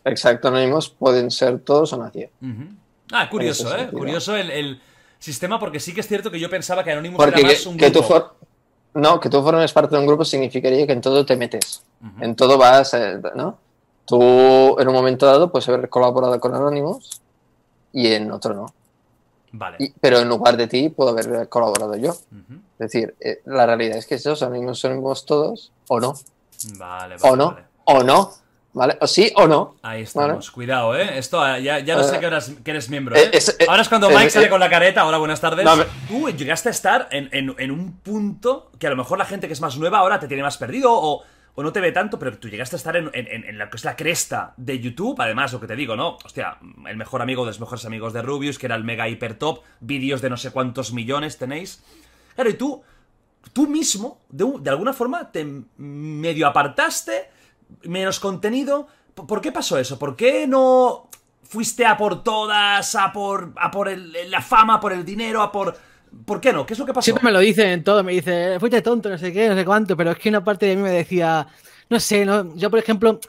Exacto, 0.05 0.47
Anonymous 0.49 0.89
pueden 0.89 1.31
ser 1.31 1.59
todos 1.59 1.93
o 1.93 1.97
nadie. 1.97 2.29
Ah, 3.11 3.29
curioso, 3.29 3.75
¿eh? 3.77 3.89
Curioso 3.91 4.35
el, 4.35 4.51
el 4.51 4.81
sistema 5.19 5.59
porque 5.59 5.79
sí 5.79 5.93
que 5.93 6.01
es 6.01 6.07
cierto 6.07 6.29
que 6.31 6.39
yo 6.39 6.49
pensaba 6.49 6.83
que 6.83 6.91
Anonymous 6.91 7.17
Porque 7.17 7.39
era 7.41 7.49
más 7.49 7.65
un 7.65 7.77
que 7.77 7.89
tú 7.91 7.99
grupo. 7.99 8.13
for- 8.13 8.33
no, 8.95 9.19
que 9.19 9.29
tú 9.29 9.41
formes 9.41 9.71
parte 9.73 9.95
de 9.95 10.01
un 10.01 10.07
grupo 10.07 10.23
significaría 10.25 10.85
que 10.85 10.93
en 10.93 11.01
todo 11.01 11.25
te 11.25 11.35
metes. 11.35 11.83
En 12.19 12.35
todo 12.35 12.57
vas, 12.57 12.93
eh, 12.93 13.19
¿no? 13.35 13.57
Tú 14.05 14.77
en 14.79 14.87
un 14.87 14.93
momento 14.93 15.25
dado 15.25 15.51
puedes 15.51 15.67
haber 15.69 15.87
colaborado 15.89 16.37
con 16.39 16.53
Anonymous 16.53 17.21
y 17.93 18.07
en 18.11 18.29
otro 18.31 18.53
no. 18.53 18.73
Vale. 19.53 19.77
Y- 19.79 19.93
pero 20.01 20.19
en 20.19 20.27
lugar 20.27 20.57
de 20.57 20.67
ti 20.67 20.89
puedo 20.89 21.11
haber 21.11 21.47
colaborado 21.47 21.95
yo. 21.95 22.11
Es 22.11 22.77
decir, 22.91 23.15
eh, 23.21 23.41
la 23.45 23.65
realidad 23.65 23.97
es 23.97 24.05
que 24.05 24.15
esos 24.15 24.43
Anonymous 24.43 24.79
somos 24.79 25.25
todos 25.25 25.71
o 25.87 25.99
no. 25.99 26.13
Vale, 26.77 27.15
vale. 27.17 27.31
O 27.31 27.35
no. 27.35 27.55
O 27.85 28.03
no. 28.03 28.31
¿Vale? 28.73 28.97
O 29.01 29.05
sí 29.07 29.31
o 29.35 29.47
no. 29.47 29.75
Ahí 29.83 30.01
estamos, 30.01 30.49
cuidado, 30.49 30.97
¿eh? 30.97 31.17
Esto 31.19 31.39
ah, 31.39 31.59
ya, 31.59 31.77
ya 31.79 31.95
no 31.95 32.01
Eh, 32.01 32.05
sé 32.05 32.19
que 32.19 32.25
eres, 32.25 32.53
que 32.63 32.71
eres 32.71 32.89
miembro, 32.89 33.15
eh, 33.15 33.25
¿eh? 33.25 33.29
es- 33.33 33.55
eh, 33.59 33.65
Ahora 33.67 33.83
es 33.83 33.89
cuando 33.89 34.09
Mike 34.09 34.31
sale 34.31 34.49
con 34.49 34.59
la 34.59 34.69
careta. 34.69 35.05
Hola, 35.05 35.19
buenas 35.19 35.39
tardes. 35.39 35.63
No, 35.63 35.75
me- 35.75 35.85
Tú 36.07 36.27
llegaste 36.31 36.69
a 36.69 36.71
estar 36.71 37.07
en, 37.11 37.29
en- 37.31 37.53
en 37.59 37.71
un 37.71 37.93
punto 37.99 38.71
que 38.79 38.87
a 38.87 38.89
lo 38.89 38.95
mejor 38.95 39.19
la 39.19 39.25
gente 39.25 39.45
que 39.47 39.53
es 39.53 39.61
más 39.61 39.77
nueva 39.77 39.99
ahora 39.99 40.19
te 40.19 40.27
tiene 40.27 40.41
más 40.41 40.57
perdido 40.57 40.91
o, 40.91 41.21
o 41.53 41.61
no 41.61 41.71
te 41.71 41.81
ve 41.81 41.91
tanto, 41.91 42.17
pero 42.17 42.35
tú 42.39 42.49
llegaste 42.49 42.75
a 42.75 42.77
estar 42.77 42.95
en, 42.97 43.11
en- 43.13 43.57
lo 43.59 43.69
que 43.69 43.77
es 43.77 43.85
la 43.85 43.95
cresta 43.95 44.53
de 44.57 44.79
YouTube. 44.79 45.21
Además, 45.21 45.53
lo 45.53 45.59
que 45.59 45.67
te 45.67 45.75
digo, 45.75 45.95
¿no? 45.95 46.17
Hostia, 46.25 46.57
el 46.87 46.97
mejor 46.97 47.21
amigo 47.21 47.43
de 47.43 47.51
los 47.51 47.59
mejores 47.59 47.85
amigos 47.85 48.11
de 48.11 48.23
Rubius, 48.23 48.57
que 48.57 48.65
era 48.65 48.75
el 48.75 48.83
mega 48.83 49.07
hiper 49.07 49.35
top. 49.35 49.59
Vídeos 49.81 50.19
de 50.21 50.31
no 50.31 50.37
sé 50.37 50.49
cuántos 50.49 50.93
millones 50.93 51.37
tenéis. 51.37 51.83
Claro, 52.33 52.49
y 52.49 52.55
tú, 52.55 52.81
tú 53.53 53.67
mismo, 53.67 54.19
de, 54.29 54.51
de 54.61 54.69
alguna 54.71 54.93
forma, 54.93 55.31
te 55.31 55.45
medio 55.77 56.47
apartaste, 56.47 57.29
menos 57.83 58.19
contenido. 58.19 58.87
¿Por 59.13 59.41
qué 59.41 59.51
pasó 59.51 59.77
eso? 59.77 59.99
¿Por 59.99 60.15
qué 60.15 60.47
no 60.47 61.09
fuiste 61.43 61.85
a 61.85 61.97
por 61.97 62.23
todas, 62.23 62.95
a 62.95 63.11
por, 63.11 63.53
a 63.57 63.69
por 63.69 63.95
la 63.95 64.41
fama, 64.41 64.75
a 64.75 64.79
por 64.79 64.93
el 64.93 65.05
dinero, 65.05 65.41
a 65.41 65.51
por... 65.51 65.77
¿Por 66.25 66.39
qué 66.39 66.53
no? 66.53 66.65
¿Qué 66.65 66.73
es 66.73 66.79
lo 66.79 66.85
que 66.85 66.93
pasó? 66.93 67.05
Siempre 67.05 67.23
me 67.23 67.31
lo 67.31 67.39
dicen 67.39 67.69
en 67.69 67.83
todo, 67.83 68.03
me 68.03 68.11
dice, 68.11 68.59
fuiste 68.59 68.83
tonto, 68.83 69.09
no 69.09 69.17
sé 69.17 69.33
qué, 69.33 69.49
no 69.49 69.55
sé 69.55 69.65
cuánto, 69.65 69.97
pero 69.97 70.11
es 70.11 70.19
que 70.19 70.29
una 70.29 70.43
parte 70.43 70.67
de 70.67 70.75
mí 70.75 70.83
me 70.83 70.91
decía, 70.91 71.47
no 71.89 71.99
sé, 71.99 72.23
no, 72.23 72.55
yo 72.55 72.69
por 72.69 72.77
ejemplo, 72.77 73.19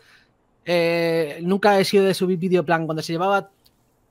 eh, 0.66 1.38
nunca 1.42 1.78
he 1.78 1.84
sido 1.84 2.04
de 2.04 2.12
subir 2.12 2.38
vídeo 2.38 2.62
plan, 2.62 2.84
cuando 2.84 3.02
se 3.02 3.12
llevaba 3.12 3.48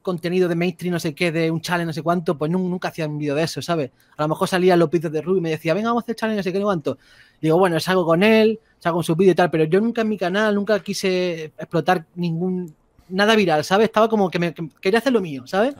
contenido 0.03 0.47
de 0.47 0.53
mainstream, 0.55 0.93
no 0.93 0.99
sé 0.99 1.15
qué, 1.15 1.31
de 1.31 1.49
un 1.49 1.61
challenge, 1.61 1.87
no 1.87 1.93
sé 1.93 2.03
cuánto, 2.03 2.37
pues 2.37 2.51
nun- 2.51 2.69
nunca 2.69 2.89
hacía 2.89 3.07
un 3.07 3.17
vídeo 3.17 3.33
de 3.33 3.43
eso, 3.43 3.61
¿sabes? 3.63 3.89
A 4.17 4.21
lo 4.23 4.27
mejor 4.27 4.47
salían 4.47 4.77
los 4.77 4.91
vídeos 4.91 5.11
de 5.11 5.21
Ruby 5.21 5.39
y 5.39 5.41
me 5.41 5.49
decía, 5.49 5.73
venga, 5.73 5.89
vamos 5.89 6.03
a 6.03 6.05
hacer 6.05 6.15
challenge, 6.15 6.37
no 6.37 6.43
sé 6.43 6.53
qué, 6.53 6.59
no 6.59 6.65
cuánto. 6.65 6.97
Digo, 7.41 7.57
bueno, 7.57 7.79
salgo 7.79 8.05
con 8.05 8.21
él, 8.21 8.59
salgo 8.77 8.97
con 8.97 9.03
su 9.03 9.15
vídeo 9.15 9.31
y 9.31 9.35
tal, 9.35 9.49
pero 9.49 9.63
yo 9.63 9.81
nunca 9.81 10.01
en 10.01 10.09
mi 10.09 10.17
canal, 10.17 10.53
nunca 10.53 10.79
quise 10.81 11.45
explotar 11.57 12.05
ningún, 12.15 12.73
nada 13.09 13.35
viral, 13.35 13.63
¿sabes? 13.63 13.85
Estaba 13.85 14.07
como 14.07 14.29
que, 14.29 14.37
me, 14.37 14.53
que 14.53 14.69
quería 14.79 14.99
hacer 14.99 15.11
lo 15.13 15.21
mío, 15.21 15.47
¿sabes? 15.47 15.73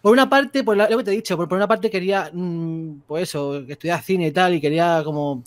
Por 0.00 0.12
una 0.12 0.30
parte, 0.30 0.64
pues 0.64 0.78
lo 0.78 0.96
que 0.96 1.04
te 1.04 1.10
he 1.10 1.14
dicho, 1.16 1.36
por, 1.36 1.46
por 1.46 1.56
una 1.56 1.68
parte 1.68 1.90
quería, 1.90 2.30
mm, 2.32 3.02
pues 3.06 3.24
eso, 3.24 3.58
estudiar 3.58 4.00
cine 4.02 4.28
y 4.28 4.30
tal, 4.32 4.54
y 4.54 4.60
quería 4.60 5.02
como... 5.04 5.42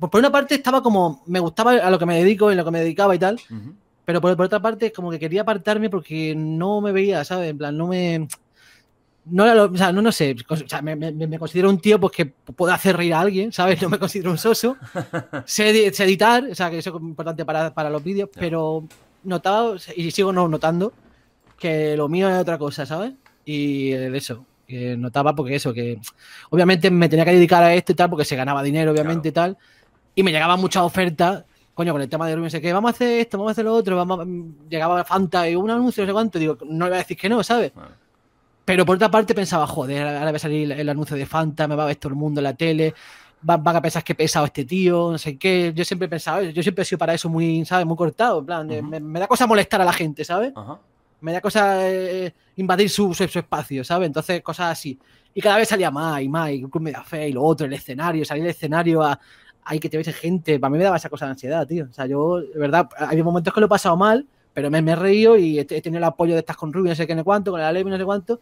Por, 0.00 0.08
por 0.10 0.18
una 0.18 0.32
parte 0.32 0.54
estaba 0.54 0.82
como, 0.82 1.22
me 1.26 1.38
gustaba 1.38 1.72
a 1.72 1.90
lo 1.90 1.98
que 1.98 2.06
me 2.06 2.16
dedico, 2.16 2.50
en 2.50 2.56
lo 2.56 2.64
que 2.64 2.70
me 2.70 2.80
dedicaba 2.80 3.14
y 3.14 3.18
tal, 3.18 3.38
pero 4.12 4.20
por, 4.20 4.36
por 4.36 4.44
otra 4.46 4.60
parte 4.60 4.92
como 4.92 5.10
que 5.10 5.18
quería 5.18 5.40
apartarme 5.40 5.88
porque 5.88 6.34
no 6.36 6.82
me 6.82 6.92
veía, 6.92 7.24
¿sabes? 7.24 7.48
En 7.50 7.56
plan, 7.58 7.74
no 7.76 7.86
me... 7.86 8.28
No 9.24 9.44
era 9.44 9.54
lo, 9.54 9.64
o 9.66 9.76
sea, 9.76 9.92
no, 9.92 10.02
no 10.02 10.10
sé, 10.12 10.34
o 10.48 10.56
sea, 10.56 10.82
me, 10.82 10.96
me- 10.96 11.12
me 11.12 11.38
considero 11.38 11.70
un 11.70 11.78
tío 11.78 11.98
pues 12.00 12.12
que 12.12 12.26
puede 12.26 12.74
hacer 12.74 12.96
reír 12.96 13.14
a 13.14 13.20
alguien, 13.20 13.52
¿sabes? 13.52 13.80
No 13.80 13.88
me 13.88 13.98
considero 13.98 14.32
un 14.32 14.36
soso. 14.38 14.76
sé, 15.46 15.70
edi- 15.72 15.92
sé 15.92 16.04
editar, 16.04 16.44
o 16.50 16.54
sea, 16.54 16.68
que 16.70 16.78
eso 16.78 16.90
es 16.90 17.02
importante 17.02 17.44
para, 17.44 17.72
para 17.72 17.88
los 17.88 18.02
vídeos, 18.02 18.28
pero 18.34 18.84
notaba, 19.22 19.76
y 19.96 20.10
sigo 20.10 20.32
no 20.32 20.48
notando, 20.48 20.92
que 21.58 21.96
lo 21.96 22.08
mío 22.08 22.28
es 22.28 22.36
otra 22.36 22.58
cosa, 22.58 22.84
¿sabes? 22.84 23.12
Y 23.44 23.92
eh, 23.92 24.10
eso, 24.16 24.44
que 24.66 24.96
notaba 24.96 25.34
porque 25.36 25.54
eso, 25.54 25.72
que 25.72 25.98
obviamente 26.50 26.90
me 26.90 27.08
tenía 27.08 27.24
que 27.24 27.32
dedicar 27.34 27.62
a 27.62 27.72
esto 27.74 27.92
y 27.92 27.94
tal, 27.94 28.10
porque 28.10 28.24
se 28.24 28.34
ganaba 28.36 28.62
dinero, 28.62 28.90
obviamente 28.90 29.28
y 29.28 29.32
tal, 29.32 29.56
y 30.16 30.22
me 30.24 30.32
llegaban 30.32 30.60
muchas 30.60 30.82
ofertas, 30.82 31.44
coño, 31.74 31.92
con 31.92 32.02
el 32.02 32.08
tema 32.08 32.26
de 32.26 32.34
Rubio, 32.34 32.44
no 32.46 32.50
sé 32.50 32.60
qué, 32.60 32.72
vamos 32.72 32.90
a 32.90 32.94
hacer 32.94 33.20
esto, 33.20 33.38
vamos 33.38 33.50
a 33.50 33.52
hacer 33.52 33.64
lo 33.64 33.74
otro, 33.74 33.96
vamos 33.96 34.20
a- 34.20 34.26
llegaba 34.68 35.04
Fanta 35.04 35.48
y 35.48 35.54
un 35.56 35.70
anuncio, 35.70 36.02
no 36.04 36.08
sé 36.08 36.12
cuánto, 36.12 36.38
digo, 36.38 36.58
no 36.66 36.84
le 36.86 36.90
voy 36.90 36.96
a 36.96 36.98
decir 37.02 37.16
que 37.16 37.28
no, 37.28 37.42
¿sabes? 37.42 37.72
Pero 38.64 38.86
por 38.86 38.96
otra 38.96 39.10
parte 39.10 39.34
pensaba, 39.34 39.66
joder, 39.66 40.06
ahora 40.06 40.30
va 40.30 40.36
a 40.36 40.38
salir 40.38 40.70
el, 40.70 40.88
anuncio 40.88 41.16
de 41.16 41.26
Fanta, 41.26 41.66
me 41.66 41.74
va 41.74 41.82
a 41.84 41.86
ver 41.86 41.96
todo 41.96 42.10
el 42.10 42.16
mundo 42.16 42.40
en 42.40 42.44
la 42.44 42.54
tele, 42.54 42.94
va- 43.48 43.56
van 43.56 43.76
a 43.76 43.82
pensar 43.82 44.04
que 44.04 44.12
he 44.12 44.16
pesado 44.16 44.46
este 44.46 44.64
tío, 44.64 45.10
no 45.10 45.18
sé 45.18 45.36
qué. 45.36 45.72
Yo 45.74 45.84
siempre 45.84 46.06
he 46.06 46.08
pensado, 46.08 46.42
yo 46.42 46.62
siempre 46.62 46.82
he 46.82 46.84
sido 46.84 46.98
para 46.98 47.14
eso 47.14 47.28
muy, 47.28 47.64
¿sabes? 47.64 47.84
Muy 47.86 47.96
cortado, 47.96 48.38
en 48.38 48.46
plan, 48.46 48.68
de- 48.68 48.80
me, 48.82 49.00
me 49.00 49.18
da 49.20 49.26
cosa 49.26 49.46
molestar 49.46 49.80
a 49.80 49.84
la 49.84 49.92
gente, 49.92 50.24
¿sabes? 50.24 50.52
Me 51.20 51.32
da 51.32 51.40
cosa 51.40 51.88
eh, 51.88 52.32
invadir 52.56 52.88
su, 52.90 53.12
su, 53.14 53.26
su 53.26 53.38
espacio, 53.38 53.82
¿sabes? 53.84 54.06
Entonces, 54.06 54.42
cosas 54.42 54.72
así. 54.72 54.98
Y 55.34 55.40
cada 55.40 55.56
vez 55.56 55.68
salía 55.68 55.90
más 55.90 56.20
y 56.20 56.28
más, 56.28 56.50
y 56.50 56.60
Club 56.62 56.82
Media 56.82 57.02
Fe 57.02 57.28
y 57.28 57.32
lo 57.32 57.42
otro, 57.42 57.66
el 57.66 57.72
escenario, 57.72 58.24
salir 58.24 58.42
del 58.44 58.50
escenario 58.50 59.02
a. 59.02 59.18
Ay, 59.64 59.78
que 59.80 59.88
te 59.88 59.96
ves 59.96 60.08
gente. 60.16 60.58
Para 60.58 60.70
mí 60.70 60.78
me 60.78 60.84
daba 60.84 60.96
esa 60.96 61.08
cosa 61.08 61.26
de 61.26 61.32
ansiedad, 61.32 61.66
tío. 61.66 61.86
O 61.90 61.92
sea, 61.92 62.06
yo, 62.06 62.40
de 62.40 62.58
verdad, 62.58 62.88
hay 62.96 63.22
momentos 63.22 63.52
que 63.54 63.60
lo 63.60 63.66
he 63.66 63.68
pasado 63.68 63.96
mal, 63.96 64.26
pero 64.52 64.70
me, 64.70 64.78
he 64.78 64.96
reído 64.96 65.36
y 65.36 65.58
he, 65.58 65.64
tenido 65.64 65.98
el 65.98 66.04
apoyo 66.04 66.34
de 66.34 66.40
estas 66.40 66.56
con 66.56 66.72
Rubio, 66.72 66.90
no 66.90 66.96
sé 66.96 67.06
qué, 67.06 67.14
no 67.14 67.20
sé 67.20 67.24
cuánto, 67.24 67.50
con 67.52 67.60
la 67.60 67.72
Levi, 67.72 67.90
no 67.90 67.96
sé 67.98 68.04
cuánto. 68.04 68.40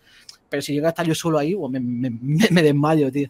Pero 0.48 0.62
si 0.62 0.72
llega 0.74 0.88
a 0.88 0.90
estar 0.90 1.06
yo 1.06 1.14
solo 1.14 1.38
ahí, 1.38 1.54
pues 1.54 1.70
me- 1.72 1.80
me- 1.80 2.10
me 2.50 2.62
desmayo, 2.62 3.10
tío. 3.12 3.28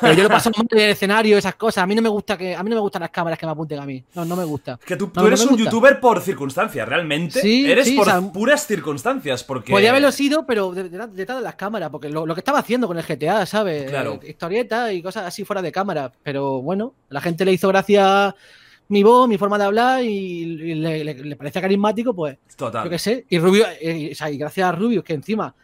Pero 0.00 0.14
yo 0.14 0.22
lo 0.24 0.28
paso 0.28 0.50
mal 0.56 0.66
en 0.70 0.78
el 0.78 0.90
escenario, 0.90 1.38
esas 1.38 1.54
cosas. 1.54 1.82
A 1.84 1.86
mí 1.86 1.94
no 1.94 2.02
me 2.02 2.08
gusta 2.08 2.36
que, 2.36 2.54
a 2.54 2.62
mí 2.62 2.70
no 2.70 2.76
me 2.76 2.80
gustan 2.80 3.00
las 3.02 3.10
cámaras 3.10 3.38
que 3.38 3.46
me 3.46 3.52
apunten 3.52 3.78
a 3.80 3.86
mí. 3.86 4.02
No, 4.14 4.24
no 4.24 4.36
me 4.36 4.44
gusta. 4.44 4.78
Que 4.84 4.96
tú, 4.96 5.06
No, 5.14 5.22
tú 5.22 5.26
eres 5.26 5.40
un 5.42 5.48
gusta. 5.50 5.64
youtuber 5.64 6.00
por 6.00 6.20
circunstancias, 6.20 6.88
realmente. 6.88 7.40
Sí, 7.40 7.70
eres 7.70 7.88
sí, 7.88 7.96
por 7.96 8.08
o 8.08 8.10
sea, 8.10 8.20
puras 8.32 8.66
circunstancias, 8.66 9.44
porque... 9.44 9.72
Podría 9.72 9.90
haberlo 9.90 10.12
sido, 10.12 10.44
pero 10.46 10.72
de- 10.72 10.88
de- 10.88 11.06
detrás 11.08 11.38
de 11.38 11.44
las 11.44 11.54
cámaras, 11.54 11.90
porque 11.90 12.08
lo, 12.08 12.26
lo 12.26 12.34
que 12.34 12.40
estaba 12.40 12.58
haciendo 12.60 12.86
con 12.86 12.98
el 12.98 13.04
GTA, 13.04 13.46
¿sabes? 13.46 13.88
Claro. 13.90 14.20
Historietas 14.26 14.92
y 14.92 15.02
cosas 15.02 15.26
así 15.26 15.44
fuera 15.44 15.62
de 15.62 15.72
cámara. 15.72 16.12
Pero 16.22 16.60
bueno, 16.62 16.94
a 17.10 17.14
la 17.14 17.20
gente 17.20 17.44
le 17.44 17.52
hizo 17.52 17.68
gracia 17.68 18.34
mi 18.90 19.02
voz, 19.02 19.28
mi 19.28 19.36
forma 19.36 19.58
de 19.58 19.64
hablar 19.64 20.02
y, 20.02 20.74
le, 20.74 21.04
le- 21.04 21.14
le 21.14 21.36
parece 21.36 21.60
carismático, 21.60 22.14
pues. 22.14 22.38
Total. 22.56 22.84
Yo 22.84 22.90
qué 22.90 22.98
sé. 22.98 23.26
Y 23.28 23.38
Rubio, 23.38 23.66
eh, 23.80 24.10
o 24.12 24.14
sea, 24.14 24.30
y 24.30 24.38
gracias 24.38 24.66
a 24.68 24.72
Rubio, 24.72 25.04
que 25.04 25.12
encima, 25.14 25.54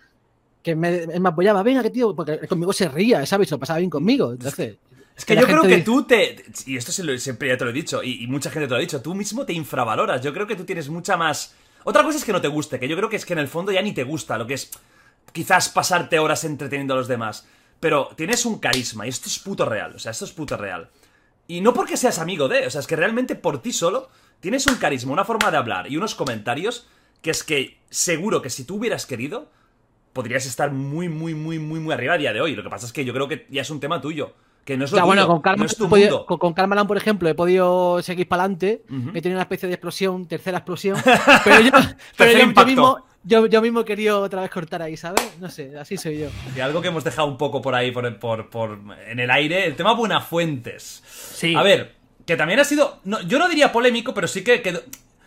que 0.64 0.74
me, 0.74 0.88
él 1.04 1.20
me 1.20 1.28
apoyaba, 1.28 1.62
venga, 1.62 1.82
que 1.82 1.90
tío, 1.90 2.16
porque 2.16 2.38
conmigo 2.48 2.72
se 2.72 2.88
ría, 2.88 3.24
¿sabes? 3.26 3.50
Lo 3.52 3.58
pasaba 3.60 3.78
bien 3.78 3.90
conmigo. 3.90 4.32
Entonces. 4.32 4.78
Es 5.16 5.24
que 5.24 5.36
yo 5.36 5.44
creo 5.44 5.62
que 5.62 5.68
dice- 5.68 5.82
tú 5.82 6.02
te. 6.04 6.44
Y 6.66 6.76
esto 6.76 6.90
se 6.90 7.04
lo- 7.04 7.16
siempre 7.18 7.48
ya 7.48 7.56
te 7.56 7.64
lo 7.64 7.70
he 7.70 7.74
dicho, 7.74 8.02
y, 8.02 8.24
y 8.24 8.26
mucha 8.26 8.50
gente 8.50 8.66
te 8.66 8.70
lo 8.70 8.76
ha 8.78 8.80
dicho, 8.80 9.00
tú 9.00 9.14
mismo 9.14 9.44
te 9.46 9.52
infravaloras. 9.52 10.20
Yo 10.22 10.32
creo 10.32 10.46
que 10.48 10.56
tú 10.56 10.64
tienes 10.64 10.88
mucha 10.88 11.16
más. 11.16 11.54
Otra 11.84 12.02
cosa 12.02 12.18
es 12.18 12.24
que 12.24 12.32
no 12.32 12.40
te 12.40 12.48
guste, 12.48 12.80
que 12.80 12.88
yo 12.88 12.96
creo 12.96 13.08
que 13.10 13.16
es 13.16 13.26
que 13.26 13.34
en 13.34 13.38
el 13.38 13.46
fondo 13.46 13.70
ya 13.70 13.82
ni 13.82 13.92
te 13.92 14.02
gusta, 14.04 14.38
lo 14.38 14.46
que 14.46 14.54
es 14.54 14.70
quizás 15.32 15.68
pasarte 15.68 16.18
horas 16.18 16.42
entreteniendo 16.44 16.94
a 16.94 16.96
los 16.96 17.06
demás. 17.08 17.46
Pero 17.78 18.08
tienes 18.16 18.46
un 18.46 18.58
carisma, 18.58 19.04
y 19.06 19.10
esto 19.10 19.28
es 19.28 19.38
puto 19.38 19.66
real, 19.66 19.94
o 19.94 19.98
sea, 19.98 20.12
esto 20.12 20.24
es 20.24 20.32
puto 20.32 20.56
real. 20.56 20.88
Y 21.46 21.60
no 21.60 21.74
porque 21.74 21.98
seas 21.98 22.18
amigo 22.18 22.48
de, 22.48 22.66
o 22.66 22.70
sea, 22.70 22.80
es 22.80 22.86
que 22.86 22.96
realmente 22.96 23.34
por 23.34 23.60
ti 23.60 23.72
solo 23.72 24.08
tienes 24.40 24.66
un 24.66 24.76
carisma, 24.76 25.12
una 25.12 25.26
forma 25.26 25.50
de 25.50 25.58
hablar 25.58 25.92
y 25.92 25.98
unos 25.98 26.14
comentarios 26.14 26.88
que 27.20 27.30
es 27.30 27.44
que 27.44 27.78
seguro 27.90 28.40
que 28.40 28.48
si 28.48 28.64
tú 28.64 28.76
hubieras 28.76 29.04
querido, 29.04 29.50
podrías 30.14 30.46
estar 30.46 30.72
muy, 30.72 31.10
muy, 31.10 31.34
muy, 31.34 31.58
muy, 31.58 31.78
muy 31.80 31.92
arriba 31.92 32.14
a 32.14 32.18
día 32.18 32.32
de 32.32 32.40
hoy. 32.40 32.54
Lo 32.56 32.62
que 32.62 32.70
pasa 32.70 32.86
es 32.86 32.92
que 32.94 33.04
yo 33.04 33.12
creo 33.12 33.28
que 33.28 33.46
ya 33.50 33.60
es 33.60 33.68
un 33.68 33.80
tema 33.80 34.00
tuyo, 34.00 34.32
que 34.64 34.78
no 34.78 34.86
es 34.86 34.92
O 34.92 34.94
lo 34.94 34.98
sea, 34.98 35.04
bueno, 35.04 35.26
con 35.26 35.42
Karma, 35.42 35.66
no 35.78 35.88
podido- 35.90 36.24
con, 36.24 36.38
con 36.38 36.54
Karmaland, 36.54 36.88
por 36.88 36.96
ejemplo, 36.96 37.28
he 37.28 37.34
podido 37.34 38.00
seguir 38.00 38.26
para 38.26 38.44
adelante. 38.44 38.82
Ujú. 38.88 39.10
He 39.10 39.20
tenido 39.20 39.32
una 39.36 39.42
especie 39.42 39.68
de 39.68 39.74
explosión, 39.74 40.26
tercera 40.26 40.58
explosión. 40.58 40.96
pero 41.44 41.60
yo, 41.60 41.70
pero 42.16 42.32
yo- 42.38 42.64
mismo, 42.64 43.04
yo, 43.24 43.46
yo 43.46 43.60
mismo 43.60 43.84
querido 43.84 44.20
otra 44.22 44.40
vez 44.42 44.50
cortar 44.50 44.80
ahí, 44.82 44.96
¿sabes? 44.96 45.36
No 45.40 45.50
sé, 45.50 45.76
así 45.78 45.96
soy 45.98 46.20
yo. 46.20 46.28
Y 46.56 46.60
algo 46.60 46.80
que 46.80 46.88
hemos 46.88 47.04
dejado 47.04 47.26
un 47.28 47.36
poco 47.36 47.60
por 47.60 47.74
ahí, 47.74 47.90
por, 47.90 48.18
por- 48.18 48.48
por- 48.50 48.78
en 49.08 49.18
el 49.20 49.30
aire, 49.30 49.66
el 49.66 49.74
tema 49.76 49.92
Buenafuentes. 49.94 51.02
Sí. 51.06 51.54
A 51.54 51.62
ver, 51.62 51.94
que 52.26 52.36
también 52.36 52.60
ha 52.60 52.64
sido, 52.64 53.00
no, 53.04 53.20
yo 53.22 53.38
no 53.38 53.48
diría 53.48 53.72
polémico, 53.72 54.14
pero 54.14 54.28
sí 54.28 54.42
que 54.44 54.62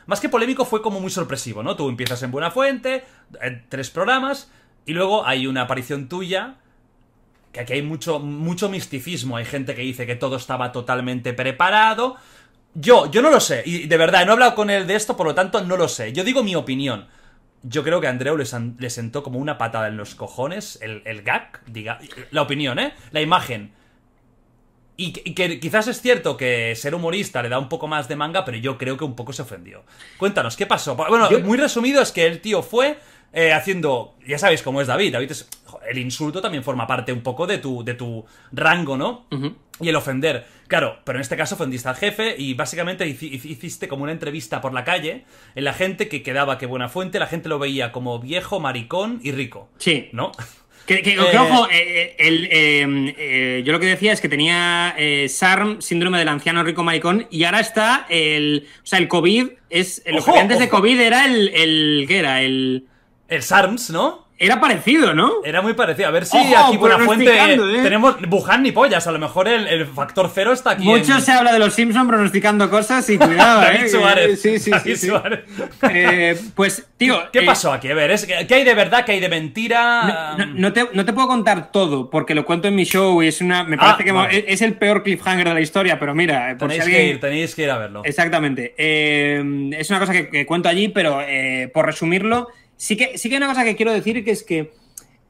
más 0.07 0.19
que 0.21 0.29
polémico 0.29 0.63
fue 0.65 0.81
como 0.81 0.99
muy 0.99 1.11
sorpresivo, 1.11 1.61
¿no? 1.63 1.75
Tú 1.75 1.89
empiezas 1.89 2.23
en 2.23 2.31
Buenafuente, 2.31 3.03
en 3.41 3.65
tres 3.69 3.89
programas, 3.89 4.49
y 4.87 4.93
luego 4.93 5.27
hay 5.27 5.45
una 5.45 5.63
aparición 5.63 6.07
tuya, 6.07 6.55
que 7.51 7.59
aquí 7.59 7.73
hay 7.73 7.81
mucho, 7.81 8.19
mucho 8.19 8.69
misticismo, 8.69 9.35
hay 9.35 9.45
gente 9.45 9.75
que 9.75 9.81
dice 9.81 10.07
que 10.07 10.15
todo 10.15 10.37
estaba 10.37 10.71
totalmente 10.71 11.33
preparado. 11.33 12.15
Yo, 12.73 13.11
yo 13.11 13.21
no 13.21 13.29
lo 13.29 13.41
sé, 13.41 13.63
y 13.65 13.87
de 13.87 13.97
verdad, 13.97 14.25
no 14.25 14.31
he 14.31 14.33
hablado 14.33 14.55
con 14.55 14.69
él 14.69 14.87
de 14.87 14.95
esto, 14.95 15.17
por 15.17 15.27
lo 15.27 15.35
tanto 15.35 15.61
no 15.61 15.75
lo 15.75 15.89
sé. 15.89 16.13
Yo 16.13 16.23
digo 16.23 16.41
mi 16.41 16.55
opinión. 16.55 17.07
Yo 17.63 17.83
creo 17.83 17.99
que 17.99 18.07
a 18.07 18.11
Andreu 18.11 18.37
le, 18.37 18.89
sentó 18.89 19.23
como 19.23 19.39
una 19.39 19.57
patada 19.57 19.89
en 19.89 19.97
los 19.97 20.15
cojones 20.15 20.79
el, 20.81 21.01
el 21.03 21.21
gag, 21.21 21.59
diga, 21.65 21.99
la 22.31 22.43
opinión, 22.43 22.79
¿eh? 22.79 22.93
La 23.11 23.19
imagen. 23.19 23.73
Y 24.95 25.11
que, 25.11 25.21
y 25.25 25.33
que 25.33 25.59
quizás 25.59 25.87
es 25.87 26.01
cierto 26.01 26.37
que 26.37 26.75
ser 26.75 26.95
humorista 26.95 27.41
le 27.43 27.49
da 27.49 27.59
un 27.59 27.67
poco 27.67 27.87
más 27.87 28.07
de 28.07 28.15
manga, 28.15 28.45
pero 28.45 28.57
yo 28.57 28.77
creo 28.77 28.95
que 28.95 29.03
un 29.03 29.15
poco 29.15 29.33
se 29.33 29.41
ofendió. 29.41 29.83
Cuéntanos, 30.17 30.55
¿qué 30.55 30.65
pasó? 30.65 30.95
Bueno, 30.95 31.29
muy 31.43 31.57
resumido 31.57 32.01
es 32.01 32.11
que 32.11 32.25
el 32.25 32.39
tío 32.39 32.63
fue 32.63 32.97
eh, 33.37 33.53
haciendo. 33.53 34.15
Ya 34.27 34.37
sabéis 34.39 34.61
cómo 34.63 34.81
es 34.81 34.87
David. 34.87 35.13
David 35.13 35.31
es. 35.31 35.47
El 35.89 35.97
insulto 35.99 36.41
también 36.41 36.63
forma 36.63 36.87
parte 36.87 37.13
un 37.13 37.21
poco 37.21 37.45
de 37.47 37.59
tu, 37.59 37.83
de 37.83 37.93
tu 37.93 38.25
rango, 38.51 38.97
¿no? 38.97 39.25
Y 39.79 39.89
el 39.89 39.95
ofender. 39.95 40.45
Claro, 40.67 40.97
pero 41.05 41.17
en 41.17 41.21
este 41.21 41.37
caso 41.37 41.55
ofendiste 41.55 41.87
al 41.87 41.95
jefe 41.95 42.35
y 42.37 42.53
básicamente 42.55 43.05
hici- 43.05 43.31
hici- 43.31 43.51
hiciste 43.51 43.87
como 43.87 44.03
una 44.03 44.11
entrevista 44.11 44.59
por 44.59 44.73
la 44.73 44.83
calle 44.83 45.23
en 45.55 45.63
la 45.63 45.73
gente 45.73 46.09
que 46.09 46.23
quedaba 46.23 46.57
que 46.57 46.65
buena 46.65 46.89
fuente, 46.89 47.19
la 47.19 47.27
gente 47.27 47.47
lo 47.47 47.59
veía 47.59 47.91
como 47.91 48.19
viejo, 48.19 48.59
maricón 48.59 49.19
y 49.23 49.31
rico. 49.31 49.69
Sí. 49.77 50.09
¿No? 50.13 50.31
Que, 50.87 51.01
que- 51.01 51.11
Eh, 51.13 51.27
que, 51.31 51.37
ojo, 51.37 51.67
eh, 51.71 52.15
el, 52.17 52.47
eh, 52.51 53.61
yo 53.65 53.71
lo 53.73 53.79
que 53.79 53.85
decía 53.87 54.13
es 54.13 54.19
que 54.21 54.29
tenía 54.29 54.95
SARM, 55.29 55.81
síndrome 55.81 56.17
del 56.17 56.29
anciano 56.29 56.63
rico 56.63 56.83
maricón, 56.83 57.27
y 57.29 57.43
ahora 57.43 57.59
está 57.59 58.05
el. 58.09 58.67
O 58.83 58.85
sea, 58.85 58.99
el 58.99 59.07
COVID 59.07 59.47
es. 59.69 60.01
Lo 60.05 60.23
que 60.23 60.39
antes 60.39 60.59
de. 60.59 60.69
COVID 60.69 60.99
era 60.99 61.25
el. 61.25 61.49
el 61.49 62.05
¿Qué 62.07 62.19
era? 62.19 62.41
El. 62.41 62.87
El 63.27 63.43
SARMS, 63.43 63.89
¿no? 63.91 64.25
Era 64.39 64.59
parecido, 64.61 65.15
¿no? 65.15 65.31
Era 65.43 65.63
muy 65.63 65.73
parecido. 65.73 66.07
A 66.09 66.11
ver 66.11 66.27
si 66.27 66.37
Ojo, 66.37 66.45
aquí 66.67 66.77
Buenafuente 66.77 67.25
pronosticando, 67.25 67.71
¿eh? 67.71 67.81
tenemos 67.81 68.15
Wuhan 68.29 68.61
ni 68.61 68.71
pollas. 68.71 69.07
A 69.07 69.11
lo 69.11 69.17
mejor 69.17 69.47
el, 69.47 69.65
el 69.67 69.87
factor 69.87 70.29
cero 70.31 70.53
está 70.53 70.71
aquí. 70.71 70.83
Mucho 70.83 71.15
en- 71.15 71.21
se 71.21 71.31
habla 71.31 71.51
de 71.51 71.57
los 71.57 71.73
Simpsons 71.73 72.07
pronosticando 72.07 72.69
cosas 72.69 73.09
y 73.09 73.17
cuidado, 73.17 73.61
David 73.63 73.85
¿eh? 73.85 73.89
Suárez. 73.89 74.39
Sí, 74.39 74.59
sí, 74.59 74.65
sí. 74.65 74.69
David 74.69 74.95
sí. 74.95 75.07
Suárez. 75.07 75.39
Eh, 75.89 76.39
pues, 76.53 76.85
tío. 76.97 77.17
¿Qué 77.33 77.39
eh, 77.39 77.45
pasó 77.47 77.73
aquí? 77.73 77.89
A 77.89 77.95
ver, 77.95 78.11
¿es- 78.11 78.27
¿qué 78.27 78.53
hay 78.53 78.63
de 78.63 78.75
verdad? 78.75 79.05
¿Qué 79.05 79.13
hay 79.13 79.19
de 79.19 79.29
mentira? 79.29 80.35
No, 80.37 80.45
no 80.45 80.71
te, 80.71 80.85
no 80.93 81.03
te 81.03 81.13
puedo 81.13 81.27
contar 81.27 81.71
todo 81.71 82.11
porque 82.11 82.35
lo 82.35 82.45
cuento 82.45 82.67
en 82.67 82.75
mi 82.75 82.83
show 82.83 83.23
y 83.23 83.29
es 83.29 83.41
una. 83.41 83.63
Me 83.63 83.75
Ah, 83.77 83.79
parece 83.79 84.03
que 84.03 84.11
vale. 84.11 84.45
es, 84.47 84.61
el 84.61 84.75
peor 84.75 85.01
cliffhanger 85.01 85.47
de 85.47 85.53
la 85.55 85.61
historia, 85.61 85.97
pero 85.97 86.13
mira, 86.13 86.55
por 86.59 86.67
Tenéis 86.69 86.83
si 86.83 86.91
que 86.91 86.95
alguien- 86.97 87.15
ir, 87.15 87.19
tenéis 87.19 87.55
que 87.55 87.63
ir 87.63 87.71
a 87.71 87.79
verlo. 87.79 88.03
Exactamente. 88.05 88.75
Eh, 88.77 89.71
es 89.79 89.89
una 89.89 89.99
cosa 89.99 90.13
que, 90.13 90.29
que 90.29 90.45
cuento 90.45 90.69
allí, 90.69 90.89
pero 90.89 91.21
eh, 91.21 91.71
por 91.73 91.87
resumirlo, 91.87 92.49
sí 92.77 92.95
que, 92.95 93.17
sí 93.17 93.29
que 93.29 93.35
hay 93.35 93.41
una 93.41 93.49
cosa 93.49 93.63
que 93.63 93.75
quiero 93.75 93.91
decir 93.91 94.23
que 94.23 94.31
es 94.31 94.43
que 94.43 94.71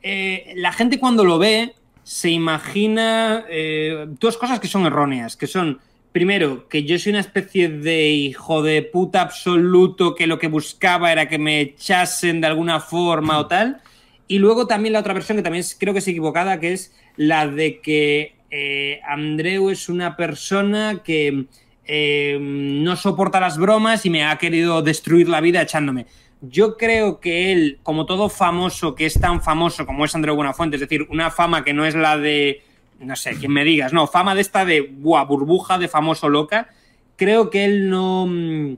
eh, 0.04 0.54
la 0.56 0.72
gente 0.72 1.00
cuando 1.00 1.26
lo 1.26 1.40
ve 1.40 1.74
se 2.04 2.30
imagina 2.30 3.46
eh, 3.50 4.06
dos 4.08 4.38
cosas 4.38 4.60
que 4.60 4.68
son 4.68 4.86
erróneas, 4.86 5.36
que 5.36 5.48
son, 5.48 5.80
primero, 6.14 6.70
que 6.70 6.84
yo 6.84 6.98
soy 6.98 7.10
una 7.10 7.20
especie 7.20 7.68
de 7.68 8.10
hijo 8.12 8.62
de 8.62 8.82
puta 8.82 9.22
absoluto 9.22 10.16
que 10.16 10.28
lo 10.28 10.40
que 10.40 10.48
buscaba 10.48 11.12
era 11.12 11.28
que 11.28 11.38
me 11.38 11.60
echasen 11.60 12.40
de 12.40 12.48
alguna 12.48 12.80
forma 12.80 13.40
o 13.40 13.48
tal. 13.48 13.82
Y 14.30 14.40
luego 14.40 14.68
también 14.68 14.94
la 14.94 15.00
otra 15.00 15.14
versión 15.14 15.38
que 15.38 15.44
también 15.44 15.66
creo 15.78 15.94
que 15.94 16.00
es 16.00 16.08
equivocada, 16.08 16.60
que 16.60 16.74
es 16.74 16.94
la 17.18 17.48
de 17.48 17.82
que 17.82 18.36
eh, 18.52 19.02
Andreu 19.06 19.70
es 19.70 19.90
una 19.90 20.16
persona 20.16 21.02
que 21.04 21.46
eh, 21.86 22.38
no 22.40 22.96
soporta 22.96 23.40
las 23.40 23.58
bromas 23.58 24.06
y 24.06 24.10
me 24.10 24.24
ha 24.26 24.38
querido 24.38 24.82
destruir 24.82 25.28
la 25.28 25.42
vida 25.42 25.62
echándome. 25.62 26.06
Yo 26.42 26.78
creo 26.78 27.20
que 27.20 27.52
él, 27.52 27.80
como 27.84 28.06
todo 28.06 28.30
famoso 28.30 28.94
que 28.96 29.06
es 29.06 29.20
tan 29.20 29.42
famoso 29.42 29.86
como 29.86 30.06
es 30.06 30.14
Andreu 30.14 30.36
Buenafuente, 30.36 30.76
es 30.76 30.82
decir, 30.82 31.08
una 31.10 31.32
fama 31.32 31.64
que 31.64 31.74
no 31.74 31.86
es 31.86 31.96
la 31.96 32.18
de, 32.18 32.64
no 33.00 33.16
sé, 33.16 33.36
quien 33.36 33.52
me 33.52 33.64
digas, 33.64 33.92
no, 33.94 34.06
fama 34.08 34.36
de 34.36 34.42
esta 34.42 34.64
de 34.64 34.82
buah, 34.82 35.24
burbuja 35.26 35.78
de 35.78 35.88
famoso 35.88 36.30
loca, 36.30 36.70
creo 37.16 37.50
que 37.50 37.66
él 37.66 37.90
no... 37.90 38.28
mm, 38.28 38.78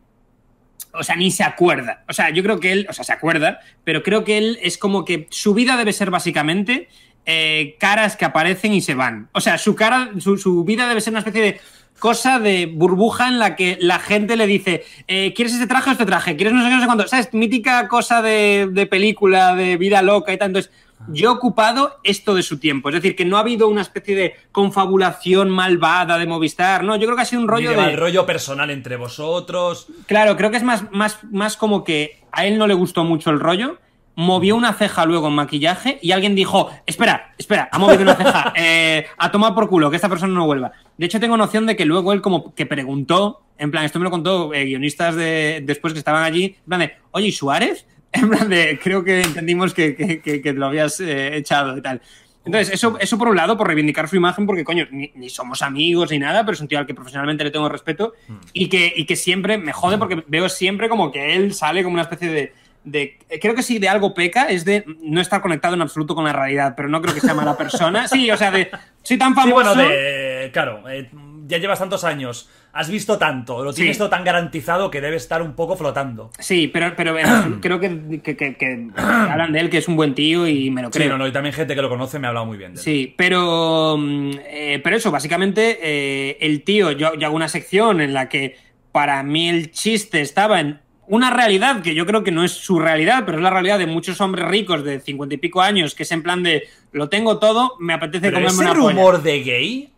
O 0.94 1.04
sea, 1.04 1.16
ni 1.16 1.32
se 1.32 1.44
acuerda. 1.44 2.04
O 2.08 2.14
sea, 2.14 2.30
yo 2.32 2.42
creo 2.42 2.60
que 2.60 2.72
él, 2.72 2.88
o 2.90 2.94
sea, 2.94 3.04
se 3.04 3.14
acuerda, 3.14 3.60
pero 3.84 4.02
creo 4.02 4.24
que 4.24 4.38
él 4.38 4.58
es 4.62 4.78
como 4.78 5.04
que 5.04 5.28
su 5.30 5.54
vida 5.54 5.76
debe 5.78 5.94
ser 5.94 6.10
básicamente 6.10 6.88
eh, 7.26 7.76
caras 7.80 8.16
que 8.16 8.26
aparecen 8.26 8.74
y 8.74 8.82
se 8.82 8.96
van. 8.96 9.30
O 9.34 9.42
sea, 9.42 9.58
su 9.58 9.76
cara, 9.76 10.12
su, 10.20 10.38
su 10.38 10.64
vida 10.64 10.88
debe 10.88 11.02
ser 11.02 11.12
una 11.12 11.20
especie 11.20 11.42
de 11.42 11.60
cosa 12.00 12.40
de 12.40 12.66
burbuja 12.66 13.28
en 13.28 13.40
la 13.40 13.56
que 13.56 13.78
la 13.80 14.00
gente 14.00 14.36
le 14.36 14.48
dice, 14.48 14.86
eh, 15.08 15.34
¿quieres 15.34 15.54
este 15.54 15.68
traje 15.68 15.90
o 15.90 15.94
este 15.94 16.06
traje? 16.06 16.36
¿Quieres 16.36 16.54
no 16.54 16.64
sé 16.64 16.70
qué, 16.70 16.76
no 16.76 16.82
sé 16.82 16.86
cuánto? 16.88 17.08
¿Sabes? 17.08 17.34
Mítica 17.34 17.88
cosa 17.88 18.22
de, 18.22 18.70
de 18.72 18.86
película, 18.88 19.56
de 19.56 19.78
vida 19.78 20.02
loca 20.02 20.34
y 20.34 20.38
tal. 20.38 20.48
Entonces, 20.48 20.72
yo 21.08 21.30
he 21.30 21.34
ocupado 21.34 22.00
esto 22.04 22.36
de 22.36 22.44
su 22.44 22.60
tiempo. 22.60 22.90
Es 22.90 22.96
decir, 22.96 23.16
que 23.16 23.26
no 23.26 23.38
ha 23.38 23.42
habido 23.42 23.68
una 23.68 23.82
especie 23.82 24.16
de 24.16 24.36
confabulación 24.52 25.50
malvada 25.50 26.18
de 26.18 26.26
Movistar. 26.26 26.84
No, 26.84 26.96
yo 26.96 27.06
creo 27.06 27.16
que 27.16 27.22
ha 27.22 27.26
sido 27.26 27.42
un 27.42 27.48
rollo 27.48 27.72
de 27.72 27.78
mal 27.78 27.98
rollo 27.98 28.26
personal 28.26 28.70
entre 28.70 28.96
vosotros. 28.96 29.88
Claro, 30.08 30.36
creo 30.36 30.52
que 30.52 30.58
es 30.58 30.64
más, 30.64 30.92
más, 30.92 31.20
más 31.32 31.58
como 31.58 31.84
que 31.84 32.22
a 32.32 32.46
él 32.46 32.58
no 32.58 32.68
le 32.68 32.74
gustó 32.74 33.04
mucho 33.04 33.30
el 33.30 33.40
rollo. 33.40 33.78
Movió 34.22 34.58
una 34.58 34.74
ceja 34.74 35.06
luego 35.06 35.30
en 35.30 35.34
maquillaje 35.36 35.98
y 36.02 36.12
alguien 36.12 36.36
dijo: 36.36 36.70
Espera, 36.86 37.34
espera, 37.38 37.70
ha 37.72 37.80
movido 37.80 38.02
una 38.02 38.16
ceja. 38.16 38.52
eh, 38.58 39.06
a 39.18 39.32
tomar 39.32 39.56
por 39.56 39.70
culo, 39.70 39.90
que 39.90 39.96
esta 39.96 40.10
persona 40.10 40.34
no 40.34 40.46
vuelva. 40.46 40.74
De 40.98 41.06
hecho, 41.06 41.22
tengo 41.22 41.38
noción 41.38 41.66
de 41.66 41.78
que 41.78 41.86
luego 41.86 42.12
él, 42.12 42.22
como 42.22 42.54
que 42.54 42.66
preguntó, 42.66 43.42
en 43.58 43.72
plan, 43.72 43.86
esto 43.86 43.98
me 43.98 44.04
lo 44.04 44.12
contó 44.12 44.54
eh, 44.54 44.66
guionistas 44.66 45.16
de, 45.16 45.62
después 45.64 45.94
que 45.94 46.00
estaban 46.00 46.24
allí, 46.24 46.58
en 46.60 46.66
plan 46.68 46.80
de: 46.82 46.92
Oye, 47.12 47.28
¿y 47.28 47.32
Suárez? 47.32 47.86
En 48.12 48.28
plan 48.30 48.50
de: 48.50 48.78
Creo 48.84 49.06
que 49.06 49.22
entendimos 49.22 49.74
que, 49.74 49.96
que, 49.96 50.20
que- 50.20 50.42
que 50.42 50.52
lo 50.52 50.66
habías 50.66 51.00
eh, 51.00 51.38
echado 51.38 51.78
y 51.78 51.82
tal. 51.82 52.02
Entonces, 52.44 52.74
eso, 52.74 52.98
eso 53.00 53.18
por 53.18 53.30
un 53.30 53.38
lado, 53.38 53.56
por 53.56 53.68
reivindicar 53.68 54.10
su 54.10 54.16
imagen, 54.18 54.46
porque 54.46 54.64
coño, 54.66 54.86
ni, 54.92 55.12
ni 55.16 55.30
somos 55.30 55.62
amigos 55.62 56.10
ni 56.12 56.20
nada, 56.20 56.44
pero 56.44 56.56
es 56.56 56.62
un 56.62 56.68
tío 56.68 56.80
al 56.80 56.86
que 56.88 56.94
profesionalmente 56.94 57.44
le 57.46 57.52
tengo 57.52 57.70
respeto 57.70 58.14
y, 58.52 58.68
que, 58.68 58.92
y 58.96 59.06
que 59.06 59.16
siempre 59.16 59.58
me 59.58 59.72
jode 59.72 59.98
porque 59.98 60.24
veo 60.28 60.50
siempre 60.50 60.90
como 60.90 61.12
que 61.12 61.36
él 61.36 61.54
sale 61.54 61.84
como 61.84 61.94
una 61.94 62.02
especie 62.04 62.30
de, 62.30 62.54
de- 62.84 63.18
Creo 63.42 63.56
que 63.56 63.64
sí, 63.64 63.78
de 63.80 63.90
algo 63.90 64.14
peca, 64.14 64.46
es 64.46 64.66
de 64.66 64.84
no 65.02 65.22
estar 65.22 65.42
conectado 65.42 65.74
en 65.76 65.82
absoluto 65.82 66.16
con 66.16 66.24
la 66.26 66.34
realidad, 66.34 66.74
pero 66.76 66.88
no 66.90 67.02
creo 67.02 67.14
que 67.14 67.22
sea 67.22 67.34
mala 67.34 67.58
persona. 67.58 68.08
Sí, 68.08 68.30
o 68.32 68.38
sea, 68.38 68.52
de. 68.52 68.70
Soy 69.04 69.18
tan 69.18 69.30
Sí, 69.34 69.36
famoso. 69.36 69.76
bueno, 69.76 69.76
de. 69.76 70.50
Claro, 70.54 70.84
eh, 70.90 71.10
ya 71.48 71.58
llevas 71.58 71.80
tantos 71.80 72.04
años, 72.04 72.48
has 72.74 72.90
visto 72.92 73.18
tanto, 73.18 73.64
lo 73.64 73.72
Sí. 73.74 73.78
tienes 73.78 73.98
todo 73.98 74.10
tan 74.10 74.24
garantizado 74.24 74.92
que 74.92 75.02
debe 75.02 75.16
estar 75.18 75.42
un 75.42 75.54
poco 75.56 75.76
flotando. 75.76 76.30
Sí, 76.38 76.68
pero, 76.68 76.94
pero 76.96 77.18
eh, 77.18 77.24
creo 77.62 77.80
que, 77.80 78.22
que- 78.24 78.38
que- 78.38 78.56
que 78.56 78.88
hablan 78.98 79.52
de 79.52 79.60
él, 79.60 79.70
que 79.72 79.80
es 79.80 79.88
un 79.88 79.96
buen 79.96 80.14
tío 80.14 80.48
y 80.48 80.70
me 80.70 80.82
lo 80.84 80.90
Sí, 80.90 81.00
creo. 81.00 81.10
no, 81.10 81.18
no, 81.18 81.28
y 81.28 81.32
también 81.32 81.54
gente 81.54 81.74
que 81.76 81.82
lo 81.82 81.90
conoce 81.90 82.20
me 82.20 82.28
ha 82.28 82.30
hablado 82.30 82.46
muy 82.46 82.58
bien 82.58 82.76
de 82.76 82.80
él. 82.80 82.84
Sí, 82.84 83.14
pero, 83.18 83.98
mm, 83.98 84.32
eh, 84.46 84.80
pero 84.84 84.96
eso, 84.96 85.10
básicamente, 85.12 85.80
eh, 85.82 86.38
el 86.42 86.62
tío, 86.64 86.92
yo, 86.92 87.16
yo 87.16 87.26
hago 87.28 87.36
una 87.36 87.50
sección 87.50 88.00
en 88.02 88.14
la 88.14 88.30
que 88.30 88.56
para 88.92 89.22
mí 89.24 89.50
el 89.50 89.72
chiste 89.72 90.22
estaba 90.22 90.60
en 90.60 90.80
una 91.10 91.30
realidad 91.32 91.82
que 91.82 91.94
yo 91.96 92.06
creo 92.06 92.24
que 92.24 92.32
no 92.32 92.44
es 92.44 92.52
su 92.54 92.80
realidad, 92.80 93.24
pero 93.26 93.38
es 93.40 93.44
la 93.44 93.50
realidad 93.50 93.78
de 93.80 93.88
muchos 93.88 94.22
hombres 94.22 94.48
ricos 94.48 94.84
de 94.84 95.00
cincuenta 95.02 95.36
y 95.36 95.38
pico 95.40 95.62
años, 95.62 95.94
que 95.96 96.04
es 96.04 96.12
en 96.12 96.24
plan 96.24 96.42
de 96.44 96.68
lo 96.92 97.10
tengo 97.10 97.38
todo, 97.40 97.76
me 97.80 97.94
apetece 97.94 98.22
Pero 98.32 98.36
comerme 98.38 98.50
ese 98.54 98.62
una 98.62 98.74
polla. 98.74 98.90
rumor 98.96 99.22
de 99.22 99.44
gay, 99.44 99.94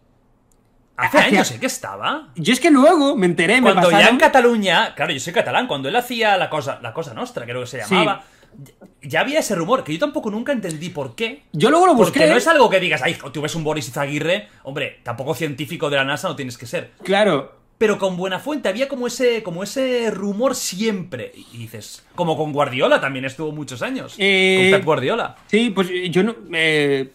hace 0.97 1.17
Hacia- 1.17 1.27
años, 1.39 1.51
¿eh? 1.51 1.59
que 1.59 1.65
estaba. 1.65 2.29
Yo 2.35 2.53
es 2.53 2.59
que 2.59 2.71
luego 2.71 3.15
me 3.15 3.25
enteré, 3.25 3.55
me 3.55 3.71
Cuando 3.73 3.89
ya 3.91 3.97
pasaron- 3.97 4.13
en 4.15 4.19
Cataluña, 4.19 4.95
claro, 4.95 5.11
yo 5.13 5.19
soy 5.19 5.33
catalán, 5.33 5.67
cuando 5.67 5.89
él 5.89 5.95
hacía 5.95 6.37
la 6.37 6.49
cosa, 6.49 6.79
la 6.81 6.93
cosa 6.93 7.13
nostra, 7.13 7.45
creo 7.45 7.61
que 7.61 7.67
se 7.67 7.83
Sí. 7.83 7.89
llamaba, 7.93 8.23
ya 9.01 9.21
había 9.21 9.39
ese 9.39 9.55
rumor, 9.55 9.83
que 9.83 9.93
yo 9.93 9.99
tampoco 9.99 10.29
nunca 10.29 10.51
entendí 10.51 10.89
por 10.89 11.15
qué. 11.15 11.43
Yo 11.53 11.69
luego 11.71 11.87
lo 11.87 11.95
busqué. 11.95 12.19
Porque 12.19 12.31
no 12.31 12.37
es 12.37 12.47
algo 12.47 12.69
que 12.69 12.79
digas, 12.79 13.01
ay, 13.01 13.17
tú 13.33 13.41
ves 13.41 13.55
un 13.55 13.63
Boris 13.63 13.87
Izaguirre, 13.87 14.47
hombre, 14.63 14.99
tampoco 15.03 15.33
científico 15.33 15.89
de 15.89 15.95
la 15.97 16.03
NASA 16.05 16.27
no 16.27 16.35
tienes 16.35 16.57
que 16.57 16.65
ser. 16.65 16.91
Claro. 17.03 17.60
Pero 17.81 17.97
con 17.97 18.15
buena 18.15 18.37
fuente 18.37 18.69
había 18.69 18.87
como 18.87 19.07
ese, 19.07 19.41
como 19.41 19.63
ese 19.63 20.11
rumor 20.11 20.53
siempre. 20.53 21.31
Y 21.51 21.57
dices, 21.57 22.03
como 22.13 22.37
con 22.37 22.53
Guardiola 22.53 23.01
también 23.01 23.25
estuvo 23.25 23.51
muchos 23.51 23.81
años. 23.81 24.13
Eh, 24.19 24.67
Con 24.69 24.77
Pep 24.79 24.85
Guardiola. 24.85 25.35
Sí, 25.47 25.71
pues 25.71 25.89
eh, 25.89 26.11
yo 26.11 26.21
no. 26.21 26.35
eh, 26.53 27.09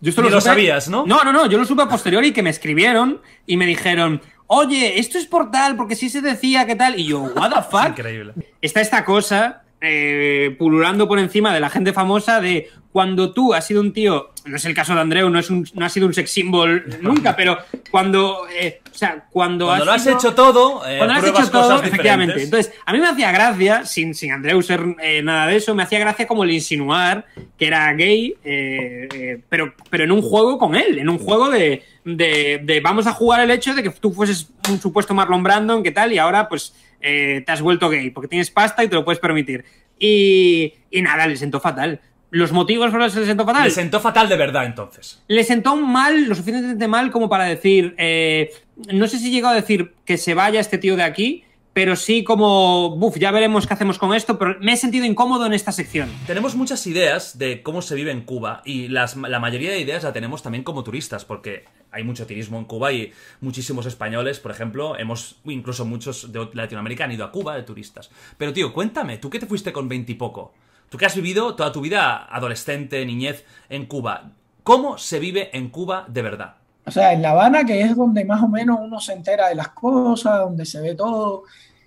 yo 0.00 0.08
esto 0.08 0.22
lo 0.22 0.30
supe- 0.30 0.40
sabías, 0.40 0.88
¿no? 0.88 1.04
No, 1.04 1.22
no, 1.22 1.34
no. 1.34 1.44
Yo 1.50 1.58
lo 1.58 1.66
supe 1.66 1.82
a 1.82 1.86
posteriori 1.86 2.32
que 2.32 2.42
me 2.42 2.48
escribieron 2.48 3.20
y 3.46 3.58
me 3.58 3.66
dijeron, 3.66 4.22
oye, 4.46 4.98
esto 4.98 5.18
es 5.18 5.26
por 5.26 5.50
tal, 5.50 5.76
porque 5.76 5.94
sí 5.94 6.08
se 6.08 6.22
decía 6.22 6.66
que 6.66 6.76
tal. 6.76 6.98
Y 6.98 7.04
yo, 7.08 7.20
¿what 7.20 7.50
the 7.52 7.62
fuck? 7.70 7.88
Increíble. 7.98 8.32
Está 8.62 8.80
esta 8.80 9.04
cosa 9.04 9.64
eh, 9.80 10.54
pululando 10.58 11.08
por 11.08 11.18
encima 11.18 11.54
de 11.54 11.60
la 11.60 11.70
gente 11.70 11.92
famosa 11.92 12.40
de 12.40 12.68
cuando 12.92 13.32
tú 13.32 13.54
has 13.54 13.66
sido 13.66 13.80
un 13.80 13.92
tío. 13.92 14.30
No 14.46 14.56
es 14.56 14.64
el 14.64 14.74
caso 14.74 14.94
de 14.94 15.00
Andreu, 15.00 15.30
no, 15.30 15.38
es 15.38 15.48
un, 15.50 15.66
no 15.74 15.84
ha 15.86 15.88
sido 15.88 16.06
un 16.06 16.14
sex 16.14 16.30
symbol 16.30 16.84
nunca, 17.02 17.36
pero 17.36 17.58
cuando. 17.90 18.46
eh, 18.58 18.80
o 18.92 18.94
sea, 19.00 19.26
cuando, 19.30 19.66
Cuando 19.66 19.84
lo 19.84 19.92
has 19.92 20.02
sido- 20.02 20.16
hecho 20.16 20.34
todo, 20.34 20.82
eh, 20.86 20.96
cuando 20.98 21.14
lo 21.14 21.20
has 21.20 21.26
hecho 21.28 21.50
todo, 21.50 21.76
efectivamente. 21.82 22.34
diferentes. 22.34 22.44
Entonces, 22.44 22.72
a 22.84 22.92
mí 22.92 22.98
me 22.98 23.06
hacía 23.06 23.30
gracia, 23.30 23.84
sin, 23.84 24.14
sin 24.14 24.32
Andreu 24.32 24.60
ser 24.62 24.80
eh, 25.00 25.22
nada 25.22 25.46
de 25.46 25.56
eso, 25.56 25.74
me 25.74 25.82
hacía 25.84 26.00
gracia 26.00 26.26
como 26.26 26.42
el 26.44 26.50
insinuar 26.50 27.24
que 27.56 27.66
era 27.68 27.92
gay, 27.94 28.34
eh, 28.44 29.40
pero, 29.48 29.72
pero 29.90 30.04
en 30.04 30.12
un 30.12 30.22
juego 30.22 30.58
con 30.58 30.74
él, 30.74 30.98
en 30.98 31.08
un 31.08 31.18
juego 31.18 31.48
de, 31.50 31.84
de- 32.04 32.60
de 32.64 32.80
vamos 32.80 33.06
a 33.06 33.12
jugar 33.12 33.40
el 33.40 33.50
hecho 33.52 33.74
de 33.74 33.82
que 33.82 33.90
tú 33.90 34.12
fueses 34.12 34.48
un 34.68 34.80
supuesto 34.80 35.14
Marlon 35.14 35.42
Brandon, 35.42 35.82
que 35.82 35.92
tal, 35.92 36.12
y 36.12 36.18
ahora 36.18 36.48
pues 36.48 36.74
eh, 37.00 37.42
te 37.44 37.52
has 37.52 37.62
vuelto 37.62 37.88
gay, 37.88 38.10
porque 38.10 38.28
tienes 38.28 38.50
pasta 38.50 38.84
y 38.84 38.88
te 38.88 38.94
lo 38.94 39.04
puedes 39.04 39.20
permitir. 39.20 39.64
Y, 39.98 40.74
y 40.90 41.02
nada, 41.02 41.26
le 41.26 41.36
sentó 41.36 41.60
fatal. 41.60 42.00
¿Los 42.30 42.52
motivos 42.52 42.90
por 42.90 43.00
los 43.00 43.12
que 43.12 43.20
le 43.20 43.26
sentó 43.26 43.44
fatal? 43.44 43.64
Le 43.64 43.70
sentó 43.70 44.00
fatal 44.00 44.28
de 44.28 44.36
verdad, 44.36 44.64
entonces. 44.64 45.22
le 45.26 45.42
sentó 45.42 45.76
mal, 45.76 46.28
lo 46.28 46.34
suficientemente 46.34 46.86
mal 46.86 47.10
como 47.10 47.28
para 47.28 47.44
decir, 47.44 47.94
eh, 47.98 48.52
no 48.92 49.08
sé 49.08 49.18
si 49.18 49.30
llegó 49.30 49.48
a 49.48 49.54
decir 49.54 49.94
que 50.04 50.16
se 50.16 50.34
vaya 50.34 50.60
este 50.60 50.78
tío 50.78 50.96
de 50.96 51.02
aquí, 51.02 51.44
pero 51.72 51.94
sí 51.96 52.24
como, 52.24 52.96
buf, 52.96 53.16
ya 53.18 53.30
veremos 53.30 53.66
qué 53.66 53.74
hacemos 53.74 53.98
con 53.98 54.14
esto, 54.14 54.38
pero 54.38 54.56
me 54.60 54.72
he 54.72 54.76
sentido 54.76 55.04
incómodo 55.04 55.46
en 55.46 55.52
esta 55.52 55.72
sección. 55.72 56.10
Tenemos 56.26 56.56
muchas 56.56 56.86
ideas 56.86 57.38
de 57.38 57.62
cómo 57.62 57.80
se 57.80 57.94
vive 57.94 58.10
en 58.10 58.22
Cuba 58.22 58.62
y 58.64 58.88
las, 58.88 59.16
la 59.16 59.38
mayoría 59.38 59.70
de 59.70 59.80
ideas 59.80 60.02
la 60.02 60.12
tenemos 60.12 60.42
también 60.42 60.64
como 60.64 60.82
turistas, 60.82 61.24
porque 61.24 61.64
hay 61.92 62.02
mucho 62.02 62.26
turismo 62.26 62.58
en 62.58 62.64
Cuba 62.64 62.92
y 62.92 63.12
muchísimos 63.40 63.86
españoles, 63.86 64.40
por 64.40 64.50
ejemplo, 64.50 64.98
hemos, 64.98 65.36
incluso 65.44 65.84
muchos 65.84 66.32
de 66.32 66.48
Latinoamérica 66.54 67.04
han 67.04 67.12
ido 67.12 67.24
a 67.24 67.30
Cuba 67.30 67.54
de 67.54 67.62
turistas. 67.62 68.10
Pero 68.36 68.52
tío, 68.52 68.72
cuéntame, 68.72 69.18
tú 69.18 69.30
que 69.30 69.38
te 69.38 69.46
fuiste 69.46 69.72
con 69.72 69.88
veintipoco, 69.88 70.52
tú 70.88 70.98
que 70.98 71.06
has 71.06 71.14
vivido 71.14 71.54
toda 71.54 71.72
tu 71.72 71.80
vida 71.80 72.24
adolescente, 72.34 73.04
niñez 73.06 73.44
en 73.68 73.86
Cuba, 73.86 74.32
¿cómo 74.64 74.98
se 74.98 75.20
vive 75.20 75.50
en 75.56 75.70
Cuba 75.70 76.04
de 76.08 76.22
verdad? 76.22 76.59
O 76.90 76.92
sea, 76.92 77.12
en 77.12 77.22
La 77.22 77.30
Habana, 77.30 77.64
que 77.64 77.80
es 77.82 77.94
donde 77.94 78.24
más 78.24 78.42
o 78.42 78.48
menos 78.48 78.80
uno 78.82 78.98
se 78.98 79.12
entera 79.12 79.48
de 79.48 79.54
las 79.54 79.68
cosas, 79.68 80.40
donde 80.40 80.64
se 80.66 80.80
ve 80.80 80.96
todo, 80.96 81.44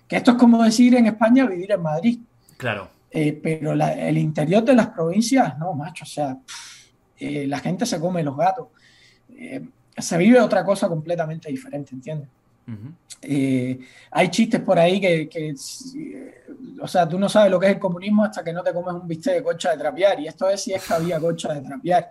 que 0.08 0.16
esto 0.16 0.30
es 0.30 0.36
como 0.38 0.62
decir 0.62 0.94
en 0.94 1.04
España 1.04 1.44
vivir 1.44 1.72
en 1.72 1.82
Madrid. 1.82 2.18
Claro. 2.56 2.88
Eh, 3.10 3.38
pero 3.42 3.74
la- 3.74 3.92
el 3.92 4.16
interior 4.16 4.64
de 4.64 4.74
las 4.74 4.86
provincias, 4.88 5.58
no, 5.58 5.74
macho, 5.74 6.04
o 6.04 6.06
sea, 6.06 6.34
pff, 6.36 6.92
eh, 7.18 7.46
la 7.46 7.58
gente 7.58 7.84
se 7.84 8.00
come 8.00 8.22
los 8.22 8.34
gatos. 8.34 8.68
Eh, 9.36 9.62
se 9.94 10.16
vive 10.16 10.40
otra 10.40 10.64
cosa 10.64 10.88
completamente 10.88 11.50
diferente, 11.50 11.94
¿entiendes? 11.94 12.30
Eh, 13.20 13.78
hay 14.10 14.28
chistes 14.30 14.62
por 14.62 14.78
ahí 14.78 14.98
que, 15.02 15.28
que, 15.28 15.54
o 16.80 16.88
sea, 16.88 17.06
tú 17.06 17.18
no 17.18 17.28
sabes 17.28 17.50
lo 17.50 17.60
que 17.60 17.66
es 17.66 17.72
el 17.74 17.78
comunismo 17.78 18.24
hasta 18.24 18.42
que 18.42 18.54
no 18.54 18.62
te 18.62 18.72
comes 18.72 18.94
un 18.94 19.06
bistec 19.06 19.34
de 19.34 19.42
concha 19.42 19.70
de 19.72 19.76
trapear, 19.76 20.18
y 20.20 20.28
esto 20.28 20.48
es 20.48 20.62
si 20.62 20.72
es 20.72 20.82
que 20.82 20.94
había 20.94 21.20
concha 21.20 21.52
de 21.52 21.60
trapear. 21.60 22.10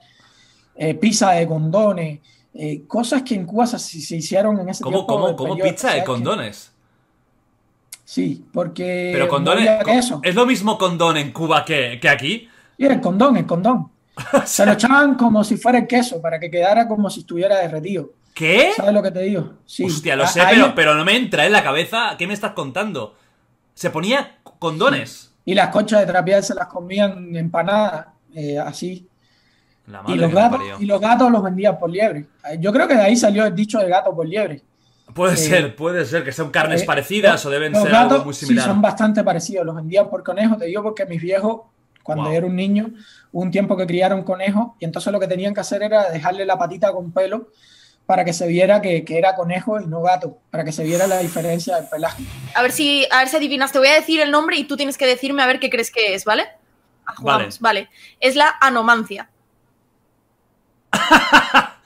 Eh, 0.76 0.94
pizza 0.94 1.32
de 1.32 1.48
condones, 1.48 2.20
eh, 2.54 2.84
cosas 2.88 3.24
que 3.24 3.36
en 3.36 3.46
Cuba 3.46 3.66
se, 3.68 3.80
se 3.80 4.16
hicieron 4.16 4.60
en 4.60 4.70
ese 4.70 4.84
¿Cómo, 4.84 4.98
tiempo. 5.06 5.14
cómo, 5.14 5.36
cómo 5.36 5.56
pizza 5.58 5.94
de 5.94 6.00
que- 6.00 6.06
condones? 6.06 6.72
Sí, 8.06 8.46
porque 8.54 9.10
Pero 9.14 9.26
no 9.26 9.30
condones, 9.32 9.84
queso. 9.86 10.20
¿es 10.24 10.36
lo 10.36 10.46
mismo 10.46 10.78
condón 10.78 11.18
en 11.18 11.32
Cuba 11.32 11.64
que, 11.66 12.00
que 12.02 12.10
aquí? 12.10 12.48
Sí, 12.78 12.86
el 12.86 13.00
condón, 13.02 13.38
el 13.38 13.46
condón. 13.46 13.90
Se 14.46 14.66
lo 14.66 14.74
echaban 14.74 15.16
como 15.16 15.44
si 15.44 15.58
fuera 15.58 15.80
el 15.80 15.88
queso, 15.88 16.22
para 16.22 16.40
que 16.40 16.52
quedara 16.52 16.88
como 16.88 17.10
si 17.10 17.22
estuviera 17.22 17.60
derretido. 17.60 18.12
¿Qué? 18.34 18.72
¿Sabes 18.76 18.94
lo 18.94 19.02
que 19.02 19.12
te 19.12 19.22
digo? 19.22 19.54
Sí. 19.66 19.86
Hostia, 19.86 20.16
lo 20.16 20.28
sé, 20.28 20.42
ahí- 20.42 20.56
pero, 20.56 20.76
pero 20.76 20.96
no 20.96 21.06
me 21.06 21.16
entra 21.16 21.46
en 21.46 21.52
la 21.52 21.64
cabeza. 21.64 22.16
¿Qué 22.18 22.28
me 22.28 22.34
estás 22.34 22.52
contando? 22.52 23.16
Se 23.74 23.90
ponía 23.90 24.38
condones. 24.60 25.34
Y 25.46 25.56
las 25.56 25.70
conchas 25.70 26.02
de 26.02 26.06
trapear 26.06 26.44
se 26.44 26.54
las 26.56 26.68
comían 26.68 27.36
empanadas, 27.36 28.08
eh, 28.36 28.58
así. 28.60 29.08
La 29.88 30.02
Y 30.08 30.16
los, 30.16 30.32
gatos, 30.32 30.62
y 30.80 30.86
los 30.86 31.02
gatos 31.02 31.30
los 31.32 31.44
vendían 31.44 31.78
por 31.78 31.90
liebre. 31.90 32.26
Eh, 32.50 32.58
Yo 32.60 32.72
creo 32.72 32.88
que 32.88 32.96
de 32.96 33.02
ahí 33.02 33.16
salió 33.18 33.46
el 33.46 33.54
dicho 33.56 33.80
de 33.80 33.90
gato 33.90 34.16
por 34.16 34.28
liebre. 34.28 34.62
Puede 35.14 35.34
Eh, 35.34 35.38
ser, 35.38 35.76
puede 35.76 36.06
ser 36.06 36.24
que 36.24 36.32
sean 36.32 36.50
carnes 36.52 36.84
Eh, 36.84 36.86
parecidas 36.86 37.46
o 37.46 37.50
deben 37.50 37.74
los 37.74 37.82
ser 37.84 37.92
gatos, 37.92 38.12
algo 38.14 38.26
muy 38.26 38.34
sí, 38.34 38.46
similar. 38.46 38.66
son 38.66 38.82
bastante 38.82 39.24
parecidos. 39.24 39.66
Los 39.66 39.76
vendían 39.76 40.10
por 40.10 40.24
conejos. 40.24 40.58
Te 40.58 40.66
digo 40.66 40.82
porque 40.82 41.06
mis 41.06 41.22
viejos, 41.22 41.62
cuando 42.02 42.24
Wow. 42.24 42.32
yo 42.34 42.38
era 42.38 42.48
un 42.48 42.56
niño, 42.56 42.92
hubo 43.32 43.44
un 43.44 43.52
tiempo 43.52 43.76
que 43.76 43.86
criaron 43.86 44.24
conejos 44.24 44.72
y 44.80 44.86
entonces 44.86 45.12
lo 45.12 45.20
que 45.20 45.28
tenían 45.28 45.54
que 45.54 45.60
hacer 45.60 45.84
era 45.84 46.10
dejarle 46.10 46.46
la 46.46 46.58
patita 46.58 46.92
con 46.94 47.12
pelo 47.12 47.50
para 48.06 48.24
que 48.26 48.34
se 48.34 48.48
viera 48.48 48.82
que, 48.82 49.04
que 49.06 49.18
era 49.18 49.36
conejo 49.36 49.80
y 49.80 49.86
no 49.88 50.02
gato, 50.02 50.38
para 50.50 50.64
que 50.64 50.72
se 50.72 50.84
viera 50.84 51.08
la 51.08 51.20
diferencia 51.20 51.76
del 51.78 51.88
pelaje. 51.88 52.24
A 52.56 52.62
ver 52.62 52.72
si, 52.72 53.06
a 53.12 53.20
ver 53.20 53.28
si 53.30 53.36
adivinas. 53.38 53.72
Te 53.74 53.80
voy 53.80 53.88
a 53.90 53.94
decir 53.96 54.22
el 54.22 54.32
nombre 54.32 54.58
y 54.58 54.64
tú 54.66 54.76
tienes 54.78 54.98
que 54.98 55.06
decirme 55.06 55.44
a 55.44 55.46
ver 55.48 55.60
qué 55.60 55.70
crees 55.70 55.92
que 55.92 56.14
es, 56.14 56.24
¿vale? 56.26 56.44
Ah, 57.06 57.14
jugamos, 57.18 57.60
vale. 57.60 57.90
Es 58.22 58.36
la 58.36 58.54
anomancia. 58.62 59.30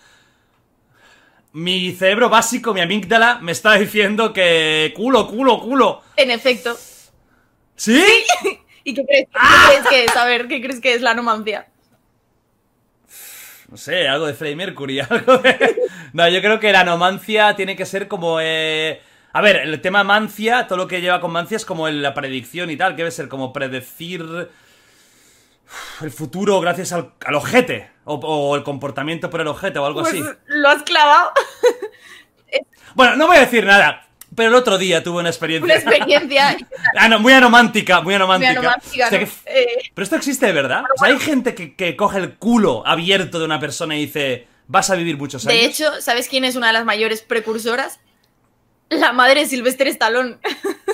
Mi 1.53 1.91
cerebro 1.93 2.29
básico, 2.29 2.73
mi 2.73 2.81
amígdala, 2.81 3.39
me 3.41 3.51
está 3.51 3.73
diciendo 3.73 4.31
que 4.33 4.93
culo, 4.95 5.27
culo, 5.27 5.59
culo. 5.59 6.03
En 6.17 6.31
efecto. 6.31 6.77
¿Sí? 7.75 8.03
¿Y 8.83 8.93
qué 8.93 9.05
crees, 9.05 9.27
qué 9.49 9.61
crees 9.61 9.85
que 9.87 10.05
es? 10.05 10.15
A 10.15 10.25
ver, 10.25 10.47
¿qué 10.47 10.61
crees 10.61 10.79
que 10.79 10.93
es 10.93 11.01
la 11.01 11.11
anomancia? 11.11 11.67
No 13.69 13.77
sé, 13.77 14.07
algo 14.07 14.27
de 14.27 14.33
Freddie 14.33 14.55
Mercury, 14.55 14.99
algo 15.09 15.37
de... 15.39 15.75
No, 16.13 16.27
yo 16.29 16.41
creo 16.41 16.59
que 16.59 16.71
la 16.71 16.81
anomancia 16.81 17.55
tiene 17.55 17.75
que 17.75 17.85
ser 17.85 18.07
como... 18.07 18.39
eh, 18.41 19.01
A 19.33 19.41
ver, 19.41 19.57
el 19.57 19.81
tema 19.81 20.03
mancia, 20.03 20.67
todo 20.67 20.77
lo 20.77 20.87
que 20.87 21.01
lleva 21.01 21.19
con 21.19 21.31
mancia 21.31 21.57
es 21.57 21.65
como 21.65 21.89
la 21.89 22.13
predicción 22.13 22.69
y 22.71 22.77
tal, 22.77 22.93
que 22.95 23.03
debe 23.03 23.11
ser 23.11 23.27
como 23.27 23.51
predecir 23.51 24.49
el 26.01 26.11
futuro 26.11 26.59
gracias 26.61 26.93
al, 26.93 27.11
al 27.25 27.35
ojete, 27.35 27.89
o, 28.07 28.15
o 28.15 28.55
el 28.55 28.63
comportamiento 28.63 29.29
por 29.29 29.41
el 29.41 29.47
ojete, 29.47 29.77
o 29.79 29.85
algo 29.85 30.01
Pues 30.01 30.13
así. 30.13 30.23
lo 30.47 30.69
has 30.69 30.83
clavado. 30.83 31.31
Bueno, 32.95 33.15
no 33.15 33.27
voy 33.27 33.37
a 33.37 33.41
decir 33.41 33.63
nada, 33.65 34.07
pero 34.35 34.49
el 34.49 34.55
otro 34.55 34.77
día 34.79 35.03
tuve 35.03 35.19
una 35.19 35.29
experiencia... 35.29 35.65
Una 35.65 35.75
experiencia. 35.75 36.57
Ah, 36.97 37.07
no, 37.07 37.19
muy 37.19 37.33
anomántica, 37.33 38.01
muy 38.01 38.15
anomántica. 38.15 38.53
Muy 38.53 38.57
anomántica, 38.59 39.05
Hostia, 39.05 39.19
¿no? 39.19 39.25
que- 39.25 39.31
Eh, 39.61 39.91
Pero 39.93 40.03
esto 40.03 40.15
existe 40.15 40.45
de 40.47 40.53
verdad. 40.53 40.83
O 40.95 40.97
sea, 40.97 41.09
hay 41.13 41.19
gente 41.19 41.53
que, 41.53 41.75
que 41.75 41.95
coge 41.95 42.17
el 42.17 42.35
culo 42.37 42.81
abierto 42.87 43.37
de 43.37 43.45
una 43.45 43.59
persona 43.59 43.95
y 43.95 44.05
dice, 44.07 44.47
vas 44.67 44.89
a 44.89 44.95
vivir 44.95 45.15
muchos 45.17 45.45
años. 45.45 45.59
de 45.59 45.65
hecho, 45.65 46.01
¿sabes 46.01 46.27
quién 46.27 46.43
es 46.45 46.55
una 46.55 46.67
de 46.67 46.73
las 46.73 46.85
mayores 46.85 47.21
precursoras? 47.21 47.99
La 48.89 49.11
madre 49.13 49.41
de 49.41 49.45
Sylvester 49.47 49.87
Stallone. 49.89 50.37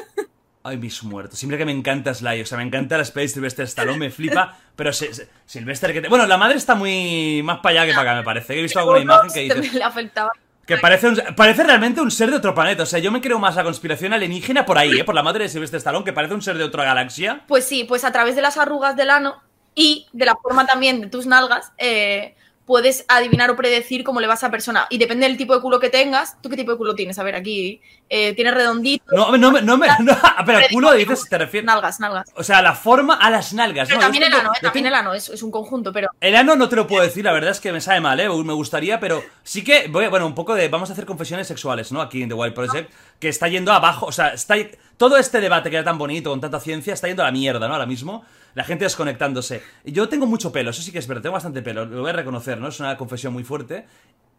Ay, 0.65 0.77
mis 0.77 1.03
muertos. 1.03 1.37
Siempre 1.37 1.57
que 1.57 1.65
me 1.65 1.73
encanta 1.73 2.13
Sly, 2.13 2.41
o 2.41 2.45
sea, 2.45 2.57
me 2.57 2.63
encanta 2.63 2.95
la 2.95 3.03
Space 3.03 3.29
Sylvester 3.29 3.65
Stallone, 3.65 3.97
me 3.99 4.09
flipa, 4.09 4.57
pero 4.77 4.93
se- 4.93 5.13
se- 5.13 5.27
Sylvester 5.45 5.91
que 5.91 6.01
te... 6.01 6.07
Bueno, 6.07 6.25
la 6.25 6.37
madre 6.37 6.55
está 6.55 6.73
muy 6.75 7.41
más 7.43 7.59
para 7.59 7.81
allá 7.81 7.85
que 7.91 7.95
para 7.97 8.11
acá, 8.11 8.19
me 8.19 8.23
parece. 8.23 8.57
He 8.57 8.61
visto 8.61 8.79
alguna 8.79 8.99
imagen 8.99 9.31
que 9.33 9.53
dice... 9.53 9.77
Le 9.77 9.83
afectaba. 9.83 10.31
Que 10.65 10.77
parece, 10.77 11.09
un- 11.09 11.21
parece 11.35 11.63
realmente 11.63 11.99
un 11.99 12.09
ser 12.09 12.29
de 12.31 12.37
otro 12.37 12.55
planeta. 12.55 12.83
O 12.83 12.85
sea, 12.85 12.99
yo 12.99 13.11
me 13.11 13.19
creo 13.19 13.37
más 13.39 13.55
la 13.57 13.65
conspiración 13.65 14.13
alienígena 14.13 14.65
por 14.65 14.77
ahí, 14.77 14.99
¿eh? 14.99 15.03
Por 15.03 15.13
la 15.15 15.21
madre 15.21 15.43
de 15.43 15.49
Sylvester 15.49 15.79
Stallone, 15.79 16.05
que 16.05 16.13
parece 16.13 16.33
un 16.33 16.41
ser 16.41 16.57
de 16.57 16.63
otra 16.63 16.85
galaxia. 16.85 17.41
Pues 17.47 17.65
sí, 17.65 17.83
pues 17.83 18.05
a 18.05 18.13
través 18.13 18.37
de 18.37 18.41
las 18.41 18.57
arrugas 18.57 18.95
del 18.95 19.09
ano 19.09 19.35
y 19.75 20.07
de 20.13 20.25
la 20.25 20.35
forma 20.41 20.65
también 20.65 21.01
de 21.01 21.07
tus 21.07 21.25
nalgas, 21.25 21.73
eh, 21.77 22.35
puedes 22.65 23.05
adivinar 23.07 23.49
o 23.51 23.55
predecir 23.55 24.03
cómo 24.03 24.19
le 24.21 24.27
va 24.27 24.33
a 24.33 24.37
esa 24.37 24.49
persona. 24.51 24.87
Y 24.89 24.97
depende 24.97 25.27
del 25.27 25.37
tipo 25.37 25.53
de 25.55 25.61
culo 25.61 25.79
que 25.79 25.89
tengas. 25.89 26.41
¿Tú 26.41 26.49
qué 26.49 26.55
tipo 26.55 26.71
de 26.71 26.77
culo 26.77 26.95
tienes? 26.95 27.19
A 27.19 27.23
ver, 27.23 27.35
aquí. 27.35 27.81
Eh, 28.09 28.33
¿Tienes 28.35 28.53
redondito? 28.53 29.03
No, 29.11 29.35
no, 29.37 29.51
me- 29.51 29.61
no, 29.61 29.77
me- 29.77 29.87
no, 29.99 30.15
pero 30.45 30.59
culo 30.71 30.93
dices, 30.93 31.27
te 31.29 31.37
refieres. 31.37 31.65
Nalgas, 31.65 31.99
nalgas. 31.99 32.29
O 32.35 32.43
sea, 32.43 32.61
la 32.61 32.73
forma 32.73 33.15
a 33.15 33.29
las 33.29 33.53
nalgas. 33.53 33.87
Pero 33.87 33.99
¿no? 33.99 34.05
también 34.05 34.23
el 34.23 34.33
ano, 34.33 34.51
¿eh? 34.53 34.59
También 34.61 34.85
el 34.85 34.93
ano, 34.93 35.13
es, 35.13 35.29
es 35.29 35.41
un 35.43 35.51
conjunto, 35.51 35.91
pero. 35.91 36.09
El 36.21 36.35
ano 36.35 36.55
no 36.55 36.69
te 36.69 36.75
lo 36.75 36.87
puedo 36.87 37.03
decir, 37.03 37.25
la 37.25 37.33
verdad 37.33 37.51
es 37.51 37.59
que 37.59 37.71
me 37.71 37.81
sabe 37.81 37.99
mal, 38.01 38.19
¿eh? 38.19 38.29
Me 38.29 38.53
gustaría, 38.53 38.99
pero 38.99 39.23
sí 39.43 39.63
que, 39.63 39.87
voy, 39.87 40.07
bueno, 40.07 40.25
un 40.25 40.35
poco 40.35 40.53
de, 40.55 40.67
vamos 40.69 40.89
a 40.89 40.93
hacer 40.93 41.05
confesiones 41.05 41.47
sexuales, 41.47 41.91
¿no? 41.91 42.01
Aquí 42.01 42.21
en 42.21 42.29
The 42.29 42.35
Wild 42.35 42.53
Project, 42.53 42.91
que 43.19 43.29
está 43.29 43.47
yendo 43.47 43.71
abajo, 43.73 44.05
o 44.05 44.11
sea, 44.11 44.29
está, 44.29 44.55
todo 44.97 45.17
este 45.17 45.41
debate 45.41 45.69
que 45.69 45.77
era 45.77 45.85
tan 45.85 45.97
bonito, 45.97 46.29
con 46.29 46.39
tanta 46.41 46.59
ciencia, 46.59 46.93
está 46.93 47.07
yendo 47.07 47.23
a 47.23 47.27
la 47.27 47.31
mierda, 47.31 47.67
¿no? 47.67 47.73
Ahora 47.73 47.85
mismo, 47.85 48.23
la 48.55 48.63
gente 48.63 48.85
desconectándose. 48.85 49.63
Yo 49.85 50.09
tengo 50.09 50.25
mucho 50.25 50.51
pelo, 50.51 50.71
eso 50.71 50.81
sí 50.81 50.91
que 50.91 50.99
es 50.99 51.07
verdad, 51.07 51.23
tengo 51.23 51.33
bastante 51.33 51.61
pelo, 51.61 51.85
lo 51.85 52.01
voy 52.01 52.09
a 52.09 52.13
reconocer, 52.13 52.59
¿no? 52.59 52.67
Es 52.67 52.79
una 52.79 52.97
confesión 52.97 53.33
muy 53.33 53.43
fuerte. 53.43 53.85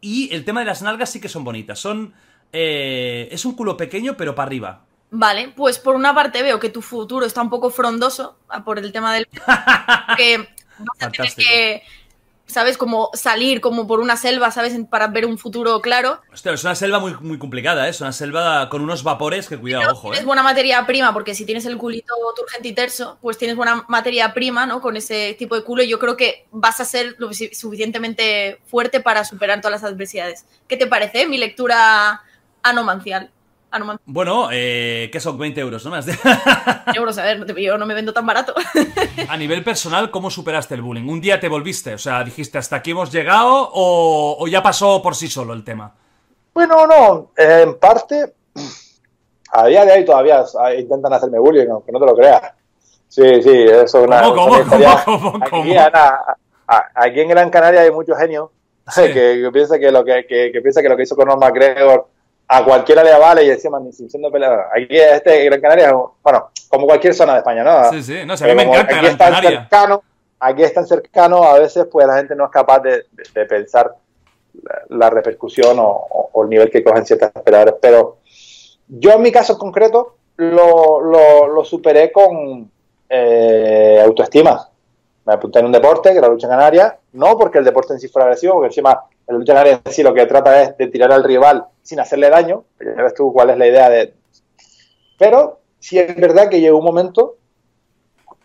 Y 0.00 0.32
el 0.34 0.44
tema 0.44 0.60
de 0.60 0.66
las 0.66 0.82
nalgas 0.82 1.10
sí 1.10 1.20
que 1.20 1.28
son 1.28 1.44
bonitas, 1.44 1.78
son, 1.78 2.14
eh, 2.52 3.28
es 3.30 3.44
un 3.44 3.54
culo 3.54 3.76
pequeño, 3.76 4.16
pero 4.16 4.34
para 4.34 4.46
arriba. 4.46 4.84
Vale, 5.10 5.52
pues 5.54 5.78
por 5.78 5.94
una 5.94 6.14
parte 6.14 6.42
veo 6.42 6.58
que 6.58 6.70
tu 6.70 6.82
futuro 6.82 7.24
está 7.24 7.40
un 7.40 7.50
poco 7.50 7.70
frondoso 7.70 8.36
por 8.64 8.78
el 8.78 8.90
tema 8.92 9.14
del. 9.14 9.26
que 10.16 10.38
vas 10.38 11.00
a 11.00 11.10
tener 11.10 11.28
Fantástico. 11.28 11.48
que, 11.48 11.82
¿sabes? 12.46 12.76
Como 12.76 13.10
salir 13.14 13.60
como 13.60 13.86
por 13.86 14.00
una 14.00 14.16
selva, 14.16 14.50
¿sabes? 14.50 14.74
Para 14.90 15.08
ver 15.08 15.26
un 15.26 15.38
futuro 15.38 15.80
claro. 15.80 16.20
Hostia, 16.32 16.52
es 16.52 16.62
una 16.64 16.74
selva 16.74 16.98
muy, 16.98 17.14
muy 17.20 17.38
complicada, 17.38 17.86
¿eh? 17.86 17.90
Es 17.90 18.00
una 18.00 18.12
selva 18.12 18.68
con 18.68 18.82
unos 18.82 19.02
vapores 19.02 19.48
que 19.48 19.58
cuidado, 19.58 19.92
ojo, 19.92 20.08
¿eh? 20.08 20.10
Tienes 20.12 20.26
buena 20.26 20.42
materia 20.42 20.84
prima, 20.86 21.12
porque 21.12 21.34
si 21.34 21.44
tienes 21.46 21.64
el 21.66 21.78
culito 21.78 22.14
turgente 22.36 22.68
y 22.68 22.72
terso, 22.72 23.18
pues 23.22 23.38
tienes 23.38 23.56
buena 23.56 23.84
materia 23.88 24.34
prima, 24.34 24.66
¿no? 24.66 24.80
Con 24.80 24.96
ese 24.96 25.34
tipo 25.38 25.54
de 25.54 25.64
culo, 25.64 25.82
y 25.82 25.88
yo 25.88 25.98
creo 25.98 26.16
que 26.16 26.46
vas 26.50 26.80
a 26.80 26.84
ser 26.84 27.16
lo 27.18 27.30
sufi- 27.30 27.54
suficientemente 27.54 28.60
fuerte 28.66 29.00
para 29.00 29.24
superar 29.24 29.60
todas 29.60 29.82
las 29.82 29.90
adversidades. 29.90 30.44
¿Qué 30.68 30.76
te 30.76 30.86
parece 30.86 31.26
mi 31.26 31.38
lectura 31.38 32.22
anomancial? 32.62 33.30
Anoman- 33.74 33.98
Bueno, 34.06 34.48
eh, 34.52 35.08
que 35.12 35.20
son 35.20 35.36
20 35.36 35.60
euros, 35.60 35.84
¿no? 35.84 35.90
Me 35.90 35.98
has 35.98 36.06
de- 36.06 36.16
euros, 36.94 37.18
a 37.18 37.24
ver, 37.24 37.44
yo 37.56 37.76
no 37.76 37.86
me 37.86 37.94
vendo 37.94 38.12
tan 38.12 38.24
barato. 38.24 38.54
A 39.28 39.36
nivel 39.36 39.64
personal, 39.64 40.10
¿cómo 40.10 40.30
superaste 40.30 40.74
el 40.74 40.82
bullying? 40.82 41.08
¿Un 41.08 41.20
día 41.20 41.40
te 41.40 41.48
volviste? 41.48 41.94
O 41.94 41.98
sea, 41.98 42.22
dijiste, 42.24 42.58
¿hasta 42.58 42.76
aquí 42.76 42.92
hemos 42.92 43.10
llegado 43.12 43.70
o, 43.72 44.36
o 44.38 44.46
ya 44.48 44.62
pasó 44.62 45.02
por 45.02 45.14
sí 45.16 45.28
solo 45.28 45.52
el 45.52 45.64
tema? 45.64 45.92
Bueno, 46.52 46.86
no, 46.86 47.32
eh, 47.36 47.62
en 47.64 47.78
parte, 47.78 48.32
a 49.52 49.66
día 49.66 49.84
de 49.84 49.92
hoy 49.92 50.04
todavía 50.04 50.44
intentan 50.78 51.12
hacerme 51.12 51.38
bullying, 51.38 51.68
aunque 51.68 51.90
no 51.92 51.98
te 52.00 52.06
lo 52.06 52.14
creas. 52.16 52.52
Sí, 53.08 53.42
sí, 53.42 53.62
eso 53.64 53.82
es 53.84 53.94
una. 53.94 54.22
¿Cómo, 54.22 54.44
una 54.46 54.50
cómo, 54.50 54.58
historia. 54.62 55.02
cómo, 55.04 55.32
cómo, 55.50 55.62
Aquí? 55.62 55.76
Ana, 55.76 56.18
en 57.04 57.28
Gran 57.28 57.50
Canaria 57.50 57.82
hay 57.82 57.90
muchos 57.90 58.18
genios 58.18 58.50
que, 58.96 59.12
que 59.12 59.50
piensa 59.52 59.78
que 59.78 59.90
lo 59.92 60.04
que, 60.04 60.26
que, 60.28 60.50
que 60.52 60.60
piensa 60.60 60.82
que 60.82 60.88
lo 60.88 60.96
que 60.96 61.04
hizo 61.04 61.14
Conor 61.16 61.38
McGregor 61.38 62.08
a 62.46 62.64
cualquiera 62.64 63.02
le 63.02 63.18
vale 63.18 63.44
y 63.44 63.50
encima 63.50 63.80
ni 63.80 63.92
siendo 63.92 64.30
peleador. 64.30 64.66
Aquí 64.74 64.96
este 64.98 65.44
Gran 65.44 65.60
Canaria, 65.60 65.92
bueno, 66.22 66.50
como 66.68 66.86
cualquier 66.86 67.14
zona 67.14 67.32
de 67.34 67.38
España, 67.38 67.64
¿no? 67.64 67.90
Sí, 67.90 68.02
sí, 68.02 68.18
no, 68.26 68.36
si 68.36 68.44
a 68.44 68.48
mí 68.48 68.54
me 68.54 68.62
encanta 68.64 68.94
aquí 68.96 69.00
Gran 69.00 69.12
es 69.12 69.18
tan 69.18 69.28
Canaria. 69.32 69.60
cercano, 69.60 70.02
aquí 70.40 70.62
es 70.62 70.74
tan 70.74 70.86
cercano, 70.86 71.42
a 71.44 71.58
veces 71.58 71.86
pues 71.90 72.06
la 72.06 72.16
gente 72.16 72.34
no 72.36 72.44
es 72.44 72.50
capaz 72.50 72.80
de, 72.80 72.90
de- 73.12 73.24
de 73.34 73.44
pensar 73.46 73.94
la, 74.62 74.82
la 74.96 75.10
repercusión 75.10 75.78
o, 75.78 75.86
o- 75.88 76.30
o 76.32 76.42
el 76.44 76.50
nivel 76.50 76.70
que 76.70 76.84
cogen 76.84 77.06
ciertas 77.06 77.30
peleadores. 77.42 77.74
Pero 77.80 78.18
yo 78.88 79.12
en 79.12 79.22
mi 79.22 79.32
caso 79.32 79.54
en 79.54 79.58
concreto 79.58 80.16
lo, 80.36 81.00
lo, 81.00 81.48
lo 81.48 81.64
superé 81.64 82.12
con 82.12 82.70
eh, 83.08 84.02
autoestima. 84.04 84.68
Me 85.26 85.32
apunté 85.32 85.60
en 85.60 85.66
un 85.66 85.72
deporte, 85.72 86.10
que 86.10 86.18
era 86.18 86.26
la 86.26 86.34
lucha 86.34 86.48
canaria, 86.48 86.98
no 87.12 87.38
porque 87.38 87.58
el 87.58 87.64
deporte 87.64 87.94
en 87.94 88.00
sí 88.00 88.08
fuera 88.08 88.26
agresivo, 88.26 88.54
porque 88.54 88.66
encima 88.66 89.04
la 89.26 89.34
lucha 89.38 89.54
canaria 89.54 89.80
en 89.84 89.92
sí 89.92 90.02
lo 90.02 90.12
que 90.12 90.26
trata 90.26 90.60
es 90.62 90.76
de 90.76 90.88
tirar 90.88 91.10
al 91.12 91.24
rival 91.24 91.64
sin 91.84 92.00
hacerle 92.00 92.30
daño, 92.30 92.64
ya 92.80 93.02
ves 93.02 93.14
tú 93.14 93.32
cuál 93.32 93.50
es 93.50 93.58
la 93.58 93.66
idea 93.68 93.88
de... 93.88 94.14
Pero 95.18 95.60
sí 95.78 95.98
es 95.98 96.16
verdad 96.16 96.48
que 96.48 96.60
llegó 96.60 96.78
un 96.78 96.84
momento 96.84 97.36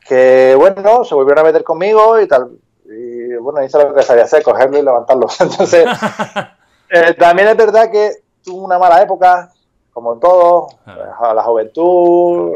que, 0.08 0.54
bueno, 0.58 1.04
se 1.06 1.16
volvieron 1.16 1.40
a 1.40 1.48
meter 1.48 1.64
conmigo 1.64 2.20
y 2.20 2.28
tal. 2.28 2.52
Y 2.86 3.36
bueno, 3.38 3.64
hice 3.64 3.78
lo 3.78 3.94
que 3.94 4.04
sabía 4.04 4.26
hacer, 4.26 4.44
cogerlo 4.44 4.78
y 4.78 4.82
levantarlo. 4.84 5.28
Entonces, 5.40 5.86
eh, 6.90 7.14
también 7.18 7.48
es 7.48 7.58
verdad 7.58 7.90
que 7.90 8.12
tuve 8.44 8.64
una 8.66 8.78
mala 8.78 9.02
época, 9.02 9.52
como 9.94 10.14
en 10.14 10.20
todo, 10.20 10.68
a 10.86 11.34
la 11.34 11.42
juventud, 11.44 12.52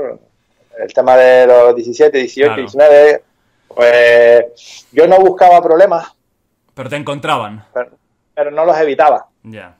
el 0.77 0.93
tema 0.93 1.15
de 1.15 1.47
los 1.47 1.75
17, 1.75 2.17
18, 2.17 2.47
Claro. 2.47 2.61
19, 2.61 3.23
pues 3.69 4.87
yo 4.91 5.07
no 5.07 5.17
buscaba 5.19 5.61
problemas, 5.61 6.13
Pero 6.73 6.89
te 6.89 6.95
encontraban. 6.97 7.65
pero, 7.73 7.91
pero 8.35 8.51
no 8.51 8.65
los 8.65 8.77
evitaba. 8.77 9.27
Ya. 9.43 9.77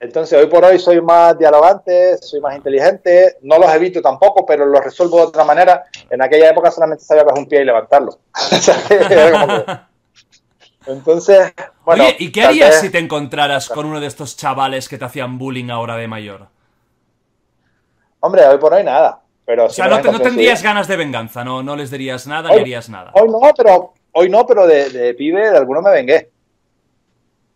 Entonces, 0.00 0.38
hoy 0.38 0.46
por 0.46 0.64
hoy 0.64 0.78
soy 0.78 1.00
más 1.02 1.38
dialogante, 1.38 2.16
soy 2.18 2.40
más 2.40 2.56
inteligente, 2.56 3.36
no 3.42 3.58
los 3.58 3.70
evito 3.70 4.00
tampoco, 4.00 4.46
pero 4.46 4.64
los 4.64 4.82
resuelvo 4.82 5.18
de 5.18 5.24
otra 5.24 5.44
manera. 5.44 5.84
En 6.08 6.22
aquella 6.22 6.48
época 6.50 6.70
solamente 6.70 7.04
sabía 7.04 7.22
coger 7.24 7.38
un 7.38 7.46
pie 7.46 7.60
y 7.60 7.64
levantarlo. 7.66 8.18
Entonces, 10.86 11.52
bueno. 11.84 12.04
Oye, 12.04 12.16
¿y 12.18 12.32
qué 12.32 12.42
harías 12.44 12.70
vez- 12.70 12.80
si 12.80 12.90
te 12.90 12.98
encontraras 12.98 13.68
con 13.68 13.84
uno 13.86 14.00
de 14.00 14.06
estos 14.06 14.36
chavales 14.36 14.88
que 14.88 14.96
te 14.98 15.04
hacían 15.04 15.38
bullying 15.38 15.68
ahora 15.70 15.96
de 15.96 16.08
mayor? 16.08 16.48
Hombre, 18.20 18.46
hoy 18.46 18.58
por 18.58 18.72
hoy 18.72 18.82
nada. 18.84 19.20
Pero 19.44 19.66
O 19.66 19.70
sea, 19.70 19.88
no, 19.88 20.00
te- 20.00 20.18
tendrías 20.20 20.60
sí. 20.60 20.64
ganas 20.64 20.86
de 20.88 20.96
venganza, 20.96 21.44
no, 21.44 21.62
no 21.62 21.76
les 21.76 21.90
dirías 21.90 22.26
nada 22.26 22.48
Hoy- 22.50 22.56
ni 22.56 22.62
harías 22.62 22.88
nada. 22.88 23.10
Hoy 23.14 23.28
no, 23.28 23.40
pero 23.56 23.94
hoy 24.12 24.30
no, 24.30 24.46
pero 24.46 24.66
de, 24.66 24.88
de 24.90 25.14
pibe 25.14 25.50
de 25.50 25.56
alguno 25.58 25.82
me 25.82 25.90
vengué. 25.90 26.30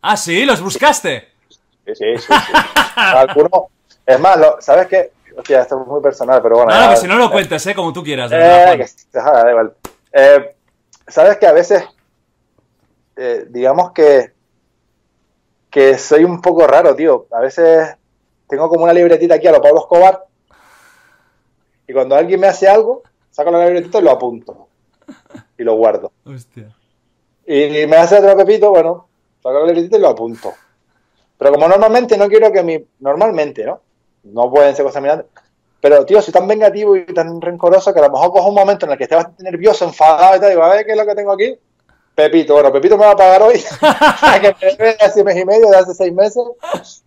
Ah, 0.03 0.17
sí, 0.17 0.45
los 0.45 0.61
buscaste. 0.61 1.29
Sí, 1.87 1.95
sí, 1.95 2.17
sí. 2.19 2.33
es 4.07 4.21
más, 4.21 4.37
lo- 4.39 4.57
¿sabes 4.61 4.87
qué? 4.87 5.13
Hostia, 5.37 5.63
esto 5.63 5.81
es 5.81 5.87
muy 5.87 6.01
personal, 6.01 6.41
pero 6.43 6.57
bueno. 6.57 6.71
No, 6.71 6.77
no, 6.79 6.85
ya- 6.85 6.91
que 6.91 6.97
si 6.97 7.07
no 7.09 7.17
lo 7.17 7.31
cuentes, 7.31 7.67
eh, 7.67 7.75
como 7.75 7.93
tú 7.93 8.03
quieras. 8.03 8.31
Eh, 8.33 8.77
que 9.13 9.19
da 9.19 9.51
igual. 9.51 9.75
Eh, 10.13 10.51
Sabes 11.07 11.37
que 11.37 11.47
a 11.47 11.53
veces, 11.53 11.85
eh, 13.17 13.45
digamos 13.51 13.93
que, 13.93 14.33
que 15.69 15.99
soy 15.99 16.25
un 16.25 16.41
poco 16.41 16.67
raro, 16.67 16.95
tío. 16.97 17.27
A 17.31 17.41
veces 17.41 17.95
tengo 18.49 18.69
como 18.71 18.85
una 18.85 18.93
libretita 18.95 19.35
aquí 19.35 19.47
a 19.47 19.53
lo 19.53 19.61
Pablo 19.61 19.81
Escobar 19.81 20.25
y 21.87 21.93
cuando 21.93 22.15
alguien 22.17 22.41
me 22.41 22.47
hace 22.47 22.69
algo, 22.69 23.03
saco 23.31 23.51
la 23.51 23.67
libretita 23.67 23.99
y 23.99 24.03
lo 24.03 24.11
apunto 24.13 24.69
y 25.59 25.63
lo 25.63 25.75
guardo. 25.75 26.11
Hostia. 26.25 26.75
Y 27.47 27.87
me 27.87 27.97
hace 27.97 28.17
otro 28.19 28.35
Pepito, 28.39 28.71
bueno, 28.71 29.07
saco 29.43 29.59
la 29.61 29.67
libretita 29.67 29.99
y 29.99 30.01
lo 30.01 30.09
apunto. 30.09 30.55
Pero 31.39 31.53
como 31.53 31.69
normalmente 31.69 32.17
no 32.17 32.29
quiero 32.29 32.53
que 32.53 32.63
mi... 32.63 32.85
Normalmente, 33.01 33.65
¿no? 33.65 33.81
No 34.25 34.51
pueden 34.51 34.75
ser 34.75 34.85
cosas 34.85 35.03
mirantes. 35.03 35.27
Pero, 35.81 36.07
tío, 36.07 36.23
soy 36.23 36.33
tan 36.33 36.49
vengativo 36.49 36.97
y 36.97 37.05
tan 37.05 37.41
rencoroso 37.43 37.93
que 37.93 38.01
a 38.01 38.05
lo 38.05 38.11
mejor 38.11 38.31
cojo 38.31 38.49
un 38.49 38.55
momento 38.55 38.87
en 38.87 38.93
el 38.93 38.97
que 38.99 39.05
esté 39.05 39.17
bastante 39.17 39.43
nervioso, 39.43 39.85
enfadado 39.85 40.37
y 40.37 40.41
tal, 40.41 40.49
y 40.49 40.53
digo, 40.53 40.63
a 40.63 40.71
ver 40.71 40.87
qué 40.87 40.93
es 40.93 40.97
lo 40.97 41.05
que 41.05 41.15
tengo 41.15 41.33
aquí. 41.33 41.59
Pepito, 42.15 42.55
bueno, 42.55 42.73
Pepito 42.73 42.97
me 42.97 43.05
va 43.05 43.11
a 43.11 43.17
pagar 43.17 43.43
hoy, 43.43 43.55
que 44.41 44.55
me 44.63 44.73
debe 44.73 44.97
de 44.97 45.05
hace 45.05 45.23
mes 45.23 45.37
y 45.37 45.45
medio, 45.45 45.69
de 45.69 45.77
hace 45.77 45.93
seis 45.93 46.13
meses. 46.13 46.43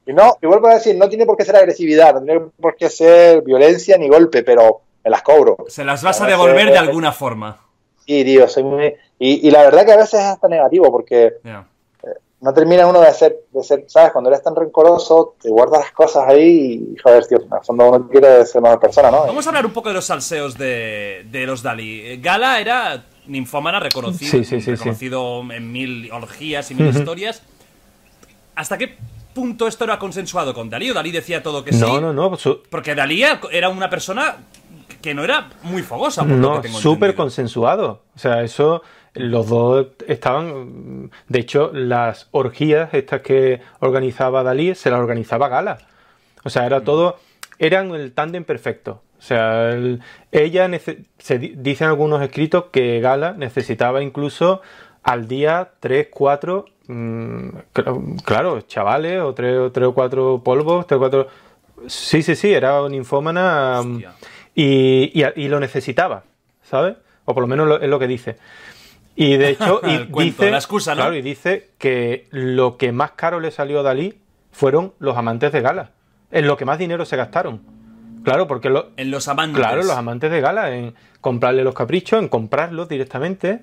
Y 0.05 0.13
no, 0.13 0.37
y 0.41 0.45
vuelvo 0.45 0.67
a 0.67 0.75
decir, 0.75 0.95
no 0.95 1.09
tiene 1.09 1.25
por 1.25 1.35
qué 1.37 1.45
ser 1.45 1.55
agresividad, 1.55 2.13
no 2.13 2.21
tiene 2.21 2.41
por 2.61 2.75
qué 2.75 2.87
ser 2.89 3.41
violencia 3.41 3.97
ni 3.97 4.09
golpe, 4.09 4.43
pero 4.43 4.81
me 5.03 5.09
las 5.09 5.23
cobro. 5.23 5.57
Se 5.69 5.83
las 5.83 6.03
vas 6.03 6.21
a 6.21 6.27
devolver 6.27 6.69
de 6.69 6.77
alguna 6.77 7.11
forma. 7.11 7.59
Sí, 8.05 8.23
tío, 8.23 8.47
soy 8.47 8.63
muy... 8.63 8.95
Y, 9.17 9.47
y 9.47 9.49
la 9.49 9.63
verdad 9.63 9.85
que 9.85 9.93
a 9.93 9.97
veces 9.97 10.19
es 10.19 10.25
hasta 10.25 10.47
negativo, 10.47 10.91
porque 10.91 11.37
Ya. 11.43 11.65
No 12.39 12.53
termina 12.53 12.85
uno 12.85 13.01
de 13.01 13.11
ser, 13.13 13.35
de 13.51 13.63
ser, 13.63 13.85
¿sabes? 13.87 14.11
Cuando 14.11 14.29
eres 14.29 14.43
tan 14.43 14.55
rencoroso, 14.55 15.35
te 15.41 15.49
guardas 15.49 15.79
las 15.81 15.91
cosas 15.91 16.23
ahí 16.27 16.93
y, 16.93 16.97
joder, 17.01 17.25
tío, 17.25 17.39
en 17.39 17.51
el 17.51 17.63
fondo 17.65 17.89
uno 17.89 18.07
quiere 18.09 18.45
ser 18.45 18.61
mejor 18.61 18.79
persona, 18.79 19.09
¿no? 19.09 19.25
Vamos 19.25 19.45
a 19.45 19.49
hablar 19.49 19.65
un 19.65 19.73
poco 19.73 19.89
de 19.89 19.95
los 19.95 20.05
salseos 20.05 20.55
de, 20.57 21.25
de 21.31 21.45
los 21.47 21.63
Dalí. 21.63 22.17
Gala 22.21 22.59
era 22.59 23.05
ninfómana 23.25 23.79
reconocido, 23.79 24.31
Sí, 24.31 24.43
sí, 24.45 24.61
sí, 24.61 24.71
reconocido 24.71 25.41
en 25.51 25.71
mil 25.71 26.11
orgías 26.11 26.69
y 26.71 26.75
mil 26.75 26.87
historias. 26.95 27.41
¿Hasta 28.55 28.77
qué 28.77 28.97
punto 29.33 29.67
esto 29.67 29.83
era 29.83 29.99
consensuado 29.99 30.53
con 30.53 30.69
Dalí? 30.69 30.89
¿O 30.91 30.93
Dalí 30.93 31.11
decía 31.11 31.43
todo 31.43 31.63
que 31.63 31.73
sí? 31.73 31.79
No, 31.79 31.99
no, 32.01 32.13
no. 32.13 32.35
su- 32.37 32.61
Porque 32.69 32.95
Dalí 32.95 33.23
era 33.51 33.69
una 33.69 33.89
persona 33.89 34.37
que 35.01 35.13
no 35.13 35.23
era 35.23 35.49
muy 35.63 35.83
fogosa, 35.83 36.21
por 36.21 36.31
lo 36.31 36.37
No, 36.37 36.55
que 36.61 36.67
tengo 36.67 36.79
súper 36.79 37.13
consensuado. 37.15 38.01
O 38.15 38.19
sea, 38.19 38.41
eso, 38.43 38.81
los 39.13 39.47
dos 39.49 39.87
estaban. 40.07 41.11
De 41.27 41.39
hecho, 41.39 41.71
las 41.73 42.27
orgías 42.31 42.93
estas 42.93 43.21
que 43.21 43.61
organizaba 43.79 44.43
Dalí 44.43 44.75
se 44.75 44.89
las 44.91 44.99
organizaba 44.99 45.47
Gala. 45.49 45.77
O 46.43 46.49
sea, 46.49 46.63
Mm. 46.63 46.65
era 46.65 46.81
todo. 46.81 47.17
Eran 47.59 47.91
el 47.95 48.11
tándem 48.13 48.43
perfecto. 48.43 49.01
O 49.17 49.21
sea, 49.21 49.69
el- 49.71 50.01
ella. 50.31 50.69
Se 51.17 51.39
di- 51.39 51.53
dicen 51.57 51.87
algunos 51.87 52.21
escritos 52.21 52.65
que 52.71 52.99
Gala 52.99 53.33
necesitaba 53.33 54.03
incluso 54.03 54.61
al 55.03 55.27
día 55.27 55.71
3, 55.79 56.07
4. 56.11 56.65
claro, 58.23 58.61
chavales, 58.61 59.21
o 59.21 59.33
3 59.33 59.57
o, 59.57 59.71
tres 59.71 59.87
o 59.87 59.93
4 59.93 60.41
polvos, 60.43 60.85
3 60.87 60.97
o 60.97 60.99
4. 60.99 61.27
Sí, 61.87 62.21
sí, 62.23 62.35
sí, 62.35 62.53
era 62.53 62.81
un 62.83 62.91
ninfómana. 62.91 63.81
y, 64.55 65.11
y, 65.13 65.23
y 65.35 65.47
lo 65.49 65.59
necesitaba, 65.59 66.23
¿sabes? 66.63 66.95
O 67.25 67.33
por 67.35 67.41
lo 67.41 67.47
menos 67.47 67.67
lo- 67.67 67.79
es 67.79 67.89
lo 67.89 67.99
que 67.99 68.07
dice. 68.07 68.37
Y 69.17 69.35
de 69.37 69.49
hecho, 69.51 69.81
y 69.83 70.05
cuento, 70.05 70.43
dice, 70.43 70.51
la 70.51 70.57
excusa, 70.57 70.91
¿no? 70.95 71.01
claro, 71.01 71.15
y 71.15 71.21
dice 71.21 71.71
que 71.79 72.27
lo 72.31 72.77
que 72.77 72.91
más 72.93 73.11
caro 73.11 73.39
le 73.41 73.51
salió 73.51 73.79
a 73.81 73.83
Dalí 73.83 74.19
fueron 74.51 74.93
los 74.99 75.17
amantes 75.17 75.51
de 75.51 75.61
gala. 75.61 75.91
En 76.31 76.45
lo 76.47 76.55
que 76.55 76.65
más 76.65 76.77
dinero 76.77 77.03
se 77.05 77.17
gastaron. 77.17 77.61
Claro, 78.23 78.47
porque 78.47 78.69
lo- 78.69 78.91
En 78.97 79.09
los 79.11 79.27
amantes. 79.27 79.57
Claro, 79.59 79.81
los 79.83 79.91
amantes 79.97 80.29
de 80.31 80.39
gala, 80.41 80.75
en 80.75 80.93
comprarle 81.21 81.63
los 81.63 81.73
caprichos, 81.73 82.19
en 82.21 82.27
comprarlos 82.29 82.87
directamente. 82.89 83.61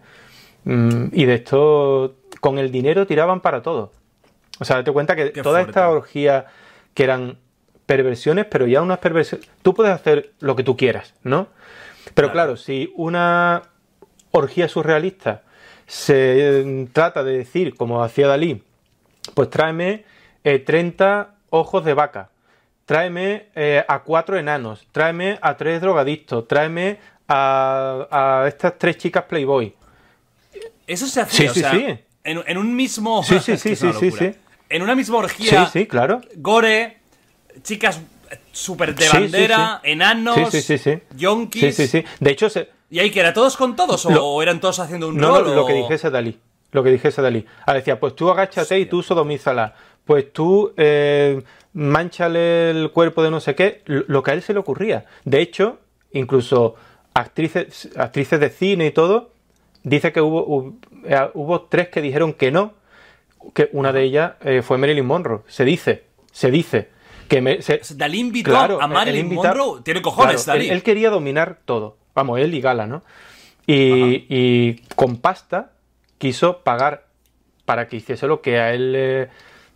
Mm, 0.65 1.07
y 1.13 1.25
de 1.27 1.35
esto, 1.35 2.17
con 2.41 2.59
el 2.59 2.73
dinero 2.73 3.07
tiraban 3.07 3.41
para 3.41 3.63
todo. 3.63 3.93
O 4.61 4.65
sea, 4.65 4.77
date 4.77 4.93
cuenta 4.93 5.15
que 5.15 5.27
toda 5.31 5.61
fuerte. 5.61 5.71
esta 5.71 5.89
orgía 5.91 6.47
que 6.95 7.05
eran 7.05 7.39
perversiones, 7.87 8.47
pero 8.47 8.67
ya 8.67 8.81
unas 8.83 8.99
perversiones. 8.99 9.49
Tú 9.63 9.75
puedes 9.75 9.93
hacer 9.93 10.33
lo 10.41 10.57
que 10.57 10.63
tú 10.65 10.77
quieras, 10.77 11.15
¿no? 11.23 11.49
Pero 12.15 12.33
claro, 12.33 12.57
si 12.57 12.93
una 12.97 13.63
orgía 14.31 14.69
surrealista 14.69 15.43
se 15.87 16.61
eh, 16.61 16.89
trata 16.93 17.23
de 17.23 17.39
decir, 17.39 17.75
como 17.75 18.03
hacía 18.03 18.27
Dalí, 18.27 18.63
pues 19.35 19.51
tráeme 19.51 20.05
eh, 20.43 20.59
30 20.59 21.35
ojos 21.51 21.85
de 21.85 21.95
vaca, 21.95 22.31
tráeme 22.87 23.47
eh, 23.55 23.85
a 23.87 24.03
cuatro 24.03 24.39
enanos, 24.39 24.87
tráeme 24.93 25.39
a 25.41 25.57
tres 25.57 25.81
drogadictos, 25.81 26.47
tráeme 26.49 26.99
a, 27.29 28.07
a 28.11 28.49
estas 28.49 28.79
tres 28.79 28.97
chicas 28.97 29.25
Playboy. 29.25 29.75
Eso 30.87 31.07
se 31.07 31.21
hacía, 31.21 31.49
Sí, 31.49 31.55
sí, 31.55 31.61
o 31.61 31.71
sea, 31.71 31.73
sí. 31.73 31.99
En, 32.25 32.43
en 32.47 32.59
un 32.59 32.75
mismo. 32.75 33.23
Sí, 33.23 33.39
sí, 33.41 33.57
sí, 33.57 33.77
sí, 33.77 34.11
sí. 34.11 34.35
En 34.69 34.83
una 34.83 34.95
misma 34.95 35.19
orgía. 35.19 35.67
Sí, 35.67 35.81
sí, 35.81 35.87
claro. 35.87 36.21
Gore, 36.37 36.99
chicas 37.63 38.01
súper 38.53 38.95
de 38.95 39.05
Sí, 39.05 39.11
sí, 39.11 39.17
bandera, 39.17 39.81
enanos, 39.83 40.37
yonkis. 41.17 41.61
Sí, 41.61 41.73
sí, 41.73 41.87
sí. 41.89 42.05
De 42.21 42.31
hecho, 42.31 42.49
se, 42.49 42.71
¿Y 42.95 43.01
ahí 43.01 43.11
que 43.11 43.19
era 43.19 43.33
todos 43.33 43.57
con 43.57 43.75
todos? 43.75 44.07
¿O, 44.07 44.11
Lo- 44.11 44.41
eran 44.41 44.61
todos 44.61 44.79
haciendo 44.79 45.09
un 45.09 45.17
No, 45.17 45.39
rol? 45.41 45.49
no, 45.49 45.55
lo 45.57 45.67
que 45.67 45.73
dijese 45.73 46.11
Dalí. 46.11 46.39
Lo 46.71 46.85
que 46.85 46.91
dijese 46.91 47.21
Dalí. 47.23 47.45
Ah, 47.67 47.75
decía, 47.75 47.99
pues 47.99 48.15
tú 48.15 48.31
agáchate 48.31 48.79
y 48.79 48.87
tú 48.87 49.03
sodomízala. 49.03 49.75
Pues 50.05 50.33
tú 50.33 50.73
eh, 50.77 51.43
manchale 51.73 52.71
el 52.71 52.93
cuerpo 52.93 53.25
de 53.25 53.33
no 53.33 53.41
sé 53.41 53.57
qué. 53.57 53.83
Lo 53.87 54.23
que 54.23 54.31
a 54.31 54.35
él 54.35 54.43
se 54.43 54.53
le 54.53 54.61
ocurría. 54.61 55.07
De 55.25 55.41
hecho, 55.41 55.79
incluso 56.13 56.77
actrices, 57.15 57.89
actrices 57.97 58.39
de 58.39 58.51
cine 58.51 58.87
y 58.87 58.91
todo, 58.93 59.31
dice 59.83 60.13
que 60.13 60.21
hubo, 60.21 60.45
hubo, 60.47 60.75
eh, 61.05 61.31
hubo 61.35 61.63
tres 61.63 61.89
que 61.89 62.01
dijeron 62.01 62.33
que 62.33 62.53
no. 62.53 62.75
Que 63.55 63.71
una 63.73 63.93
de 63.93 64.05
ellas 64.05 64.33
eh, 64.43 64.63
fue 64.63 64.79
Marilyn 64.79 65.05
Monroe. 65.05 65.41
Se 65.49 65.65
dice, 65.65 66.05
se 66.31 66.53
dice. 66.53 66.91
Que 67.29 67.41
me- 67.41 67.61
se- 67.61 67.81
Dalí 67.97 68.21
invitó 68.21 68.51
Claro, 68.51 68.81
a 68.81 68.87
Marilyn 68.87 69.35
Monroe. 69.35 69.81
Tiene 69.83 70.01
cojones, 70.01 70.45
Claro, 70.45 70.59
Dalí. 70.59 70.69
Él, 70.71 70.77
él 70.77 70.83
quería 70.85 71.11
dominar 71.11 71.59
todo. 71.65 71.97
Vamos, 72.15 72.39
él 72.41 72.55
y 72.55 72.61
Gala, 72.61 72.87
¿no? 72.87 73.03
Y, 73.67 74.27
y 74.29 74.83
con 74.95 75.17
pasta 75.17 75.73
quiso 76.19 76.59
pagar 76.63 77.07
para 77.65 77.89
que 77.89 77.97
hiciese 77.97 78.27
lo 78.27 78.41
que 78.43 78.59
a 78.59 78.73
él 78.75 78.93
eh, 78.97 79.29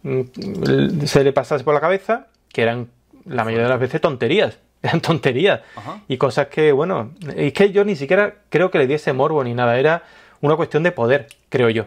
mm, 0.02 1.05
se 1.06 1.24
le 1.24 1.32
pasase 1.32 1.65
por 1.65 1.74
la 1.74 1.81
cabeza, 1.81 2.27
que 2.52 2.62
eran 2.62 2.89
la 3.24 3.44
mayoría 3.44 3.65
de 3.65 3.70
las 3.70 3.81
veces 3.81 4.01
tonterías. 4.01 4.59
Eran 4.82 5.01
tonterías. 5.01 5.60
Y 6.06 6.19
cosas 6.19 6.47
que, 6.47 6.70
bueno, 6.70 7.10
es 7.35 7.52
que 7.52 7.73
yo 7.73 7.85
ni 7.85 7.97
siquiera 7.97 8.35
creo 8.48 8.70
que 8.70 8.78
le 8.78 8.86
diese 8.86 9.12
morbo 9.12 9.43
ni 9.43 9.52
nada. 9.52 9.77
Era 9.78 10.05
una 10.40 10.55
cuestión 10.55 10.85
de 10.85 10.93
poder, 10.93 11.27
creo 11.48 11.69
yo. 11.69 11.86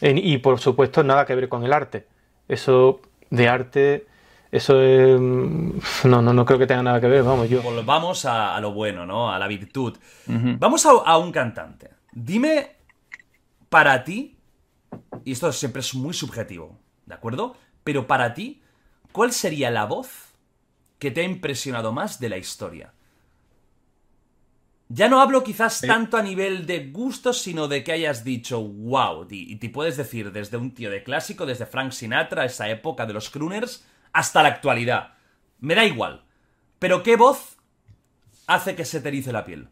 En- 0.00 0.16
Y 0.18 0.38
por 0.38 0.58
supuesto, 0.58 1.02
nada 1.04 1.26
que 1.26 1.34
ver 1.34 1.50
con 1.50 1.64
el 1.64 1.72
arte. 1.74 2.06
Eso 2.48 3.02
de 3.28 3.48
arte, 3.48 4.06
eso 4.54 4.80
es, 4.80 5.18
mm, 5.20 5.78
no, 6.04 6.22
no, 6.22 6.32
no 6.32 6.44
creo 6.44 6.60
que 6.60 6.66
tenga 6.68 6.84
nada 6.84 7.00
que 7.00 7.08
ver, 7.08 7.24
vamos, 7.24 7.50
yo. 7.50 7.60
Volvamos 7.60 8.24
a, 8.24 8.54
a 8.54 8.60
lo 8.60 8.72
bueno, 8.72 9.04
¿no? 9.04 9.32
A 9.32 9.36
la 9.36 9.48
virtud. 9.48 9.98
Vamos 10.26 10.86
a, 10.86 10.90
a 10.90 11.18
un 11.18 11.32
cantante. 11.32 11.90
Dime, 12.12 12.76
para 13.68 14.04
ti, 14.04 14.38
y 15.24 15.32
esto 15.32 15.50
siempre 15.50 15.80
es 15.80 15.92
muy 15.96 16.14
subjetivo, 16.14 16.78
¿de 17.04 17.14
acuerdo? 17.14 17.56
Pero 17.82 18.06
para 18.06 18.32
ti, 18.32 18.62
¿cuál 19.10 19.32
sería 19.32 19.72
la 19.72 19.86
voz 19.86 20.32
que 21.00 21.10
te 21.10 21.22
ha 21.22 21.24
impresionado 21.24 21.92
más 21.92 22.20
de 22.20 22.28
la 22.28 22.38
historia? 22.38 22.92
Ya 24.88 25.08
no 25.08 25.20
hablo 25.20 25.42
quizás 25.42 25.80
tanto 25.80 26.16
a 26.16 26.22
nivel 26.22 26.64
de 26.66 26.90
gustos, 26.90 27.42
sino 27.42 27.66
de 27.66 27.82
que 27.82 27.90
hayas 27.90 28.22
dicho, 28.22 28.62
wow, 28.62 29.26
y, 29.28 29.52
y 29.52 29.56
te 29.56 29.68
puedes 29.68 29.96
decir 29.96 30.30
desde 30.30 30.58
un 30.58 30.72
tío 30.72 30.90
de 30.90 31.02
clásico, 31.02 31.44
desde 31.44 31.66
Frank 31.66 31.90
Sinatra, 31.90 32.44
esa 32.44 32.68
época 32.68 33.04
de 33.04 33.14
los 33.14 33.30
crooners, 33.30 33.84
hasta 34.14 34.42
la 34.42 34.48
actualidad. 34.48 35.14
Me 35.60 35.74
da 35.74 35.84
igual. 35.84 36.24
Pero 36.78 37.02
¿qué 37.02 37.16
voz 37.16 37.58
hace 38.46 38.74
que 38.74 38.86
se 38.86 39.00
te 39.00 39.08
erice 39.08 39.32
la 39.32 39.44
piel? 39.44 39.68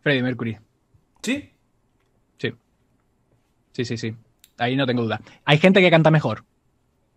Freddie 0.00 0.22
Mercury. 0.22 0.58
¿Sí? 1.22 1.50
Sí. 2.38 2.54
Sí, 3.72 3.84
sí, 3.84 3.96
sí. 3.98 4.14
Ahí 4.56 4.76
no 4.76 4.86
tengo 4.86 5.02
duda. 5.02 5.20
Hay 5.44 5.58
gente 5.58 5.80
que 5.80 5.90
canta 5.90 6.10
mejor, 6.10 6.44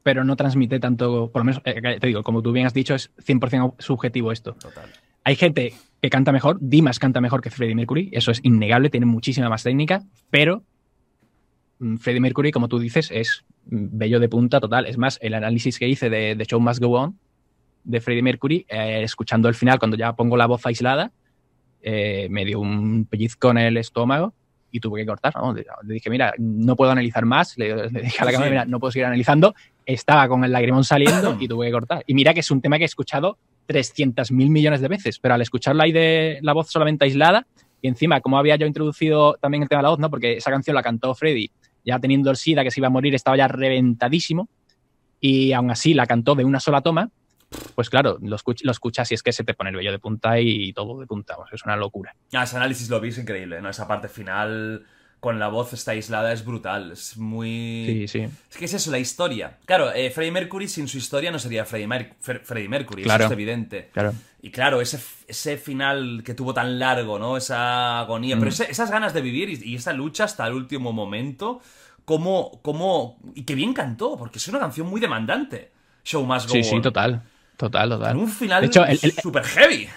pero 0.04 0.24
no 0.24 0.36
transmite 0.36 0.80
tanto, 0.80 1.32
por 1.32 1.42
lo 1.42 1.46
menos, 1.46 1.62
eh, 1.66 2.00
te 2.00 2.08
digo, 2.08 2.24
como 2.24 2.42
tú 2.42 2.52
bien 2.52 2.66
has 2.66 2.74
dicho, 2.74 2.96
es 2.96 3.12
100% 3.18 3.76
subjetivo 3.80 4.32
esto. 4.32 4.54
Total. 4.54 4.90
Hay 5.24 5.36
gente 5.36 5.74
que 6.02 6.10
canta 6.10 6.32
mejor, 6.32 6.58
Dimas 6.62 7.00
canta 7.00 7.22
mejor 7.22 7.42
que 7.42 7.50
Freddie 7.50 7.76
Mercury, 7.76 8.10
eso 8.14 8.32
es 8.32 8.40
innegable, 8.44 8.90
tiene 8.90 9.06
muchísima 9.06 9.50
más 9.50 9.64
técnica, 9.64 10.04
pero 10.30 10.64
Freddie 12.00 12.22
Mercury, 12.22 12.52
como 12.52 12.68
tú 12.68 12.80
dices, 12.80 13.10
es 13.12 13.46
mm, 13.66 13.98
bello 13.98 14.20
de 14.20 14.30
punta 14.30 14.60
total. 14.60 14.86
Es 14.86 14.98
más, 14.98 15.20
el 15.22 15.34
análisis 15.34 15.80
que 15.80 15.88
hice 15.88 16.10
de 16.10 16.36
The 16.36 16.46
Show 16.46 16.60
Must 16.60 16.82
Go 16.82 17.00
On 17.00 17.18
de 17.84 18.02
Freddie 18.02 18.24
Mercury, 18.24 18.66
eh, 18.68 19.02
escuchando 19.04 19.48
el 19.48 19.56
final, 19.56 19.78
cuando 19.78 19.98
ya 19.98 20.14
pongo 20.14 20.38
la 20.38 20.48
voz 20.48 20.66
aislada, 20.66 21.12
eh, 21.82 22.28
me 22.32 22.46
dio 22.46 22.60
un 22.60 23.06
pellizco 23.06 23.52
en 23.52 23.60
el 23.60 23.78
estómago 23.78 24.34
y 24.72 24.80
tuve 24.80 25.02
que 25.02 25.06
cortar. 25.06 25.34
¿no? 25.36 25.54
Le, 25.54 25.66
dije, 25.84 26.10
mira, 26.10 26.34
no 26.38 26.76
puedo 26.76 26.92
analizar 26.92 27.26
más. 27.26 27.58
Le, 27.58 27.90
le 27.92 28.02
dije 28.02 28.18
a 28.20 28.26
la 28.26 28.32
cámara, 28.32 28.50
sí. 28.50 28.52
mira, 28.52 28.66
no 28.66 28.80
puedo 28.80 28.92
seguir 28.92 29.06
analizando. 29.06 29.54
Estaba 29.86 30.28
con 30.28 30.44
el 30.44 30.52
lagrimón 30.52 30.84
saliendo 30.84 31.38
y 31.40 31.48
tuve 31.48 31.68
que 31.68 31.72
cortar. 31.72 32.04
Y 32.08 32.14
mira 32.14 32.34
que 32.34 32.40
es 32.40 32.50
un 32.50 32.62
tema 32.62 32.78
que 32.78 32.84
he 32.84 32.88
escuchado 32.88 33.38
300 33.68 34.32
mil 34.32 34.50
millones 34.50 34.82
de 34.82 34.88
veces, 34.88 35.20
pero 35.20 35.36
al 35.36 35.42
escucharla 35.42 35.84
ahí 35.84 35.92
de 35.92 36.40
la 36.42 36.54
voz 36.54 36.70
solamente 36.70 37.06
aislada, 37.06 37.48
y 37.82 37.88
encima, 37.88 38.20
como 38.22 38.38
había 38.38 38.56
yo 38.56 38.66
introducido 38.66 39.36
también 39.36 39.64
el 39.64 39.70
tema 39.70 39.80
de 39.80 39.84
la 39.84 39.90
voz, 39.90 40.00
¿no? 40.00 40.10
Porque 40.10 40.38
esa 40.38 40.50
canción 40.50 40.76
la 40.76 40.82
cantó 40.82 41.14
Freddy, 41.14 41.52
ya 41.86 42.00
teniendo 42.00 42.30
el 42.32 42.38
SIDA 42.38 42.64
que 42.64 42.72
se 42.72 42.80
iba 42.80 42.88
a 42.88 42.92
morir, 42.92 43.14
estaba 43.16 43.38
ya 43.38 43.48
reventadísimo, 43.48 44.50
y 45.22 45.54
aún 45.54 45.72
así 45.72 45.94
la 45.94 46.06
cantó 46.06 46.36
de 46.36 46.44
una 46.44 46.60
sola 46.60 46.82
toma, 46.82 47.10
pues 47.76 47.90
claro, 47.90 48.18
lo, 48.22 48.36
escuch- 48.38 48.70
escuchas 48.70 49.12
y 49.12 49.16
es 49.16 49.24
que 49.24 49.32
se 49.32 49.44
te 49.44 49.54
pone 49.54 49.70
el 49.70 49.76
vello 49.76 49.92
de 49.92 50.00
punta 50.00 50.40
y 50.40 50.74
todo 50.74 51.00
de 51.00 51.06
punta, 51.08 51.36
es 51.52 51.64
una 51.64 51.76
locura. 51.78 52.16
Ah, 52.34 52.44
ese 52.44 52.58
análisis 52.58 52.90
lo 52.90 53.00
vi, 53.00 53.10
es 53.10 53.18
increíble, 53.18 53.62
¿no? 53.62 53.70
Esa 53.70 53.88
parte 53.88 54.08
final 54.08 54.86
con 55.26 55.40
la 55.40 55.48
voz 55.48 55.74
está 55.74 55.90
aislada 55.92 56.32
es 56.34 56.46
brutal, 56.46 56.92
es 56.92 57.18
muy... 57.18 57.86
Sí, 57.88 58.08
sí. 58.08 58.20
Es 58.52 58.58
que 58.58 58.66
es 58.66 58.74
eso, 58.76 58.92
la 58.92 59.00
historia. 59.00 59.58
Claro, 59.66 59.92
eh, 59.92 60.12
Freddie 60.12 60.30
Mercury 60.32 60.68
sin 60.68 60.88
su 60.88 61.00
historia 61.00 61.32
no 61.32 61.40
sería 61.40 61.66
Freddie, 61.66 61.88
Mer- 61.88 62.14
Fre- 62.24 62.42
Freddie 62.44 62.70
Mercury, 62.70 63.02
Claro. 63.02 63.24
eso 63.24 63.34
es 63.34 63.38
evidente. 63.40 63.90
Claro. 63.92 64.14
Y 64.44 64.52
claro, 64.52 64.82
ese, 64.82 65.00
ese 65.28 65.58
final 65.58 66.22
que 66.24 66.36
tuvo 66.36 66.54
tan 66.54 66.78
largo, 66.78 67.18
¿no? 67.18 67.38
Esa 67.38 68.02
agonía, 68.02 68.36
Mm. 68.36 68.40
pero 68.40 68.50
ese- 68.52 68.70
esas 68.70 68.92
ganas 68.92 69.16
de 69.16 69.22
vivir 69.22 69.50
y, 69.50 69.72
y 69.72 69.76
esa 69.78 69.94
lucha 69.94 70.26
hasta 70.26 70.46
el 70.46 70.54
último 70.54 70.94
momento, 70.94 71.60
cómo, 72.06 72.60
cómo... 72.62 73.18
Y 73.34 73.46
que 73.46 73.56
bien 73.56 73.74
cantó, 73.74 74.18
porque 74.18 74.38
es 74.38 74.48
una 74.48 74.60
canción 74.60 74.86
muy 74.88 75.02
demandante. 75.02 75.72
Show 76.04 76.24
Must 76.24 76.48
Go 76.50 76.54
Sí, 76.54 76.64
sí, 76.64 76.80
total, 76.82 77.24
total, 77.58 77.90
total. 77.90 78.16
Un 78.16 78.30
final 78.30 78.62
De 78.62 78.68
hecho, 78.68 78.86
el- 78.86 79.00
el- 79.02 79.12
super 79.14 79.44
heavy. 79.44 79.88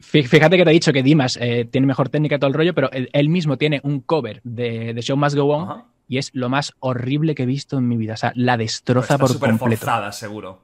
Fí- 0.00 0.24
Fíjate 0.26 0.56
que 0.56 0.64
te 0.64 0.70
he 0.70 0.72
dicho 0.72 0.92
que 0.92 1.02
Dimas 1.02 1.36
eh, 1.40 1.66
tiene 1.70 1.86
mejor 1.86 2.08
técnica 2.08 2.36
y 2.36 2.38
todo 2.38 2.48
el 2.48 2.54
rollo, 2.54 2.74
pero 2.74 2.90
él, 2.92 3.08
él 3.12 3.28
mismo 3.28 3.56
tiene 3.56 3.80
un 3.82 4.00
cover 4.00 4.40
de, 4.44 4.94
de 4.94 5.02
Show 5.02 5.16
Must 5.16 5.36
Go 5.36 5.44
On 5.46 5.82
y 6.06 6.18
es 6.18 6.30
lo 6.34 6.48
más 6.48 6.72
horrible 6.80 7.34
que 7.34 7.42
he 7.42 7.46
visto 7.46 7.76
en 7.78 7.88
mi 7.88 7.96
vida. 7.96 8.14
O 8.14 8.16
sea, 8.16 8.32
la 8.34 8.56
destroza 8.56 9.14
Está 9.14 9.18
por 9.18 9.28
súper 9.28 9.50
completo. 9.50 9.80
forzada, 9.80 10.12
seguro. 10.12 10.62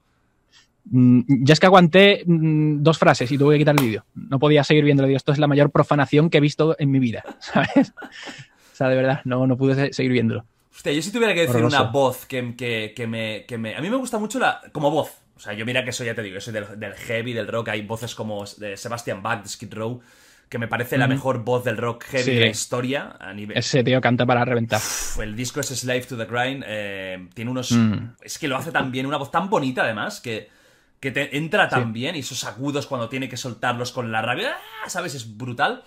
Mm, 0.90 1.20
Yo 1.44 1.52
es 1.52 1.60
que 1.60 1.66
aguanté 1.66 2.22
mm, 2.26 2.82
dos 2.82 2.98
frases 2.98 3.30
y 3.32 3.36
tuve 3.38 3.54
que 3.54 3.58
quitar 3.60 3.74
el 3.78 3.84
vídeo. 3.84 4.04
No 4.14 4.38
podía 4.38 4.62
seguir 4.64 4.84
viéndolo. 4.84 5.08
Digo, 5.08 5.16
esto 5.16 5.32
es 5.32 5.38
la 5.38 5.46
mayor 5.48 5.70
profanación 5.70 6.30
que 6.30 6.38
he 6.38 6.40
visto 6.40 6.76
en 6.78 6.90
mi 6.90 6.98
vida, 7.00 7.24
¿sabes? 7.40 7.92
O 8.72 8.76
sea, 8.76 8.88
de 8.88 8.96
verdad, 8.96 9.20
no, 9.24 9.46
no 9.46 9.56
pude 9.56 9.74
se- 9.74 9.92
seguir 9.92 10.12
viéndolo. 10.12 10.44
Hostia, 10.74 10.92
yo 10.92 11.02
si 11.02 11.10
tuviera 11.12 11.34
que 11.34 11.40
decir 11.40 11.56
Horroroso. 11.56 11.76
una 11.82 11.90
voz 11.90 12.26
que, 12.26 12.54
que- 12.56 12.92
que 12.96 13.06
me, 13.06 13.44
que 13.46 13.58
me... 13.58 13.76
A 13.76 13.80
mí 13.80 13.90
me 13.90 13.96
gusta 13.96 14.18
mucho 14.18 14.38
la... 14.38 14.60
Como 14.72 14.90
voz. 14.90 15.10
O 15.36 15.40
sea, 15.40 15.52
yo 15.52 15.64
mira 15.66 15.84
que 15.84 15.92
soy, 15.92 16.06
ya 16.06 16.14
te 16.14 16.22
digo, 16.22 16.40
soy 16.40 16.52
del, 16.52 16.78
del 16.78 16.94
heavy, 16.94 17.32
del 17.32 17.48
rock. 17.48 17.68
Hay 17.70 17.82
voces 17.82 18.14
como 18.14 18.44
de 18.58 18.76
Sebastian 18.76 19.22
Bach, 19.22 19.42
de 19.42 19.48
Skid 19.48 19.74
Row, 19.74 20.00
que 20.48 20.58
me 20.58 20.68
parece 20.68 20.96
la 20.96 21.08
mejor 21.08 21.42
voz 21.42 21.64
del 21.64 21.76
rock 21.76 22.04
heavy 22.04 22.22
Sí. 22.24 22.30
de 22.34 22.40
la 22.40 22.46
historia 22.50 23.16
a 23.18 23.32
nivel... 23.32 23.56
Ese 23.58 23.82
tío 23.82 24.00
canta 24.00 24.24
para 24.24 24.44
reventar. 24.44 24.78
Uf, 24.78 25.18
El 25.20 25.34
disco 25.34 25.58
es 25.60 25.66
Slave 25.68 26.02
to 26.02 26.16
the 26.16 26.26
Grind. 26.26 26.62
eh, 26.66 27.28
tiene 27.34 27.50
unos... 27.50 27.72
Mm. 27.72 28.14
Es 28.22 28.38
que 28.38 28.46
lo 28.46 28.56
hace 28.56 28.70
tan 28.70 28.92
bien, 28.92 29.06
una 29.06 29.16
voz 29.16 29.30
tan 29.32 29.50
bonita 29.50 29.82
además, 29.82 30.20
que, 30.20 30.48
que 31.00 31.10
te 31.10 31.36
entra 31.36 31.68
tan 31.68 31.86
Sí. 31.86 31.90
bien 31.92 32.14
y 32.14 32.20
esos 32.20 32.44
agudos 32.44 32.86
cuando 32.86 33.08
tiene 33.08 33.28
que 33.28 33.36
soltarlos 33.36 33.90
con 33.90 34.12
la 34.12 34.22
rabia, 34.22 34.54
¡ah! 34.84 34.88
¿sabes? 34.88 35.14
Es 35.16 35.36
brutal. 35.36 35.82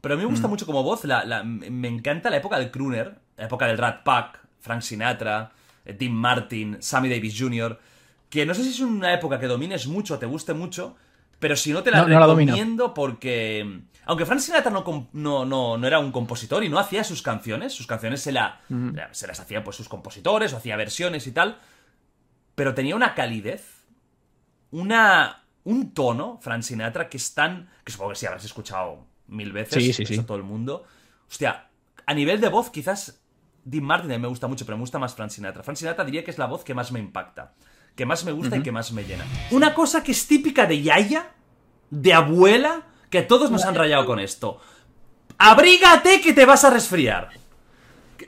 Pero 0.00 0.14
a 0.14 0.16
mí 0.18 0.22
me 0.22 0.30
gusta 0.30 0.46
Mm. 0.46 0.50
mucho 0.50 0.66
como 0.66 0.84
voz, 0.84 1.04
la, 1.04 1.24
la- 1.24 1.42
me 1.42 1.88
encanta 1.88 2.30
la 2.30 2.36
época 2.36 2.58
del 2.60 2.70
crooner, 2.70 3.16
la 3.36 3.46
época 3.46 3.66
del 3.66 3.78
Rat 3.78 4.04
Pack, 4.04 4.38
Frank 4.60 4.82
Sinatra, 4.82 5.50
eh, 5.84 5.94
Dean 5.98 6.12
Martin, 6.12 6.76
Sammy 6.80 7.08
Davis 7.08 7.34
Jr., 7.36 7.76
que 8.34 8.44
no 8.44 8.52
sé 8.52 8.64
si 8.64 8.70
es 8.70 8.80
una 8.80 9.14
época 9.14 9.38
que 9.38 9.46
domines 9.46 9.86
mucho, 9.86 10.18
te 10.18 10.26
guste 10.26 10.54
mucho, 10.54 10.96
pero 11.38 11.54
si 11.54 11.72
no 11.72 11.84
te 11.84 11.92
la 11.92 11.98
No, 11.98 12.08
no 12.08 12.18
la 12.18 12.26
recomiendo 12.26 12.92
porque... 12.92 13.82
Aunque 14.06 14.26
Frank 14.26 14.40
Sinatra 14.40 14.72
no, 14.72 15.08
no, 15.12 15.44
no, 15.44 15.78
no 15.78 15.86
era 15.86 16.00
un 16.00 16.10
compositor 16.10 16.64
y 16.64 16.68
no 16.68 16.80
hacía 16.80 17.04
sus 17.04 17.22
canciones, 17.22 17.72
sus 17.72 17.86
canciones 17.86 18.20
se, 18.22 18.32
la, 18.32 18.60
se 19.12 19.28
las 19.28 19.38
hacían 19.38 19.62
pues 19.62 19.76
sus 19.76 19.88
compositores 19.88 20.52
o 20.52 20.56
hacía 20.56 20.74
versiones 20.74 21.28
y 21.28 21.30
tal, 21.30 21.60
pero 22.56 22.74
tenía 22.74 22.96
una 22.96 23.14
calidez, 23.14 23.86
una, 24.72 25.44
un 25.62 25.94
tono, 25.94 26.40
Frank 26.42 26.62
Sinatra, 26.62 27.08
que 27.08 27.18
es 27.18 27.34
tan... 27.34 27.70
que 27.84 27.92
supongo 27.92 28.10
que 28.10 28.16
sí 28.16 28.26
habrás 28.26 28.44
escuchado 28.44 29.06
mil 29.28 29.52
veces, 29.52 29.80
Sí, 29.80 29.92
sí, 29.92 30.02
eso 30.02 30.14
sí. 30.14 30.22
todo 30.24 30.38
el 30.38 30.42
mundo. 30.42 30.82
Hostia, 31.30 31.68
a 32.04 32.14
nivel 32.14 32.40
de 32.40 32.48
voz 32.48 32.70
quizás 32.70 33.22
Dean 33.62 33.84
Martin 33.84 34.10
a 34.10 34.16
mí 34.16 34.22
me 34.22 34.28
gusta 34.28 34.48
mucho, 34.48 34.66
pero 34.66 34.76
me 34.76 34.82
gusta 34.82 34.98
más 34.98 35.14
Frank 35.14 35.30
Sinatra. 35.30 35.62
Frank 35.62 35.76
Sinatra 35.76 36.04
diría 36.04 36.24
que 36.24 36.32
es 36.32 36.38
la 36.38 36.46
voz 36.46 36.64
que 36.64 36.74
más 36.74 36.90
me 36.90 36.98
impacta, 36.98 37.54
que 37.94 38.06
más 38.06 38.24
me 38.24 38.32
gusta 38.32 38.56
y 38.56 38.62
que 38.62 38.72
más 38.72 38.92
me 38.92 39.04
llena. 39.04 39.24
Una 39.50 39.74
cosa 39.74 40.02
que 40.02 40.12
es 40.12 40.26
típica 40.26 40.66
de 40.66 40.82
Yaya, 40.82 41.30
de 41.90 42.12
abuela, 42.12 42.82
que 43.10 43.22
todos 43.22 43.50
nos 43.50 43.64
han 43.64 43.74
rayado 43.74 44.04
con 44.06 44.18
esto. 44.18 44.58
Abrígate 45.38 46.20
que 46.20 46.32
te 46.32 46.44
vas 46.44 46.64
a 46.64 46.70
resfriar. 46.70 47.30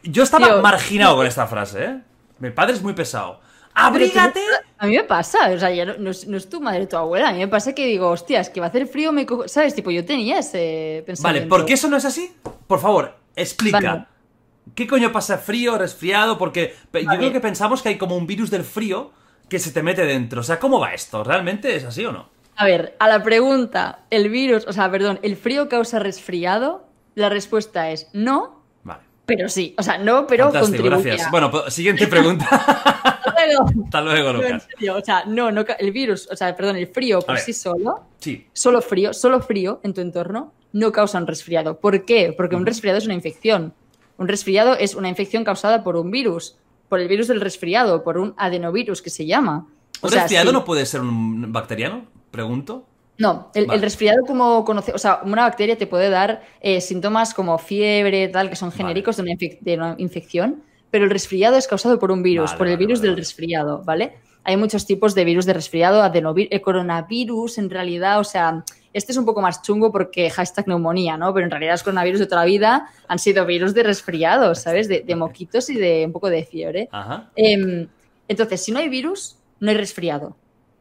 Yo 0.03 0.23
estaba 0.23 0.47
Tío. 0.47 0.63
marginado 0.63 1.17
con 1.17 1.27
esta 1.27 1.47
frase, 1.47 1.85
¿eh? 1.85 2.01
Mi 2.39 2.51
padre 2.51 2.75
es 2.75 2.83
muy 2.83 2.93
pesado. 2.93 3.41
¡Abrígate! 3.75 4.41
A 4.79 4.87
mí 4.87 4.97
me 4.97 5.05
pasa, 5.05 5.51
o 5.51 5.59
sea, 5.59 5.71
ya 5.71 5.85
no, 5.85 5.95
no 5.99 6.11
es, 6.11 6.27
no 6.27 6.37
es 6.37 6.49
tu 6.49 6.61
madre 6.61 6.87
tu 6.87 6.97
abuela. 6.97 7.29
A 7.29 7.33
mí 7.33 7.39
me 7.39 7.49
pasa 7.49 7.75
que 7.75 7.87
digo, 7.87 8.09
hostia, 8.09 8.41
es 8.41 8.49
que 8.51 8.61
va 8.61 8.67
a 8.67 8.69
hacer 8.71 8.87
frío, 8.87 9.13
me 9.13 9.27
cojo- 9.27 9.49
¿Sabes? 9.49 9.75
Tipo, 9.75 9.91
yo 9.91 10.05
tenía 10.05 10.39
ese 10.39 10.99
Vale, 10.99 11.03
pensamiento. 11.07 11.49
¿por 11.49 11.65
qué 11.67 11.75
eso 11.75 11.89
no 11.89 11.97
es 11.97 12.05
así? 12.05 12.35
Por 12.67 12.81
favor, 12.81 13.17
explica. 13.35 13.81
Vale. 13.81 14.07
¿Qué 14.75 14.87
coño 14.87 15.13
pasa? 15.13 15.39
¿Frío, 15.39 15.77
resfriado? 15.79 16.39
Porque 16.39 16.75
yo 16.93 17.05
Vale. 17.05 17.19
creo 17.19 17.33
que 17.33 17.41
pensamos 17.41 17.83
que 17.83 17.91
hay 17.91 17.99
como 17.99 18.17
un 18.17 18.27
virus 18.27 18.51
del 18.51 18.65
frío 18.65 19.13
que 19.49 19.59
se 19.59 19.71
te 19.73 19.83
mete 19.83 20.05
dentro. 20.05 20.41
O 20.41 20.45
sea, 20.45 20.59
¿cómo 20.59 20.81
va 20.81 20.93
esto? 20.95 21.23
¿Realmente 21.25 21.75
es 21.77 21.85
así 21.85 22.05
o 22.05 22.13
no? 22.13 22.29
A 22.57 22.65
ver, 22.65 22.97
a 22.99 23.09
la 23.09 23.23
pregunta, 23.23 24.01
¿el 24.11 24.31
virus, 24.31 24.67
o 24.67 24.73
sea, 24.73 24.91
perdón, 24.91 25.19
¿el 25.23 25.37
frío 25.37 25.69
causa 25.69 25.99
resfriado? 25.99 26.87
La 27.15 27.29
respuesta 27.29 27.91
es 27.91 28.09
no. 28.13 28.63
Vale. 28.83 29.01
Pero 29.27 29.49
sí, 29.49 29.75
o 29.79 29.83
sea, 29.83 29.99
no, 29.99 30.27
pero 30.27 30.45
Fantástico, 30.45 30.79
contribuye. 30.83 31.09
gracias. 31.11 31.31
Bueno, 31.31 31.51
pues, 31.51 31.75
siguiente 31.75 32.07
pregunta. 32.07 32.47
Hasta 33.27 33.47
luego. 33.47 33.85
Hasta 33.85 34.01
luego, 34.01 34.33
No, 34.33 34.39
en 34.43 34.45
Lucas. 34.53 34.69
serio, 34.71 34.97
o 34.97 35.01
sea, 35.05 35.25
no, 35.27 35.51
no, 35.53 35.65
el 35.79 35.93
virus, 35.93 36.29
o 36.31 36.37
sea, 36.37 36.55
perdón, 36.57 36.77
el 36.77 36.87
frío 36.87 37.21
por 37.21 37.39
sí 37.39 37.53
solo, 37.53 38.05
Sí. 38.21 38.47
solo 38.53 38.81
frío, 38.81 39.13
solo 39.13 39.41
frío 39.41 39.81
en 39.83 39.93
tu 39.95 40.01
entorno, 40.01 40.53
no 40.73 40.93
causa 40.93 41.19
un 41.19 41.27
resfriado. 41.27 41.79
¿Por 41.81 42.05
qué? 42.05 42.33
Porque 42.37 42.57
un 42.57 42.65
resfriado 42.67 42.99
es 42.99 43.05
una 43.05 43.15
infección. 43.15 43.75
Un 44.19 44.29
resfriado 44.29 44.75
es 44.75 44.95
una 44.95 45.09
infección 45.11 45.45
causada 45.45 45.85
por 45.85 45.97
un 45.97 46.11
virus, 46.11 46.57
por 46.89 47.01
el 47.01 47.09
virus 47.09 47.29
del 47.29 47.41
resfriado, 47.41 48.03
por 48.03 48.19
un 48.19 48.35
adenovirus 48.37 49.03
que 49.03 49.11
se 49.11 49.27
llama. 49.27 49.67
O 50.01 50.07
¿Un 50.07 50.13
sea, 50.13 50.23
resfriado 50.23 50.51
sí. 50.51 50.53
no 50.53 50.65
puede 50.65 50.87
ser 50.87 51.01
un 51.01 51.53
bacteriano? 51.53 52.07
Pregunto. 52.31 52.87
No, 53.19 53.51
el, 53.55 53.81
resfriado 53.81 54.25
como 54.27 54.63
conoce, 54.65 54.93
o 54.93 54.99
sea, 54.99 55.21
una 55.25 55.43
bacteria 55.43 55.79
te 55.79 55.87
puede 55.87 56.11
dar 56.11 56.43
eh, 56.61 56.83
síntomas 56.83 57.33
como 57.33 57.57
fiebre, 57.57 58.29
tal, 58.29 58.51
que 58.51 58.57
son 58.57 58.71
genéricos 58.71 59.17
de, 59.17 59.23
una 59.23 59.33
infec- 59.33 59.59
de 59.61 59.75
una 59.75 59.95
infección, 59.97 60.63
pero 60.91 61.05
el 61.05 61.11
resfriado 61.11 61.57
es 61.57 61.67
causado 61.67 61.99
por 61.99 62.11
un 62.13 62.23
virus, 62.23 62.51
Vale, 62.51 62.59
por 62.59 62.67
el 62.67 62.75
vale, 62.75 62.87
virus 62.87 63.01
del 63.01 63.17
resfriado, 63.17 63.83
¿vale? 63.85 64.19
Hay 64.45 64.59
muchos 64.59 64.85
tipos 64.85 65.15
de 65.15 65.25
virus 65.25 65.47
de 65.47 65.55
resfriado, 65.55 66.03
adenovirus, 66.03 66.53
el 66.53 66.61
coronavirus, 66.61 67.57
en 67.57 67.71
realidad, 67.71 68.21
o 68.21 68.25
sea, 68.25 68.65
este 68.97 69.13
es 69.13 69.19
un 69.19 69.27
poco 69.27 69.43
más 69.43 69.61
chungo 69.61 69.93
porque 69.93 70.31
hashtag 70.31 70.69
neumonía, 70.69 71.19
¿no? 71.19 71.35
Pero 71.35 71.45
en 71.45 71.51
realidad 71.51 71.73
los 71.73 71.83
coronavirus 71.83 72.21
de 72.21 72.27
toda 72.27 72.41
la 72.41 72.47
vida 72.47 72.89
han 73.07 73.19
sido 73.19 73.45
virus 73.45 73.75
de 73.75 73.83
resfriado, 73.83 74.55
¿sabes? 74.55 74.89
De, 74.89 75.03
de 75.03 75.15
moquitos 75.15 75.69
y 75.69 75.75
de 75.75 76.07
un 76.07 76.13
poco 76.13 76.31
de 76.31 76.47
fiebre. 76.47 76.89
Ajá. 76.91 77.29
Em, 77.37 77.87
entonces, 78.27 78.65
si 78.65 78.73
no 78.73 78.79
hay 78.79 78.89
virus, 78.89 79.37
no 79.61 79.71
hay 79.71 79.77
resfriado. 79.77 80.35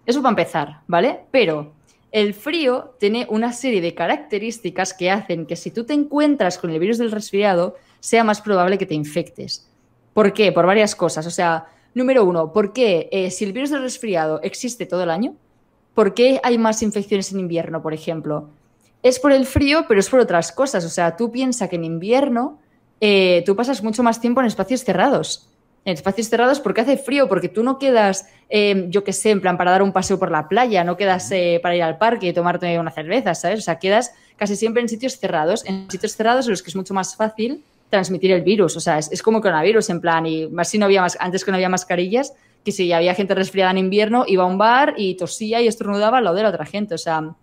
Eso 0.05 0.21
para 0.21 0.29
empezar, 0.29 0.79
¿vale? 0.87 1.25
Pero 1.29 1.73
el 2.13 2.33
frío 2.33 2.95
tiene 3.01 3.27
una 3.29 3.51
serie 3.51 3.81
de 3.81 3.93
características 3.93 4.93
que 4.93 5.11
hacen 5.11 5.45
que 5.45 5.57
si 5.57 5.69
tú 5.69 5.83
te 5.83 5.93
encuentras 5.93 6.57
con 6.57 6.69
el 6.69 6.79
virus 6.79 6.97
del 6.97 7.11
resfriado, 7.11 7.75
sea 7.99 8.23
más 8.23 8.39
probable 8.39 8.77
que 8.77 8.85
te 8.85 8.95
infectes. 8.95 9.69
¿Por 10.13 10.31
qué? 10.31 10.53
Por 10.53 10.65
varias 10.65 10.95
cosas. 10.95 11.27
O 11.27 11.31
sea, 11.31 11.65
número 11.93 12.23
uno, 12.23 12.53
¿por 12.53 12.71
qué 12.71 13.09
eh, 13.11 13.29
si 13.29 13.43
el 13.43 13.51
virus 13.51 13.71
del 13.71 13.81
resfriado 13.81 14.39
existe 14.41 14.85
todo 14.85 15.03
el 15.03 15.09
año? 15.09 15.35
¿Por 15.95 16.13
qué 16.13 16.41
hay 16.43 16.57
más 16.57 16.84
infecciones 16.84 17.31
en 17.31 17.39
invierno, 17.39 17.81
por 17.81 17.93
ejemplo? 17.93 18.49
Es 19.01 19.17
por 19.17 19.31
el 19.31 19.45
frío, 19.45 19.85
pero 19.88 19.99
es 19.99 20.09
por 20.09 20.19
otras 20.19 20.51
cosas. 20.51 20.84
O 20.84 20.89
sea, 20.89 21.15
tú 21.15 21.31
piensas 21.31 21.69
que 21.69 21.77
en 21.77 21.85
invierno 21.85 22.59
eh, 22.99 23.43
tú 23.45 23.55
pasas 23.55 23.81
mucho 23.81 24.03
más 24.03 24.19
tiempo 24.19 24.41
en 24.41 24.47
espacios 24.47 24.84
cerrados. 24.84 25.47
En 25.85 25.93
espacios 25.93 26.27
cerrados 26.27 26.59
porque 26.59 26.81
hace 26.81 26.97
frío, 26.97 27.30
porque 27.30 27.47
tú 27.47 27.63
no 27.63 27.80
quedas, 27.80 28.27
eh, 28.49 28.88
yo 28.89 29.03
qué 29.03 29.13
sé, 29.13 29.30
en 29.30 29.39
plan 29.39 29.57
para 29.57 29.72
dar 29.72 29.84
un 29.84 29.93
paseo 29.93 30.19
por 30.19 30.31
la 30.31 30.49
playa, 30.49 30.84
no 30.84 30.97
quedas 30.97 31.31
eh, 31.31 31.59
para 31.61 31.76
ir 31.76 31.84
al 31.84 31.97
parque 31.97 32.27
y 32.27 32.34
tomarte 32.34 32.77
una 32.77 32.91
cerveza, 32.91 33.34
¿sabes? 33.35 33.59
O 33.59 33.61
sea, 33.61 33.80
quedas 33.80 34.11
casi 34.35 34.55
siempre 34.55 34.81
en 34.81 34.89
sitios 34.89 35.17
cerrados, 35.17 35.63
en 35.65 35.89
sitios 35.89 36.15
cerrados 36.15 36.47
en 36.47 36.51
los 36.51 36.63
que 36.63 36.72
es 36.72 36.76
mucho 36.76 36.93
más 36.93 37.15
fácil 37.15 37.63
transmitir 37.89 38.31
el 38.31 38.41
virus. 38.41 38.76
O 38.76 38.80
sea, 38.80 38.97
es, 38.97 39.11
es 39.11 39.22
como 39.22 39.39
coronavirus, 39.39 39.91
en 39.91 40.01
plan, 40.01 40.26
y 40.26 40.47
más 40.47 40.67
si 40.67 40.77
no 40.77 40.85
había 40.85 41.01
más, 41.01 41.15
antes 41.22 41.45
que 41.45 41.51
no 41.51 41.55
había 41.55 41.69
mascarillas, 41.69 42.34
que 42.65 42.73
si 42.73 42.91
había 42.91 43.13
gente 43.13 43.35
resfriada 43.35 43.71
en 43.71 43.77
invierno, 43.77 44.25
iba 44.27 44.43
a 44.43 44.47
un 44.47 44.57
bar 44.57 44.95
y 44.97 45.15
tosía 45.15 45.61
y 45.61 45.67
estornudaba 45.67 46.17
al 46.17 46.25
lado 46.25 46.35
de 46.35 46.43
la 46.43 46.49
otra 46.49 46.65
gente. 46.65 46.95
O 46.95 46.97
sea, 46.97 47.33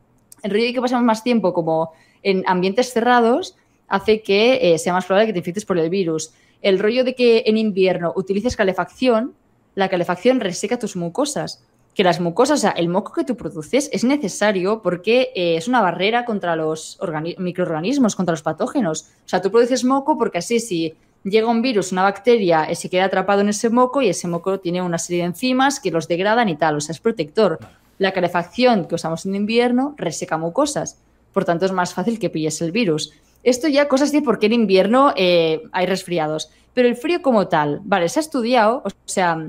el 0.42 0.50
rollo 0.50 0.64
de 0.64 0.74
que 0.74 0.80
pasamos 0.80 1.04
más 1.04 1.22
tiempo 1.22 1.54
como 1.54 1.92
en 2.22 2.42
ambientes 2.46 2.92
cerrados 2.92 3.56
hace 3.88 4.20
que 4.20 4.74
eh, 4.74 4.78
sea 4.78 4.92
más 4.92 5.06
probable 5.06 5.28
que 5.28 5.32
te 5.32 5.38
infectes 5.38 5.64
por 5.64 5.78
el 5.78 5.88
virus. 5.88 6.32
El 6.60 6.78
rollo 6.78 7.04
de 7.04 7.14
que 7.14 7.44
en 7.46 7.56
invierno 7.56 8.12
utilices 8.16 8.56
calefacción, 8.56 9.32
la 9.74 9.88
calefacción 9.88 10.40
reseca 10.40 10.78
tus 10.78 10.96
mucosas. 10.96 11.64
Que 11.94 12.04
las 12.04 12.20
mucosas, 12.20 12.60
o 12.60 12.62
sea, 12.62 12.70
el 12.70 12.88
moco 12.88 13.12
que 13.12 13.22
tú 13.22 13.36
produces 13.36 13.90
es 13.92 14.02
necesario 14.02 14.80
porque 14.80 15.30
eh, 15.34 15.56
es 15.56 15.68
una 15.68 15.82
barrera 15.82 16.24
contra 16.24 16.56
los 16.56 16.98
organi- 17.00 17.36
microorganismos, 17.36 18.16
contra 18.16 18.32
los 18.32 18.42
patógenos. 18.42 19.10
O 19.26 19.28
sea, 19.28 19.42
tú 19.42 19.50
produces 19.50 19.84
moco 19.84 20.16
porque 20.16 20.38
así 20.38 20.58
si 20.58 20.94
llega 21.24 21.48
un 21.48 21.62
virus, 21.62 21.92
una 21.92 22.02
bacteria, 22.02 22.64
eh, 22.64 22.74
se 22.74 22.90
queda 22.90 23.04
atrapado 23.04 23.40
en 23.40 23.48
ese 23.48 23.70
moco 23.70 24.02
y 24.02 24.08
ese 24.08 24.28
moco 24.28 24.60
tiene 24.60 24.82
una 24.82 24.98
serie 24.98 25.22
de 25.22 25.28
enzimas 25.28 25.80
que 25.80 25.90
los 25.90 26.08
degradan 26.08 26.48
y 26.48 26.56
tal. 26.56 26.76
O 26.76 26.80
sea, 26.80 26.92
es 26.92 27.00
protector. 27.00 27.58
La 27.98 28.12
calefacción 28.12 28.86
que 28.86 28.94
usamos 28.94 29.26
en 29.26 29.34
invierno 29.34 29.94
reseca 29.96 30.38
mucosas. 30.38 30.98
Por 31.32 31.44
tanto, 31.44 31.66
es 31.66 31.72
más 31.72 31.94
fácil 31.94 32.18
que 32.18 32.30
pilles 32.30 32.60
el 32.60 32.72
virus. 32.72 33.12
Esto 33.42 33.68
ya 33.68 33.88
cosas 33.88 34.12
de 34.12 34.22
por 34.22 34.38
qué 34.38 34.46
en 34.46 34.52
invierno 34.52 35.12
eh, 35.16 35.62
hay 35.72 35.86
resfriados. 35.86 36.50
Pero 36.74 36.88
el 36.88 36.96
frío 36.96 37.22
como 37.22 37.48
tal, 37.48 37.80
vale, 37.84 38.08
se 38.08 38.20
ha 38.20 38.22
estudiado, 38.22 38.82
o 38.84 38.90
sea, 39.04 39.46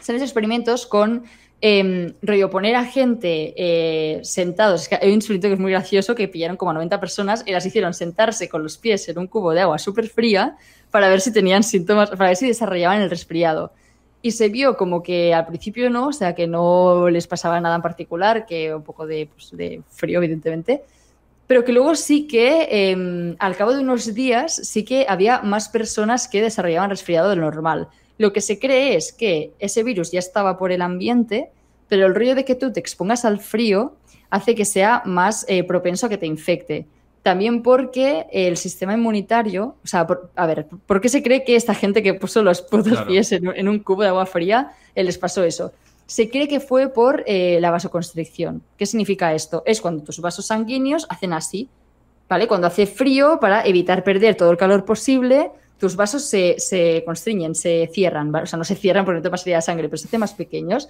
se 0.00 0.12
han 0.12 0.16
hecho 0.16 0.24
experimentos 0.24 0.86
con 0.86 1.24
eh, 1.64 2.14
rollo 2.22 2.50
poner 2.50 2.74
a 2.74 2.84
gente 2.84 3.54
eh, 3.56 4.20
sentados. 4.24 4.88
Hay 5.00 5.10
un 5.10 5.18
experimento 5.18 5.46
que 5.46 5.54
es 5.54 5.60
muy 5.60 5.70
gracioso 5.70 6.16
que 6.16 6.26
pillaron 6.26 6.56
como 6.56 6.72
a 6.72 6.74
90 6.74 6.98
personas 6.98 7.44
y 7.46 7.52
las 7.52 7.64
hicieron 7.64 7.94
sentarse 7.94 8.48
con 8.48 8.64
los 8.64 8.78
pies 8.78 9.08
en 9.08 9.18
un 9.18 9.28
cubo 9.28 9.52
de 9.52 9.60
agua 9.60 9.78
súper 9.78 10.08
fría 10.08 10.56
para 10.90 11.08
ver 11.08 11.20
si 11.20 11.32
tenían 11.32 11.62
síntomas, 11.62 12.10
para 12.10 12.26
ver 12.26 12.36
si 12.36 12.48
desarrollaban 12.48 13.00
el 13.00 13.08
resfriado. 13.08 13.72
Y 14.22 14.32
se 14.32 14.48
vio 14.48 14.76
como 14.76 15.04
que 15.04 15.32
al 15.34 15.46
principio 15.46 15.88
no, 15.88 16.08
o 16.08 16.12
sea, 16.12 16.34
que 16.34 16.48
no 16.48 17.08
les 17.08 17.28
pasaba 17.28 17.60
nada 17.60 17.76
en 17.76 17.82
particular, 17.82 18.44
que 18.44 18.74
un 18.74 18.82
poco 18.82 19.06
de, 19.06 19.28
pues, 19.32 19.52
frío, 19.88 20.18
evidentemente, 20.18 20.82
pero 21.46 21.64
que 21.64 21.72
luego 21.72 21.94
sí 21.94 22.26
que 22.26 22.68
eh, 22.70 23.36
al 23.38 23.56
cabo 23.56 23.72
de 23.72 23.80
unos 23.80 24.14
días 24.14 24.54
sí 24.54 24.84
que 24.84 25.06
había 25.08 25.42
más 25.42 25.68
personas 25.68 26.26
que 26.26 26.42
desarrollaban 26.42 26.90
resfriado 26.90 27.30
de 27.30 27.36
lo 27.36 27.42
normal. 27.42 27.88
Lo 28.22 28.32
que 28.32 28.40
se 28.40 28.60
cree 28.60 28.94
es 28.94 29.12
que 29.12 29.50
ese 29.58 29.82
virus 29.82 30.12
ya 30.12 30.20
estaba 30.20 30.56
por 30.56 30.70
el 30.70 30.80
ambiente, 30.80 31.50
pero 31.88 32.06
el 32.06 32.14
rollo 32.14 32.36
de 32.36 32.44
que 32.44 32.54
tú 32.54 32.72
te 32.72 32.78
expongas 32.78 33.24
al 33.24 33.40
frío 33.40 33.96
hace 34.30 34.54
que 34.54 34.64
sea 34.64 35.02
más 35.04 35.44
eh, 35.48 35.64
propenso 35.64 36.06
a 36.06 36.08
que 36.08 36.18
te 36.18 36.26
infecte. 36.26 36.86
También 37.24 37.62
porque 37.64 38.26
el 38.30 38.56
sistema 38.56 38.94
inmunitario, 38.94 39.74
o 39.82 39.86
sea, 39.88 40.06
por- 40.06 40.30
a 40.36 40.46
ver, 40.46 40.66
¿por 40.86 41.00
qué 41.00 41.08
se 41.08 41.20
cree 41.20 41.42
que 41.42 41.56
esta 41.56 41.74
gente 41.74 42.00
que 42.00 42.14
puso 42.14 42.44
los 42.44 42.62
putos 42.62 42.92
Claro. 42.92 43.08
pies 43.08 43.32
en, 43.32 43.48
un- 43.48 43.56
en 43.56 43.68
un 43.68 43.80
cubo 43.80 44.02
de 44.02 44.08
agua 44.08 44.24
fría 44.26 44.70
eh, 44.94 45.02
les 45.02 45.18
pasó 45.18 45.42
eso? 45.42 45.72
Se 46.06 46.30
cree 46.30 46.46
que 46.46 46.60
fue 46.60 46.90
por 46.90 47.24
eh, 47.26 47.58
la 47.60 47.72
vasoconstricción. 47.72 48.62
¿Qué 48.78 48.86
significa 48.86 49.34
esto? 49.34 49.64
Es 49.66 49.80
cuando 49.80 50.04
tus 50.04 50.20
vasos 50.20 50.46
sanguíneos 50.46 51.06
hacen 51.08 51.32
así, 51.32 51.68
¿vale? 52.28 52.46
Cuando 52.46 52.68
hace 52.68 52.86
frío, 52.86 53.38
para 53.40 53.66
evitar 53.66 54.04
perder 54.04 54.36
todo 54.36 54.52
el 54.52 54.56
calor 54.56 54.84
posible, 54.84 55.50
tus 55.82 55.96
vasos 55.96 56.22
se, 56.22 56.54
se 56.58 57.02
constriñen, 57.04 57.56
se 57.56 57.90
cierran, 57.92 58.30
¿vale? 58.30 58.44
O 58.44 58.46
sea, 58.46 58.56
no 58.56 58.62
se 58.62 58.76
cierran 58.76 59.04
porque 59.04 59.16
no 59.16 59.22
te 59.22 59.30
pasaría 59.30 59.60
sangre, 59.60 59.88
pero 59.88 59.96
se 59.98 60.06
hacen 60.06 60.20
más 60.20 60.32
pequeños. 60.32 60.88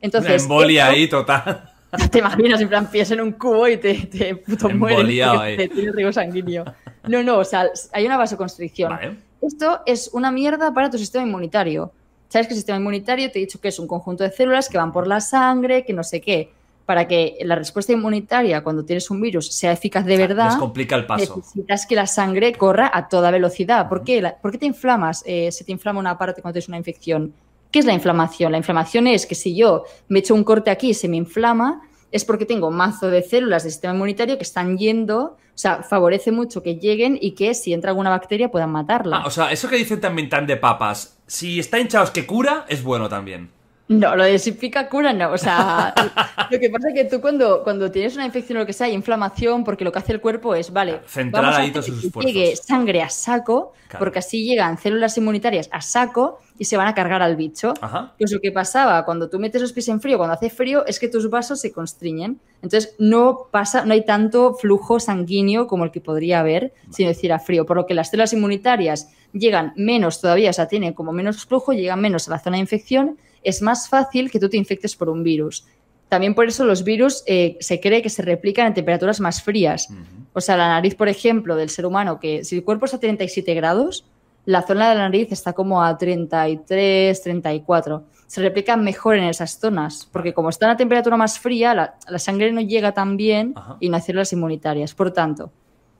Entonces, 0.00 0.32
Una 0.32 0.42
embolia 0.42 0.84
esto- 0.84 0.94
ahí 0.94 1.08
total. 1.10 1.70
te 2.10 2.20
imaginas 2.20 2.58
en 2.62 2.68
plan 2.70 2.90
pies 2.90 3.10
en 3.10 3.20
un 3.20 3.32
cubo 3.32 3.68
y 3.68 3.76
te, 3.76 3.92
te 4.06 4.36
puto 4.36 4.70
mueres 4.70 5.04
te 5.58 5.68
tiene 5.68 5.92
riego 5.92 6.10
sanguíneo. 6.10 6.64
No, 7.06 7.22
no, 7.22 7.36
o 7.36 7.44
sea, 7.44 7.68
hay 7.92 8.06
una 8.06 8.16
vasoconstricción. 8.16 8.98
Esto 9.42 9.80
es 9.84 10.08
una 10.14 10.32
mierda 10.32 10.72
para 10.72 10.88
tu 10.88 10.96
sistema 10.96 11.26
inmunitario. 11.26 11.92
¿Sabes 12.30 12.46
que 12.46 12.54
el 12.54 12.58
sistema 12.60 12.78
inmunitario 12.78 13.30
te 13.30 13.40
he 13.40 13.42
dicho 13.42 13.60
que 13.60 13.68
es 13.68 13.78
un 13.78 13.86
conjunto 13.86 14.24
de 14.24 14.30
células 14.30 14.70
que 14.70 14.78
van 14.78 14.90
por 14.90 15.06
la 15.06 15.20
sangre, 15.20 15.84
que 15.84 15.92
no 15.92 16.02
sé 16.02 16.22
qué? 16.22 16.50
Para 16.90 17.06
que 17.06 17.38
la 17.44 17.54
respuesta 17.54 17.92
inmunitaria 17.92 18.64
cuando 18.64 18.84
tienes 18.84 19.08
un 19.12 19.20
virus 19.20 19.46
sea 19.54 19.70
eficaz 19.70 20.04
de 20.04 20.16
verdad, 20.16 20.46
Les 20.46 20.56
complica 20.56 20.96
el 20.96 21.06
paso. 21.06 21.36
necesitas 21.36 21.86
que 21.86 21.94
la 21.94 22.08
sangre 22.08 22.52
corra 22.54 22.90
a 22.92 23.06
toda 23.08 23.30
velocidad. 23.30 23.88
¿Por 23.88 24.02
qué, 24.02 24.20
La- 24.20 24.36
¿por 24.36 24.50
qué 24.50 24.58
te 24.58 24.66
inflamas? 24.66 25.22
Eh, 25.24 25.52
se 25.52 25.62
te 25.62 25.70
inflama 25.70 26.00
una 26.00 26.18
parte 26.18 26.42
cuando 26.42 26.54
tienes 26.54 26.66
una 26.66 26.78
infección. 26.78 27.32
¿Qué 27.70 27.78
es 27.78 27.84
la 27.84 27.92
inflamación? 27.92 28.50
La 28.50 28.58
inflamación 28.58 29.06
es 29.06 29.24
que 29.24 29.36
si 29.36 29.54
yo 29.54 29.84
me 30.08 30.18
echo 30.18 30.34
un 30.34 30.42
corte 30.42 30.68
aquí 30.72 30.88
y 30.90 30.94
se 30.94 31.06
me 31.06 31.16
inflama, 31.16 31.80
es 32.10 32.24
porque 32.24 32.44
tengo 32.44 32.72
mazo 32.72 33.08
de 33.08 33.22
células 33.22 33.62
del 33.62 33.70
sistema 33.70 33.94
inmunitario 33.94 34.36
que 34.36 34.42
están 34.42 34.76
yendo, 34.76 35.36
o 35.36 35.36
sea, 35.54 35.84
favorece 35.84 36.32
mucho 36.32 36.60
que 36.60 36.74
lleguen 36.74 37.16
y 37.20 37.36
que 37.36 37.54
si 37.54 37.72
entra 37.72 37.90
alguna 37.90 38.10
bacteria 38.10 38.50
puedan 38.50 38.72
matarla. 38.72 39.18
Ah, 39.18 39.26
o 39.26 39.30
sea, 39.30 39.52
eso 39.52 39.68
que 39.68 39.76
dicen 39.76 40.00
también 40.00 40.28
tan 40.28 40.44
de 40.48 40.56
papas, 40.56 41.16
si 41.28 41.60
está 41.60 41.78
hinchados 41.78 42.10
que 42.10 42.26
cura, 42.26 42.64
es 42.68 42.82
bueno 42.82 43.08
también. 43.08 43.50
No, 43.90 44.14
lo 44.14 44.22
de 44.22 44.38
si 44.38 44.52
pica 44.52 44.88
cura 44.88 45.12
no. 45.12 45.32
O 45.32 45.36
sea, 45.38 45.92
lo 46.50 46.60
que 46.60 46.70
pasa 46.70 46.88
es 46.90 46.94
que 46.94 47.04
tú 47.06 47.20
cuando, 47.20 47.64
cuando 47.64 47.90
tienes 47.90 48.14
una 48.14 48.24
infección 48.24 48.58
o 48.58 48.60
lo 48.60 48.66
que 48.66 48.72
sea, 48.72 48.86
hay 48.86 48.92
inflamación, 48.92 49.64
porque 49.64 49.82
lo 49.82 49.90
que 49.90 49.98
hace 49.98 50.12
el 50.12 50.20
cuerpo 50.20 50.54
es, 50.54 50.72
vale, 50.72 51.00
Centrar 51.08 51.42
vamos 51.42 51.58
a 51.58 51.62
hacer 51.62 51.82
sus 51.82 52.12
que 52.12 52.20
llegue 52.20 52.54
sangre 52.54 53.02
a 53.02 53.08
saco, 53.08 53.72
Claro. 53.88 53.98
porque 54.04 54.20
así 54.20 54.44
llegan 54.44 54.78
células 54.78 55.18
inmunitarias 55.18 55.68
a 55.72 55.80
saco 55.80 56.38
y 56.60 56.66
se 56.66 56.76
van 56.76 56.86
a 56.86 56.94
cargar 56.94 57.22
al 57.22 57.36
bicho. 57.36 57.72
Ajá. 57.80 58.12
Pues 58.18 58.30
lo 58.30 58.38
que 58.38 58.52
pasaba 58.52 59.06
cuando 59.06 59.30
tú 59.30 59.38
metes 59.38 59.62
los 59.62 59.72
pies 59.72 59.88
en 59.88 59.98
frío, 59.98 60.18
cuando 60.18 60.34
hace 60.34 60.50
frío, 60.50 60.84
es 60.84 61.00
que 61.00 61.08
tus 61.08 61.30
vasos 61.30 61.58
se 61.58 61.72
constriñen. 61.72 62.38
Entonces 62.56 62.94
no 62.98 63.46
pasa, 63.50 63.86
no 63.86 63.94
hay 63.94 64.04
tanto 64.04 64.52
flujo 64.52 65.00
sanguíneo 65.00 65.66
como 65.66 65.84
el 65.84 65.90
que 65.90 66.02
podría 66.02 66.40
haber 66.40 66.74
si 66.90 67.02
no 67.02 67.12
hiciera 67.12 67.38
frío. 67.38 67.64
Por 67.64 67.78
lo 67.78 67.86
que 67.86 67.94
las 67.94 68.10
células 68.10 68.34
inmunitarias 68.34 69.08
llegan 69.32 69.72
menos 69.74 70.20
todavía, 70.20 70.50
o 70.50 70.52
sea, 70.52 70.68
tienen 70.68 70.92
como 70.92 71.12
menos 71.12 71.46
flujo, 71.46 71.72
llegan 71.72 72.02
menos 72.02 72.28
a 72.28 72.32
la 72.32 72.38
zona 72.38 72.56
de 72.56 72.60
infección. 72.60 73.16
Es 73.42 73.62
más 73.62 73.88
fácil 73.88 74.30
que 74.30 74.38
tú 74.38 74.50
te 74.50 74.58
infectes 74.58 74.94
por 74.96 75.08
un 75.08 75.22
virus. 75.22 75.66
También 76.10 76.34
por 76.34 76.46
eso 76.46 76.66
los 76.66 76.84
virus 76.84 77.22
eh, 77.24 77.56
se 77.60 77.80
cree 77.80 78.02
que 78.02 78.10
se 78.10 78.20
replican 78.20 78.66
en 78.66 78.74
temperaturas 78.74 79.18
más 79.20 79.42
frías. 79.42 79.88
O 80.34 80.42
sea, 80.42 80.58
la 80.58 80.68
nariz, 80.68 80.94
por 80.94 81.08
ejemplo, 81.08 81.56
del 81.56 81.70
ser 81.70 81.86
humano, 81.86 82.20
que 82.20 82.44
si 82.44 82.56
el 82.56 82.64
cuerpo 82.64 82.84
está 82.84 82.98
a 82.98 83.00
37 83.00 83.54
grados, 83.54 84.04
la 84.46 84.62
zona 84.62 84.88
de 84.88 84.94
la 84.96 85.02
nariz 85.02 85.30
está 85.32 85.52
como 85.52 85.82
a 85.82 85.96
33, 85.96 87.22
34. 87.22 88.04
Se 88.26 88.40
replican 88.42 88.82
mejor 88.84 89.16
en 89.16 89.24
esas 89.24 89.58
zonas, 89.58 90.08
porque 90.10 90.32
como 90.32 90.48
está 90.50 90.66
a 90.66 90.70
una 90.70 90.76
temperatura 90.76 91.16
más 91.16 91.38
fría, 91.38 91.74
la, 91.74 91.94
la 92.08 92.18
sangre 92.18 92.52
no 92.52 92.60
llega 92.60 92.92
tan 92.92 93.16
bien 93.16 93.54
y 93.80 93.88
no 93.88 93.96
hay 93.96 94.02
células 94.02 94.32
inmunitarias. 94.32 94.94
Por 94.94 95.12
tanto, 95.12 95.52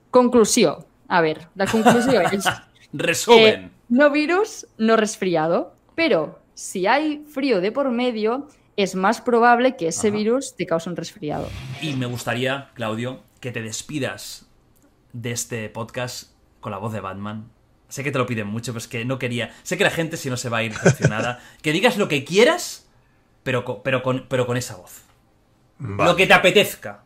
conclusión. 0.09 0.85
A 1.07 1.21
ver, 1.21 1.47
la 1.55 1.67
conclusión 1.67 2.23
es... 2.31 2.45
Resumen. 2.93 3.45
eh, 3.65 3.71
no 3.89 4.09
virus, 4.11 4.67
no 4.77 4.95
resfriado. 4.97 5.73
Pero 5.95 6.39
si 6.53 6.87
hay 6.87 7.25
frío 7.29 7.61
de 7.61 7.71
por 7.71 7.89
medio, 7.91 8.47
es 8.77 8.95
más 8.95 9.21
probable 9.21 9.75
que 9.75 9.87
ese 9.87 10.11
virus 10.11 10.55
te 10.55 10.65
cause 10.65 10.89
un 10.89 10.95
resfriado. 10.95 11.47
Y 11.81 11.93
me 11.95 12.05
gustaría, 12.05 12.69
Claudio, 12.73 13.21
que 13.39 13.51
te 13.51 13.61
despidas 13.61 14.47
de 15.13 15.31
este 15.31 15.69
podcast 15.69 16.31
con 16.59 16.71
la 16.71 16.77
voz 16.77 16.93
de 16.93 17.01
Batman. 17.01 17.49
Sé 17.91 18.05
que 18.05 18.11
te 18.11 18.17
lo 18.17 18.25
piden 18.25 18.47
mucho, 18.47 18.71
pero 18.71 18.79
es 18.79 18.87
que 18.87 19.03
no 19.03 19.19
quería. 19.19 19.53
Sé 19.63 19.77
que 19.77 19.83
la 19.83 19.89
gente, 19.89 20.15
si 20.15 20.29
no 20.29 20.37
se 20.37 20.47
va 20.47 20.59
a 20.59 20.63
ir 20.63 20.73
decepcionada, 20.73 21.41
que 21.61 21.73
digas 21.73 21.97
lo 21.97 22.07
que 22.07 22.23
quieras, 22.23 22.87
pero 23.43 23.65
con, 23.65 23.83
pero 23.83 24.01
con, 24.01 24.27
pero 24.29 24.47
con 24.47 24.55
esa 24.55 24.77
voz. 24.77 25.01
Vale. 25.77 26.09
Lo 26.09 26.15
que 26.15 26.25
te 26.25 26.33
apetezca. 26.33 27.03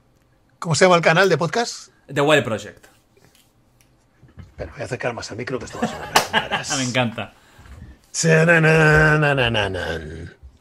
¿Cómo 0.59 0.75
se 0.75 0.85
llama 0.85 0.97
el 0.97 1.01
canal 1.01 1.27
de 1.27 1.39
podcast? 1.39 1.89
The 2.13 2.21
Wild 2.21 2.43
Project. 2.43 2.85
Pero 4.57 4.71
voy 4.73 4.81
a 4.83 4.85
acercar 4.85 5.15
más 5.15 5.31
al 5.31 5.37
micro 5.37 5.57
que 5.57 5.65
esto 5.65 5.79
va 5.81 5.87
a 6.51 6.63
sonar. 6.63 6.77
me 6.77 6.83
encanta. 6.83 7.33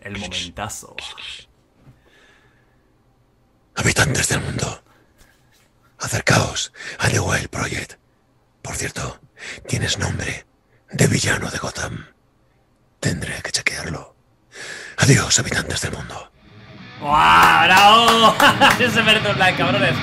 El 0.00 0.18
momentazo. 0.18 0.96
Habitantes 3.74 4.28
del 4.28 4.40
mundo, 4.40 4.82
acercaos 5.98 6.72
a 6.98 7.10
The 7.10 7.20
Wild 7.20 7.48
Project. 7.50 7.98
Por 8.62 8.74
cierto, 8.74 9.20
tienes 9.66 9.98
nombre 9.98 10.46
de 10.90 11.06
villano 11.06 11.50
de 11.50 11.58
Gotham. 11.58 12.06
Tendré 13.00 13.42
que 13.42 13.50
chequearlo. 13.50 14.14
Adiós, 14.98 15.38
habitantes 15.38 15.80
del 15.82 15.92
mundo. 15.92 16.30
¡Guau! 17.00 17.64
¡Bravo! 17.64 18.34
Ese 18.78 19.02
merece 19.02 19.30
un 19.30 19.38
like, 19.38 19.58
cabrones. 19.58 19.94